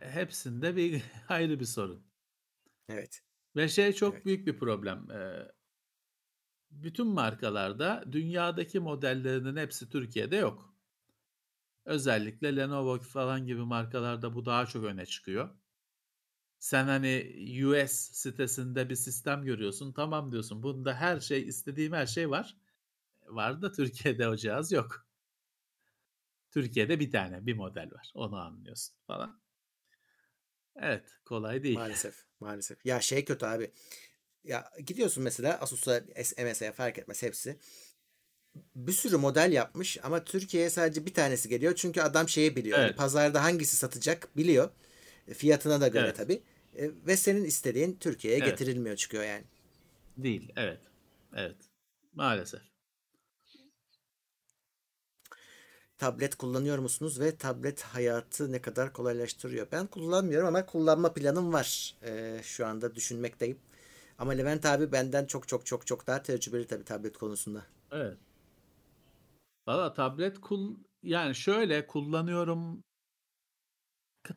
hepsinde 0.00 0.76
bir 0.76 1.02
ayrı 1.28 1.60
bir 1.60 1.64
sorun. 1.64 2.06
Evet. 2.88 3.22
Ve 3.56 3.68
şey 3.68 3.92
çok 3.92 4.14
Evet. 4.14 4.26
büyük 4.26 4.46
bir 4.46 4.58
problem. 4.58 5.08
Bütün 6.70 7.06
markalarda 7.06 8.04
dünyadaki 8.12 8.80
modellerinin 8.80 9.56
hepsi 9.56 9.88
Türkiye'de 9.88 10.36
yok. 10.36 10.74
Özellikle 11.84 12.56
Lenovo 12.56 12.98
falan 12.98 13.46
gibi 13.46 13.60
markalarda 13.60 14.34
bu 14.34 14.44
daha 14.46 14.66
çok 14.66 14.84
öne 14.84 15.06
çıkıyor. 15.06 15.58
Sen 16.58 16.84
hani 16.86 17.34
US 17.66 17.92
sitesinde 17.92 18.90
bir 18.90 18.94
sistem 18.94 19.44
görüyorsun. 19.44 19.92
Tamam 19.92 20.32
diyorsun. 20.32 20.62
Bunda 20.62 20.94
her 20.94 21.20
şey 21.20 21.42
istediğim 21.48 21.92
her 21.92 22.06
şey 22.06 22.30
var. 22.30 22.56
Var 23.26 23.62
da 23.62 23.72
Türkiye'de 23.72 24.28
o 24.28 24.36
cihaz 24.36 24.72
yok. 24.72 25.06
Türkiye'de 26.54 27.00
bir 27.00 27.10
tane 27.10 27.46
bir 27.46 27.54
model 27.54 27.90
var. 27.92 28.12
Onu 28.14 28.36
anlıyorsun 28.36 28.96
falan. 29.06 29.40
Evet, 30.76 31.04
kolay 31.24 31.62
değil. 31.62 31.74
Maalesef, 31.74 32.24
maalesef. 32.40 32.86
Ya 32.86 33.00
şey 33.00 33.24
kötü 33.24 33.46
abi. 33.46 33.70
Ya 34.44 34.70
gidiyorsun 34.86 35.24
mesela 35.24 35.58
Asus'a, 35.60 36.02
MSI'ye 36.44 36.72
fark 36.72 36.98
etmez 36.98 37.22
hepsi. 37.22 37.58
Bir 38.74 38.92
sürü 38.92 39.16
model 39.16 39.52
yapmış 39.52 39.98
ama 40.02 40.24
Türkiye'ye 40.24 40.70
sadece 40.70 41.06
bir 41.06 41.14
tanesi 41.14 41.48
geliyor. 41.48 41.74
Çünkü 41.74 42.00
adam 42.00 42.28
şeyi 42.28 42.56
biliyor. 42.56 42.78
Hani 42.78 42.86
Evet, 42.86 42.96
pazarda 42.96 43.44
hangisi 43.44 43.76
satacak 43.76 44.36
biliyor. 44.36 44.70
E, 45.28 45.34
Fiyatına 45.34 45.80
da 45.80 45.88
göre 45.88 46.06
evet, 46.06 46.16
tabii. 46.16 46.42
E, 46.78 46.90
ve 47.06 47.16
senin 47.16 47.44
istediğin 47.44 47.96
Türkiye'ye 47.96 48.38
evet. 48.38 48.48
getirilmiyor 48.50 48.96
çıkıyor 48.96 49.24
yani. 49.24 49.44
Değil, 50.16 50.52
evet, 50.56 50.80
evet. 51.36 51.56
Maalesef. 52.12 52.73
Tablet 56.04 56.34
kullanıyor 56.34 56.78
musunuz 56.78 57.20
ve 57.20 57.36
tablet 57.36 57.82
hayatı 57.82 58.52
ne 58.52 58.62
kadar 58.62 58.92
kolaylaştırıyor? 58.92 59.66
Ben 59.72 59.86
kullanmıyorum 59.86 60.48
ama 60.48 60.66
kullanma 60.66 61.12
planım 61.14 61.52
var. 61.52 61.94
Ee, 62.02 62.40
şu 62.42 62.66
anda 62.66 62.94
düşünmekteyim. 62.94 63.58
Ama 64.18 64.32
Levent 64.32 64.66
abi 64.66 64.92
benden 64.92 65.26
çok 65.26 65.48
çok 65.48 65.66
çok 65.66 65.86
çok 65.86 66.06
daha 66.06 66.22
tecrübeli 66.22 66.66
tabii 66.66 66.84
tablet 66.84 67.18
konusunda. 67.18 67.62
Evet. 67.92 68.18
Valla 69.66 69.92
tablet 69.94 70.40
kul 70.40 70.76
yani 71.02 71.34
şöyle 71.34 71.86
kullanıyorum. 71.86 72.84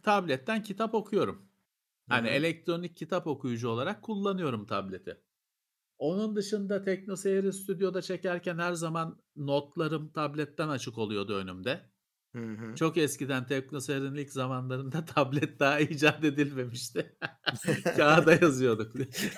Tabletten 0.04 0.64
kitap 0.64 0.96
okuyorum. 0.96 1.50
Hani 2.10 2.28
hı. 2.28 2.32
elektronik 2.32 2.98
kitap 2.98 3.28
okuyucu 3.28 3.70
olarak 3.70 4.04
kullanıyorum 4.04 4.66
tableti. 4.66 5.22
Onun 5.98 6.36
dışında 6.36 6.84
TeknoSeyir 6.84 7.52
stüdyoda 7.52 8.02
çekerken 8.02 8.58
her 8.58 8.74
zaman 8.74 9.22
notlarım 9.36 10.12
tabletten 10.12 10.70
açık 10.70 10.98
oluyordu 10.98 11.36
önümde. 11.36 11.82
Hı 12.36 12.44
hı. 12.44 12.76
Çok 12.76 12.98
eskiden 12.98 13.46
TeknoSeyir'in 13.46 14.16
ilk 14.16 14.32
zamanlarında 14.32 15.06
tablet 15.16 15.60
daha 15.60 15.80
icat 15.80 16.24
edilmemişti. 16.24 17.18
Kağıda 17.98 18.34
yazıyorduk. 18.34 18.94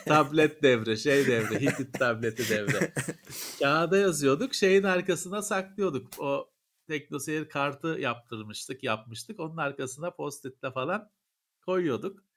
Tablet 0.05 0.63
devre, 0.63 0.97
şey 0.97 1.27
devre, 1.27 1.59
Hitit 1.59 1.99
tableti 1.99 2.49
devre. 2.49 2.93
Kağıda 3.59 3.97
yazıyorduk, 3.97 4.53
şeyin 4.53 4.83
arkasına 4.83 5.41
saklıyorduk. 5.41 6.19
O 6.19 6.51
TeknoSeyir 6.87 7.49
kartı 7.49 7.87
yaptırmıştık, 7.87 8.83
yapmıştık. 8.83 9.39
Onun 9.39 9.57
arkasına 9.57 10.11
post-it'le 10.11 10.71
falan 10.73 11.11
koyuyorduk. 11.65 12.28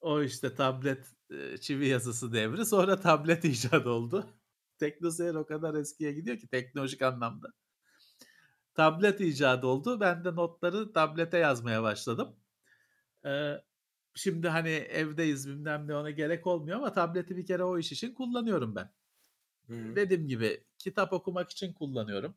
O 0.00 0.22
işte 0.22 0.54
tablet 0.54 1.14
çivi 1.60 1.88
yazısı 1.88 2.32
devri. 2.32 2.66
Sonra 2.66 3.00
tablet 3.00 3.44
icat 3.44 3.86
oldu. 3.86 4.26
TeknoSeyir 4.78 5.34
o 5.34 5.46
kadar 5.46 5.74
eskiye 5.74 6.12
gidiyor 6.12 6.38
ki 6.38 6.48
teknolojik 6.48 7.02
anlamda. 7.02 7.48
Tablet 8.74 9.20
icat 9.20 9.64
oldu. 9.64 10.00
Ben 10.00 10.24
de 10.24 10.34
notları 10.34 10.92
tablete 10.92 11.38
yazmaya 11.38 11.82
başladım. 11.82 12.36
Ee, 13.26 13.54
şimdi 14.14 14.48
hani 14.48 14.70
evdeyiz 14.70 15.48
bilmem 15.48 15.88
ne 15.88 15.96
ona 15.96 16.10
gerek 16.10 16.46
olmuyor 16.46 16.76
ama 16.76 16.92
tableti 16.92 17.36
bir 17.36 17.46
kere 17.46 17.64
o 17.64 17.78
iş 17.78 17.92
için 17.92 18.14
kullanıyorum 18.14 18.74
ben. 18.74 18.90
Hı 19.66 19.74
hı. 19.74 19.96
Dediğim 19.96 20.28
gibi 20.28 20.64
kitap 20.78 21.12
okumak 21.12 21.50
için 21.50 21.72
kullanıyorum. 21.72 22.34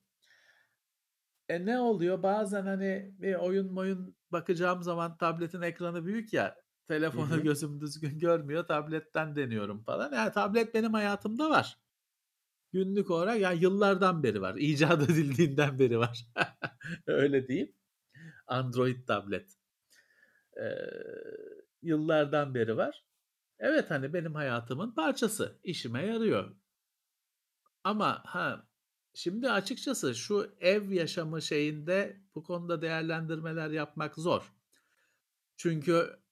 E 1.49 1.65
ne 1.65 1.79
oluyor? 1.79 2.23
Bazen 2.23 2.65
hani 2.65 3.11
bir 3.19 3.35
oyun 3.35 3.75
oyun 3.75 4.15
bakacağım 4.31 4.83
zaman 4.83 5.17
tabletin 5.17 5.61
ekranı 5.61 6.05
büyük 6.05 6.33
ya. 6.33 6.62
Telefonu 6.87 7.31
hı. 7.31 7.41
gözüm 7.41 7.81
düzgün 7.81 8.19
görmüyor. 8.19 8.67
Tabletten 8.67 9.35
deniyorum 9.35 9.83
falan. 9.83 10.13
Yani 10.13 10.31
tablet 10.31 10.73
benim 10.73 10.93
hayatımda 10.93 11.49
var. 11.49 11.77
Günlük 12.73 13.11
olarak 13.11 13.39
yani 13.39 13.61
yıllardan 13.61 14.23
beri 14.23 14.41
var. 14.41 14.55
İcat 14.57 15.09
edildiğinden 15.09 15.79
beri 15.79 15.99
var. 15.99 16.25
Öyle 17.07 17.47
diyeyim. 17.47 17.75
Android 18.47 19.07
tablet. 19.07 19.57
Ee, 20.57 20.63
yıllardan 21.81 22.55
beri 22.55 22.77
var. 22.77 23.05
Evet 23.59 23.91
hani 23.91 24.13
benim 24.13 24.35
hayatımın 24.35 24.91
parçası. 24.91 25.59
İşime 25.63 26.05
yarıyor. 26.05 26.55
Ama 27.83 28.21
ha 28.25 28.67
şimdi 29.13 29.51
açıkçası 29.51 30.15
şu 30.15 30.55
ev 30.59 30.91
yaşamı 30.91 31.41
şeyinde 31.41 32.21
bu 32.35 32.43
konuda 32.43 32.81
değerlendirmeler 32.81 33.69
yapmak 33.69 34.15
zor. 34.15 34.53
Çünkü 35.57 36.22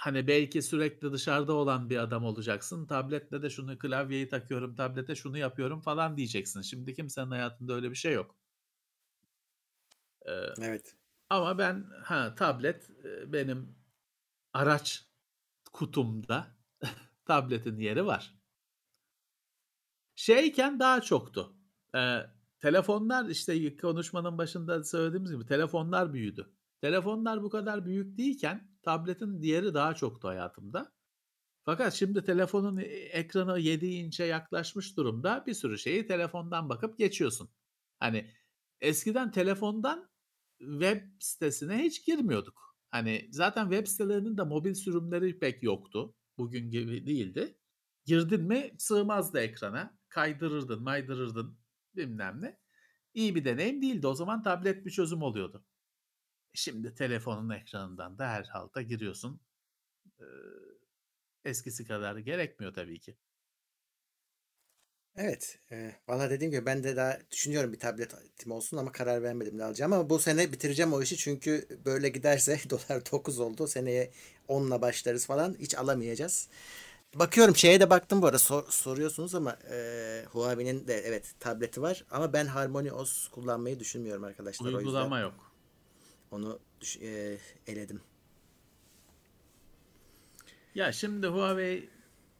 hani 0.00 0.26
belki 0.26 0.62
sürekli 0.62 1.12
dışarıda 1.12 1.52
olan 1.52 1.90
bir 1.90 1.96
adam 1.96 2.24
olacaksın. 2.24 2.86
Tabletle 2.86 3.42
de 3.42 3.50
şunu 3.50 3.78
klavyeyi 3.78 4.28
takıyorum, 4.28 4.74
tablete 4.74 5.14
şunu 5.14 5.38
yapıyorum 5.38 5.80
falan 5.80 6.16
diyeceksin. 6.16 6.60
Şimdi 6.62 6.94
kimsenin 6.94 7.30
hayatında 7.30 7.72
öyle 7.74 7.90
bir 7.90 7.94
şey 7.96 8.12
yok. 8.12 8.36
Ee, 10.26 10.32
Evet. 10.62 10.96
ama 11.30 11.58
ben 11.58 11.86
ha 12.04 12.34
tablet 12.34 12.90
benim 13.26 13.76
araç 14.52 15.06
kutumda 15.72 16.46
tabletin 17.24 17.78
yeri 17.78 18.06
var. 18.06 18.34
Şeyken 20.14 20.80
daha 20.80 21.00
çoktu. 21.00 21.56
Ee, 21.96 22.20
telefonlar 22.58 23.28
işte 23.28 23.76
konuşmanın 23.76 24.38
başında 24.38 24.84
söylediğimiz 24.84 25.32
gibi 25.32 25.46
telefonlar 25.46 26.12
büyüdü. 26.12 26.59
Telefonlar 26.80 27.42
bu 27.42 27.50
kadar 27.50 27.86
büyük 27.86 28.18
değilken 28.18 28.68
tabletin 28.82 29.42
diğeri 29.42 29.74
daha 29.74 29.94
çoktu 29.94 30.28
hayatımda. 30.28 30.92
Fakat 31.64 31.94
şimdi 31.94 32.24
telefonun 32.24 32.76
e- 32.76 32.82
ekranı 32.84 33.58
7 33.58 33.86
inçe 33.86 34.24
yaklaşmış 34.24 34.96
durumda. 34.96 35.44
Bir 35.46 35.54
sürü 35.54 35.78
şeyi 35.78 36.06
telefondan 36.06 36.68
bakıp 36.68 36.98
geçiyorsun. 36.98 37.50
Hani 38.00 38.30
eskiden 38.80 39.30
telefondan 39.30 40.10
web 40.58 41.02
sitesine 41.18 41.78
hiç 41.78 42.06
girmiyorduk. 42.06 42.76
Hani 42.90 43.28
zaten 43.32 43.70
web 43.70 43.86
sitelerinin 43.86 44.36
de 44.38 44.42
mobil 44.42 44.74
sürümleri 44.74 45.38
pek 45.38 45.62
yoktu. 45.62 46.14
Bugün 46.38 46.70
gibi 46.70 47.06
değildi. 47.06 47.58
Girdin 48.04 48.42
mi 48.42 48.70
sığmazdı 48.78 49.40
ekrana. 49.40 49.98
Kaydırırdın, 50.08 50.82
maydırırdın 50.82 51.58
bilmem 51.96 52.42
ne. 52.42 52.60
İyi 53.14 53.34
bir 53.34 53.44
deneyim 53.44 53.82
değildi. 53.82 54.06
O 54.06 54.14
zaman 54.14 54.42
tablet 54.42 54.86
bir 54.86 54.90
çözüm 54.90 55.22
oluyordu. 55.22 55.64
Şimdi 56.54 56.94
telefonun 56.94 57.50
ekranından 57.50 58.18
da 58.18 58.28
her 58.28 58.44
halta 58.44 58.82
giriyorsun. 58.82 59.40
Ee, 60.20 60.24
eskisi 61.44 61.84
kadar 61.84 62.16
gerekmiyor 62.16 62.74
tabii 62.74 63.00
ki. 63.00 63.16
Evet. 65.16 65.58
E, 65.72 65.92
valla 66.08 66.30
dediğim 66.30 66.50
gibi 66.50 66.66
ben 66.66 66.84
de 66.84 66.96
daha 66.96 67.18
düşünüyorum 67.30 67.72
bir 67.72 67.78
tabletim 67.78 68.52
olsun 68.52 68.76
ama 68.76 68.92
karar 68.92 69.22
vermedim 69.22 69.58
ne 69.58 69.64
alacağım. 69.64 69.92
Ama 69.92 70.10
bu 70.10 70.18
sene 70.18 70.52
bitireceğim 70.52 70.92
o 70.92 71.02
işi 71.02 71.16
çünkü 71.16 71.68
böyle 71.84 72.08
giderse 72.08 72.60
dolar 72.70 73.02
9 73.12 73.38
oldu. 73.40 73.66
Seneye 73.66 74.10
10'la 74.48 74.82
başlarız 74.82 75.26
falan. 75.26 75.56
Hiç 75.58 75.74
alamayacağız. 75.74 76.48
Bakıyorum 77.14 77.56
şeye 77.56 77.80
de 77.80 77.90
baktım 77.90 78.22
bu 78.22 78.26
arada 78.26 78.38
sor- 78.38 78.70
soruyorsunuz 78.70 79.34
ama 79.34 79.58
e, 79.70 80.24
Huawei'nin 80.32 80.86
de 80.86 80.94
evet 80.94 81.34
tableti 81.40 81.82
var 81.82 82.04
ama 82.10 82.32
ben 82.32 82.46
Harmony 82.46 82.92
OS 82.92 83.28
kullanmayı 83.28 83.80
düşünmüyorum 83.80 84.24
arkadaşlar. 84.24 84.66
O 84.66 84.68
yüzden 84.68 84.78
Uygulama 84.86 85.20
yok. 85.20 85.49
Onu 86.30 86.60
e, 87.00 87.38
eledim. 87.66 88.00
Ya 90.74 90.92
şimdi 90.92 91.26
Huawei 91.26 91.90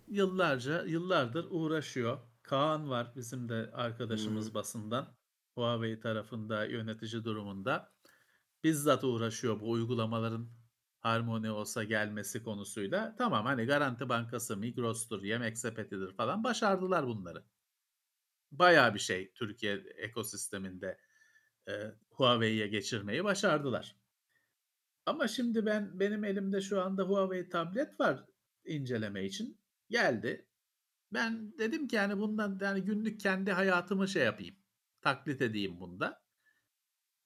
yıllarca, 0.09 0.85
yıllardır 0.85 1.47
uğraşıyor. 1.51 2.19
Kaan 2.43 2.91
var 2.91 3.13
bizim 3.17 3.49
de 3.49 3.71
arkadaşımız 3.73 4.51
Hı. 4.51 4.55
basından. 4.55 5.17
Huawei 5.55 6.01
tarafında 6.01 6.65
yönetici 6.65 7.25
durumunda. 7.25 7.93
Bizzat 8.65 9.05
uğraşıyor 9.05 9.61
bu 9.61 9.71
uygulamaların 9.71 10.51
Harmony 11.01 11.51
olsa 11.51 11.85
gelmesi 11.85 12.43
konusuyla. 12.43 13.15
Tamam 13.19 13.47
hani 13.47 13.65
Garanti 13.65 14.09
Bankası, 14.09 14.57
Migros'tur, 14.57 15.23
Yemek 15.23 15.59
Sepeti'dir 15.59 16.13
falan 16.13 16.45
başardılar 16.45 17.07
bunları. 17.07 17.45
Bayağı 18.53 18.95
bir 18.95 18.99
şey 18.99 19.33
Türkiye 19.33 19.75
ekosisteminde 19.97 20.99
e, 21.69 21.73
Huawei'ye 22.11 22.67
geçirmeyi 22.67 23.25
başardılar. 23.25 23.97
Ama 25.07 25.29
şimdi 25.29 25.67
ben 25.67 26.01
benim 26.01 26.25
elimde 26.25 26.61
şu 26.61 26.83
anda 26.83 27.03
Huawei 27.03 27.49
tablet 27.49 28.01
var 28.01 28.25
inceleme 28.65 29.25
için. 29.25 29.59
Geldi. 29.91 30.47
Ben 31.13 31.59
dedim 31.59 31.89
ki 31.89 31.97
yani 31.97 32.19
bundan 32.19 32.59
yani 32.63 32.85
günlük 32.85 33.21
kendi 33.21 33.53
hayatımı 33.53 34.09
şey 34.09 34.25
yapayım. 34.25 34.57
Taklit 35.01 35.43
edeyim 35.43 35.81
bunda. 35.81 36.23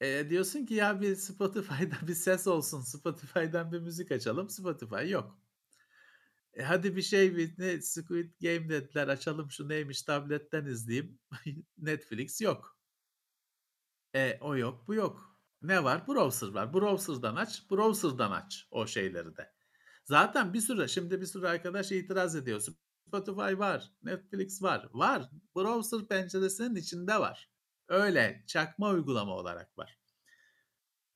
E, 0.01 0.31
diyorsun 0.31 0.67
ki 0.67 0.75
ya 0.75 1.01
bir 1.01 1.17
Spotify'da 1.17 2.07
bir 2.09 2.15
ses 2.15 2.47
olsun. 2.47 2.81
Spotify'dan 2.81 3.73
bir 3.73 3.81
müzik 3.81 4.13
açalım. 4.13 4.51
Spotify 4.51 5.11
yok. 5.11 5.39
E, 6.55 6.63
hadi 6.63 6.97
bir 6.97 7.03
şey 7.03 7.37
bir 7.37 7.55
ne 7.59 7.83
Squid 7.83 8.33
Game 8.43 8.69
dediler 8.69 9.09
açalım 9.09 9.51
şu 9.51 9.69
neymiş 9.69 10.03
tabletten 10.03 10.67
izleyeyim. 10.67 11.19
Netflix 11.79 12.41
yok. 12.41 12.79
E 14.15 14.39
o 14.41 14.57
yok 14.57 14.89
bu 14.89 14.95
yok. 14.95 15.39
Ne 15.63 15.85
var? 15.85 16.09
Browser 16.09 16.49
var. 16.49 16.75
Browser'dan 16.75 17.37
aç. 17.37 17.71
Browser'dan 17.71 18.31
aç 18.31 18.67
o 18.71 18.87
şeyleri 18.87 19.37
de. 19.37 19.53
Zaten 20.05 20.55
bir 20.55 20.61
sürü 20.61 20.89
şimdi 20.89 21.21
bir 21.21 21.27
sürü 21.27 21.47
arkadaş 21.47 21.93
itiraz 21.93 22.37
ediyor. 22.37 22.61
Spotify 22.61 23.59
var. 23.59 23.93
Netflix 24.03 24.63
var. 24.63 24.89
Var. 24.93 25.31
Browser 25.57 26.09
penceresinin 26.09 26.75
içinde 26.75 27.21
var. 27.21 27.51
Öyle 27.89 28.45
çakma 28.47 28.91
uygulama 28.91 29.33
olarak 29.33 29.79
var. 29.79 29.99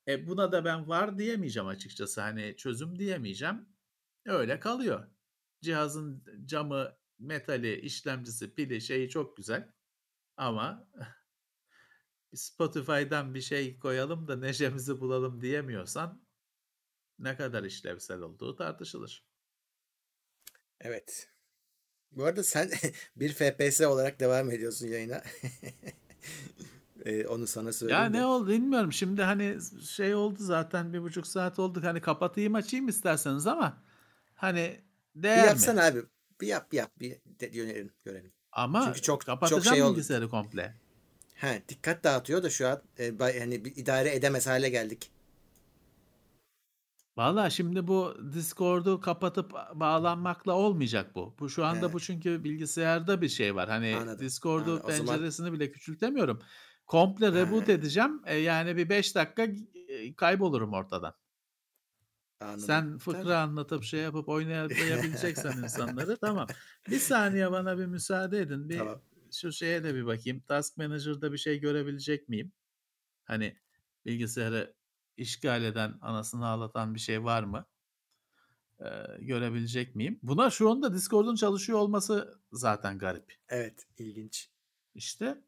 E 0.07 0.27
buna 0.27 0.51
da 0.51 0.65
ben 0.65 0.87
var 0.89 1.17
diyemeyeceğim 1.17 1.67
açıkçası. 1.67 2.21
Hani 2.21 2.55
çözüm 2.57 2.99
diyemeyeceğim. 2.99 3.69
Öyle 4.25 4.59
kalıyor. 4.59 5.07
Cihazın 5.61 6.25
camı, 6.45 6.97
metali, 7.19 7.79
işlemcisi, 7.79 8.53
pili 8.53 8.81
şeyi 8.81 9.09
çok 9.09 9.37
güzel. 9.37 9.73
Ama 10.37 10.89
Spotify'dan 12.35 13.33
bir 13.35 13.41
şey 13.41 13.79
koyalım 13.79 14.27
da 14.27 14.35
neşemizi 14.35 14.99
bulalım 15.01 15.41
diyemiyorsan 15.41 16.21
ne 17.19 17.37
kadar 17.37 17.63
işlevsel 17.63 18.19
olduğu 18.21 18.55
tartışılır. 18.55 19.25
Evet. 20.81 21.29
Bu 22.11 22.23
arada 22.25 22.43
sen 22.43 22.69
bir 23.15 23.33
FPS 23.33 23.81
olarak 23.81 24.19
devam 24.19 24.51
ediyorsun 24.51 24.87
yayına. 24.87 25.21
Ee, 27.05 27.27
onu 27.27 27.47
sana 27.47 27.67
Ya 27.67 27.73
söyleyeyim 27.73 28.13
ne 28.13 28.17
de. 28.19 28.25
oldu 28.25 28.47
bilmiyorum. 28.49 28.93
Şimdi 28.93 29.21
hani 29.21 29.57
şey 29.89 30.15
oldu 30.15 30.37
zaten 30.39 30.93
bir 30.93 31.01
buçuk 31.01 31.27
saat 31.27 31.59
olduk. 31.59 31.83
Hani 31.83 32.01
kapatayım 32.01 32.55
açayım 32.55 32.87
isterseniz 32.87 33.47
ama 33.47 33.83
hani 34.35 34.81
Bir 35.15 35.23
değer 35.23 35.55
mi? 35.75 35.81
abi. 35.81 36.03
Bir 36.41 36.47
yap 36.47 36.71
bir 36.71 36.77
yap 36.77 36.91
bir 36.99 37.21
de, 37.39 37.47
görelim 37.47 37.91
görelim. 38.05 38.33
Ama 38.51 38.85
Çünkü 38.85 39.01
çok 39.01 39.21
çok 39.21 39.25
kapatacağım 39.25 39.63
şey 39.75 39.83
oldu. 39.83 39.93
bilgisayarı 39.93 40.29
komple. 40.29 40.75
He, 41.39 41.63
dikkat 41.69 42.03
dağıtıyor 42.03 42.43
da 42.43 42.49
şu 42.49 42.67
an 42.67 42.81
e, 42.99 43.19
bay- 43.19 43.39
hani 43.39 43.65
bir 43.65 43.75
idare 43.75 44.15
edemez 44.15 44.47
hale 44.47 44.69
geldik. 44.69 45.11
Valla 47.17 47.49
şimdi 47.49 47.87
bu 47.87 48.17
Discord'u 48.33 49.01
kapatıp 49.01 49.53
bağlanmakla 49.73 50.53
olmayacak 50.53 51.15
bu. 51.15 51.35
Bu 51.39 51.49
şu 51.49 51.65
anda 51.65 51.89
He, 51.89 51.93
bu 51.93 51.99
çünkü 51.99 52.43
bilgisayarda 52.43 53.21
bir 53.21 53.29
şey 53.29 53.55
var. 53.55 53.69
Hani 53.69 53.95
anladım. 53.95 54.25
Discord'u. 54.25 54.73
O 54.73 54.91
zaman 54.91 55.17
penceresini 55.17 55.53
bile 55.53 55.71
küçültemiyorum. 55.71 56.41
Komple 56.85 57.31
reboot 57.33 57.67
he, 57.67 57.73
edeceğim. 57.73 58.21
E, 58.25 58.35
yani 58.35 58.77
bir 58.77 58.89
5 58.89 59.15
dakika 59.15 59.43
e, 59.87 60.15
kaybolurum 60.15 60.73
ortadan. 60.73 61.13
anladım. 62.41 62.59
Sen 62.59 62.97
fıkra 62.97 63.21
Tabii. 63.21 63.33
anlatıp 63.33 63.83
şey 63.83 63.99
yapıp 63.99 64.29
oynayabileceksen 64.29 65.57
insanları 65.63 66.17
tamam. 66.17 66.47
Bir 66.89 66.99
saniye 66.99 67.51
bana 67.51 67.77
bir 67.77 67.85
müsaade 67.85 68.39
edin. 68.39 68.69
Bir 68.69 68.77
Tamam. 68.77 69.01
Şu 69.31 69.51
şeye 69.51 69.83
de 69.83 69.95
bir 69.95 70.05
bakayım. 70.05 70.43
Task 70.47 70.77
Manager'da 70.77 71.33
bir 71.33 71.37
şey 71.37 71.59
görebilecek 71.59 72.29
miyim? 72.29 72.51
Hani 73.23 73.57
bilgisayarı 74.05 74.73
işgal 75.17 75.63
eden, 75.63 75.97
anasını 76.01 76.47
ağlatan 76.47 76.95
bir 76.95 76.99
şey 76.99 77.23
var 77.23 77.43
mı? 77.43 77.65
Ee, 78.79 78.85
görebilecek 79.19 79.95
miyim? 79.95 80.19
Buna 80.23 80.49
şu 80.49 80.69
anda 80.69 80.93
Discord'un 80.93 81.35
çalışıyor 81.35 81.79
olması 81.79 82.39
zaten 82.51 82.97
garip. 82.97 83.35
Evet, 83.49 83.87
ilginç. 83.97 84.49
İşte 84.95 85.41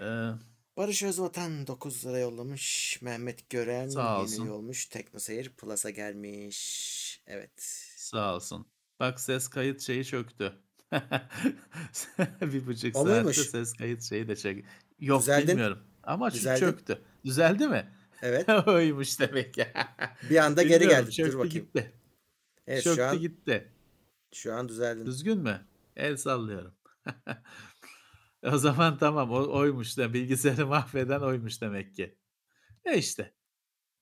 e, 0.00 0.30
Barış 0.76 1.02
Özvatan 1.02 1.66
9 1.66 2.06
lira 2.06 2.18
yollamış. 2.18 2.98
Mehmet 3.02 3.50
Gören 3.50 3.88
sağ 3.88 4.12
yeni 4.12 4.22
olsun. 4.22 4.44
üye 4.44 4.52
olmuş. 4.52 4.86
Teknoseyir 4.86 5.48
Plus'a 5.50 5.90
gelmiş. 5.90 7.22
Evet. 7.26 7.62
Sağ 7.96 8.34
olsun. 8.34 8.66
Bak 9.00 9.20
ses 9.20 9.48
kayıt 9.48 9.80
şeyi 9.80 10.04
çöktü. 10.04 10.62
Bir 12.40 12.66
buçuk 12.66 12.96
O 12.96 13.04
saatte 13.06 13.32
ses 13.34 13.72
kayıt 13.72 14.02
şeyi 14.02 14.28
de 14.28 14.36
çök. 14.36 14.64
Yok 15.00 15.20
Düzeldin. 15.20 15.48
bilmiyorum. 15.48 15.78
Ama 16.02 16.30
şu 16.30 16.36
Düzeldin. 16.36 16.60
çöktü. 16.60 17.02
Düzeldi 17.24 17.68
mi? 17.68 17.92
Evet. 18.22 18.48
Oymuş 18.66 19.20
demek 19.20 19.54
ki. 19.54 19.66
Bir 20.30 20.36
anda 20.36 20.62
geri 20.62 20.80
Bilmiyorum. 20.80 21.06
geldi. 21.06 21.06
Dur 21.06 21.12
Çöktü 21.24 21.38
bakayım. 21.38 21.52
gitti. 21.66 21.92
Evet 22.66 22.84
şu 22.84 22.90
Çöktü 22.90 23.02
an 23.02 23.20
gitti. 23.20 23.72
şu 24.34 24.54
an 24.54 24.68
düzeldin. 24.68 25.06
Düzgün 25.06 25.38
mü? 25.38 25.66
El 25.96 26.16
sallıyorum. 26.16 26.74
O 28.44 28.58
zaman 28.58 28.98
tamam. 28.98 29.30
O, 29.30 29.58
oymuş 29.58 29.98
da 29.98 30.12
bilgisayarı 30.14 30.66
mahveden 30.66 31.20
oymuş 31.20 31.60
demek 31.60 31.94
ki. 31.94 32.18
E 32.84 32.98
işte. 32.98 33.34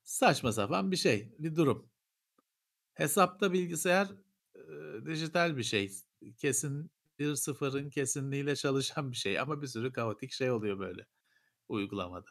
Saçma 0.03 0.53
sapan 0.53 0.91
bir 0.91 0.97
şey. 0.97 1.35
Bir 1.39 1.57
durum. 1.57 1.91
Hesapta 2.95 3.53
bilgisayar 3.53 4.09
e, 4.55 4.61
dijital 5.07 5.57
bir 5.57 5.63
şey. 5.63 5.93
Kesin 6.39 6.91
bir 7.19 7.35
sıfırın 7.35 7.91
kesinliğiyle 7.91 8.57
çalışan 8.57 9.11
bir 9.11 9.17
şey. 9.17 9.41
Ama 9.41 9.63
bir 9.63 9.67
sürü 9.67 9.93
kaotik 9.93 10.33
şey 10.33 10.51
oluyor 10.51 10.79
böyle 10.79 11.07
uygulamada. 11.69 12.31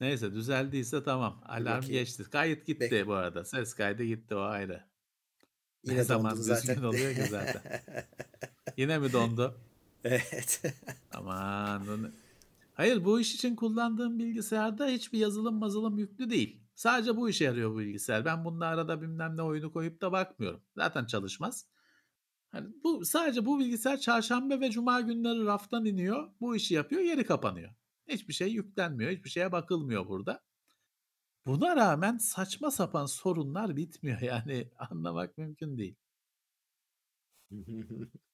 Neyse 0.00 0.32
düzeldiyse 0.32 1.02
tamam. 1.02 1.42
Alarm 1.46 1.82
bakayım. 1.82 1.92
geçti. 1.92 2.24
Kayıt 2.30 2.58
Bek 2.58 2.66
gitti 2.66 3.06
bu 3.06 3.14
arada. 3.14 3.44
Ses 3.44 3.74
kaydı 3.74 4.04
gitti 4.04 4.34
o 4.34 4.40
ayrı. 4.40 4.84
Ne 5.84 5.92
yine 5.92 6.08
dondun 6.08 6.30
zaman 6.30 6.62
düzgün 6.62 6.82
oluyor 6.82 7.14
ki 7.14 7.22
zaten. 7.22 7.62
Yine 8.76 8.98
mi 8.98 9.12
dondu? 9.12 9.60
Evet. 10.04 10.62
Aman. 11.12 12.12
Hayır 12.74 13.04
bu 13.04 13.20
iş 13.20 13.34
için 13.34 13.56
kullandığım 13.56 14.18
bilgisayarda 14.18 14.86
hiçbir 14.86 15.18
yazılım 15.18 15.54
mazılım 15.54 15.98
yüklü 15.98 16.30
değil. 16.30 16.65
Sadece 16.76 17.16
bu 17.16 17.28
işe 17.28 17.44
yarıyor 17.44 17.70
bu 17.70 17.78
bilgisayar. 17.78 18.24
Ben 18.24 18.44
bununla 18.44 18.66
arada 18.66 19.02
bilmem 19.02 19.36
ne 19.36 19.42
oyunu 19.42 19.72
koyup 19.72 20.00
da 20.00 20.12
bakmıyorum. 20.12 20.62
Zaten 20.76 21.06
çalışmaz. 21.06 21.66
Hani 22.52 22.68
bu 22.84 23.04
sadece 23.04 23.46
bu 23.46 23.58
bilgisayar 23.58 24.00
çarşamba 24.00 24.60
ve 24.60 24.70
cuma 24.70 25.00
günleri 25.00 25.44
raftan 25.44 25.84
iniyor. 25.84 26.30
Bu 26.40 26.56
işi 26.56 26.74
yapıyor, 26.74 27.02
yeri 27.02 27.26
kapanıyor. 27.26 27.74
Hiçbir 28.08 28.34
şey 28.34 28.48
yüklenmiyor, 28.52 29.10
hiçbir 29.12 29.30
şeye 29.30 29.52
bakılmıyor 29.52 30.08
burada. 30.08 30.42
Buna 31.46 31.76
rağmen 31.76 32.18
saçma 32.18 32.70
sapan 32.70 33.06
sorunlar 33.06 33.76
bitmiyor 33.76 34.20
yani 34.22 34.70
anlamak 34.78 35.38
mümkün 35.38 35.78
değil. 35.78 35.96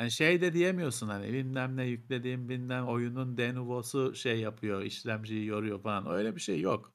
Hani 0.00 0.10
şey 0.10 0.40
de 0.40 0.52
diyemiyorsun 0.52 1.08
hani 1.08 1.32
bilmem 1.32 1.76
ne 1.76 1.84
yüklediğim 1.84 2.48
bilmem 2.48 2.88
oyunun 2.88 3.36
denuvosu 3.36 4.14
şey 4.14 4.40
yapıyor, 4.40 4.82
işlemciyi 4.82 5.46
yoruyor 5.46 5.82
falan. 5.82 6.10
Öyle 6.10 6.36
bir 6.36 6.40
şey 6.40 6.60
yok. 6.60 6.94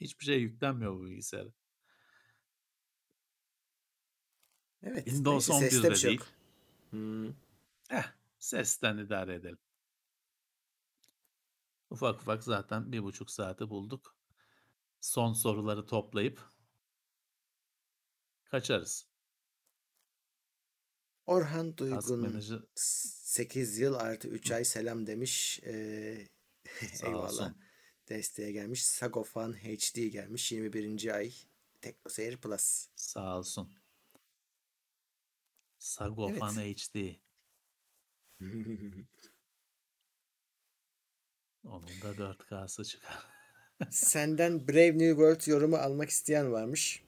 Hiçbir 0.00 0.24
şey 0.24 0.40
yüklenmiyor 0.40 0.92
bu 0.94 1.04
bilgisayara. 1.04 1.48
Evet. 4.82 5.04
Windows 5.04 5.50
Neyse 5.50 5.52
11 5.52 5.70
seste 5.70 5.88
bir 5.88 5.90
de 5.90 5.96
şey 5.96 6.08
değil. 6.08 6.20
yok. 6.20 6.28
Hmm. 6.90 7.28
Eh, 7.90 8.04
sesten 8.38 8.98
idare 8.98 9.34
edelim. 9.34 9.58
Ufak 11.90 12.20
ufak 12.20 12.44
zaten 12.44 12.92
bir 12.92 13.02
buçuk 13.02 13.30
saati 13.30 13.70
bulduk. 13.70 14.16
Son 15.00 15.32
soruları 15.32 15.86
toplayıp 15.86 16.40
kaçarız. 18.44 19.09
Orhan 21.30 21.76
Duygun 21.76 22.20
Manager 22.20 22.60
8 22.74 23.78
yıl 23.78 23.94
artı 23.94 24.28
3 24.28 24.50
ay 24.50 24.64
selam 24.64 25.06
demiş. 25.06 25.60
Ee, 25.62 26.28
eyvallah. 27.02 27.24
olsun. 27.24 27.56
Desteğe 28.08 28.52
gelmiş. 28.52 28.84
Sagofan 28.86 29.52
HD 29.52 30.06
gelmiş. 30.06 30.52
21. 30.52 31.14
ay. 31.14 31.32
Teknoseyir 31.80 32.36
Plus. 32.36 32.86
Sağ 32.96 33.38
olsun. 33.38 33.72
Sagofan 35.78 36.58
Evet. 36.58 36.78
HD. 36.78 36.96
Onun 41.64 41.88
da 42.02 42.10
4K'sı 42.16 42.84
çıkar. 42.84 43.26
Senden 43.90 44.68
Brave 44.68 44.98
New 44.98 45.08
World 45.10 45.46
yorumu 45.46 45.76
almak 45.76 46.10
isteyen 46.10 46.52
varmış. 46.52 47.02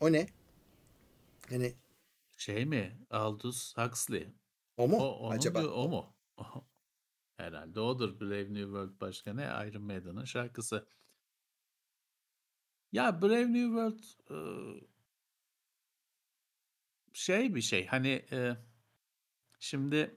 O 0.00 0.12
ne? 0.12 0.26
Hani 1.48 1.74
Şey 2.44 2.64
mi? 2.66 2.98
Aldous 3.10 3.76
Huxley. 3.76 4.34
o 4.76 4.84
O 4.84 4.88
mu 4.88 4.96
onun 4.96 5.36
acaba? 5.36 5.60
diyor, 5.60 5.72
o 5.74 5.88
mu? 5.88 6.16
Herhalde 7.36 7.80
odur 7.80 8.20
Brave 8.20 8.54
New 8.54 8.62
World 8.62 9.00
başka 9.00 9.34
ne? 9.34 9.42
Iron 9.42 9.82
Maiden'ın 9.82 10.24
şarkısı. 10.24 10.88
Ya 12.92 13.22
Brave 13.22 13.52
New 13.52 13.66
World 13.66 14.00
e, 14.30 14.36
şey 17.12 17.54
bir 17.54 17.60
şey. 17.60 17.86
Hani 17.86 18.26
e, 18.32 18.56
şimdi 19.60 20.16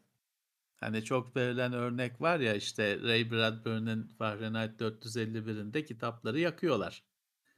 hani 0.75 1.03
çok 1.03 1.35
verilen 1.35 1.73
örnek 1.73 2.21
var 2.21 2.39
ya 2.39 2.53
işte 2.53 3.01
Ray 3.01 3.31
Bradbury'nin 3.31 4.07
Fahrenheit 4.07 4.81
451'inde 4.81 5.85
kitapları 5.85 6.39
yakıyorlar. 6.39 7.03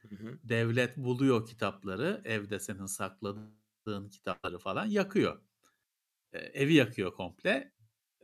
Hı 0.00 0.14
hı. 0.16 0.38
Devlet 0.44 0.96
buluyor 0.96 1.46
kitapları. 1.46 2.20
Evde 2.24 2.60
senin 2.60 2.86
sakladığın 3.90 4.08
kitapları 4.08 4.58
falan 4.58 4.86
yakıyor. 4.86 5.40
E, 6.32 6.38
evi 6.38 6.74
yakıyor 6.74 7.12
komple. 7.12 7.72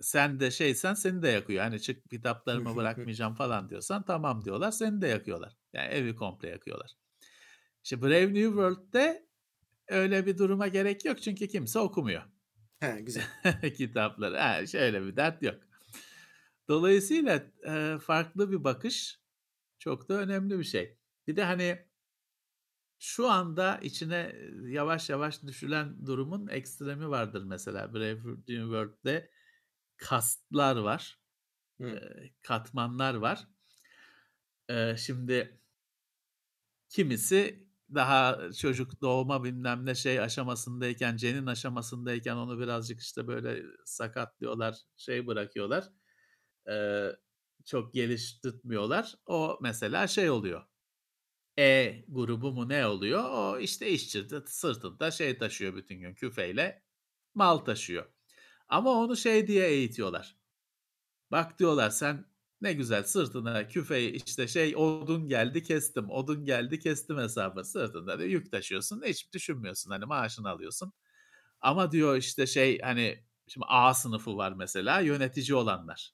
Sen 0.00 0.40
de 0.40 0.50
şeysen 0.50 0.94
seni 0.94 1.22
de 1.22 1.28
yakıyor. 1.28 1.64
Hani 1.64 1.80
çık 1.80 2.10
kitaplarımı 2.10 2.76
bırakmayacağım 2.76 3.34
falan 3.34 3.68
diyorsan 3.68 4.04
tamam 4.04 4.44
diyorlar. 4.44 4.70
Seni 4.70 5.00
de 5.02 5.08
yakıyorlar. 5.08 5.56
Yani 5.72 5.88
evi 5.88 6.14
komple 6.14 6.48
yakıyorlar. 6.48 6.90
İşte 7.84 8.02
Brave 8.02 8.34
New 8.34 8.46
World'de 8.46 9.26
öyle 9.88 10.26
bir 10.26 10.38
duruma 10.38 10.68
gerek 10.68 11.04
yok. 11.04 11.22
Çünkü 11.22 11.48
kimse 11.48 11.78
okumuyor 11.78 12.22
Ha 12.80 13.00
güzel. 13.00 13.24
kitapları. 13.76 14.38
Ha, 14.38 14.66
şöyle 14.66 15.02
bir 15.02 15.16
dert 15.16 15.42
yok. 15.42 15.60
Dolayısıyla 16.68 17.42
e, 17.68 17.98
farklı 17.98 18.50
bir 18.50 18.64
bakış 18.64 19.20
çok 19.78 20.08
da 20.08 20.14
önemli 20.14 20.58
bir 20.58 20.64
şey. 20.64 20.98
Bir 21.26 21.36
de 21.36 21.44
hani 21.44 21.86
şu 22.98 23.30
anda 23.30 23.78
içine 23.82 24.36
yavaş 24.68 25.10
yavaş 25.10 25.42
düşülen 25.42 26.06
durumun 26.06 26.48
ekstremi 26.48 27.08
vardır 27.08 27.42
mesela. 27.42 27.94
Brave 27.94 28.14
New 28.24 28.62
World'de 28.62 29.30
kastlar 29.96 30.76
var, 30.76 31.20
Hı. 31.80 31.86
e, 31.88 32.30
katmanlar 32.42 33.14
var. 33.14 33.48
E, 34.68 34.96
şimdi 34.96 35.60
kimisi 36.88 37.66
daha 37.94 38.52
çocuk 38.52 39.00
doğma 39.00 39.44
bilmem 39.44 39.86
ne 39.86 39.94
şey 39.94 40.20
aşamasındayken, 40.20 41.16
cenin 41.16 41.46
aşamasındayken 41.46 42.36
onu 42.36 42.58
birazcık 42.60 43.00
işte 43.00 43.26
böyle 43.26 43.62
sakatlıyorlar, 43.84 44.76
şey 44.96 45.26
bırakıyorlar. 45.26 45.84
Çok 47.64 47.94
geliştirmiyorlar. 47.94 49.14
O 49.26 49.58
mesela 49.62 50.06
şey 50.06 50.30
oluyor. 50.30 50.66
E 51.58 52.04
grubu 52.08 52.52
mu 52.52 52.68
ne 52.68 52.86
oluyor? 52.86 53.24
O 53.30 53.58
işte 53.58 53.90
işçi 53.90 54.26
sırtında 54.46 55.10
şey 55.10 55.38
taşıyor 55.38 55.76
bütün 55.76 56.00
gün 56.00 56.14
küfeyle 56.14 56.82
mal 57.34 57.58
taşıyor. 57.58 58.06
Ama 58.68 58.90
onu 58.90 59.16
şey 59.16 59.46
diye 59.46 59.68
eğitiyorlar. 59.68 60.36
Bak 61.32 61.58
diyorlar 61.58 61.90
sen 61.90 62.26
ne 62.60 62.72
güzel 62.72 63.04
sırtına 63.04 63.68
küfeyi 63.68 64.12
işte 64.26 64.48
şey 64.48 64.76
odun 64.76 65.28
geldi 65.28 65.62
kestim, 65.62 66.10
odun 66.10 66.44
geldi 66.44 66.78
kestim 66.80 67.18
hesabı 67.18 67.64
sırtında 67.64 68.18
da 68.18 68.24
yük 68.24 68.52
taşıyorsun. 68.52 69.02
Hiç 69.06 69.32
düşünmüyorsun 69.34 69.90
hani 69.90 70.04
maaşını 70.06 70.50
alıyorsun. 70.50 70.92
Ama 71.60 71.92
diyor 71.92 72.16
işte 72.16 72.46
şey 72.46 72.80
hani 72.80 73.24
şimdi 73.48 73.66
A 73.70 73.94
sınıfı 73.94 74.36
var 74.36 74.52
mesela 74.52 75.00
yönetici 75.00 75.54
olanlar. 75.56 76.12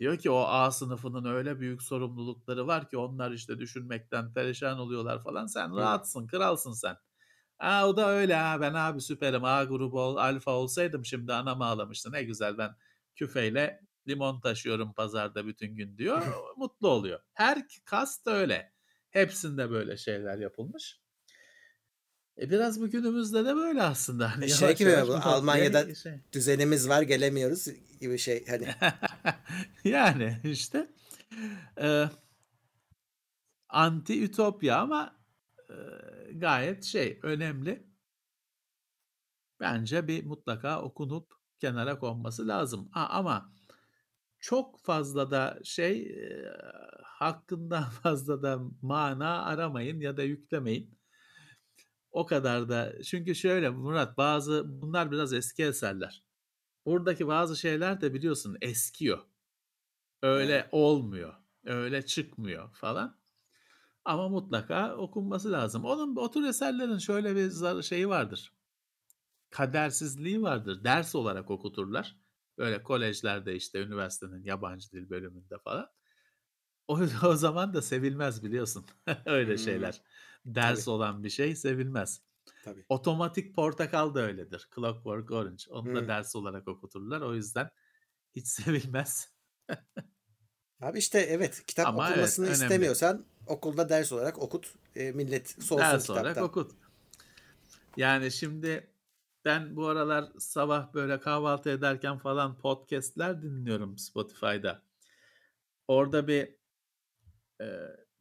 Diyor 0.00 0.18
ki 0.18 0.30
o 0.30 0.38
A 0.38 0.70
sınıfının 0.70 1.24
öyle 1.24 1.60
büyük 1.60 1.82
sorumlulukları 1.82 2.66
var 2.66 2.88
ki 2.88 2.96
onlar 2.98 3.30
işte 3.30 3.58
düşünmekten 3.58 4.32
perişan 4.34 4.78
oluyorlar 4.78 5.22
falan. 5.22 5.46
Sen 5.46 5.76
rahatsın, 5.76 6.26
kralsın 6.26 6.72
sen. 6.72 6.96
Aa, 7.58 7.88
o 7.88 7.96
da 7.96 8.08
öyle 8.08 8.34
ha 8.34 8.60
ben 8.60 8.74
abi 8.74 9.00
süperim 9.00 9.44
A 9.44 9.64
grubu 9.64 10.00
ol, 10.00 10.16
alfa 10.16 10.50
olsaydım 10.50 11.04
şimdi 11.04 11.32
anam 11.32 11.62
ağlamıştı 11.62 12.12
ne 12.12 12.22
güzel 12.22 12.58
ben 12.58 12.70
küfeyle 13.14 13.80
limon 14.08 14.40
taşıyorum 14.40 14.92
pazarda 14.94 15.46
bütün 15.46 15.76
gün 15.76 15.98
diyor. 15.98 16.22
mutlu 16.56 16.88
oluyor. 16.88 17.20
Her 17.32 17.64
kast 17.84 18.26
öyle. 18.26 18.72
Hepsinde 19.10 19.70
böyle 19.70 19.96
şeyler 19.96 20.38
yapılmış. 20.38 21.03
E 22.38 22.50
biraz 22.50 22.80
bu 22.80 22.90
günümüzde 22.90 23.44
de 23.44 23.56
böyle 23.56 23.82
aslında. 23.82 24.34
Hani 24.34 24.44
e 24.44 24.48
şey 24.48 24.76
gibi 24.76 24.90
bu 25.06 25.14
Almanya'da 25.14 25.94
şey. 25.94 26.12
düzenimiz 26.32 26.88
var 26.88 27.02
gelemiyoruz 27.02 27.66
gibi 28.00 28.18
şey 28.18 28.46
hani. 28.46 28.74
yani 29.84 30.40
işte 30.44 30.90
e, 31.80 32.04
anti 33.68 34.24
ütopya 34.24 34.78
ama 34.78 35.16
e, 35.70 35.74
gayet 36.32 36.84
şey 36.84 37.18
önemli. 37.22 37.86
Bence 39.60 40.08
bir 40.08 40.24
mutlaka 40.24 40.82
okunup 40.82 41.34
kenara 41.58 41.98
konması 41.98 42.48
lazım. 42.48 42.88
Ha, 42.92 43.06
ama 43.10 43.52
çok 44.40 44.84
fazla 44.84 45.30
da 45.30 45.58
şey 45.64 46.02
e, 46.02 46.52
hakkından 47.02 47.84
fazla 48.02 48.42
da 48.42 48.60
mana 48.82 49.44
aramayın 49.44 50.00
ya 50.00 50.16
da 50.16 50.22
yüklemeyin. 50.22 50.98
O 52.14 52.26
kadar 52.26 52.68
da 52.68 53.02
çünkü 53.02 53.34
şöyle 53.34 53.70
Murat 53.70 54.18
bazı 54.18 54.82
bunlar 54.82 55.10
biraz 55.12 55.32
eski 55.32 55.64
eserler. 55.64 56.22
Buradaki 56.86 57.26
bazı 57.26 57.56
şeyler 57.56 58.00
de 58.00 58.14
biliyorsun 58.14 58.56
eskiyor. 58.60 59.18
Öyle 60.22 60.54
evet. 60.54 60.68
olmuyor. 60.72 61.34
Öyle 61.64 62.06
çıkmıyor 62.06 62.74
falan. 62.74 63.18
Ama 64.04 64.28
mutlaka 64.28 64.96
okunması 64.96 65.52
lazım. 65.52 65.84
Onun 65.84 66.16
o 66.16 66.30
tür 66.30 66.44
eserlerin 66.44 66.98
şöyle 66.98 67.36
bir 67.36 67.82
şeyi 67.82 68.08
vardır. 68.08 68.52
Kadersizliği 69.50 70.42
vardır. 70.42 70.84
Ders 70.84 71.14
olarak 71.14 71.50
okuturlar. 71.50 72.16
Böyle 72.58 72.82
kolejlerde 72.82 73.56
işte 73.56 73.82
üniversitenin 73.82 74.44
yabancı 74.44 74.92
dil 74.92 75.10
bölümünde 75.10 75.58
falan. 75.58 75.88
O, 76.88 77.00
o 77.26 77.34
zaman 77.34 77.74
da 77.74 77.82
sevilmez 77.82 78.44
biliyorsun. 78.44 78.86
Öyle 79.26 79.52
hmm. 79.52 79.58
şeyler. 79.58 80.02
Ders 80.44 80.84
Tabii. 80.84 80.94
olan 80.94 81.24
bir 81.24 81.30
şey 81.30 81.56
sevilmez. 81.56 82.22
Tabii. 82.64 82.84
Otomatik 82.88 83.54
portakal 83.54 84.14
da 84.14 84.20
öyledir. 84.20 84.68
Clockwork 84.74 85.30
Orange. 85.30 85.64
Onu 85.70 85.88
hmm. 85.88 85.94
da 85.96 86.08
ders 86.08 86.36
olarak 86.36 86.68
okuturlar. 86.68 87.20
O 87.20 87.34
yüzden 87.34 87.70
hiç 88.36 88.46
sevilmez. 88.48 89.34
Abi 90.80 90.98
işte 90.98 91.18
evet 91.18 91.66
kitap 91.66 91.86
Ama 91.86 92.10
okunmasını 92.10 92.46
evet, 92.46 92.56
istemiyorsan 92.56 93.26
okulda 93.46 93.88
ders 93.88 94.12
olarak 94.12 94.38
okut. 94.38 94.74
E, 94.96 95.12
millet 95.12 95.48
soğusun 95.48 95.78
ders 95.78 96.02
kitaptan. 96.02 96.24
olarak 96.24 96.42
okut. 96.42 96.72
Yani 97.96 98.32
şimdi 98.32 98.90
ben 99.44 99.76
bu 99.76 99.88
aralar 99.88 100.32
sabah 100.38 100.94
böyle 100.94 101.20
kahvaltı 101.20 101.70
ederken 101.70 102.18
falan 102.18 102.58
podcast'ler 102.58 103.42
dinliyorum 103.42 103.98
Spotify'da. 103.98 104.82
Orada 105.88 106.28
bir 106.28 106.54
e, 107.60 107.66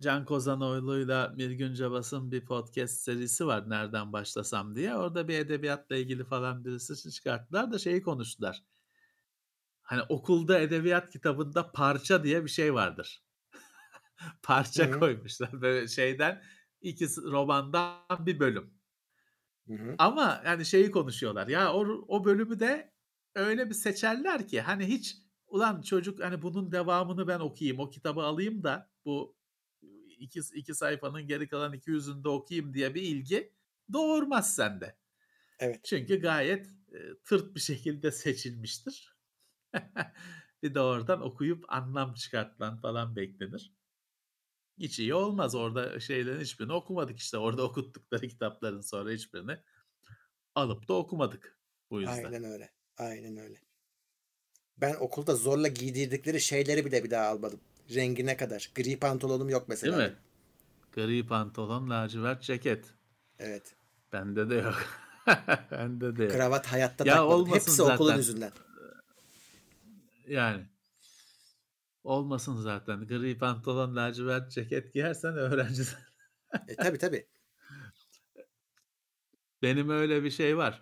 Can 0.04 0.26
Kozanoğlu'yla 0.26 1.34
Mirgün 1.36 1.74
Cabas'ın 1.74 2.32
bir 2.32 2.46
podcast 2.46 3.02
serisi 3.02 3.48
var 3.48 3.70
Nereden 3.70 4.14
Başlasam 4.14 4.76
diye. 4.76 4.96
Orada 4.96 5.28
bir 5.28 5.40
edebiyatla 5.40 5.96
ilgili 5.96 6.26
falan 6.26 6.66
birisi 6.66 7.12
çıkarttılar 7.12 7.72
da 7.72 7.80
şeyi 7.80 8.02
konuştular. 8.02 8.64
Hani 9.82 10.02
okulda 10.10 10.60
edebiyat 10.60 11.10
kitabında 11.10 11.72
parça 11.72 12.24
diye 12.24 12.44
bir 12.44 12.50
şey 12.50 12.74
vardır. 12.74 13.24
parça 14.44 14.88
Hı-hı. 14.88 15.00
koymuşlar 15.00 15.62
böyle 15.62 15.88
şeyden 15.88 16.44
iki 16.82 17.06
romandan 17.06 17.98
bir 18.20 18.40
bölüm. 18.40 18.74
Hı-hı. 19.68 19.96
Ama 19.98 20.42
yani 20.46 20.66
şeyi 20.66 20.92
konuşuyorlar. 20.92 21.48
Ya 21.48 21.74
o, 21.74 22.06
o 22.08 22.26
bölümü 22.26 22.60
de 22.60 22.94
öyle 23.36 23.70
bir 23.70 23.76
seçerler 23.76 24.48
ki 24.48 24.62
hani 24.62 24.86
hiç 24.86 25.18
ulan 25.48 25.82
çocuk 25.82 26.24
hani 26.24 26.42
bunun 26.42 26.72
devamını 26.72 27.28
ben 27.28 27.40
okuyayım, 27.40 27.80
o 27.80 27.90
kitabı 27.90 28.22
alayım 28.22 28.64
da 28.64 28.90
bu 29.06 29.36
iki, 30.24 30.40
iki 30.54 30.76
sayfanın 30.76 31.28
geri 31.28 31.48
kalan 31.48 31.74
iki 31.74 31.92
yüzünde 31.92 32.30
okuyayım 32.30 32.74
diye 32.74 32.96
bir 32.96 33.02
ilgi 33.02 33.54
doğurmaz 33.94 34.56
sende. 34.56 34.96
Evet. 35.60 35.80
Çünkü 35.84 36.22
gayet 36.22 36.68
e, 36.94 36.98
tırt 37.24 37.56
bir 37.56 37.60
şekilde 37.60 38.12
seçilmiştir. 38.12 39.16
bir 40.64 40.74
de 40.74 40.80
oradan 40.80 41.22
okuyup 41.22 41.66
anlam 41.68 42.14
çıkartman 42.14 42.78
falan 42.78 43.16
beklenir. 43.16 43.74
Hiç 44.78 45.00
iyi 45.00 45.14
olmaz. 45.14 45.56
Orada 45.56 46.00
şeylerin 46.00 46.42
hiçbirini 46.42 46.74
okumadık 46.74 47.20
işte. 47.20 47.38
Orada 47.38 47.64
okuttukları 47.64 48.28
kitapların 48.28 48.82
sonra 48.82 49.12
hiçbirini 49.12 49.58
alıp 50.56 50.88
da 50.88 50.94
okumadık 50.94 51.60
bu 51.90 52.02
yüzden. 52.02 52.24
Aynen 52.24 52.44
öyle. 52.44 52.72
Aynen 52.98 53.38
öyle. 53.38 53.62
Ben 54.78 54.96
okulda 55.00 55.36
zorla 55.36 55.68
giydirdikleri 55.68 56.42
şeyleri 56.42 56.86
bile 56.86 57.04
bir 57.04 57.12
daha 57.12 57.28
almadım. 57.28 57.60
Rengine 57.96 58.38
kadar. 58.38 58.72
Gri 58.76 59.00
pantolonum 59.00 59.50
yok 59.50 59.68
mesela. 59.68 59.98
Değil 59.98 60.10
mi? 60.10 60.16
Gri 60.92 61.28
pantolon, 61.28 61.90
lacivert 61.90 62.44
ceket. 62.44 62.94
Evet. 63.40 63.76
Bende 64.14 64.50
de 64.50 64.56
yok. 64.56 64.86
Bende 65.72 66.18
de 66.18 66.24
yok. 66.24 66.34
Kravat 66.34 66.68
hayatta 66.68 67.06
ya 67.06 67.16
takmadım. 67.16 67.54
Hepsi 67.54 67.72
zaten. 67.72 67.96
okulun 67.96 68.18
yüzünden. 68.18 68.52
Yani 70.28 70.66
olmasın 72.04 72.56
zaten. 72.56 73.08
Gri 73.08 73.38
pantolon, 73.38 73.96
lacivert 73.96 74.52
ceket 74.52 74.94
giyersen 74.94 75.38
öğrenci. 75.38 75.84
e, 76.68 76.76
tabii 76.76 76.98
tabii. 76.98 77.28
Benim 79.62 79.90
öyle 79.90 80.24
bir 80.24 80.32
şey 80.32 80.58
var. 80.58 80.82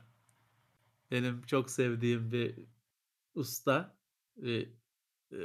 Benim 1.12 1.42
çok 1.42 1.70
sevdiğim 1.72 2.32
bir 2.32 2.60
usta 3.36 3.98
bir 4.36 4.74
e, 5.32 5.40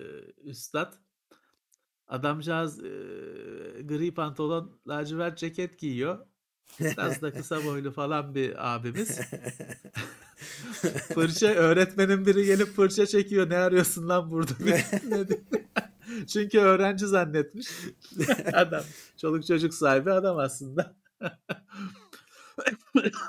üstad. 0.45 0.95
Adamcağız 2.09 2.85
e, 2.85 2.89
gri 3.83 4.15
pantolon, 4.15 4.81
lacivert 4.89 5.39
ceket 5.39 5.79
giyiyor. 5.79 6.27
Biraz 6.81 7.23
da 7.23 7.33
kısa 7.35 7.65
boylu 7.65 7.93
falan 7.93 8.35
bir 8.35 8.75
abimiz. 8.75 9.21
fırça 11.15 11.47
öğretmenin 11.47 12.27
biri 12.27 12.45
gelip 12.45 12.69
fırça 12.69 13.07
çekiyor. 13.07 13.51
Ne 13.51 13.57
arıyorsun 13.57 14.09
lan 14.09 14.31
burada? 14.31 14.55
Çünkü 16.27 16.59
öğrenci 16.59 17.07
zannetmiş. 17.07 17.67
adam. 18.53 18.83
Çoluk 19.17 19.47
çocuk 19.47 19.75
sahibi 19.75 20.13
adam 20.13 20.39
aslında. 20.39 20.97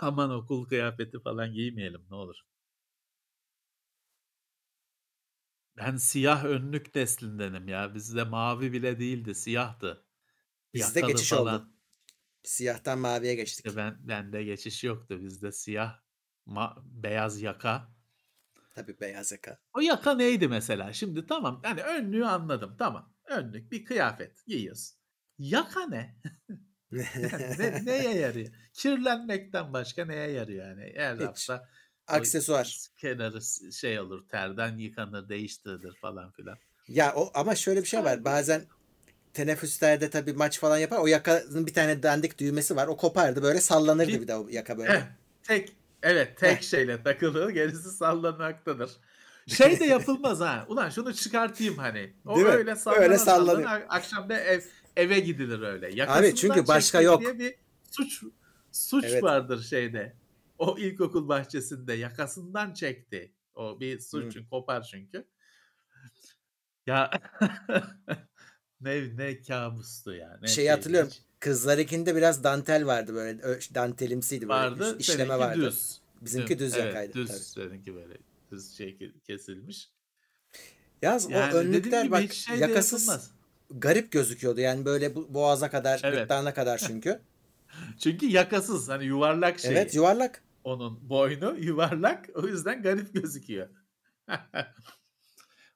Aman 0.01 0.31
okul 0.31 0.65
kıyafeti 0.65 1.19
falan 1.19 1.53
giymeyelim 1.53 2.01
ne 2.09 2.15
olur. 2.15 2.37
Ben 5.77 5.95
siyah 5.97 6.45
önlük 6.45 6.95
deslindenim 6.95 7.67
ya. 7.67 7.95
Bizde 7.95 8.23
mavi 8.23 8.73
bile 8.73 8.99
değildi, 8.99 9.35
siyahtı. 9.35 10.05
Bizde 10.73 10.99
Yakalı 10.99 11.11
geçiş 11.13 11.29
falan. 11.29 11.61
oldu. 11.61 11.69
Siyahtan 12.43 12.99
maviye 12.99 13.35
geçtik. 13.35 13.65
İşte 13.65 13.77
ben 13.77 13.97
bende 14.07 14.43
geçiş 14.43 14.83
yoktu. 14.83 15.21
Bizde 15.21 15.51
siyah, 15.51 15.99
ma- 16.47 16.81
beyaz 17.03 17.41
yaka. 17.41 17.87
Tabii 18.75 18.99
beyaz 18.99 19.31
yaka. 19.31 19.59
O 19.73 19.79
yaka 19.79 20.13
neydi 20.13 20.47
mesela? 20.47 20.93
Şimdi 20.93 21.25
tamam 21.25 21.61
yani 21.63 21.81
önlüğü 21.81 22.25
anladım. 22.25 22.75
Tamam. 22.79 23.13
Önlük 23.25 23.71
bir 23.71 23.85
kıyafet 23.85 24.45
giyiyorsun. 24.45 24.97
Yaka 25.39 25.87
ne? 25.87 26.15
ne 27.57 27.85
neye 27.85 28.15
yarıyor? 28.17 28.49
Kirlenmekten 28.73 29.73
başka 29.73 30.05
neye 30.05 30.31
yarıyor 30.31 30.67
yani? 30.69 30.93
Her 30.95 31.15
Hiç. 31.15 31.21
hafta 31.21 31.69
aksesuar. 32.07 32.79
Kenarı 32.97 33.41
şey 33.73 33.99
olur 33.99 34.27
terden 34.27 34.77
yıkanır 34.77 35.29
değiştirilir 35.29 35.95
falan 36.01 36.31
filan. 36.31 36.57
Ya 36.88 37.13
o 37.15 37.31
ama 37.34 37.55
şöyle 37.55 37.81
bir 37.81 37.88
şey 37.88 38.03
var. 38.03 38.25
Bazen 38.25 38.65
teneffüslerde 39.34 40.09
tabii 40.09 40.34
maç 40.34 40.59
falan 40.59 40.77
yapar. 40.77 40.97
O 40.97 41.07
yakanın 41.07 41.67
bir 41.67 41.73
tane 41.73 42.03
dandik 42.03 42.39
düğmesi 42.39 42.75
var. 42.75 42.88
O 42.88 42.97
kopardı 42.97 43.43
böyle 43.43 43.61
sallanırdı 43.61 44.11
bir, 44.11 44.21
bir 44.21 44.27
de 44.27 44.35
o 44.35 44.47
yaka 44.49 44.77
böyle. 44.77 44.93
Eh, 44.93 45.01
tek 45.43 45.75
evet 46.03 46.38
tek 46.38 46.63
şeyle 46.63 47.03
takılı 47.03 47.51
gerisi 47.51 47.91
sallanmaktadır. 47.91 48.91
Şey 49.47 49.79
de 49.79 49.85
yapılmaz 49.85 50.39
ha. 50.39 50.65
Ulan 50.69 50.89
şunu 50.89 51.13
çıkartayım 51.13 51.77
hani. 51.77 52.13
O 52.25 52.35
Değil 52.35 52.47
öyle 52.47 52.75
sallana 52.75 53.01
öyle 53.01 53.17
sallanıyor. 53.17 53.69
Akşam 53.89 54.29
da 54.29 54.39
ev, 54.39 54.61
eve 54.95 55.19
gidilir 55.19 55.61
öyle. 55.61 55.91
Yakasından 55.93 56.29
Abi 56.29 56.35
çünkü 56.35 56.67
başka 56.67 57.01
yok. 57.01 57.21
Diye 57.21 57.39
bir 57.39 57.55
suç 57.91 58.23
suç 58.71 59.05
evet. 59.07 59.23
vardır 59.23 59.63
şeyde. 59.63 60.13
O 60.57 60.77
ilkokul 60.77 61.27
bahçesinde 61.27 61.93
yakasından 61.93 62.73
çekti. 62.73 63.34
O 63.55 63.79
bir 63.79 63.99
suç 63.99 64.38
kopar 64.49 64.84
çünkü. 64.91 65.27
Ya 66.85 67.11
ne 68.81 69.17
ne 69.17 69.41
kabustu 69.41 70.13
ya. 70.13 70.39
Ne 70.41 70.47
şeydi 70.47 70.69
hatırlıyorum. 70.69 71.09
hiç. 71.09 71.21
Kızlarınkinde 71.39 72.15
biraz 72.15 72.43
dantel 72.43 72.85
vardı 72.85 73.13
böyle. 73.13 73.41
Dantelimsiydi 73.75 74.41
böyle. 74.49 74.53
Vardı. 74.59 74.95
işleme 74.99 75.17
Seninki 75.17 75.39
vardı. 75.39 75.61
düz. 75.61 76.01
Bizimki 76.21 76.59
Düz. 76.59 76.73
Evet, 76.73 76.85
yakaydı. 76.85 77.13
düz. 77.13 77.27
Tabii. 77.53 77.67
Seninki 77.69 77.95
böyle 77.95 78.17
düz 78.51 78.77
şey 78.77 78.89
ke- 78.89 79.19
kesilmiş. 79.19 79.91
O 81.03 81.05
Yani 81.05 81.23
dediğim 81.31 81.53
önlükler 81.53 82.11
bak 82.11 82.34
şey 82.34 82.57
yakasız 82.57 83.07
yapılmaz. 83.07 83.31
garip 83.71 84.11
gözüküyordu. 84.11 84.59
Yani 84.59 84.85
böyle 84.85 85.15
boğaza 85.15 85.69
kadar, 85.69 86.01
Evet. 86.03 86.19
gırtlağına 86.19 86.53
kadar 86.53 86.77
çünkü. 86.88 87.19
Çünkü 87.99 88.25
yakasız 88.25 88.89
hani 88.89 89.05
yuvarlak 89.05 89.59
şeyi. 89.59 89.71
Evet 89.71 89.95
yuvarlak. 89.95 90.43
Onun 90.68 91.10
boynu 91.10 91.57
yuvarlak 91.60 92.30
o 92.35 92.48
yüzden 92.48 92.81
garip 92.81 93.14
gözüküyor. 93.14 93.69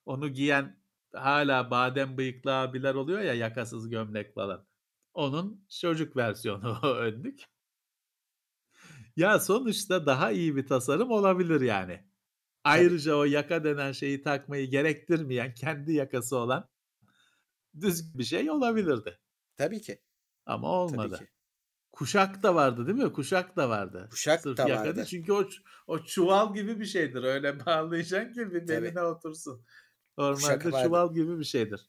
Onu 0.06 0.30
giyen 0.30 0.82
hala 1.14 1.72
badem 1.72 2.18
bıyıklı 2.18 2.56
abiler 2.56 2.96
oluyor 2.96 3.20
ya 3.20 3.34
yakasız 3.34 3.90
gömlek 3.90 4.34
falan. 4.34 4.68
Onun 5.14 5.66
çocuk 5.82 6.18
versiyonu 6.18 6.80
o 6.84 6.88
önlük. 6.88 7.44
Ya 9.16 9.40
sonuçta 9.40 10.06
daha 10.06 10.32
iyi 10.32 10.56
bir 10.56 10.68
tasarım 10.68 11.12
olabilir 11.12 11.62
yani. 11.62 11.94
Tabii. 11.94 12.08
Ayrıca 12.64 13.16
o 13.16 13.24
yaka 13.24 13.64
denen 13.64 13.92
şeyi 13.92 14.22
takmayı 14.22 14.70
gerektirmeyen 14.70 15.54
kendi 15.54 15.94
yakası 15.94 16.38
olan 16.38 16.70
düz 17.82 18.18
bir 18.18 18.24
şey 18.24 18.52
olabilirdi. 18.52 19.20
Tabii 19.58 19.82
ki. 19.82 20.02
Ama 20.46 20.68
Tabii 20.68 20.78
olmadı. 20.78 21.18
ki. 21.18 21.28
Kuşak 21.92 22.44
da 22.44 22.56
vardı 22.56 22.88
değil 22.88 22.98
mi? 22.98 23.14
Kuşak 23.14 23.56
da 23.56 23.70
vardı. 23.70 24.08
Kuşak 24.12 24.42
Sırf 24.42 24.58
da 24.58 24.62
yaka 24.62 24.84
değil. 24.84 24.96
vardı. 24.96 25.06
Çünkü 25.10 25.34
o, 25.34 25.50
o 25.88 26.00
çuval 26.04 26.54
gibi 26.54 26.80
bir 26.80 26.86
şeydir. 26.86 27.24
Öyle 27.24 27.66
bağlayacaksın 27.66 28.34
ki 28.34 28.54
bir 28.54 28.68
beline 28.68 29.02
otursun. 29.02 29.62
Kuşak 30.18 30.66
Normalde 30.66 30.72
vardı. 30.72 30.88
çuval 30.88 31.14
gibi 31.14 31.40
bir 31.40 31.44
şeydir. 31.44 31.82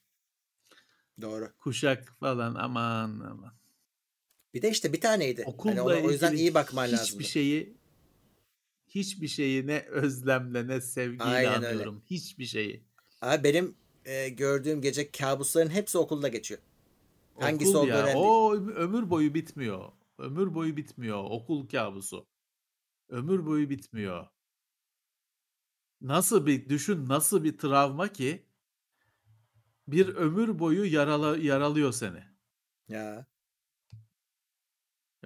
Doğru. 1.20 1.53
Kuşak 1.61 2.09
falan 2.20 2.55
aman 2.55 3.20
aman. 3.20 3.53
Bir 4.55 4.62
de 4.62 4.70
işte 4.70 4.93
bir 4.93 5.01
taneydi. 5.01 5.43
Hani 5.43 5.55
Okulla 5.55 5.83
ona 5.83 6.07
o 6.07 6.11
yüzden 6.11 6.37
iyi 6.37 6.55
bakman 6.55 6.87
hiçbir 6.87 6.99
lazımdı. 6.99 7.24
şeyi 7.24 7.77
hiçbir 8.89 9.29
şeyi 9.29 9.66
ne 9.66 9.81
özlemle 9.81 10.69
ne 10.69 10.81
sevgiyle 10.81 11.24
Aynen 11.24 11.53
öyle. 11.53 11.66
anıyorum. 11.66 12.03
Hiçbir 12.11 12.45
şeyi. 12.45 12.85
Abi 13.23 13.45
benim 13.45 13.74
e, 14.05 14.29
gördüğüm 14.29 14.81
gece 14.81 15.11
kabusların 15.11 15.70
hepsi 15.70 15.99
okulda 15.99 16.29
geçiyor. 16.29 16.61
Hangisi 17.43 17.77
Okul 17.77 17.89
ya. 17.89 18.12
O 18.16 18.55
öm- 18.55 18.74
ömür 18.74 19.10
boyu 19.10 19.35
bitmiyor. 19.35 19.93
Ömür 20.19 20.55
boyu 20.55 20.77
bitmiyor. 20.77 21.24
Okul 21.24 21.69
kabusu. 21.69 22.27
Ömür 23.09 23.47
boyu 23.47 23.70
bitmiyor. 23.70 24.27
Nasıl 26.01 26.47
bir 26.47 26.69
düşün 26.69 27.09
nasıl 27.09 27.44
bir 27.44 27.59
travma 27.59 28.09
ki 28.09 28.47
bir 29.89 30.09
ömür 30.09 30.59
boyu 30.59 30.93
yarala, 30.93 31.36
yaralıyor 31.36 31.93
seni. 31.93 32.24
Ya. 32.89 33.27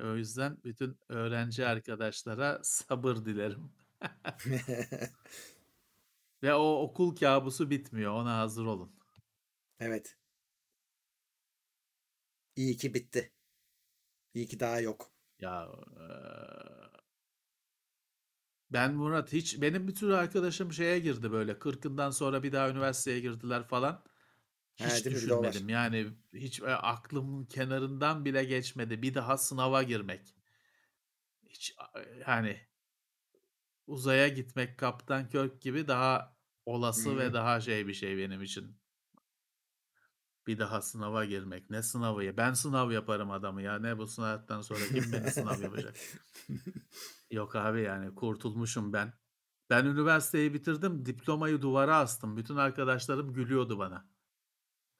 O 0.02 0.16
yüzden 0.16 0.58
bütün 0.64 0.98
öğrenci 1.08 1.66
arkadaşlara 1.66 2.60
sabır 2.62 3.16
dilerim. 3.16 3.72
Ve 6.42 6.54
o 6.54 6.82
okul 6.82 7.16
kabusu 7.16 7.70
bitmiyor. 7.70 8.12
Ona 8.12 8.38
hazır 8.38 8.64
olun. 8.66 8.92
Evet. 9.80 10.16
İyi 12.56 12.76
ki 12.76 12.94
bitti. 12.94 13.32
İyi 14.34 14.46
ki 14.46 14.60
daha 14.60 14.80
yok. 14.80 15.12
Ya 15.40 15.68
ben 18.70 18.94
Murat 18.94 19.32
hiç 19.32 19.62
benim 19.62 19.88
bir 19.88 19.94
sürü 19.94 20.14
arkadaşım 20.14 20.72
şeye 20.72 20.98
girdi 20.98 21.32
böyle 21.32 21.58
kırkından 21.58 22.10
sonra 22.10 22.42
bir 22.42 22.52
daha 22.52 22.70
üniversiteye 22.70 23.20
girdiler 23.20 23.64
falan. 23.68 24.04
Hiç 24.76 25.06
var. 25.06 25.12
düşünmedim. 25.12 25.68
Yani 25.68 26.06
hiç 26.34 26.62
aklımın 26.62 27.44
kenarından 27.44 28.24
bile 28.24 28.44
geçmedi. 28.44 29.02
Bir 29.02 29.14
daha 29.14 29.36
sınava 29.36 29.82
girmek. 29.82 30.34
Hiç 31.48 31.76
yani 32.28 32.60
uzaya 33.86 34.28
gitmek 34.28 34.78
Kaptan 34.78 35.28
Kirk 35.28 35.62
gibi 35.62 35.88
daha 35.88 36.36
olası 36.66 37.18
ve 37.18 37.26
Hı. 37.26 37.34
daha 37.34 37.60
şey 37.60 37.86
bir 37.88 37.94
şey 37.94 38.18
benim 38.18 38.42
için. 38.42 38.76
Bir 40.46 40.58
daha 40.58 40.82
sınava 40.82 41.24
girmek. 41.24 41.70
Ne 41.70 41.82
sınavı 41.82 42.24
ya? 42.24 42.36
Ben 42.36 42.52
sınav 42.52 42.90
yaparım 42.90 43.30
adamı 43.30 43.62
ya. 43.62 43.78
Ne 43.78 43.98
bu 43.98 44.06
sınavdan 44.06 44.60
sonra 44.62 44.80
kim 44.80 45.12
beni 45.12 45.30
sınav 45.30 45.60
yapacak? 45.62 45.96
Yok 47.30 47.56
abi 47.56 47.82
yani 47.82 48.14
kurtulmuşum 48.14 48.92
ben. 48.92 49.12
Ben 49.70 49.84
üniversiteyi 49.84 50.54
bitirdim. 50.54 51.06
Diplomayı 51.06 51.62
duvara 51.62 51.96
astım. 51.96 52.36
Bütün 52.36 52.56
arkadaşlarım 52.56 53.32
gülüyordu 53.32 53.78
bana. 53.78 54.08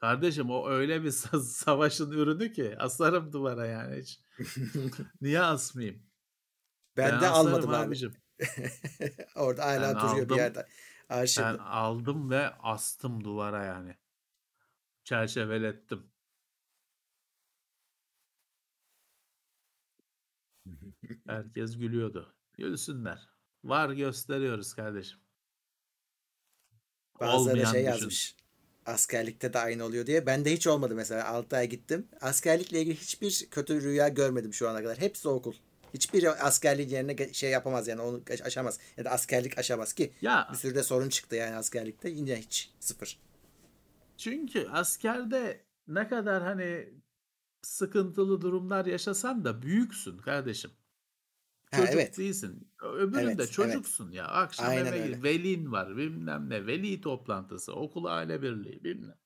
Kardeşim 0.01 0.51
o 0.51 0.69
öyle 0.69 1.03
bir 1.05 1.11
sa- 1.11 1.43
savaşın 1.43 2.11
ürünü 2.11 2.53
ki 2.53 2.77
asarım 2.79 3.33
duvara 3.33 3.67
yani 3.67 3.97
hiç. 4.03 4.21
Niye 5.21 5.41
asmayayım? 5.41 6.03
Ben 6.97 7.13
Ben 7.13 7.21
de 7.21 7.29
almadım 7.29 7.71
abi. 7.71 7.77
abicim. 7.77 8.13
Orada 9.37 9.63
Ben 9.63 9.79
hala 9.79 10.01
duruyor 10.01 10.17
bir 10.17 10.23
aldım. 10.25 10.37
yerde. 10.37 10.67
Ben 11.11 11.17
Arşivde. 11.17 11.45
aldım 11.63 12.31
ve 12.31 12.49
astım 12.51 13.25
duvara 13.25 13.65
yani. 13.65 13.97
Çerçevelettim. 15.07 16.11
Herkes 21.27 21.79
gülüyordu. 21.79 22.35
Gülsünler. 22.59 23.29
Var 23.65 23.91
gösteriyoruz 23.91 24.75
kardeşim. 24.75 25.19
Bazıları 27.21 27.41
Olmayan 27.41 27.73
şey 27.73 27.81
düşün. 27.83 27.91
yazmış. 27.93 28.37
Askerlikte 28.87 29.53
de 29.53 29.59
aynı 29.59 29.85
oluyor 29.85 30.07
diye. 30.07 30.27
Ben 30.27 30.45
de 30.45 30.53
hiç 30.53 30.67
olmadı 30.67 30.95
mesela. 30.95 31.29
6 31.29 31.57
ay 31.57 31.69
gittim. 31.69 32.09
Askerlikle 32.21 32.81
ilgili 32.81 32.97
hiçbir 32.97 33.47
kötü 33.51 33.83
rüya 33.83 34.09
görmedim 34.09 34.55
şu 34.55 34.69
ana 34.69 34.83
kadar. 34.83 34.99
Hepsi 34.99 35.29
okul. 35.29 35.55
Hiçbir 35.95 36.47
askerlik 36.47 36.93
yerine 36.93 37.33
şey 37.33 37.51
yapamaz 37.51 37.89
yani 37.89 38.01
onu 38.01 38.23
aşamaz. 38.45 38.79
Ya 38.97 39.05
da 39.05 39.11
askerlik 39.11 39.59
aşamaz 39.59 39.93
ki. 39.93 40.13
Ya 40.23 40.49
Bir 40.53 40.57
sürü 40.57 40.75
de 40.75 40.83
sorun 40.83 41.09
çıktı 41.09 41.37
yani 41.37 41.57
askerlikte. 41.57 42.09
Yine 42.11 42.41
hiç 42.41 42.71
sıfır. 42.81 43.26
Çünkü 44.19 44.69
askerde 44.69 45.67
ne 45.89 46.09
kadar 46.09 46.43
hani 46.43 46.95
sıkıntılı 47.63 48.41
durumlar 48.41 48.87
yaşasan 48.87 49.45
da 49.45 49.63
büyüksün 49.63 50.19
kardeşim. 50.19 50.71
Ha, 51.71 51.77
Çocuk 51.77 51.95
evet. 51.95 52.19
değilsin. 52.19 52.73
Öbüründe 52.83 53.43
Evet, 53.43 53.53
evet. 53.53 53.53
çocuksun 53.53 54.11
ya. 54.11 54.27
Akşam 54.29 54.67
Aynen 54.69 54.87
eve 54.87 55.03
öyle. 55.03 55.23
velin 55.23 55.73
var 55.73 55.97
bilmem 55.97 56.51
ne. 56.51 56.67
Veli 56.67 57.01
toplantısı, 57.01 57.73
okul 57.73 58.05
aile 58.05 58.43
birliği 58.43 58.85
bilmem. 58.85 59.19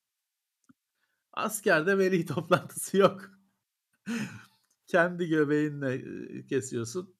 Askerde 1.32 1.98
veli 1.98 2.26
toplantısı 2.26 2.96
yok. 2.96 3.30
Kendi 4.86 5.28
göbeğinle 5.28 6.02
kesiyorsun. 6.46 7.16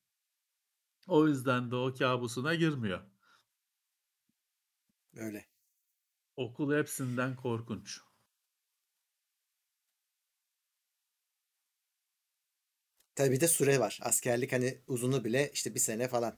O 1.06 1.28
yüzden 1.28 1.70
de 1.70 1.76
o 1.76 1.94
kabusuna 1.94 2.55
girmiyor. 2.55 3.01
Öyle. 5.16 5.49
Okul 6.36 6.74
hepsinden 6.77 7.36
korkunç. 7.36 8.01
Tabii 13.15 13.32
bir 13.32 13.40
de 13.40 13.48
süre 13.48 13.81
var. 13.81 13.98
Askerlik 14.02 14.52
hani 14.52 14.78
uzunu 14.89 15.24
bile 15.24 15.51
işte 15.55 15.74
bir 15.74 15.81
sene 15.81 16.09
falan. 16.09 16.35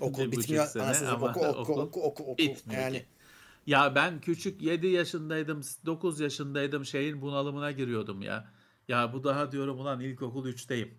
Okul 0.00 0.32
bitmiyor. 0.32 0.66
sene 0.66 0.82
Anasını 0.84 1.08
ama 1.10 1.30
oku, 1.30 1.40
oku, 1.40 1.60
okul 1.60 1.82
oku, 1.82 2.00
oku, 2.02 2.22
oku. 2.22 2.38
bitmiyor 2.38 2.82
Yani. 2.82 3.04
Ya 3.66 3.94
ben 3.94 4.20
küçük 4.20 4.62
7 4.62 4.86
yaşındaydım, 4.86 5.60
9 5.86 6.20
yaşındaydım 6.20 6.84
şeyin 6.84 7.22
bunalımına 7.22 7.70
giriyordum 7.72 8.22
ya. 8.22 8.52
Ya 8.88 9.12
bu 9.12 9.24
daha 9.24 9.52
diyorum 9.52 9.80
ulan 9.80 10.00
ilkokul 10.00 10.48
3'teyim. 10.48 10.94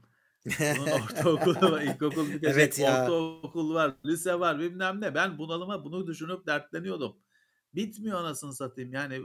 Bunun 0.71 0.91
ortaokulu 0.91 1.71
var, 1.71 1.81
ilkokul 1.81 2.27
bitecek, 2.33 2.53
evet 2.53 2.79
ya. 2.79 3.03
ortaokul 3.03 3.73
var, 3.73 3.95
lise 4.05 4.39
var 4.39 4.59
bilmem 4.59 5.01
ne. 5.01 5.15
Ben 5.15 5.37
bunalıma 5.37 5.85
bunu 5.85 6.07
düşünüp 6.07 6.47
dertleniyordum. 6.47 7.17
Bitmiyor 7.75 8.19
anasını 8.19 8.53
satayım. 8.53 8.93
Yani 8.93 9.21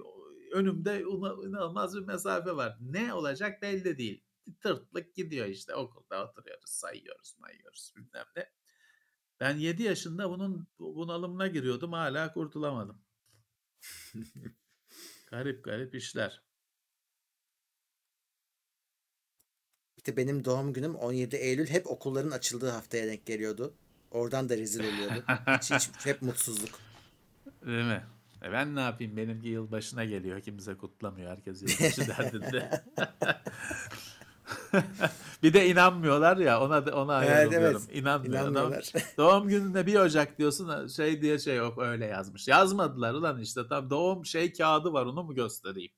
önümde 0.53 1.01
inanılmaz 1.47 1.97
bir 1.97 2.01
mesafe 2.01 2.57
var. 2.57 2.77
Ne 2.81 3.13
olacak 3.13 3.63
belli 3.63 3.99
değil. 3.99 4.25
Tırtlık 4.61 5.15
gidiyor 5.15 5.47
işte 5.47 5.75
okulda 5.75 6.29
oturuyoruz, 6.29 6.71
sayıyoruz, 6.71 7.35
mayıyoruz 7.39 7.93
bilmem 7.97 8.27
ne. 8.37 8.51
Ben 9.41 9.57
7 9.57 9.83
yaşında 9.83 10.31
bunun 10.31 10.67
bunalımına 10.79 11.47
giriyordum 11.47 11.93
hala 11.93 12.33
kurtulamadım. 12.33 13.03
Garip 15.31 15.65
garip 15.65 15.95
işler. 15.95 16.43
İşte 19.97 20.17
benim 20.17 20.45
doğum 20.45 20.73
günüm 20.73 20.95
17 20.95 21.37
Eylül 21.37 21.67
hep 21.67 21.87
okulların 21.87 22.31
açıldığı 22.31 22.71
haftaya 22.71 23.07
denk 23.07 23.27
geliyordu. 23.27 23.75
Oradan 24.11 24.49
da 24.49 24.57
rezil 24.57 24.81
oluyordu. 24.81 25.25
Hiç, 25.47 25.71
hiç 25.71 26.07
hep 26.07 26.23
mutsuzluk. 26.23 26.81
Değil 27.67 27.85
mi? 27.85 28.07
E 28.45 28.53
ben 28.53 28.77
ne 28.77 28.81
yapayım? 28.81 29.17
Benimki 29.17 29.49
yılbaşına 29.49 30.05
geliyor. 30.05 30.41
Kimse 30.41 30.77
kutlamıyor. 30.77 31.31
Herkes 31.31 31.63
yılbaşı 31.63 32.09
derdinde. 32.09 32.85
Bir 35.43 35.53
de 35.53 35.69
inanmıyorlar 35.69 36.37
ya 36.37 36.61
ona 36.61 36.79
ona 36.79 37.25
Evet, 37.25 37.53
evet. 37.53 37.77
İnanmıyor 37.93 38.43
adam. 38.43 38.53
İnanmıyorlar. 38.53 38.93
Doğum 39.17 39.49
gününde 39.49 39.87
1 39.87 39.95
Ocak 39.95 40.39
diyorsun 40.39 40.87
şey 40.87 41.23
diye 41.23 41.39
şey 41.39 41.57
yok 41.57 41.79
öyle 41.79 42.07
yazmış. 42.07 42.49
Yazmadılar 42.49 43.15
ulan 43.15 43.41
işte 43.41 43.69
tam 43.69 43.91
doğum 43.91 44.27
şey 44.27 44.53
kağıdı 44.53 44.93
var 44.93 45.07
onu 45.07 45.25
mu 45.25 45.35
göstereyim? 45.35 45.93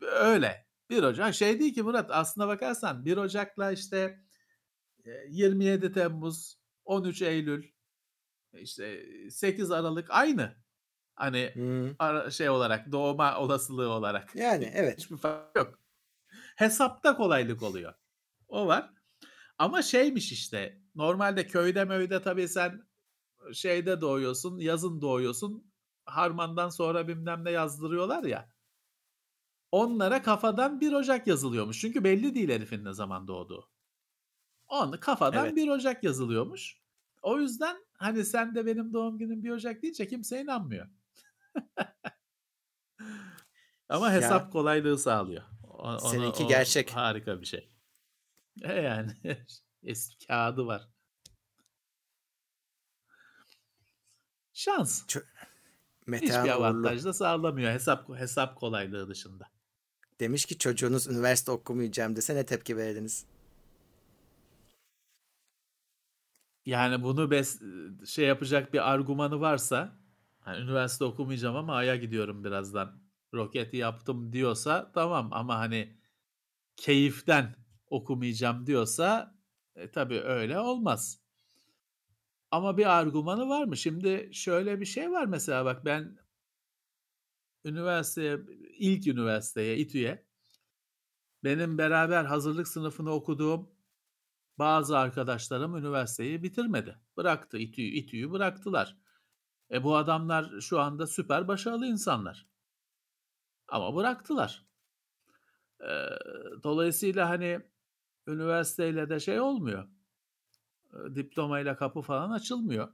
Öyle. 0.00 0.66
1 0.90 1.02
Ocak 1.02 1.34
şey 1.34 1.60
değil 1.60 1.74
ki 1.74 1.82
Murat 1.82 2.10
aslına 2.10 2.48
bakarsan 2.48 3.04
1 3.04 3.16
Ocak'la 3.16 3.72
işte 3.72 4.20
e, 5.04 5.10
27 5.28 5.92
Temmuz, 5.92 6.58
13 6.84 7.22
Eylül, 7.22 7.64
işte 8.52 9.06
8 9.30 9.70
Aralık 9.70 10.06
aynı. 10.10 10.63
Hani 11.16 11.50
Hı. 11.54 11.96
ara- 11.98 12.30
şey 12.30 12.48
olarak 12.48 12.92
doğma 12.92 13.38
olasılığı 13.38 13.88
olarak. 13.88 14.36
Yani 14.36 14.72
evet. 14.74 14.98
Hiçbir 14.98 15.16
fark 15.16 15.56
yok. 15.56 15.78
Hesapta 16.56 17.16
kolaylık 17.16 17.62
oluyor. 17.62 17.94
O 18.48 18.66
var. 18.66 18.90
Ama 19.58 19.82
şeymiş 19.82 20.32
işte 20.32 20.82
normalde 20.94 21.46
köyde 21.46 21.84
möyde 21.84 22.22
tabii 22.22 22.48
sen 22.48 22.82
şeyde 23.52 24.00
doğuyorsun 24.00 24.58
yazın 24.58 25.00
doğuyorsun 25.00 25.72
harmandan 26.04 26.68
sonra 26.68 27.08
bilmem 27.08 27.44
ne 27.44 27.50
yazdırıyorlar 27.50 28.24
ya. 28.24 28.54
Onlara 29.72 30.22
kafadan 30.22 30.80
1 30.80 30.92
Ocak 30.92 31.26
yazılıyormuş. 31.26 31.80
Çünkü 31.80 32.04
belli 32.04 32.34
değil 32.34 32.48
herifin 32.48 32.84
ne 32.84 32.92
zaman 32.92 33.28
doğduğu. 33.28 33.70
Onu 34.68 35.00
kafadan 35.00 35.46
Evet. 35.46 35.56
1 35.56 35.68
Ocak 35.68 36.04
yazılıyormuş. 36.04 36.76
O 37.22 37.38
yüzden 37.38 37.76
hani 37.94 38.24
sen 38.24 38.54
de 38.54 38.66
benim 38.66 38.92
doğum 38.92 39.18
günüm 39.18 39.44
1 39.44 39.50
Ocak 39.50 39.82
deyince 39.82 40.08
kimse 40.08 40.42
inanmıyor. 40.42 40.88
Ama 43.88 44.06
Ya 44.06 44.12
hesap 44.14 44.52
kolaylığı 44.52 44.98
sağlıyor. 44.98 45.42
O, 45.62 45.68
ona, 45.68 45.98
seninki 45.98 46.44
o 46.44 46.48
gerçek. 46.48 46.90
harika 46.90 47.40
bir 47.40 47.46
şey. 47.46 47.70
E 48.62 48.72
yani 48.72 49.10
eski 49.82 50.26
kağıdı 50.26 50.66
var. 50.66 50.88
Şans. 54.52 55.02
Çö- 55.02 55.24
Hiçbir 56.00 56.10
Metehan 56.12 56.48
Uğurlu 56.48 56.54
avantaj 56.64 57.04
da 57.04 57.12
sağlamıyor 57.12 57.72
hesap 57.72 58.08
hesap 58.18 58.56
kolaylığı 58.56 59.08
dışında. 59.08 59.50
demiş 60.20 60.44
ki 60.44 60.58
çocuğunuz 60.58 61.06
üniversite 61.06 61.50
okumayacağım 61.52 62.16
dese 62.16 62.34
ne 62.34 62.46
tepki 62.46 62.76
verdiniz? 62.76 63.26
Yani 66.66 67.02
bunu 67.02 67.30
bes 67.30 67.60
şey 68.06 68.26
yapacak 68.26 68.72
bir 68.74 68.90
argümanı 68.92 69.40
varsa 69.40 69.96
hani 70.44 70.58
üniversite 70.64 71.04
okumayacağım 71.04 71.56
ama 71.56 71.74
Ay'a 71.74 71.96
gidiyorum 71.96 72.44
birazdan. 72.44 73.04
Roketi 73.34 73.76
yaptım 73.76 74.32
diyorsa 74.32 74.92
tamam 74.94 75.28
ama 75.32 75.58
hani 75.58 75.96
keyiften 76.76 77.56
okumayacağım 77.86 78.66
diyorsa 78.66 79.38
e, 79.76 79.90
tabii 79.90 80.20
öyle 80.20 80.58
olmaz. 80.58 81.20
Ama 82.50 82.76
bir 82.76 82.98
argümanı 82.98 83.48
var 83.48 83.64
mı? 83.64 83.76
Şimdi 83.76 84.30
şöyle 84.32 84.80
bir 84.80 84.86
şey 84.86 85.10
var 85.10 85.26
mesela 85.26 85.64
bak 85.64 85.84
ben 85.84 86.18
üniversiteye 87.64 88.38
ilk 88.78 89.06
üniversiteye 89.06 89.76
İTÜ'ye 89.76 90.26
benim 91.44 91.78
beraber 91.78 92.24
hazırlık 92.24 92.68
sınıfını 92.68 93.10
okuduğum 93.10 93.70
bazı 94.58 94.98
arkadaşlarım 94.98 95.76
üniversiteyi 95.76 96.42
bitirmedi. 96.42 96.98
Bıraktı 97.16 97.58
İTÜ'yü, 97.58 97.90
İTÜ'yü 97.90 98.30
bıraktılar. 98.32 98.96
E 99.74 99.84
bu 99.84 99.96
adamlar 99.96 100.60
şu 100.60 100.80
anda 100.80 101.06
süper 101.06 101.48
başarılı 101.48 101.86
insanlar. 101.86 102.46
Ama 103.68 103.94
bıraktılar. 103.96 104.66
E, 105.80 105.90
dolayısıyla 106.62 107.28
hani 107.28 107.60
üniversiteyle 108.26 109.10
de 109.10 109.20
şey 109.20 109.40
olmuyor. 109.40 109.88
E, 110.92 111.14
diplomayla 111.14 111.76
kapı 111.76 112.02
falan 112.02 112.30
açılmıyor. 112.30 112.88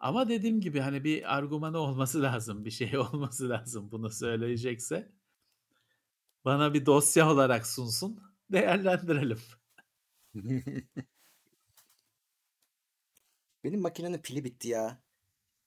Ama 0.00 0.28
dediğim 0.28 0.60
gibi 0.60 0.80
hani 0.80 1.04
bir 1.04 1.36
argümanı 1.36 1.78
olması 1.78 2.22
lazım, 2.22 2.64
bir 2.64 2.70
şey 2.70 2.98
olması 2.98 3.48
lazım 3.48 3.90
bunu 3.92 4.10
söyleyecekse. 4.10 5.12
Bana 6.44 6.74
bir 6.74 6.86
dosya 6.86 7.30
olarak 7.30 7.66
sunsun, 7.66 8.22
değerlendirelim. 8.52 9.38
Benim 13.64 13.80
makinenin 13.80 14.18
pili 14.18 14.44
bitti 14.44 14.68
ya. 14.68 15.02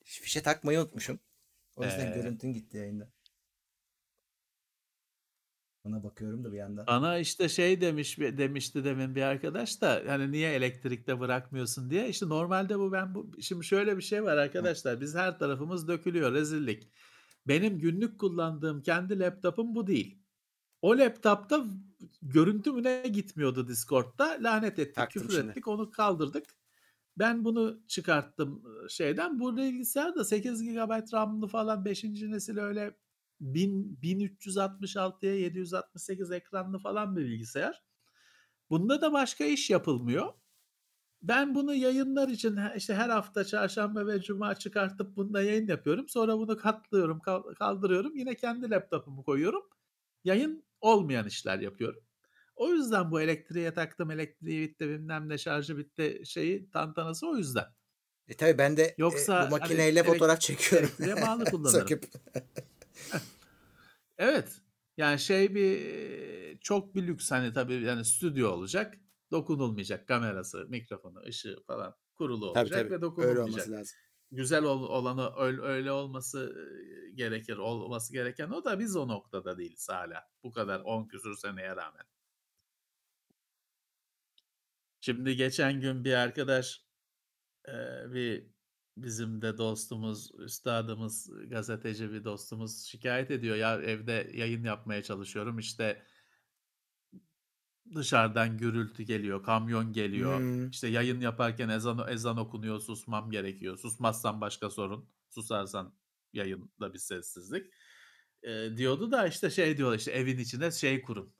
Fişe 0.04 0.44
takmayı 0.44 0.80
unutmuşum. 0.80 1.20
O 1.76 1.84
yüzden 1.84 2.12
Ee, 2.12 2.16
görüntün 2.16 2.54
gitti 2.54 2.78
yayında. 2.78 3.10
Ona 5.84 6.04
bakıyorum 6.04 6.44
da 6.44 6.52
bir 6.52 6.58
yandan. 6.58 6.88
Bana 6.88 7.18
işte 7.18 7.50
şey 7.50 7.82
demiş 7.82 8.20
demişti 8.20 8.84
demin 8.84 9.16
bir 9.16 9.22
arkadaş 9.22 9.82
da 9.82 10.04
hani 10.08 10.32
niye 10.32 10.54
elektrikte 10.54 11.20
bırakmıyorsun 11.20 11.90
diye. 11.90 12.10
İşte 12.10 12.30
normalde 12.30 12.80
bu 12.80 12.92
ben 12.92 13.16
bu 13.16 13.32
şimdi 13.42 13.66
şöyle 13.66 13.98
bir 13.98 14.02
şey 14.02 14.24
var 14.24 14.38
arkadaşlar. 14.38 15.02
Biz 15.02 15.16
her 15.16 15.40
tarafımız 15.40 15.88
dökülüyor 15.88 16.34
rezillik. 16.34 16.90
Benim 17.48 17.80
günlük 17.80 18.20
kullandığım 18.20 18.82
kendi 18.82 19.20
laptopum 19.20 19.76
bu 19.76 19.88
değil. 19.88 20.20
O 20.82 20.98
laptopta 20.98 21.66
görüntümüne 22.22 23.08
gitmiyordu 23.08 23.68
Discord'da. 23.68 24.38
Lanet 24.42 24.80
ettik, 24.80 24.96
Taktım 24.96 25.22
küfür 25.22 25.36
şimdi. 25.36 25.50
ettik, 25.52 25.68
onu 25.68 25.92
kaldırdık. 25.92 26.46
Ben 27.18 27.46
bunu 27.46 27.82
çıkarttım 27.88 28.64
şeyden. 28.90 29.40
Bu 29.40 29.58
bilgisayar 29.58 30.16
da 30.16 30.26
8 30.26 30.64
GB 30.64 31.14
RAM'lı 31.14 31.48
falan 31.48 31.86
5. 31.86 32.32
nesil 32.32 32.58
öyle 32.58 32.98
1000, 33.42 34.00
1366'ya 34.02 35.36
768 35.36 36.32
ekranlı 36.32 36.80
falan 36.80 37.16
bir 37.18 37.26
bilgisayar. 37.26 37.84
Bunda 38.70 39.02
da 39.02 39.14
başka 39.14 39.46
iş 39.46 39.70
yapılmıyor. 39.70 40.34
Ben 41.22 41.56
bunu 41.56 41.74
yayınlar 41.74 42.28
için 42.30 42.60
işte 42.78 42.94
her 42.96 43.10
hafta 43.10 43.46
çarşamba 43.46 44.08
ve 44.08 44.22
cuma 44.22 44.56
çıkartıp 44.56 45.16
bunda 45.18 45.42
yayın 45.42 45.68
yapıyorum. 45.68 46.10
Sonra 46.10 46.38
bunu 46.38 46.58
katlıyorum, 46.58 47.20
kal- 47.20 47.54
kaldırıyorum. 47.54 48.16
Yine 48.18 48.36
kendi 48.36 48.70
laptopumu 48.70 49.24
koyuyorum. 49.24 49.64
Yayın 50.24 50.64
olmayan 50.82 51.28
işler 51.28 51.60
yapıyorum. 51.60 52.04
O 52.56 52.74
yüzden 52.74 53.12
bu 53.12 53.22
elektriğe 53.22 53.74
taktım, 53.74 54.12
elektriği 54.12 54.70
bitti, 54.70 54.90
bilmem 54.90 55.30
ne 55.30 55.38
şarjı 55.38 55.78
bitti 55.78 56.22
şeyi 56.26 56.70
tantanası 56.70 57.28
o 57.28 57.36
yüzden. 57.38 57.66
E 58.28 58.34
tabii 58.38 58.58
ben 58.58 58.78
de 58.78 58.84
e, 58.84 58.96
Yoksa 58.98 59.34
bu 59.34 59.40
hani 59.44 59.50
makineyle 59.50 60.00
elek- 60.00 60.06
fotoğraf 60.06 60.42
çekiyorum. 60.42 60.90
elektriğe 60.90 61.22
bağlı 61.22 61.46
kullanırım. 61.52 61.80
Söküp. 61.88 62.04
Evet. 64.18 64.62
Yani 64.98 65.20
şey 65.20 65.56
bir 65.56 66.58
çok 66.60 66.96
bir 66.96 67.08
lüks 67.08 67.32
hani 67.32 67.54
tabii 67.54 67.74
yani 67.84 68.06
stüdyo 68.06 68.50
olacak. 68.52 68.94
Dokunulmayacak 69.32 70.08
kamerası, 70.08 70.66
mikrofonu, 70.70 71.20
ışığı 71.28 71.64
falan 71.68 71.96
kurulu 72.16 72.54
Tabii 72.54 72.60
olacak 72.64 72.80
tabii. 72.80 72.90
ve 72.90 72.94
Öyle 72.96 73.02
dokunulmayacak. 73.02 73.48
olması 73.50 73.72
lazım. 73.72 73.98
Güzel 74.32 74.64
ol- 74.64 74.90
olanı 74.90 75.32
öyle, 75.38 75.62
öyle 75.62 75.92
olması 75.92 76.56
e, 77.10 77.12
gerekir. 77.12 77.58
Olması 77.58 78.14
gereken 78.14 78.50
o 78.50 78.64
da 78.66 78.80
biz 78.80 78.96
o 78.96 79.08
noktada 79.08 79.58
değiliz 79.58 79.88
hala. 79.90 80.24
Bu 80.44 80.52
kadar 80.52 80.80
10 80.80 81.08
küsür 81.08 81.36
seneye 81.38 81.76
rağmen. 81.76 82.06
Şimdi 85.06 85.36
geçen 85.36 85.82
gün 85.82 86.04
bir 86.04 86.14
arkadaş 86.14 86.82
e, 87.68 87.74
bir 88.14 88.48
bizim 88.98 89.42
de 89.42 89.58
dostumuz, 89.58 90.32
üstadımız, 90.40 91.30
gazeteci 91.48 92.12
bir 92.12 92.24
dostumuz 92.24 92.86
şikayet 92.86 93.32
ediyor. 93.32 93.56
Ya 93.56 93.82
evde 93.82 94.32
yayın 94.34 94.64
yapmaya 94.64 95.04
çalışıyorum. 95.04 95.60
İşte 95.60 96.04
dışarıdan 97.96 98.58
gürültü 98.58 99.04
geliyor, 99.04 99.44
kamyon 99.44 99.94
geliyor. 99.94 100.40
Hmm. 100.40 100.70
İşte 100.70 100.88
yayın 100.88 101.22
yaparken 101.22 101.70
ezan 101.70 102.08
ezan 102.10 102.38
okunuyor, 102.38 102.80
susmam 102.80 103.32
gerekiyor. 103.32 103.78
Susmazsan 103.78 104.42
başka 104.42 104.70
sorun. 104.70 105.10
Susarsan 105.30 105.96
yayında 106.34 106.94
bir 106.94 107.00
sessizlik. 107.00 107.74
E, 108.44 108.78
diyordu 108.78 109.12
da 109.12 109.28
işte 109.28 109.50
şey 109.50 109.78
diyorlar 109.78 109.98
işte 109.98 110.12
evin 110.12 110.38
içinde 110.38 110.72
şey 110.72 111.02
kurun. 111.02 111.34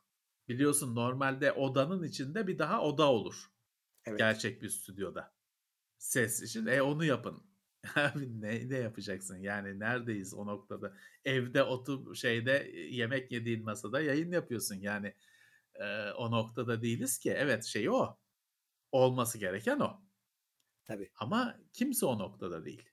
Biliyorsun 0.48 0.96
normalde 0.96 1.52
odanın 1.52 2.04
içinde 2.04 2.48
bir 2.48 2.60
daha 2.60 2.82
oda 2.82 3.12
olur. 3.12 3.53
Evet. 4.06 4.20
Gerçek 4.20 4.62
bir 4.62 4.70
stüdyoda. 4.70 5.34
Ses 5.98 6.42
için. 6.42 6.66
E 6.66 6.82
onu 6.82 7.06
yapın. 7.06 7.44
Abi 7.96 8.42
ne, 8.42 8.70
ne 8.70 8.78
yapacaksın? 8.78 9.38
Yani 9.38 9.80
neredeyiz 9.80 10.34
o 10.34 10.48
noktada? 10.48 10.98
Evde 11.26 11.64
otur 11.64 12.16
şeyde 12.16 12.58
e, 12.58 12.80
yemek 12.80 13.32
yediğin 13.32 13.64
masada 13.64 14.02
yayın 14.02 14.32
yapıyorsun. 14.32 14.76
Yani 14.76 15.14
e, 15.76 16.12
o 16.12 16.32
noktada 16.32 16.82
değiliz 16.82 17.20
ki. 17.20 17.32
Evet 17.32 17.64
şey 17.66 17.90
o. 17.90 18.18
Olması 18.92 19.38
gereken 19.38 19.80
o. 19.80 20.02
Tabii. 20.86 21.12
Ama 21.16 21.60
kimse 21.74 22.06
o 22.06 22.20
noktada 22.20 22.66
değil. 22.66 22.90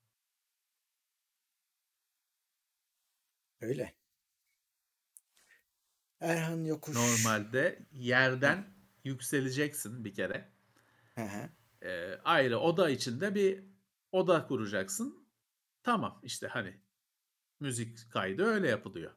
Öyle. 3.60 3.94
Erhan 6.20 6.64
Yokuş. 6.64 6.96
Normalde 6.96 7.86
yerden 7.92 8.74
yükseleceksin 9.04 10.04
bir 10.04 10.14
kere. 10.14 10.52
Hı 11.20 11.38
hı. 11.38 11.48
E, 11.90 12.20
ayrı 12.24 12.58
oda 12.58 12.90
içinde 12.90 13.34
bir 13.34 13.64
oda 14.12 14.46
kuracaksın. 14.46 15.28
Tamam 15.82 16.20
işte 16.22 16.46
hani 16.46 16.80
müzik 17.60 18.10
kaydı 18.12 18.44
öyle 18.44 18.68
yapılıyor. 18.68 19.12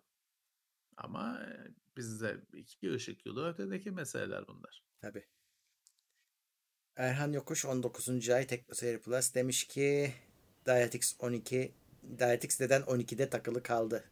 Ama 0.97 1.39
Bizde 1.97 2.37
2 2.53 2.93
ışık 2.93 3.25
yılı 3.25 3.49
ötedeki 3.49 3.91
meseleler 3.91 4.47
bunlar. 4.47 4.83
Tabii. 5.01 5.25
Erhan 6.95 7.31
Yokuş 7.33 7.65
19. 7.65 8.29
ay 8.29 8.47
Teknoseyir 8.47 8.99
Plus 8.99 9.33
demiş 9.35 9.67
ki 9.67 10.13
DirectX 10.65 11.15
12 11.19 11.73
DirectX 12.19 12.59
neden 12.61 12.81
12'de 12.81 13.29
takılı 13.29 13.63
kaldı? 13.63 14.03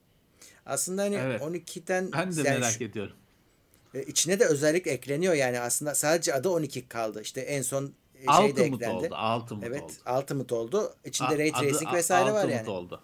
Aslında 0.65 1.01
hani 1.01 1.15
Evet. 1.15 1.41
12'den 1.41 2.11
Ben 2.11 2.31
de 2.35 2.41
yani 2.41 2.59
merak 2.59 2.71
şu- 2.71 2.83
ediyorum. 2.83 3.17
E, 3.93 4.03
içine 4.03 4.39
de 4.39 4.45
özellik 4.45 4.87
ekleniyor 4.87 5.33
yani 5.33 5.59
aslında 5.59 5.95
sadece 5.95 6.33
adı 6.33 6.49
12 6.49 6.87
kaldı. 6.87 7.21
İşte 7.21 7.41
en 7.41 7.61
son 7.61 7.93
e, 8.15 8.19
şey 8.19 8.27
de 8.27 8.61
Ultimate 8.61 8.65
eklendi. 8.85 8.95
oldu. 8.95 9.15
Ultimate 9.43 9.67
Evet, 9.67 9.83
oldu. 9.83 10.17
Ultimate 10.19 10.55
oldu. 10.55 10.93
İçinde 11.05 11.29
A- 11.29 11.37
Ray 11.37 11.49
adı 11.49 11.59
Tracing 11.59 11.87
A- 11.87 11.93
vesaire 11.93 12.31
var 12.33 12.49
yani. 12.49 12.69
oldu. 12.69 13.03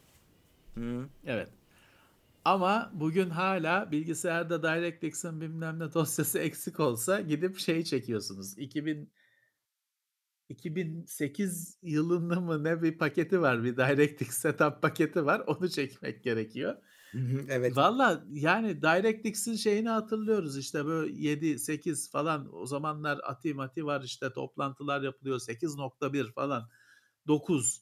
Hı. 0.76 1.06
Evet. 1.26 1.50
Ama 2.46 2.92
bugün 2.94 3.30
hala 3.30 3.92
bilgisayarda 3.92 4.64
DirectX'in 4.64 5.42
bilmem 5.42 5.80
ne 5.80 5.94
dosyası 5.94 6.40
eksik 6.50 6.80
olsa 6.80 7.22
gidip 7.22 7.58
şey 7.60 7.84
çekiyorsunuz. 7.84 8.58
2000 8.58 9.12
2008 10.50 11.78
yılında 11.82 12.40
mı 12.40 12.64
ne 12.64 12.82
bir 12.82 12.98
paketi 12.98 13.42
var. 13.42 13.64
Bir 13.64 13.78
DirectX 13.78 14.38
setup 14.38 14.82
paketi 14.82 15.26
var. 15.26 15.40
Onu 15.48 15.70
çekmek 15.70 16.24
gerekiyor. 16.24 16.76
Evet. 17.50 17.78
Valla 17.78 18.24
yani 18.30 18.82
DirectX'in 18.82 19.56
şeyini 19.56 19.90
hatırlıyoruz 19.90 20.58
işte 20.58 20.86
böyle 20.86 21.14
7 21.14 21.60
8 21.60 22.12
falan 22.12 22.56
o 22.56 22.66
zamanlar 22.66 23.20
ati 23.24 23.54
mati 23.54 23.86
var 23.86 24.02
işte 24.02 24.34
toplantılar 24.34 25.02
yapılıyor 25.02 25.40
8.1 25.40 26.34
falan 26.34 26.70
9 27.28 27.82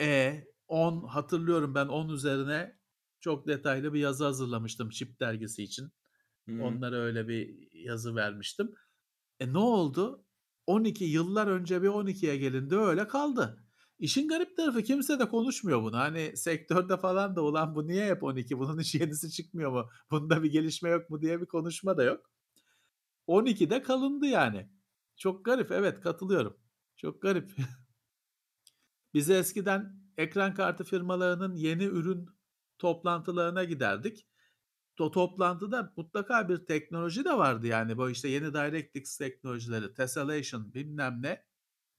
e 0.00 0.44
10 0.68 1.08
hatırlıyorum 1.08 1.74
ben 1.74 1.86
10 1.86 2.08
üzerine 2.08 2.78
çok 3.20 3.46
detaylı 3.46 3.94
bir 3.94 4.00
yazı 4.00 4.24
hazırlamıştım 4.24 4.90
Chip 4.90 5.20
dergisi 5.20 5.62
için. 5.62 5.92
Hı. 6.48 6.62
Onlara 6.62 6.96
öyle 6.96 7.28
bir 7.28 7.72
yazı 7.72 8.14
vermiştim. 8.16 8.74
E 9.40 9.52
ne 9.52 9.58
oldu? 9.58 10.24
12 10.66 11.04
yıllar 11.04 11.46
önce 11.46 11.82
bir 11.82 11.88
12'ye 11.88 12.36
gelindi 12.36 12.76
öyle 12.76 13.08
kaldı. 13.08 13.61
İşin 14.02 14.28
garip 14.28 14.56
tarafı 14.56 14.82
kimse 14.82 15.18
de 15.18 15.28
konuşmuyor 15.28 15.82
bunu. 15.82 15.96
Hani 15.96 16.36
sektörde 16.36 16.96
falan 16.96 17.36
da 17.36 17.42
ulan 17.42 17.74
bu 17.74 17.86
niye 17.86 18.06
hep 18.06 18.22
12? 18.22 18.58
Bunun 18.58 18.80
hiç 18.80 18.94
yenisi 18.94 19.30
çıkmıyor 19.30 19.72
mu? 19.72 19.88
Bunda 20.10 20.42
bir 20.42 20.52
gelişme 20.52 20.90
yok 20.90 21.10
mu 21.10 21.22
diye 21.22 21.40
bir 21.40 21.46
konuşma 21.46 21.96
da 21.96 22.04
yok. 22.04 22.30
12'de 23.28 23.82
kalındı 23.82 24.26
yani. 24.26 24.70
Çok 25.16 25.44
garip 25.44 25.70
evet 25.70 26.00
katılıyorum. 26.00 26.56
Çok 26.96 27.22
garip. 27.22 27.52
Bize 29.14 29.38
eskiden 29.38 29.96
ekran 30.16 30.54
kartı 30.54 30.84
firmalarının 30.84 31.54
yeni 31.54 31.84
ürün 31.84 32.26
toplantılarına 32.78 33.64
giderdik. 33.64 34.26
O 35.00 35.10
toplantıda 35.10 35.92
mutlaka 35.96 36.48
bir 36.48 36.66
teknoloji 36.66 37.24
de 37.24 37.38
vardı 37.38 37.66
yani 37.66 37.96
bu 37.96 38.10
işte 38.10 38.28
yeni 38.28 38.54
DirectX 38.54 39.16
teknolojileri, 39.18 39.94
tessellation 39.94 40.74
bilmem 40.74 41.22
ne. 41.22 41.44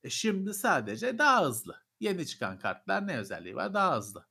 E 0.03 0.09
şimdi 0.09 0.53
sadece 0.53 1.17
daha 1.17 1.45
hızlı. 1.45 1.84
Yeni 2.03 2.27
çıkan 2.27 2.59
kartlar 2.59 3.07
ne 3.07 3.17
özelliği 3.17 3.55
var? 3.55 3.73
Daha 3.73 3.97
hızlı. 3.97 4.27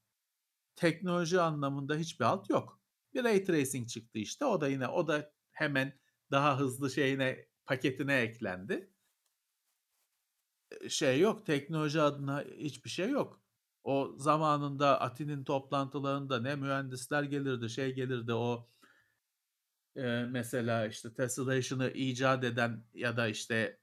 Teknoloji 0.76 1.40
anlamında 1.40 1.94
hiçbir 1.96 2.24
alt 2.24 2.50
yok. 2.50 2.80
Bir 3.14 3.24
ray 3.24 3.44
tracing 3.44 3.88
çıktı 3.88 4.18
işte. 4.18 4.44
O 4.44 4.60
da 4.60 4.68
yine 4.68 4.88
o 4.88 5.08
da 5.08 5.32
hemen 5.50 5.98
daha 6.30 6.58
hızlı 6.60 6.90
şeyine 6.90 7.46
paketine 7.66 8.20
eklendi. 8.20 8.90
Şey 10.88 11.20
yok. 11.20 11.46
Teknoloji 11.46 12.00
adına 12.00 12.44
hiçbir 12.58 12.90
şey 12.90 13.10
yok. 13.10 13.42
O 13.84 14.14
zamanında 14.16 15.00
Ati'nin 15.00 15.44
toplantılarında 15.44 16.40
ne 16.40 16.56
mühendisler 16.56 17.22
gelirdi, 17.22 17.70
şey 17.70 17.94
gelirdi 17.94 18.32
o 18.34 18.68
e, 19.96 20.02
mesela 20.30 20.86
işte 20.86 21.14
tessellation'ı 21.14 21.90
icat 21.90 22.44
eden 22.44 22.84
ya 22.94 23.16
da 23.16 23.28
işte 23.28 23.80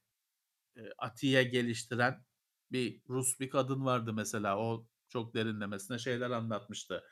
e, 0.77 0.81
Ati'ye 0.97 1.43
geliştiren 1.43 2.25
bir 2.71 3.01
Rus 3.09 3.39
bir 3.39 3.49
kadın 3.49 3.85
vardı 3.85 4.13
mesela. 4.13 4.57
O 4.59 4.87
çok 5.09 5.33
derinlemesine 5.33 5.99
şeyler 5.99 6.29
anlatmıştı. 6.31 7.03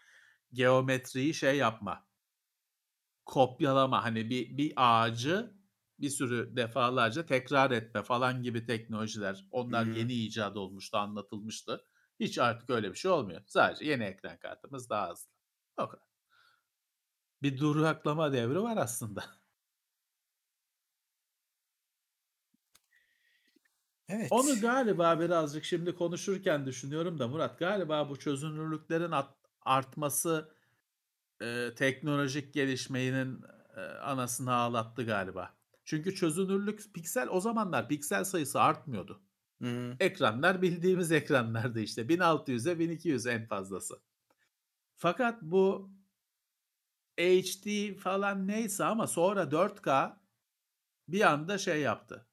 Geometriyi 0.53 1.33
şey 1.33 1.57
yapma. 1.57 2.07
Kopyalama 3.25 4.03
hani 4.03 4.29
bir 4.29 4.57
bir 4.57 4.73
ağacı 4.75 5.57
bir 5.99 6.09
sürü 6.09 6.55
defalarca 6.55 7.25
tekrar 7.25 7.71
etme 7.71 8.03
falan 8.03 8.43
gibi 8.43 8.65
teknolojiler. 8.65 9.47
Onlar 9.51 9.87
hı. 9.87 9.91
yeni 9.91 10.13
icat 10.13 10.57
olmuştu, 10.57 10.97
anlatılmıştı. 10.97 11.85
Hiç 12.19 12.39
artık 12.39 12.69
öyle 12.69 12.89
bir 12.91 12.97
şey 12.97 13.11
olmuyor. 13.11 13.41
Sadece 13.47 13.85
yeni 13.85 14.03
ekran 14.03 14.39
kartımız 14.39 14.89
daha 14.89 15.09
hızlı. 15.09 15.31
O 15.77 15.87
kadar. 15.87 16.07
Bir 17.41 17.57
duraklama 17.57 18.33
devri 18.33 18.61
var 18.61 18.77
aslında. 18.77 19.23
Evet. 24.09 24.27
Onu 24.31 24.59
galiba 24.61 25.19
birazcık 25.19 25.65
şimdi 25.65 25.95
konuşurken 25.95 26.65
düşünüyorum 26.65 27.19
da 27.19 27.27
Murat 27.27 27.59
galiba 27.59 28.09
bu 28.09 28.19
çözünürlüklerin 28.19 29.11
at- 29.11 29.37
artması 29.61 30.51
e, 31.41 31.69
teknolojik 31.75 32.53
gelişmenin 32.53 33.41
e, 33.77 33.81
anasını 33.81 34.53
ağlattı 34.53 35.05
galiba. 35.05 35.53
Çünkü 35.85 36.15
çözünürlük 36.15 36.93
piksel 36.93 37.27
o 37.29 37.39
zamanlar 37.39 37.87
piksel 37.89 38.23
sayısı 38.23 38.61
artmıyordu. 38.61 39.21
Hı. 39.61 39.95
Ekranlar 39.99 40.61
bildiğimiz 40.61 41.11
ekranlardı 41.11 41.79
işte 41.79 42.09
1600'e 42.09 42.79
1200 42.79 43.25
en 43.25 43.45
fazlası. 43.45 43.99
Fakat 44.95 45.41
bu 45.41 45.89
HD 47.19 47.95
falan 47.95 48.47
neyse 48.47 48.83
ama 48.85 49.07
sonra 49.07 49.51
4K 49.51 50.17
bir 51.07 51.21
anda 51.21 51.57
şey 51.57 51.81
yaptı. 51.81 52.27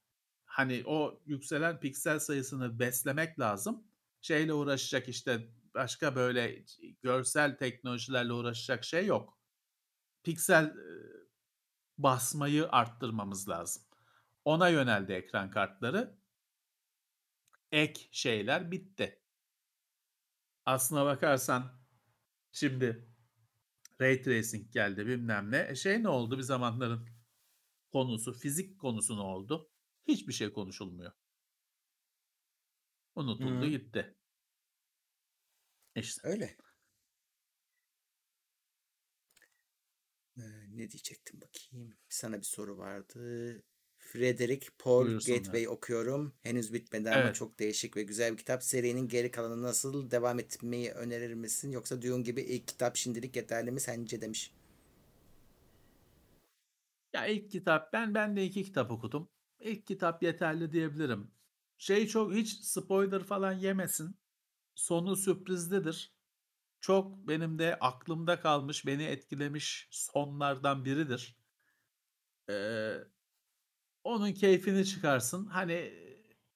Hani 0.55 0.83
o 0.85 1.19
yükselen 1.25 1.79
piksel 1.79 2.19
sayısını 2.19 2.79
beslemek 2.79 3.39
lazım. 3.39 3.83
Şeyle 4.21 4.53
uğraşacak 4.53 5.09
işte 5.09 5.49
başka 5.73 6.15
böyle 6.15 6.65
görsel 7.01 7.57
teknolojilerle 7.57 8.33
uğraşacak 8.33 8.83
şey 8.83 9.05
yok. 9.05 9.39
Piksel 10.23 10.75
basmayı 11.97 12.69
arttırmamız 12.69 13.49
lazım. 13.49 13.83
Ona 14.45 14.69
yöneldi 14.69 15.13
ekran 15.13 15.51
kartları. 15.51 16.17
Ek 17.71 18.07
şeyler 18.11 18.71
bitti. 18.71 19.21
Aslına 20.65 21.05
bakarsan 21.05 21.71
şimdi 22.51 23.07
Ray 24.01 24.21
Tracing 24.21 24.71
geldi 24.71 25.07
bilmem 25.07 25.51
ne. 25.51 25.67
E 25.69 25.75
şey 25.75 26.03
ne 26.03 26.09
oldu 26.09 26.37
bir 26.37 26.43
zamanların 26.43 27.09
konusu, 27.91 28.33
fizik 28.33 28.79
konusu 28.79 29.17
ne 29.17 29.21
oldu? 29.21 29.74
Hiçbir 30.07 30.33
şey 30.33 30.53
konuşulmuyor. 30.53 31.11
Unutuldu 33.15 33.61
Hı. 33.61 33.69
gitti. 33.69 34.15
İşte. 35.95 36.27
Öyle. 36.27 36.57
Ee, 40.37 40.41
ne 40.69 40.91
diyecektim 40.91 41.41
bakayım. 41.41 41.97
Sana 42.09 42.37
bir 42.37 42.43
soru 42.43 42.77
vardı. 42.77 43.63
Frederick 43.97 44.67
Paul 44.77 45.05
Buyursunlar. 45.05 45.37
Gateway 45.37 45.67
okuyorum. 45.67 46.35
Henüz 46.41 46.73
bitmedi 46.73 47.09
ama 47.09 47.19
Evet. 47.19 47.35
çok 47.35 47.59
değişik 47.59 47.97
ve 47.97 48.03
güzel 48.03 48.31
bir 48.31 48.37
kitap. 48.37 48.63
Serinin 48.63 49.07
geri 49.07 49.31
kalanı 49.31 49.61
nasıl 49.61 50.11
devam 50.11 50.39
etmeyi 50.39 50.91
önerir 50.91 51.33
misin? 51.33 51.71
Yoksa 51.71 52.01
Dune 52.01 52.23
gibi 52.23 52.41
ilk 52.41 52.67
kitap 52.67 52.95
şimdilik 52.95 53.35
yeterli 53.35 53.71
mi 53.71 53.79
sence 53.79 54.21
demiş. 54.21 54.53
Ya 57.13 57.27
ilk 57.27 57.51
kitap 57.51 57.93
ben 57.93 58.13
ben 58.13 58.35
de 58.35 58.45
iki 58.45 58.63
kitap 58.63 58.91
okudum. 58.91 59.29
İlk 59.65 59.87
kitap 59.87 60.23
yeterli 60.23 60.71
diyebilirim. 60.71 61.31
Şey 61.77 62.07
çok 62.07 62.33
hiç 62.33 62.59
spoiler 62.59 63.23
falan 63.23 63.53
yemesin. 63.53 64.17
Sonu 64.75 65.15
sürprizlidir. 65.15 66.15
Çok 66.79 67.27
benim 67.27 67.59
de 67.59 67.79
aklımda 67.79 68.39
kalmış, 68.39 68.85
beni 68.85 69.03
etkilemiş 69.03 69.87
sonlardan 69.91 70.85
biridir. 70.85 71.37
Ee, 72.49 72.97
onun 74.03 74.33
keyfini 74.33 74.85
çıkarsın. 74.85 75.45
Hani 75.45 75.93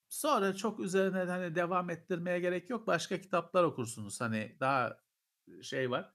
sonra 0.10 0.56
çok 0.56 0.80
üzerine 0.80 1.18
hani 1.18 1.56
devam 1.56 1.90
ettirmeye 1.90 2.40
gerek 2.40 2.70
yok. 2.70 2.88
Başka 2.88 3.22
kitaplar 3.22 3.64
okursunuz. 3.64 4.22
Hani 4.22 4.58
daha 4.60 5.00
şey 5.62 5.92
var. 5.92 6.14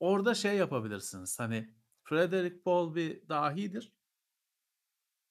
Orada 0.00 0.34
şey 0.34 0.56
yapabilirsiniz. 0.56 1.40
Hani 1.40 1.74
Frederick 2.04 2.62
Paul 2.62 2.94
bir 2.94 3.28
dahidir. 3.28 3.95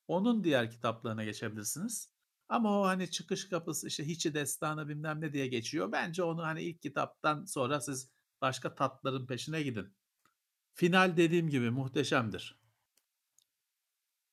Onun 0.08 0.44
diğer 0.44 0.72
kitaplarına 0.72 1.24
geçebilirsiniz. 1.24 2.16
Ama 2.50 2.82
o 2.82 2.86
hani 2.86 3.12
çıkış 3.12 3.50
kapısı 3.50 3.88
işte 3.88 4.08
hiçi 4.08 4.34
destanı 4.34 4.88
bilmem 4.88 5.22
ne 5.22 5.34
diye 5.34 5.48
geçiyor. 5.48 5.92
Bence 5.92 6.24
onu 6.24 6.44
hani 6.44 6.64
ilk 6.64 6.82
kitaptan 6.82 7.46
sonra 7.46 7.82
siz 7.82 8.12
başka 8.42 8.76
tatların 8.76 9.28
peşine 9.28 9.64
gidin. 9.64 9.96
Final 10.74 11.18
dediğim 11.18 11.50
gibi 11.50 11.70
muhteşemdir. 11.70 12.60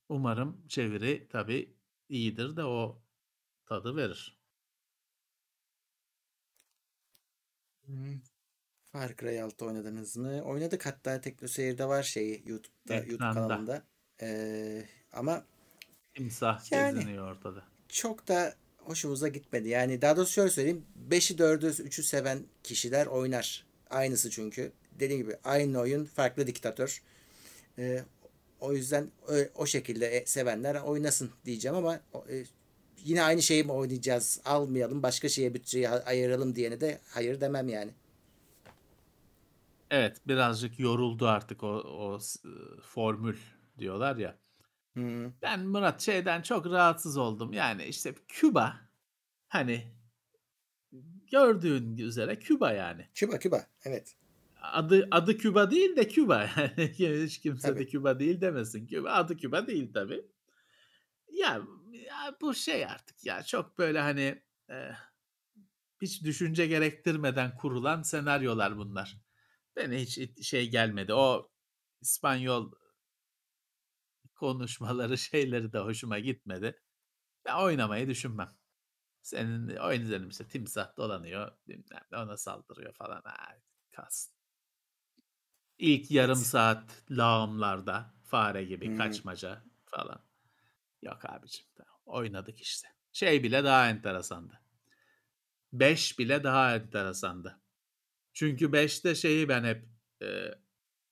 Umarım 0.08 0.66
çeviri 0.68 1.28
tabii 1.28 1.76
iyidir 2.08 2.56
de 2.56 2.64
o 2.64 3.02
tadı 3.66 3.96
verir. 3.96 4.42
Hmm. 7.86 8.20
Far 8.84 9.16
Cry 9.16 9.42
6 9.42 9.66
oynadınız 9.66 10.16
mı? 10.16 10.42
Oynadık 10.42 10.86
hatta 10.86 11.20
TeknoSeyir'de 11.20 11.84
var 11.88 12.02
şeyi 12.02 12.42
YouTube'da, 12.46 12.94
YouTube 12.94 13.14
Ekranda. 13.14 13.48
kanalında. 13.48 13.86
Ee, 14.22 14.88
ama 15.12 15.46
Timsah 16.14 16.72
Yani. 16.72 16.94
geziniyor 16.94 17.30
ortada. 17.36 17.62
çok 17.88 18.28
da 18.28 18.54
hoşumuza 18.78 19.28
gitmedi. 19.28 19.68
Yani 19.68 20.02
daha 20.02 20.16
doğrusu 20.16 20.32
şöyle 20.32 20.50
söyleyeyim. 20.50 20.84
5'i 21.10 21.38
4'ü 21.38 21.66
3'ü 21.82 22.02
seven 22.02 22.42
kişiler 22.62 23.06
oynar. 23.06 23.66
Aynısı 23.90 24.30
çünkü. 24.30 24.72
Dediğim 25.00 25.22
gibi 25.22 25.36
aynı 25.44 25.78
oyun 25.80 26.04
farklı 26.04 26.46
diktatör. 26.46 27.02
Ee, 27.78 28.04
o 28.60 28.72
yüzden 28.72 29.10
o, 29.28 29.32
o 29.54 29.66
şekilde 29.66 30.06
e, 30.06 30.26
sevenler 30.26 30.74
oynasın 30.74 31.30
diyeceğim 31.44 31.76
ama 31.76 32.00
e, 32.28 32.44
yine 33.04 33.22
aynı 33.22 33.42
şeyi 33.42 33.64
mi 33.64 33.72
oynayacağız? 33.72 34.40
Almayalım 34.44 35.02
başka 35.02 35.28
şeye 35.28 35.54
bütçeyi 35.54 35.88
ayıralım 35.88 36.54
diyene 36.54 36.80
de 36.80 36.98
hayır 37.08 37.40
demem 37.40 37.68
yani. 37.68 37.90
Evet 39.90 40.16
birazcık 40.28 40.78
yoruldu 40.80 41.28
artık 41.28 41.62
o, 41.62 41.68
o 41.76 42.18
s- 42.18 42.40
formül 42.82 43.36
diyorlar 43.78 44.16
ya. 44.16 44.36
Hı, 44.96 45.32
Ben 45.42 45.66
Murat 45.66 46.00
şeyden 46.00 46.42
çok 46.42 46.66
rahatsız 46.66 47.16
oldum. 47.16 47.52
Yani 47.52 47.84
işte 47.84 48.14
Küba 48.28 48.80
hani 49.48 49.94
gördüğün 51.30 51.96
üzere 51.98 52.38
Küba 52.38 52.72
yani. 52.72 53.08
Küba 53.14 53.38
Küba 53.38 53.66
evet. 53.84 54.16
Adı 54.62 55.08
adı 55.10 55.38
Küba 55.38 55.70
değil 55.70 55.96
de 55.96 56.08
Küba. 56.08 56.48
Yani 56.56 56.92
hiç 57.24 57.38
kimse 57.40 57.68
de 57.68 57.72
Tabii. 57.72 57.88
Küba 57.88 58.18
değil 58.18 58.40
demesin. 58.40 58.86
Küba 58.86 59.10
adı 59.12 59.36
Küba 59.36 59.66
değil 59.66 59.92
tabii. 59.94 60.24
Ya, 61.32 61.60
ya 61.92 62.36
bu 62.40 62.54
şey 62.54 62.86
artık 62.86 63.24
ya 63.24 63.42
çok 63.42 63.78
böyle 63.78 64.00
hani 64.00 64.42
e, 64.70 64.90
hiç 66.02 66.24
düşünce 66.24 66.66
gerektirmeden 66.66 67.56
kurulan 67.56 68.02
senaryolar 68.02 68.76
bunlar. 68.76 69.16
Bana 69.76 69.94
hiç 69.94 70.18
it- 70.18 70.42
şey 70.42 70.70
gelmedi. 70.70 71.14
O 71.14 71.50
İspanyol 72.00 72.72
konuşmaları 74.42 75.18
şeyleri 75.28 75.72
de 75.72 75.78
hoşuma 75.78 76.18
gitmedi. 76.18 76.80
Ben 77.44 77.56
oynamayı 77.56 78.08
düşünmem. 78.08 78.50
Senin 79.22 79.76
oynayalım 79.76 80.28
işte 80.28 80.48
timsah 80.48 80.96
dolanıyor 80.96 81.52
bilmem 81.68 82.02
ne 82.12 82.18
ona 82.18 82.36
saldırıyor 82.36 82.94
falan. 82.94 83.22
Ha, 83.24 83.58
kalsın. 83.92 84.34
İlk 85.78 86.10
yarım 86.10 86.36
saat 86.36 87.02
lağımlarda 87.10 88.14
fare 88.24 88.64
gibi 88.64 88.92
Hı. 88.92 88.98
kaçmaca 88.98 89.64
falan. 89.84 90.24
Yok 91.02 91.24
abicim 91.24 91.66
tamam. 91.74 92.00
oynadık 92.04 92.60
işte. 92.60 92.88
Şey 93.12 93.42
bile 93.42 93.64
daha 93.64 93.88
enteresandı. 93.88 94.60
5 95.72 96.18
bile 96.18 96.44
daha 96.44 96.74
enteresandı. 96.74 97.60
Çünkü 98.32 98.72
5'te 98.72 99.14
şeyi 99.14 99.48
ben 99.48 99.64
hep 99.64 99.88
e, 100.22 100.54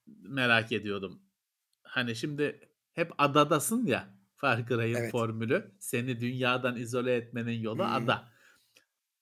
merak 0.07 0.73
ediyordum. 0.73 1.23
Hani 1.82 2.16
şimdi 2.16 2.69
hep 3.01 3.12
adadasın 3.18 3.86
ya 3.86 4.14
Far 4.36 4.66
Cry'in 4.66 4.94
Evet. 4.94 5.12
formülü. 5.12 5.74
Seni 5.81 6.20
dünyadan 6.20 6.77
izole 6.77 7.14
etmenin 7.16 7.60
yolu 7.60 7.85
Hmm. 7.85 7.93
ada. 7.93 8.28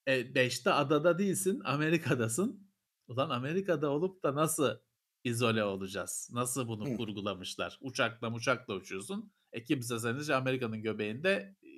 E, 0.07 0.35
5'te 0.35 0.71
adada 0.71 1.19
değilsin 1.19 1.61
Amerika'dasın. 1.65 2.69
Ulan 3.09 3.31
Amerika'da 3.31 3.91
olup 3.91 4.23
da 4.23 4.35
nasıl 4.35 4.79
izole 5.25 5.65
olacağız? 5.65 6.31
Nasıl 6.33 6.69
bunu 6.69 6.91
Hı. 6.91 6.97
kurgulamışlar? 6.97 7.79
Uçakla 7.81 8.33
uçakla 8.35 8.75
uçuyorsun. 8.75 9.33
E 9.53 9.65
kimse 9.65 9.99
seni 9.99 10.35
Amerika'nın 10.35 10.83
göbeğinde 10.83 11.31
e, 11.63 11.69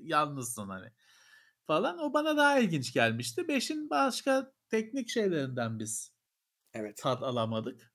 yalnızsın 0.00 0.68
hani 0.68 0.92
falan. 1.66 1.98
O 1.98 2.12
bana 2.12 2.36
daha 2.36 2.58
ilginç 2.58 2.92
gelmişti. 2.92 3.48
5'in 3.48 3.90
başka 3.90 4.52
teknik 4.68 5.08
şeylerinden 5.08 5.78
biz 5.78 6.12
Evet. 6.74 6.96
tad 7.02 7.22
alamadık. 7.22 7.94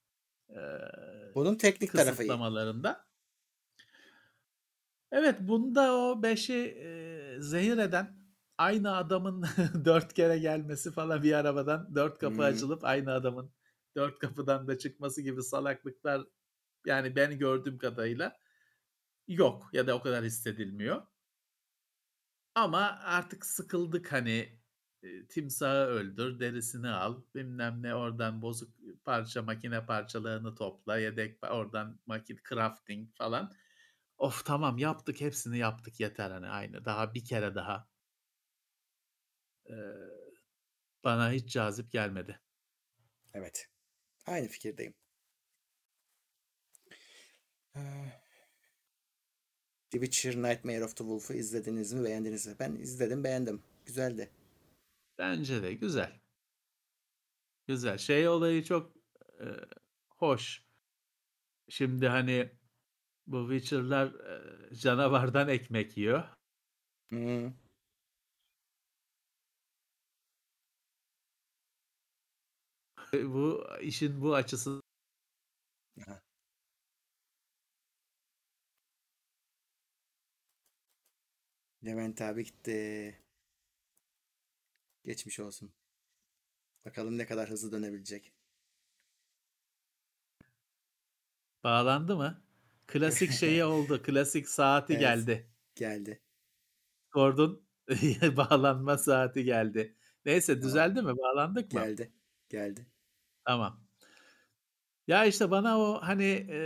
Ee, 0.50 0.56
Bunun 1.36 1.56
teknik 1.56 1.92
tarafı 1.92 2.24
iyi. 2.24 2.28
Evet 5.14 5.36
bunda 5.40 5.94
o 5.96 6.24
5'i 6.24 6.54
e, 6.54 7.42
zehir 7.42 7.78
eden 7.78 8.18
aynı 8.58 8.96
adamın 8.96 9.46
dört 9.86 10.14
kere 10.14 10.40
gelmesi 10.40 10.92
falan 10.92 11.24
bir 11.24 11.34
arabadan 11.34 11.96
dört 11.96 12.18
kapı 12.20 12.42
Hmm. 12.42 12.44
açılıp 12.44 12.84
aynı 12.86 13.12
adamın 13.14 13.52
dört 13.96 14.20
kapıdan 14.20 14.68
da 14.68 14.78
çıkması 14.78 15.22
gibi 15.22 15.44
salaklıklar 15.44 16.22
yani 16.86 17.16
ben 17.16 17.40
gördüğüm 17.40 17.78
kadarıyla 17.78 18.38
yok 19.28 19.70
ya 19.74 19.88
da 19.88 19.96
o 19.96 20.02
kadar 20.02 20.26
hissedilmiyor. 20.26 21.04
Ama 22.56 23.00
artık 23.04 23.46
sıkıldık 23.46 24.12
hani 24.12 24.60
e, 25.04 25.28
timsahı 25.28 25.86
öldür, 25.88 26.40
derisini 26.40 26.90
al, 26.90 27.22
bilmem 27.36 27.84
ne 27.84 27.96
oradan 27.96 28.42
bozuk 28.42 28.70
parça 29.06 29.42
makine 29.42 29.86
parçalarını 29.86 30.56
topla, 30.56 30.98
yedek 30.98 31.38
oradan 31.44 32.00
makine 32.06 32.40
crafting 32.50 33.14
falan. 33.16 33.52
Of 34.24 34.46
tamam 34.46 34.78
yaptık 34.78 35.22
hepsini 35.22 35.58
yaptık 35.58 36.00
yeter 36.00 36.32
hani 36.32 36.48
aynı. 36.48 36.86
Daha 36.86 37.14
bir 37.14 37.26
kere 37.26 37.56
daha. 37.56 37.88
Ee, 39.70 39.74
bana 41.04 41.32
hiç 41.32 41.54
cazip 41.54 41.92
gelmedi. 41.92 42.40
Evet. 43.34 43.70
Aynı 44.26 44.48
fikirdeyim. 44.48 44.94
Ee, 47.76 47.80
The 49.90 50.00
Witcher 50.00 50.36
Nightmare 50.36 50.84
of 50.84 50.96
the 50.96 51.04
Wolf'u 51.04 51.34
izlediniz 51.34 51.94
mi? 51.94 52.04
Beğendiniz 52.04 52.48
mi? 52.48 52.56
Ben 52.60 52.76
izledim, 52.76 53.24
beğendim. 53.24 53.64
Güzeldi. 53.86 54.32
Bence 55.18 55.64
de 55.64 55.74
güzel. 55.74 56.20
Güzel. 57.68 57.98
Şey 57.98 58.28
olayı 58.28 58.64
çok 58.64 58.96
e, 59.40 59.46
hoş. 60.10 60.64
Şimdi 61.70 62.08
hani 62.08 62.63
bu 63.28 63.50
Witcher'lar 63.52 64.08
e, 64.72 64.76
canavardan 64.76 65.50
ekmek 65.50 65.98
yiyor. 65.98 66.24
Hı. 67.12 67.54
Bu 73.14 73.68
işin 73.82 74.22
bu 74.22 74.36
açısı. 74.36 74.82
Levent 81.86 82.22
abi 82.22 82.44
gitti. 82.44 83.20
Geçmiş 85.06 85.40
olsun. 85.40 85.74
Bakalım 86.86 87.18
ne 87.18 87.26
kadar 87.26 87.50
hızlı 87.50 87.72
dönebilecek. 87.72 88.34
bağlandı 91.64 92.16
mı? 92.16 92.42
Klasik 92.94 93.32
şeyi 93.32 93.64
oldu. 93.74 94.02
Klasik 94.04 94.50
saati 94.50 94.94
Evet. 94.94 95.02
geldi. 95.02 95.50
Geldi. 95.76 96.22
Gordon 97.12 97.64
bağlanma 98.38 98.98
saati 98.98 99.44
geldi. 99.44 99.96
Neyse 100.26 100.54
Tamam. 100.54 100.68
düzeldi 100.70 101.02
mi? 101.02 101.18
Bağlandık 101.18 101.74
mı? 101.74 101.80
Geldi. 101.80 102.14
Geldi. 102.50 102.88
Tamam. 103.46 103.84
Ya 105.08 105.26
işte 105.26 105.52
bana 105.52 105.80
o 105.80 106.00
hani 106.02 106.48
e, 106.50 106.58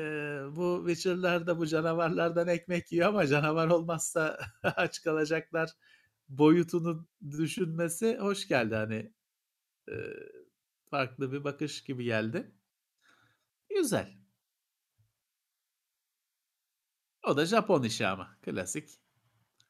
bu 0.56 0.84
Witcher'larda 0.88 1.58
bu 1.58 1.68
canavarlardan 1.68 2.48
ekmek 2.48 2.92
yiyor 2.92 3.08
ama 3.10 3.28
canavar 3.28 3.68
olmazsa 3.68 4.40
aç 4.64 5.02
kalacaklar 5.04 5.70
boyutunu 6.30 7.08
düşünmesi 7.32 8.18
hoş 8.18 8.48
geldi 8.48 8.76
hani 8.76 9.14
e, 9.92 9.96
farklı 10.90 11.32
bir 11.32 11.44
bakış 11.44 11.84
gibi 11.84 12.04
geldi. 12.04 12.52
Güzel. 13.70 14.27
O 17.28 17.38
da 17.38 17.46
Japon 17.46 17.84
işi 17.84 18.08
ama 18.08 18.38
klasik 18.42 18.90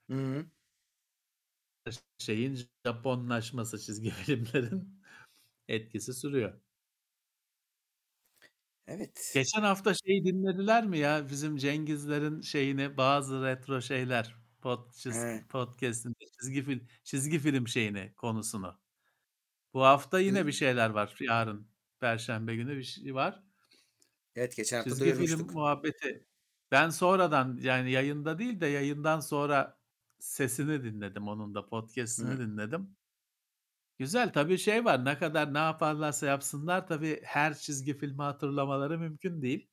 Hı. 0.10 0.46
şeyin 2.18 2.60
Japonlaşması 2.86 3.80
çizgi 3.80 4.10
filmlerin 4.26 5.02
etkisi 5.68 6.14
sürüyor. 6.14 6.62
Evet. 8.88 9.32
Geçen 9.34 9.62
hafta 9.62 9.94
şeyi 9.94 10.26
dinlediler 10.26 10.86
mi 10.88 10.98
ya? 10.98 11.30
Bizim 11.30 11.58
Cengizlerin 11.58 12.42
şeyini 12.42 12.98
bazı 12.98 13.44
retro 13.44 13.82
şeyler 13.82 14.36
pod, 14.62 14.94
çiz- 14.94 15.38
He. 15.38 15.48
podcast'inde 15.48 16.26
çizgi 16.42 16.64
film 16.64 16.88
çizgi 17.04 17.40
film 17.40 17.68
şeyini 17.68 18.14
konusunu. 18.16 18.80
Bu 19.74 19.84
hafta 19.84 20.20
yine 20.20 20.40
Hı. 20.40 20.48
bir 20.48 20.52
şeyler 20.52 20.90
var. 20.90 21.16
Yarın 21.20 21.68
Perşembe 22.00 22.56
günü 22.56 22.78
bir 22.78 22.84
şey 22.84 23.16
var. 23.16 23.44
Evet 24.36 24.56
geçen 24.56 24.78
hafta 24.78 24.90
Çizgi 24.90 25.14
film 25.26 25.52
muhabbeti. 25.52 26.28
Ben 26.72 26.90
sonradan 26.90 27.58
yani 27.62 27.92
yayında 27.92 28.40
değil 28.40 28.62
de 28.62 28.68
yayından 28.68 29.20
sonra 29.20 29.78
sesini 30.20 30.84
dinledim 30.84 31.28
onun 31.28 31.56
da 31.56 31.66
podcast'ini 31.66 32.34
Hı. 32.34 32.40
dinledim. 32.40 32.98
Güzel 34.00 34.34
tabii 34.34 34.58
şey 34.58 34.86
var 34.86 35.06
ne 35.06 35.18
kadar 35.18 35.54
ne 35.54 35.58
yaparlarsa 35.58 36.26
yapsınlar 36.26 36.88
tabii 36.88 37.22
her 37.24 37.58
çizgi 37.58 37.98
filmi 37.98 38.22
hatırlamaları 38.22 39.00
mümkün 39.00 39.42
değil. 39.42 39.68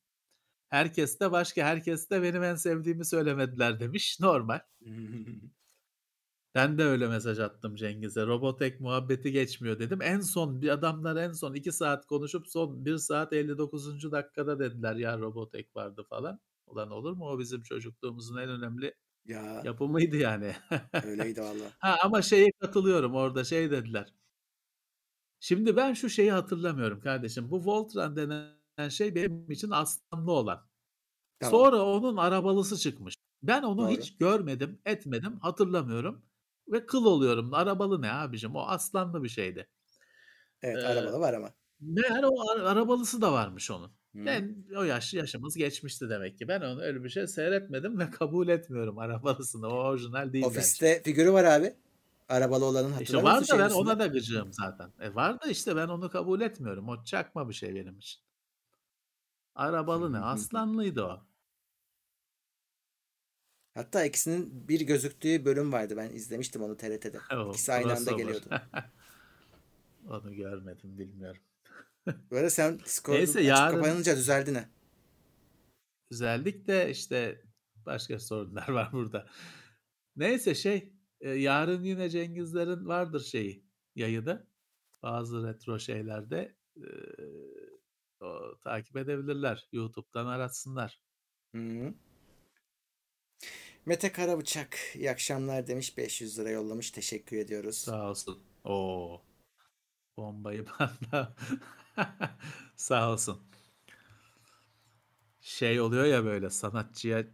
Herkes 0.68 1.20
de 1.20 1.32
başka 1.32 1.64
herkes 1.64 2.10
de 2.10 2.22
benim 2.22 2.42
en 2.42 2.54
sevdiğimi 2.54 3.04
söylemediler 3.04 3.80
demiş. 3.80 4.18
Normal. 4.20 4.60
Ben 6.54 6.78
de 6.78 6.84
öyle 6.84 7.08
mesaj 7.08 7.38
attım 7.38 7.76
Cengiz'e. 7.76 8.26
Robotek 8.26 8.80
muhabbeti 8.80 9.32
geçmiyor 9.32 9.78
dedim. 9.78 10.02
En 10.02 10.20
son 10.20 10.62
bir 10.62 10.68
adamlar 10.68 11.16
en 11.16 11.32
son 11.32 11.54
2 11.54 11.72
saat 11.72 12.06
konuşup 12.06 12.48
son 12.48 12.84
1 12.84 12.96
saat 12.96 13.32
59. 13.32 14.12
dakikada 14.12 14.58
dediler 14.58 14.96
ya 14.96 15.18
Robotek 15.18 15.76
vardı 15.76 16.06
falan. 16.10 16.40
Ulan 16.66 16.90
olur 16.90 17.12
mu 17.12 17.24
o 17.30 17.38
bizim 17.38 17.62
çocukluğumuzun 17.62 18.36
en 18.36 18.48
önemli 18.48 18.94
Ya 19.24 19.64
yapımıydı 19.64 20.16
yani. 20.16 20.56
öyleydi 21.02 21.40
valla. 21.42 21.64
ha 21.78 21.96
ama 22.04 22.22
şeye 22.22 22.52
katılıyorum 22.60 23.14
orada 23.14 23.44
şey 23.44 23.70
dediler. 23.70 24.14
Şimdi 25.40 25.76
ben 25.76 25.92
şu 25.94 26.08
şeyi 26.08 26.32
hatırlamıyorum 26.32 27.00
kardeşim. 27.00 27.50
Bu 27.50 27.64
Voltran 27.66 28.16
denen 28.16 28.88
şey 28.88 29.14
benim 29.14 29.50
için 29.50 29.70
aslanlı 29.70 30.32
olan. 30.32 30.68
Tamam. 31.40 31.60
Sonra 31.60 31.82
onun 31.82 32.16
arabalısı 32.16 32.78
çıkmış. 32.78 33.14
Ben 33.42 33.62
onu 33.62 33.88
Doğru. 33.88 33.90
hiç 33.90 34.16
görmedim, 34.18 34.80
etmedim, 34.86 35.38
hatırlamıyorum 35.40 36.26
ve 36.68 36.86
kıl 36.86 37.04
oluyorum. 37.04 37.54
Arabalı 37.54 38.02
ne 38.02 38.12
abicim? 38.12 38.56
O 38.56 38.60
aslanlı 38.60 39.24
bir 39.24 39.28
şeydi. 39.28 39.68
Evet 40.62 40.84
Ee, 40.84 40.86
arabalı 40.86 41.20
var 41.20 41.34
ama. 41.34 41.54
Meğer 41.80 42.22
o 42.22 42.50
ara- 42.50 42.68
arabalısı 42.68 43.22
da 43.22 43.32
varmış 43.32 43.70
onun. 43.70 43.92
Hı. 44.14 44.26
Ben 44.26 44.64
o 44.76 44.82
yaş 44.82 45.14
yaşımız 45.14 45.56
geçmişti 45.56 46.08
demek 46.08 46.38
ki. 46.38 46.48
Ben 46.48 46.60
onu 46.60 46.82
öyle 46.82 47.04
bir 47.04 47.08
şey 47.08 47.26
seyretmedim 47.26 47.98
ve 47.98 48.10
kabul 48.18 48.48
etmiyorum 48.48 48.98
arabalısını. 48.98 49.68
O 49.68 49.72
orijinal 49.72 50.32
değil. 50.32 50.44
Ofiste 50.44 51.02
figürü 51.02 51.32
var 51.32 51.44
abi. 51.44 51.74
Arabalı 52.28 52.64
olanın 52.64 52.88
İşte 52.88 52.98
hatırlar 52.98 53.22
var 53.22 53.38
mısın 53.38 53.58
da 53.58 53.62
ben 53.62 53.68
şeyin 53.68 53.80
ona 53.80 53.98
da 53.98 54.06
gıcığım 54.06 54.52
zaten. 54.52 54.92
E 55.00 55.14
var 55.14 55.40
da 55.40 55.46
işte 55.46 55.76
ben 55.76 55.88
onu 55.88 56.10
kabul 56.10 56.40
etmiyorum. 56.40 56.88
O 56.88 57.04
çakma 57.04 57.48
bir 57.48 57.54
şey 57.54 57.74
benim 57.74 57.98
için. 57.98 58.20
Arabalı 59.54 60.12
ne? 60.12 60.18
Aslanlıydı 60.18 61.02
o. 61.04 61.20
Hatta 63.74 64.04
ikisinin 64.04 64.68
bir 64.68 64.80
gözüktüğü 64.80 65.44
bölüm 65.44 65.72
vardı. 65.72 65.94
Ben 65.96 66.10
izlemiştim 66.10 66.62
onu 66.62 66.76
TRT'de. 66.76 67.18
O 67.36 67.50
İkisi 67.50 67.72
aynı 67.72 67.86
anda 67.86 67.96
crossover. 67.96 68.18
geliyordu. 68.18 68.46
Onu 70.08 70.34
görmedim 70.34 70.98
bilmiyorum. 70.98 71.40
Böyle 72.30 72.50
sen 72.50 72.78
Discord'un 72.78 73.18
Neyse, 73.18 73.38
açıp 73.38 73.48
yarın- 73.48 73.76
kapanınca 73.76 74.16
düzeldi 74.16 74.54
ne? 74.54 74.68
Güzellik 76.10 76.66
de 76.66 76.90
işte 76.90 77.42
başka 77.86 78.18
sorunlar 78.18 78.68
var 78.72 78.92
burada. 78.92 79.26
Neyse 80.16 80.54
şey 80.54 80.92
e, 81.20 81.30
yarın 81.30 81.82
yine 81.84 82.10
Cengizlerin 82.10 82.86
vardır 82.86 83.20
şeyi 83.24 83.64
yayını. 83.94 84.46
Bazı 85.02 85.46
retro 85.46 85.78
şeylerde 85.78 86.56
e, 86.76 86.88
o, 88.20 88.58
takip 88.64 88.96
edebilirler. 88.96 89.68
YouTube'dan 89.72 90.26
aratsınlar. 90.26 91.00
Hı. 91.54 91.94
Mete 93.86 94.12
Karabıçak 94.12 94.76
iyi 94.94 95.10
akşamlar 95.10 95.66
demiş 95.66 95.98
500 95.98 96.38
lira 96.38 96.50
yollamış 96.50 96.90
teşekkür 96.90 97.36
ediyoruz. 97.36 97.76
Sağ 97.76 98.10
olsun. 98.10 98.42
Oo. 98.64 99.22
Bombayı 100.16 100.66
bana. 100.80 101.34
Sağ 102.76 103.12
olsun. 103.12 103.42
Şey 105.40 105.80
oluyor 105.80 106.04
ya 106.04 106.24
böyle 106.24 106.50
sanatçıya 106.50 107.24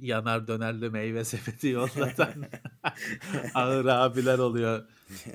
yanar 0.00 0.46
dönerli 0.46 0.90
meyve 0.90 1.24
sepeti 1.24 1.68
yollatan 1.68 2.44
ağır 3.54 3.86
abiler 3.86 4.38
oluyor 4.38 4.88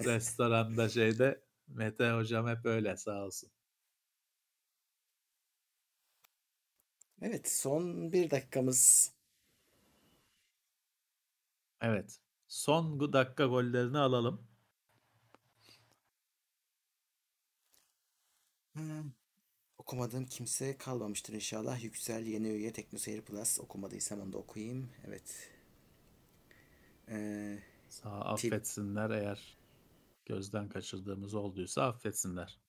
restoranda 0.05 0.89
şeyde. 0.89 1.41
Mete 1.67 2.11
hocam 2.11 2.47
hep 2.47 2.65
öyle 2.65 2.97
sağ 2.97 3.25
olsun. 3.25 3.49
Evet 7.21 7.51
son 7.51 8.11
bir 8.11 8.29
dakikamız. 8.29 9.11
Evet. 11.81 12.19
Son 12.47 13.13
dakika 13.13 13.45
gollerini 13.45 13.97
alalım. 13.97 14.46
Hı. 18.77 19.03
Okumadığım 19.77 20.25
kimse 20.25 20.77
kalmamıştır 20.77 21.33
inşallah. 21.33 21.83
Yüksel 21.83 22.25
yeni 22.25 22.49
üye 22.49 22.73
Teknoseyir 22.73 23.21
Plus 23.21 23.59
okumadıysam 23.59 24.21
onu 24.21 24.33
da 24.33 24.37
okuyayım. 24.37 24.89
Evet. 25.07 25.51
Ee, 27.09 27.59
Sağ 27.89 28.21
affetsinler 28.21 29.09
eğer 29.09 29.57
gözden 30.25 30.69
kaçırdığımız 30.69 31.33
olduysa 31.33 31.83
affetsinler. 31.87 32.59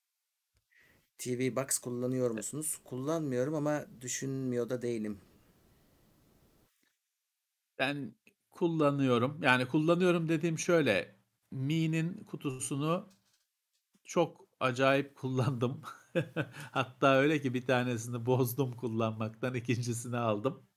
TV 1.17 1.55
Box 1.55 1.77
kullanıyor 1.77 2.31
musunuz? 2.31 2.77
Kullanmıyorum 2.83 3.55
ama 3.55 3.85
düşünmüyor 4.01 4.69
da 4.69 4.81
değilim. 4.81 5.21
Ben 7.79 8.15
kullanıyorum. 8.51 9.43
Yani 9.43 9.67
kullanıyorum 9.67 10.29
dediğim 10.29 10.59
şöyle. 10.59 11.15
Mi'nin 11.51 12.23
kutusunu 12.23 13.13
çok 14.05 14.45
acayip 14.59 15.15
kullandım. 15.15 15.81
Hatta 16.71 17.15
öyle 17.15 17.41
ki 17.41 17.53
bir 17.53 17.65
tanesini 17.65 18.25
bozdum 18.25 18.75
kullanmaktan, 18.75 19.53
ikincisini 19.53 20.17
aldım. 20.17 20.67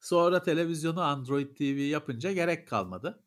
Sonra 0.00 0.42
televizyonu 0.42 1.00
Android 1.02 1.56
TV 1.56 1.80
yapınca 1.80 2.32
gerek 2.32 2.68
kalmadı. 2.68 3.24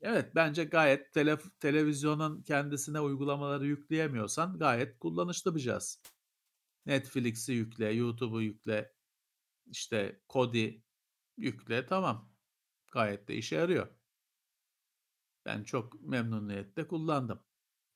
Evet 0.00 0.34
bence 0.34 0.64
gayet 0.64 1.14
tele- 1.14 1.58
televizyonun 1.60 2.42
kendisine 2.42 3.00
uygulamaları 3.00 3.66
yükleyemiyorsan 3.66 4.58
gayet 4.58 4.98
kullanışlı 4.98 5.54
bir 5.54 5.60
cihaz. 5.60 6.02
Netflix'i 6.86 7.52
yükle, 7.52 7.92
YouTube'u 7.92 8.42
yükle, 8.42 8.94
işte 9.66 10.20
Kodi 10.28 10.82
yükle 11.38 11.86
tamam. 11.86 12.32
Gayet 12.92 13.28
de 13.28 13.34
işe 13.36 13.56
yarıyor. 13.56 13.88
Ben 15.44 15.64
çok 15.64 16.00
memnuniyetle 16.02 16.86
kullandım. 16.88 17.40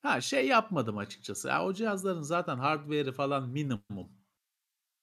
Ha 0.01 0.21
şey 0.21 0.47
yapmadım 0.47 0.97
açıkçası. 0.97 1.47
Ya, 1.47 1.65
o 1.65 1.73
cihazların 1.73 2.21
zaten 2.21 2.57
hardware'i 2.57 3.11
falan 3.11 3.49
minimum. 3.49 4.11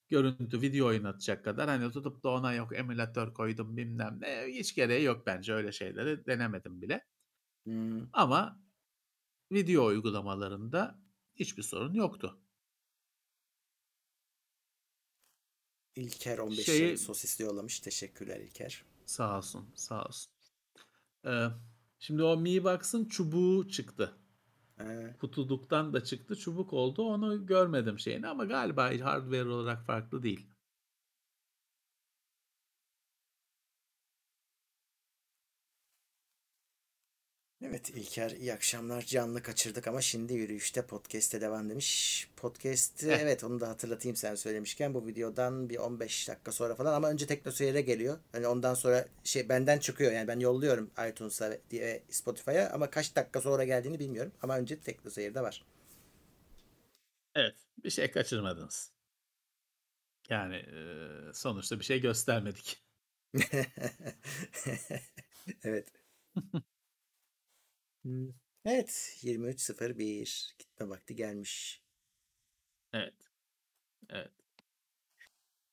Görüntü, 0.09 0.60
video 0.60 0.86
oynatacak 0.86 1.44
kadar. 1.44 1.68
Hani 1.68 1.93
tutup 1.93 2.24
da 2.24 2.28
ona 2.28 2.55
yok 2.55 2.77
emülatör 2.78 3.35
koydum 3.35 3.77
bilmem 3.77 4.18
ne. 4.20 4.44
Hiç 4.48 4.74
gereği 4.74 5.05
yok 5.05 5.27
bence 5.27 5.52
öyle 5.55 5.73
şeyleri. 5.73 6.27
Denemedim 6.27 6.82
bile. 6.82 7.06
Hmm. 7.64 8.09
Ama 8.12 8.60
video 9.52 9.85
uygulamalarında 9.86 10.98
hiçbir 11.35 11.62
sorun 11.62 11.94
yoktu. 11.94 12.39
İlker 15.97 16.39
15 16.39 16.66
Şeyi- 16.66 16.98
sosisli 16.98 17.44
yollamış. 17.44 17.81
Teşekkürler 17.81 18.40
İlker. 18.40 18.85
Sağ 19.06 19.39
olsun, 19.39 19.66
sağ 19.74 20.05
olsun. 20.05 20.32
Ee, 21.27 21.47
şimdi 21.98 22.23
o 22.23 22.36
Mi 22.36 22.64
Box'ın 22.64 23.05
çubuğu 23.09 23.68
çıktı. 23.68 24.18
Ee, 24.81 25.16
Kutuluktan 25.20 25.93
da 25.93 26.05
çıktı, 26.05 26.36
çubuk 26.36 26.73
oldu. 26.73 27.03
Onu 27.03 27.47
görmedim 27.47 27.98
şeyini 27.98 28.28
ama 28.28 28.44
galiba 28.44 28.85
hardware 29.01 29.48
olarak 29.48 29.86
farklı 29.86 30.23
değil. 30.23 30.56
Evet 37.77 37.90
İlker 37.90 38.31
iyi 38.31 38.53
akşamlar. 38.55 39.03
Canlı 39.03 39.43
kaçırdık 39.43 39.89
ama 39.89 40.01
şimdi 40.01 40.35
yürüyüşte 40.35 40.86
podcast'e 40.86 41.40
devam 41.40 41.70
demiş. 41.70 42.28
Podcast'i 42.36 43.11
Eh. 43.11 43.19
evet 43.20 43.44
onu 43.44 43.61
da 43.61 43.69
hatırlatayım 43.69 44.16
sen 44.16 44.35
söylemişken 44.35 44.94
bu 44.94 45.07
videodan 45.07 45.69
bir 45.69 45.78
15 45.78 46.28
dakika 46.28 46.53
sonra 46.53 46.74
falan 46.74 46.93
ama 46.94 47.11
önce 47.11 47.27
Teknoseyir'e 47.27 47.81
geliyor. 47.81 48.19
Hani 48.32 48.47
ondan 48.47 48.74
sonra 48.74 49.09
şey 49.24 49.48
benden 49.48 49.78
çıkıyor 49.78 50.12
yani 50.12 50.28
ben 50.28 50.40
yolluyorum 50.40 50.90
iTunes'a 51.11 51.51
ve 51.51 51.61
ve 51.73 52.03
Spotify'a 52.11 52.70
ama 52.70 52.90
kaç 52.90 53.16
dakika 53.16 53.40
sonra 53.40 53.65
geldiğini 53.65 53.98
bilmiyorum. 53.98 54.32
Ama 54.43 54.59
önce 54.59 54.81
Teknoseyir'de 54.81 55.40
var. 55.40 55.65
Evet, 57.35 57.57
bir 57.85 57.90
şey 57.90 58.11
kaçırmadınız. 58.11 58.93
Yani 60.28 60.57
e, 60.57 60.78
sonuçta 61.35 61.78
bir 61.78 61.85
şey 61.85 62.01
göstermedik. 62.01 62.82
Evet. 65.65 65.89
Evet 68.65 69.16
23.01 69.23 70.59
gitme 70.59 70.89
vakti 70.89 71.16
gelmiş. 71.16 71.83
Evet, 72.93 73.15
evet. 74.11 74.31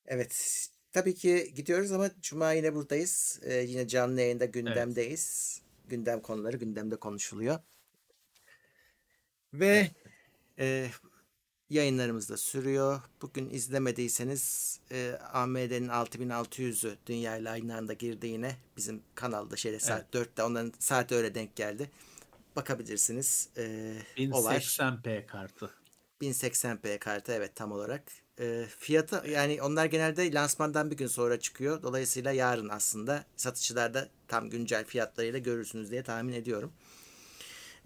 Evet. 0.05 0.67
Tabii 0.91 1.15
ki 1.15 1.53
gidiyoruz 1.55 1.91
ama 1.91 2.09
Cuma 2.21 2.51
yine 2.51 2.75
buradayız. 2.75 3.39
Ee, 3.43 3.53
yine 3.53 3.87
canlı 3.87 4.21
yayında 4.21 4.45
gündemdeyiz. 4.45 5.61
Gündem 5.87 6.21
konuları 6.21 6.57
gündemde 6.57 6.95
konuşuluyor. 6.95 7.59
Ve 9.53 9.91
e, 10.59 10.89
yayınlarımız 11.69 12.29
da 12.29 12.37
sürüyor. 12.37 13.01
Bugün 13.21 13.49
izlemediyseniz 13.49 14.79
e, 14.91 15.11
AMD'nin 15.33 15.89
6600'ü 15.89 16.97
dünyayla 17.05 17.51
aynı 17.51 17.77
anda 17.77 17.93
girdi 17.93 18.27
yine. 18.27 18.55
Bizim 18.77 19.03
kanalda 19.15 19.55
şeyde 19.55 19.79
saat 19.79 20.15
4'te 20.15 20.43
onların 20.43 20.73
saati 20.79 21.15
öyle 21.15 21.35
denk 21.35 21.55
geldi. 21.55 21.89
Bakabilirsiniz. 22.55 23.49
E, 23.57 23.63
var. 24.17 24.55
1080p 24.55 25.25
kartı. 25.25 25.69
1080p 26.21 26.99
kartı 26.99 27.31
evet 27.31 27.55
tam 27.55 27.71
olarak. 27.71 28.03
E, 28.39 28.65
fiyatı 28.79 29.23
yani 29.29 29.61
onlar 29.61 29.85
genelde 29.85 30.33
lansmandan 30.33 30.91
bir 30.91 30.97
gün 30.97 31.07
sonra 31.07 31.39
çıkıyor. 31.39 31.83
Dolayısıyla 31.83 32.31
yarın 32.31 32.69
aslında 32.69 33.25
satışçılarda 33.35 34.09
tam 34.27 34.49
güncel 34.49 34.85
fiyatlarıyla 34.85 35.39
görürsünüz 35.39 35.91
diye 35.91 36.03
tahmin 36.03 36.33
ediyorum. 36.33 36.73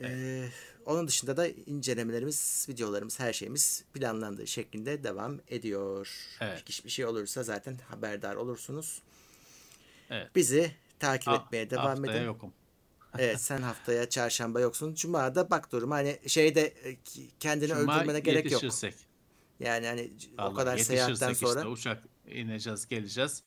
Ee, 0.02 0.50
onun 0.86 1.08
dışında 1.08 1.38
da 1.38 1.48
incelemelerimiz, 1.48 2.66
videolarımız, 2.70 3.20
her 3.20 3.34
şeyimiz 3.34 3.84
planlandığı 3.94 4.48
şeklinde 4.48 5.04
devam 5.04 5.40
ediyor. 5.48 6.10
Evet. 6.42 6.64
Hiçbir 6.70 6.90
şey 6.90 7.06
olursa 7.06 7.44
zaten 7.44 7.78
haberdar 7.90 8.36
olursunuz. 8.36 9.02
Evet. 10.10 10.36
Bizi 10.36 10.72
takip 11.00 11.28
Ha- 11.28 11.36
etmeye 11.36 11.70
devam 11.70 12.06
edin. 12.06 12.24
yokum. 12.24 12.54
Evet 13.20 13.42
sen 13.42 13.62
haftaya 13.62 14.10
çarşamba 14.10 14.60
yoksun. 14.60 14.94
Cuma'da 14.94 15.50
bak 15.50 15.72
duruma 15.72 15.96
hani 15.96 16.20
şeyde 16.28 16.62
e, 16.62 16.98
kendini 17.40 17.70
Cuma 17.70 17.98
öldürmene 17.98 18.20
gerek 18.20 18.52
yok. 18.52 18.64
yetişirsek. 18.64 18.96
Yani 19.60 19.88
hani 19.88 20.18
c- 20.18 20.30
o 20.38 20.44
Vallahi 20.44 20.56
kadar 20.56 20.78
seyahatten 20.78 21.34
sonra 21.34 21.60
işte 21.60 21.68
uçak 21.68 22.04
ineceğiz 22.28 22.88
geleceğiz. 22.88 23.44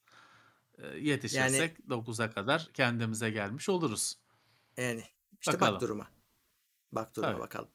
Ee, 0.79 0.87
Yetişirsek 0.87 1.79
9'a 1.89 2.31
kadar 2.31 2.71
kendimize 2.75 3.31
gelmiş 3.31 3.69
oluruz. 3.69 4.15
yani 4.77 5.05
işte 5.41 5.53
Bakalım. 5.53 5.75
bak 5.75 5.81
duruma. 5.81 6.09
Bak 6.93 7.17
duruma 7.17 7.33
Tabii. 7.33 7.41
bakalım. 7.41 7.69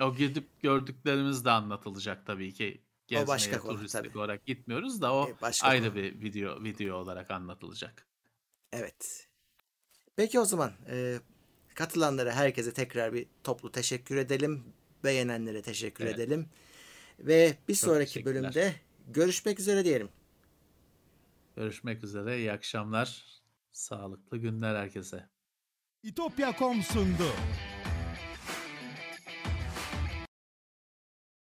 O 0.00 0.14
gidip 0.14 0.60
gördüklerimiz 0.62 1.44
de 1.44 1.50
anlatılacak 1.50 2.26
tabii 2.26 2.52
ki. 2.54 2.82
Gezmeye, 3.06 3.26
başka 3.26 3.58
konu, 3.58 3.86
tabii. 3.86 4.18
olarak 4.18 4.46
gitmiyoruz 4.46 5.00
da 5.00 5.14
o 5.14 5.28
E, 5.28 5.40
başka 5.42 5.66
ayrı 5.68 5.84
konu. 5.84 5.94
bir 5.94 6.20
video 6.20 6.62
video 6.64 6.96
olarak 6.96 7.30
anlatılacak. 7.30 8.06
Evet. 8.72 9.28
Peki 10.20 10.40
o 10.40 10.44
zaman 10.44 10.72
e, 10.90 11.18
katılanlara 11.74 12.32
herkese 12.32 12.72
tekrar 12.72 13.12
bir 13.12 13.26
toplu 13.44 13.72
teşekkür 13.72 14.16
edelim. 14.16 14.64
Beğenenlere 15.04 15.62
teşekkür 15.62 16.04
Evet. 16.04 16.14
edelim. 16.14 16.46
Ve 17.18 17.56
bir 17.68 17.74
Çok 17.74 17.90
sonraki 17.90 18.24
bölümde 18.24 18.74
görüşmek 19.08 19.60
üzere 19.60 19.84
diyelim. 19.84 20.08
Görüşmek 21.56 22.04
üzere. 22.04 22.38
iyi 22.38 22.52
akşamlar. 22.52 23.24
Sağlıklı 23.72 24.38
günler 24.38 24.74
herkese. 24.74 25.28
İtopya.com 26.02 26.82
sundu. 26.82 27.26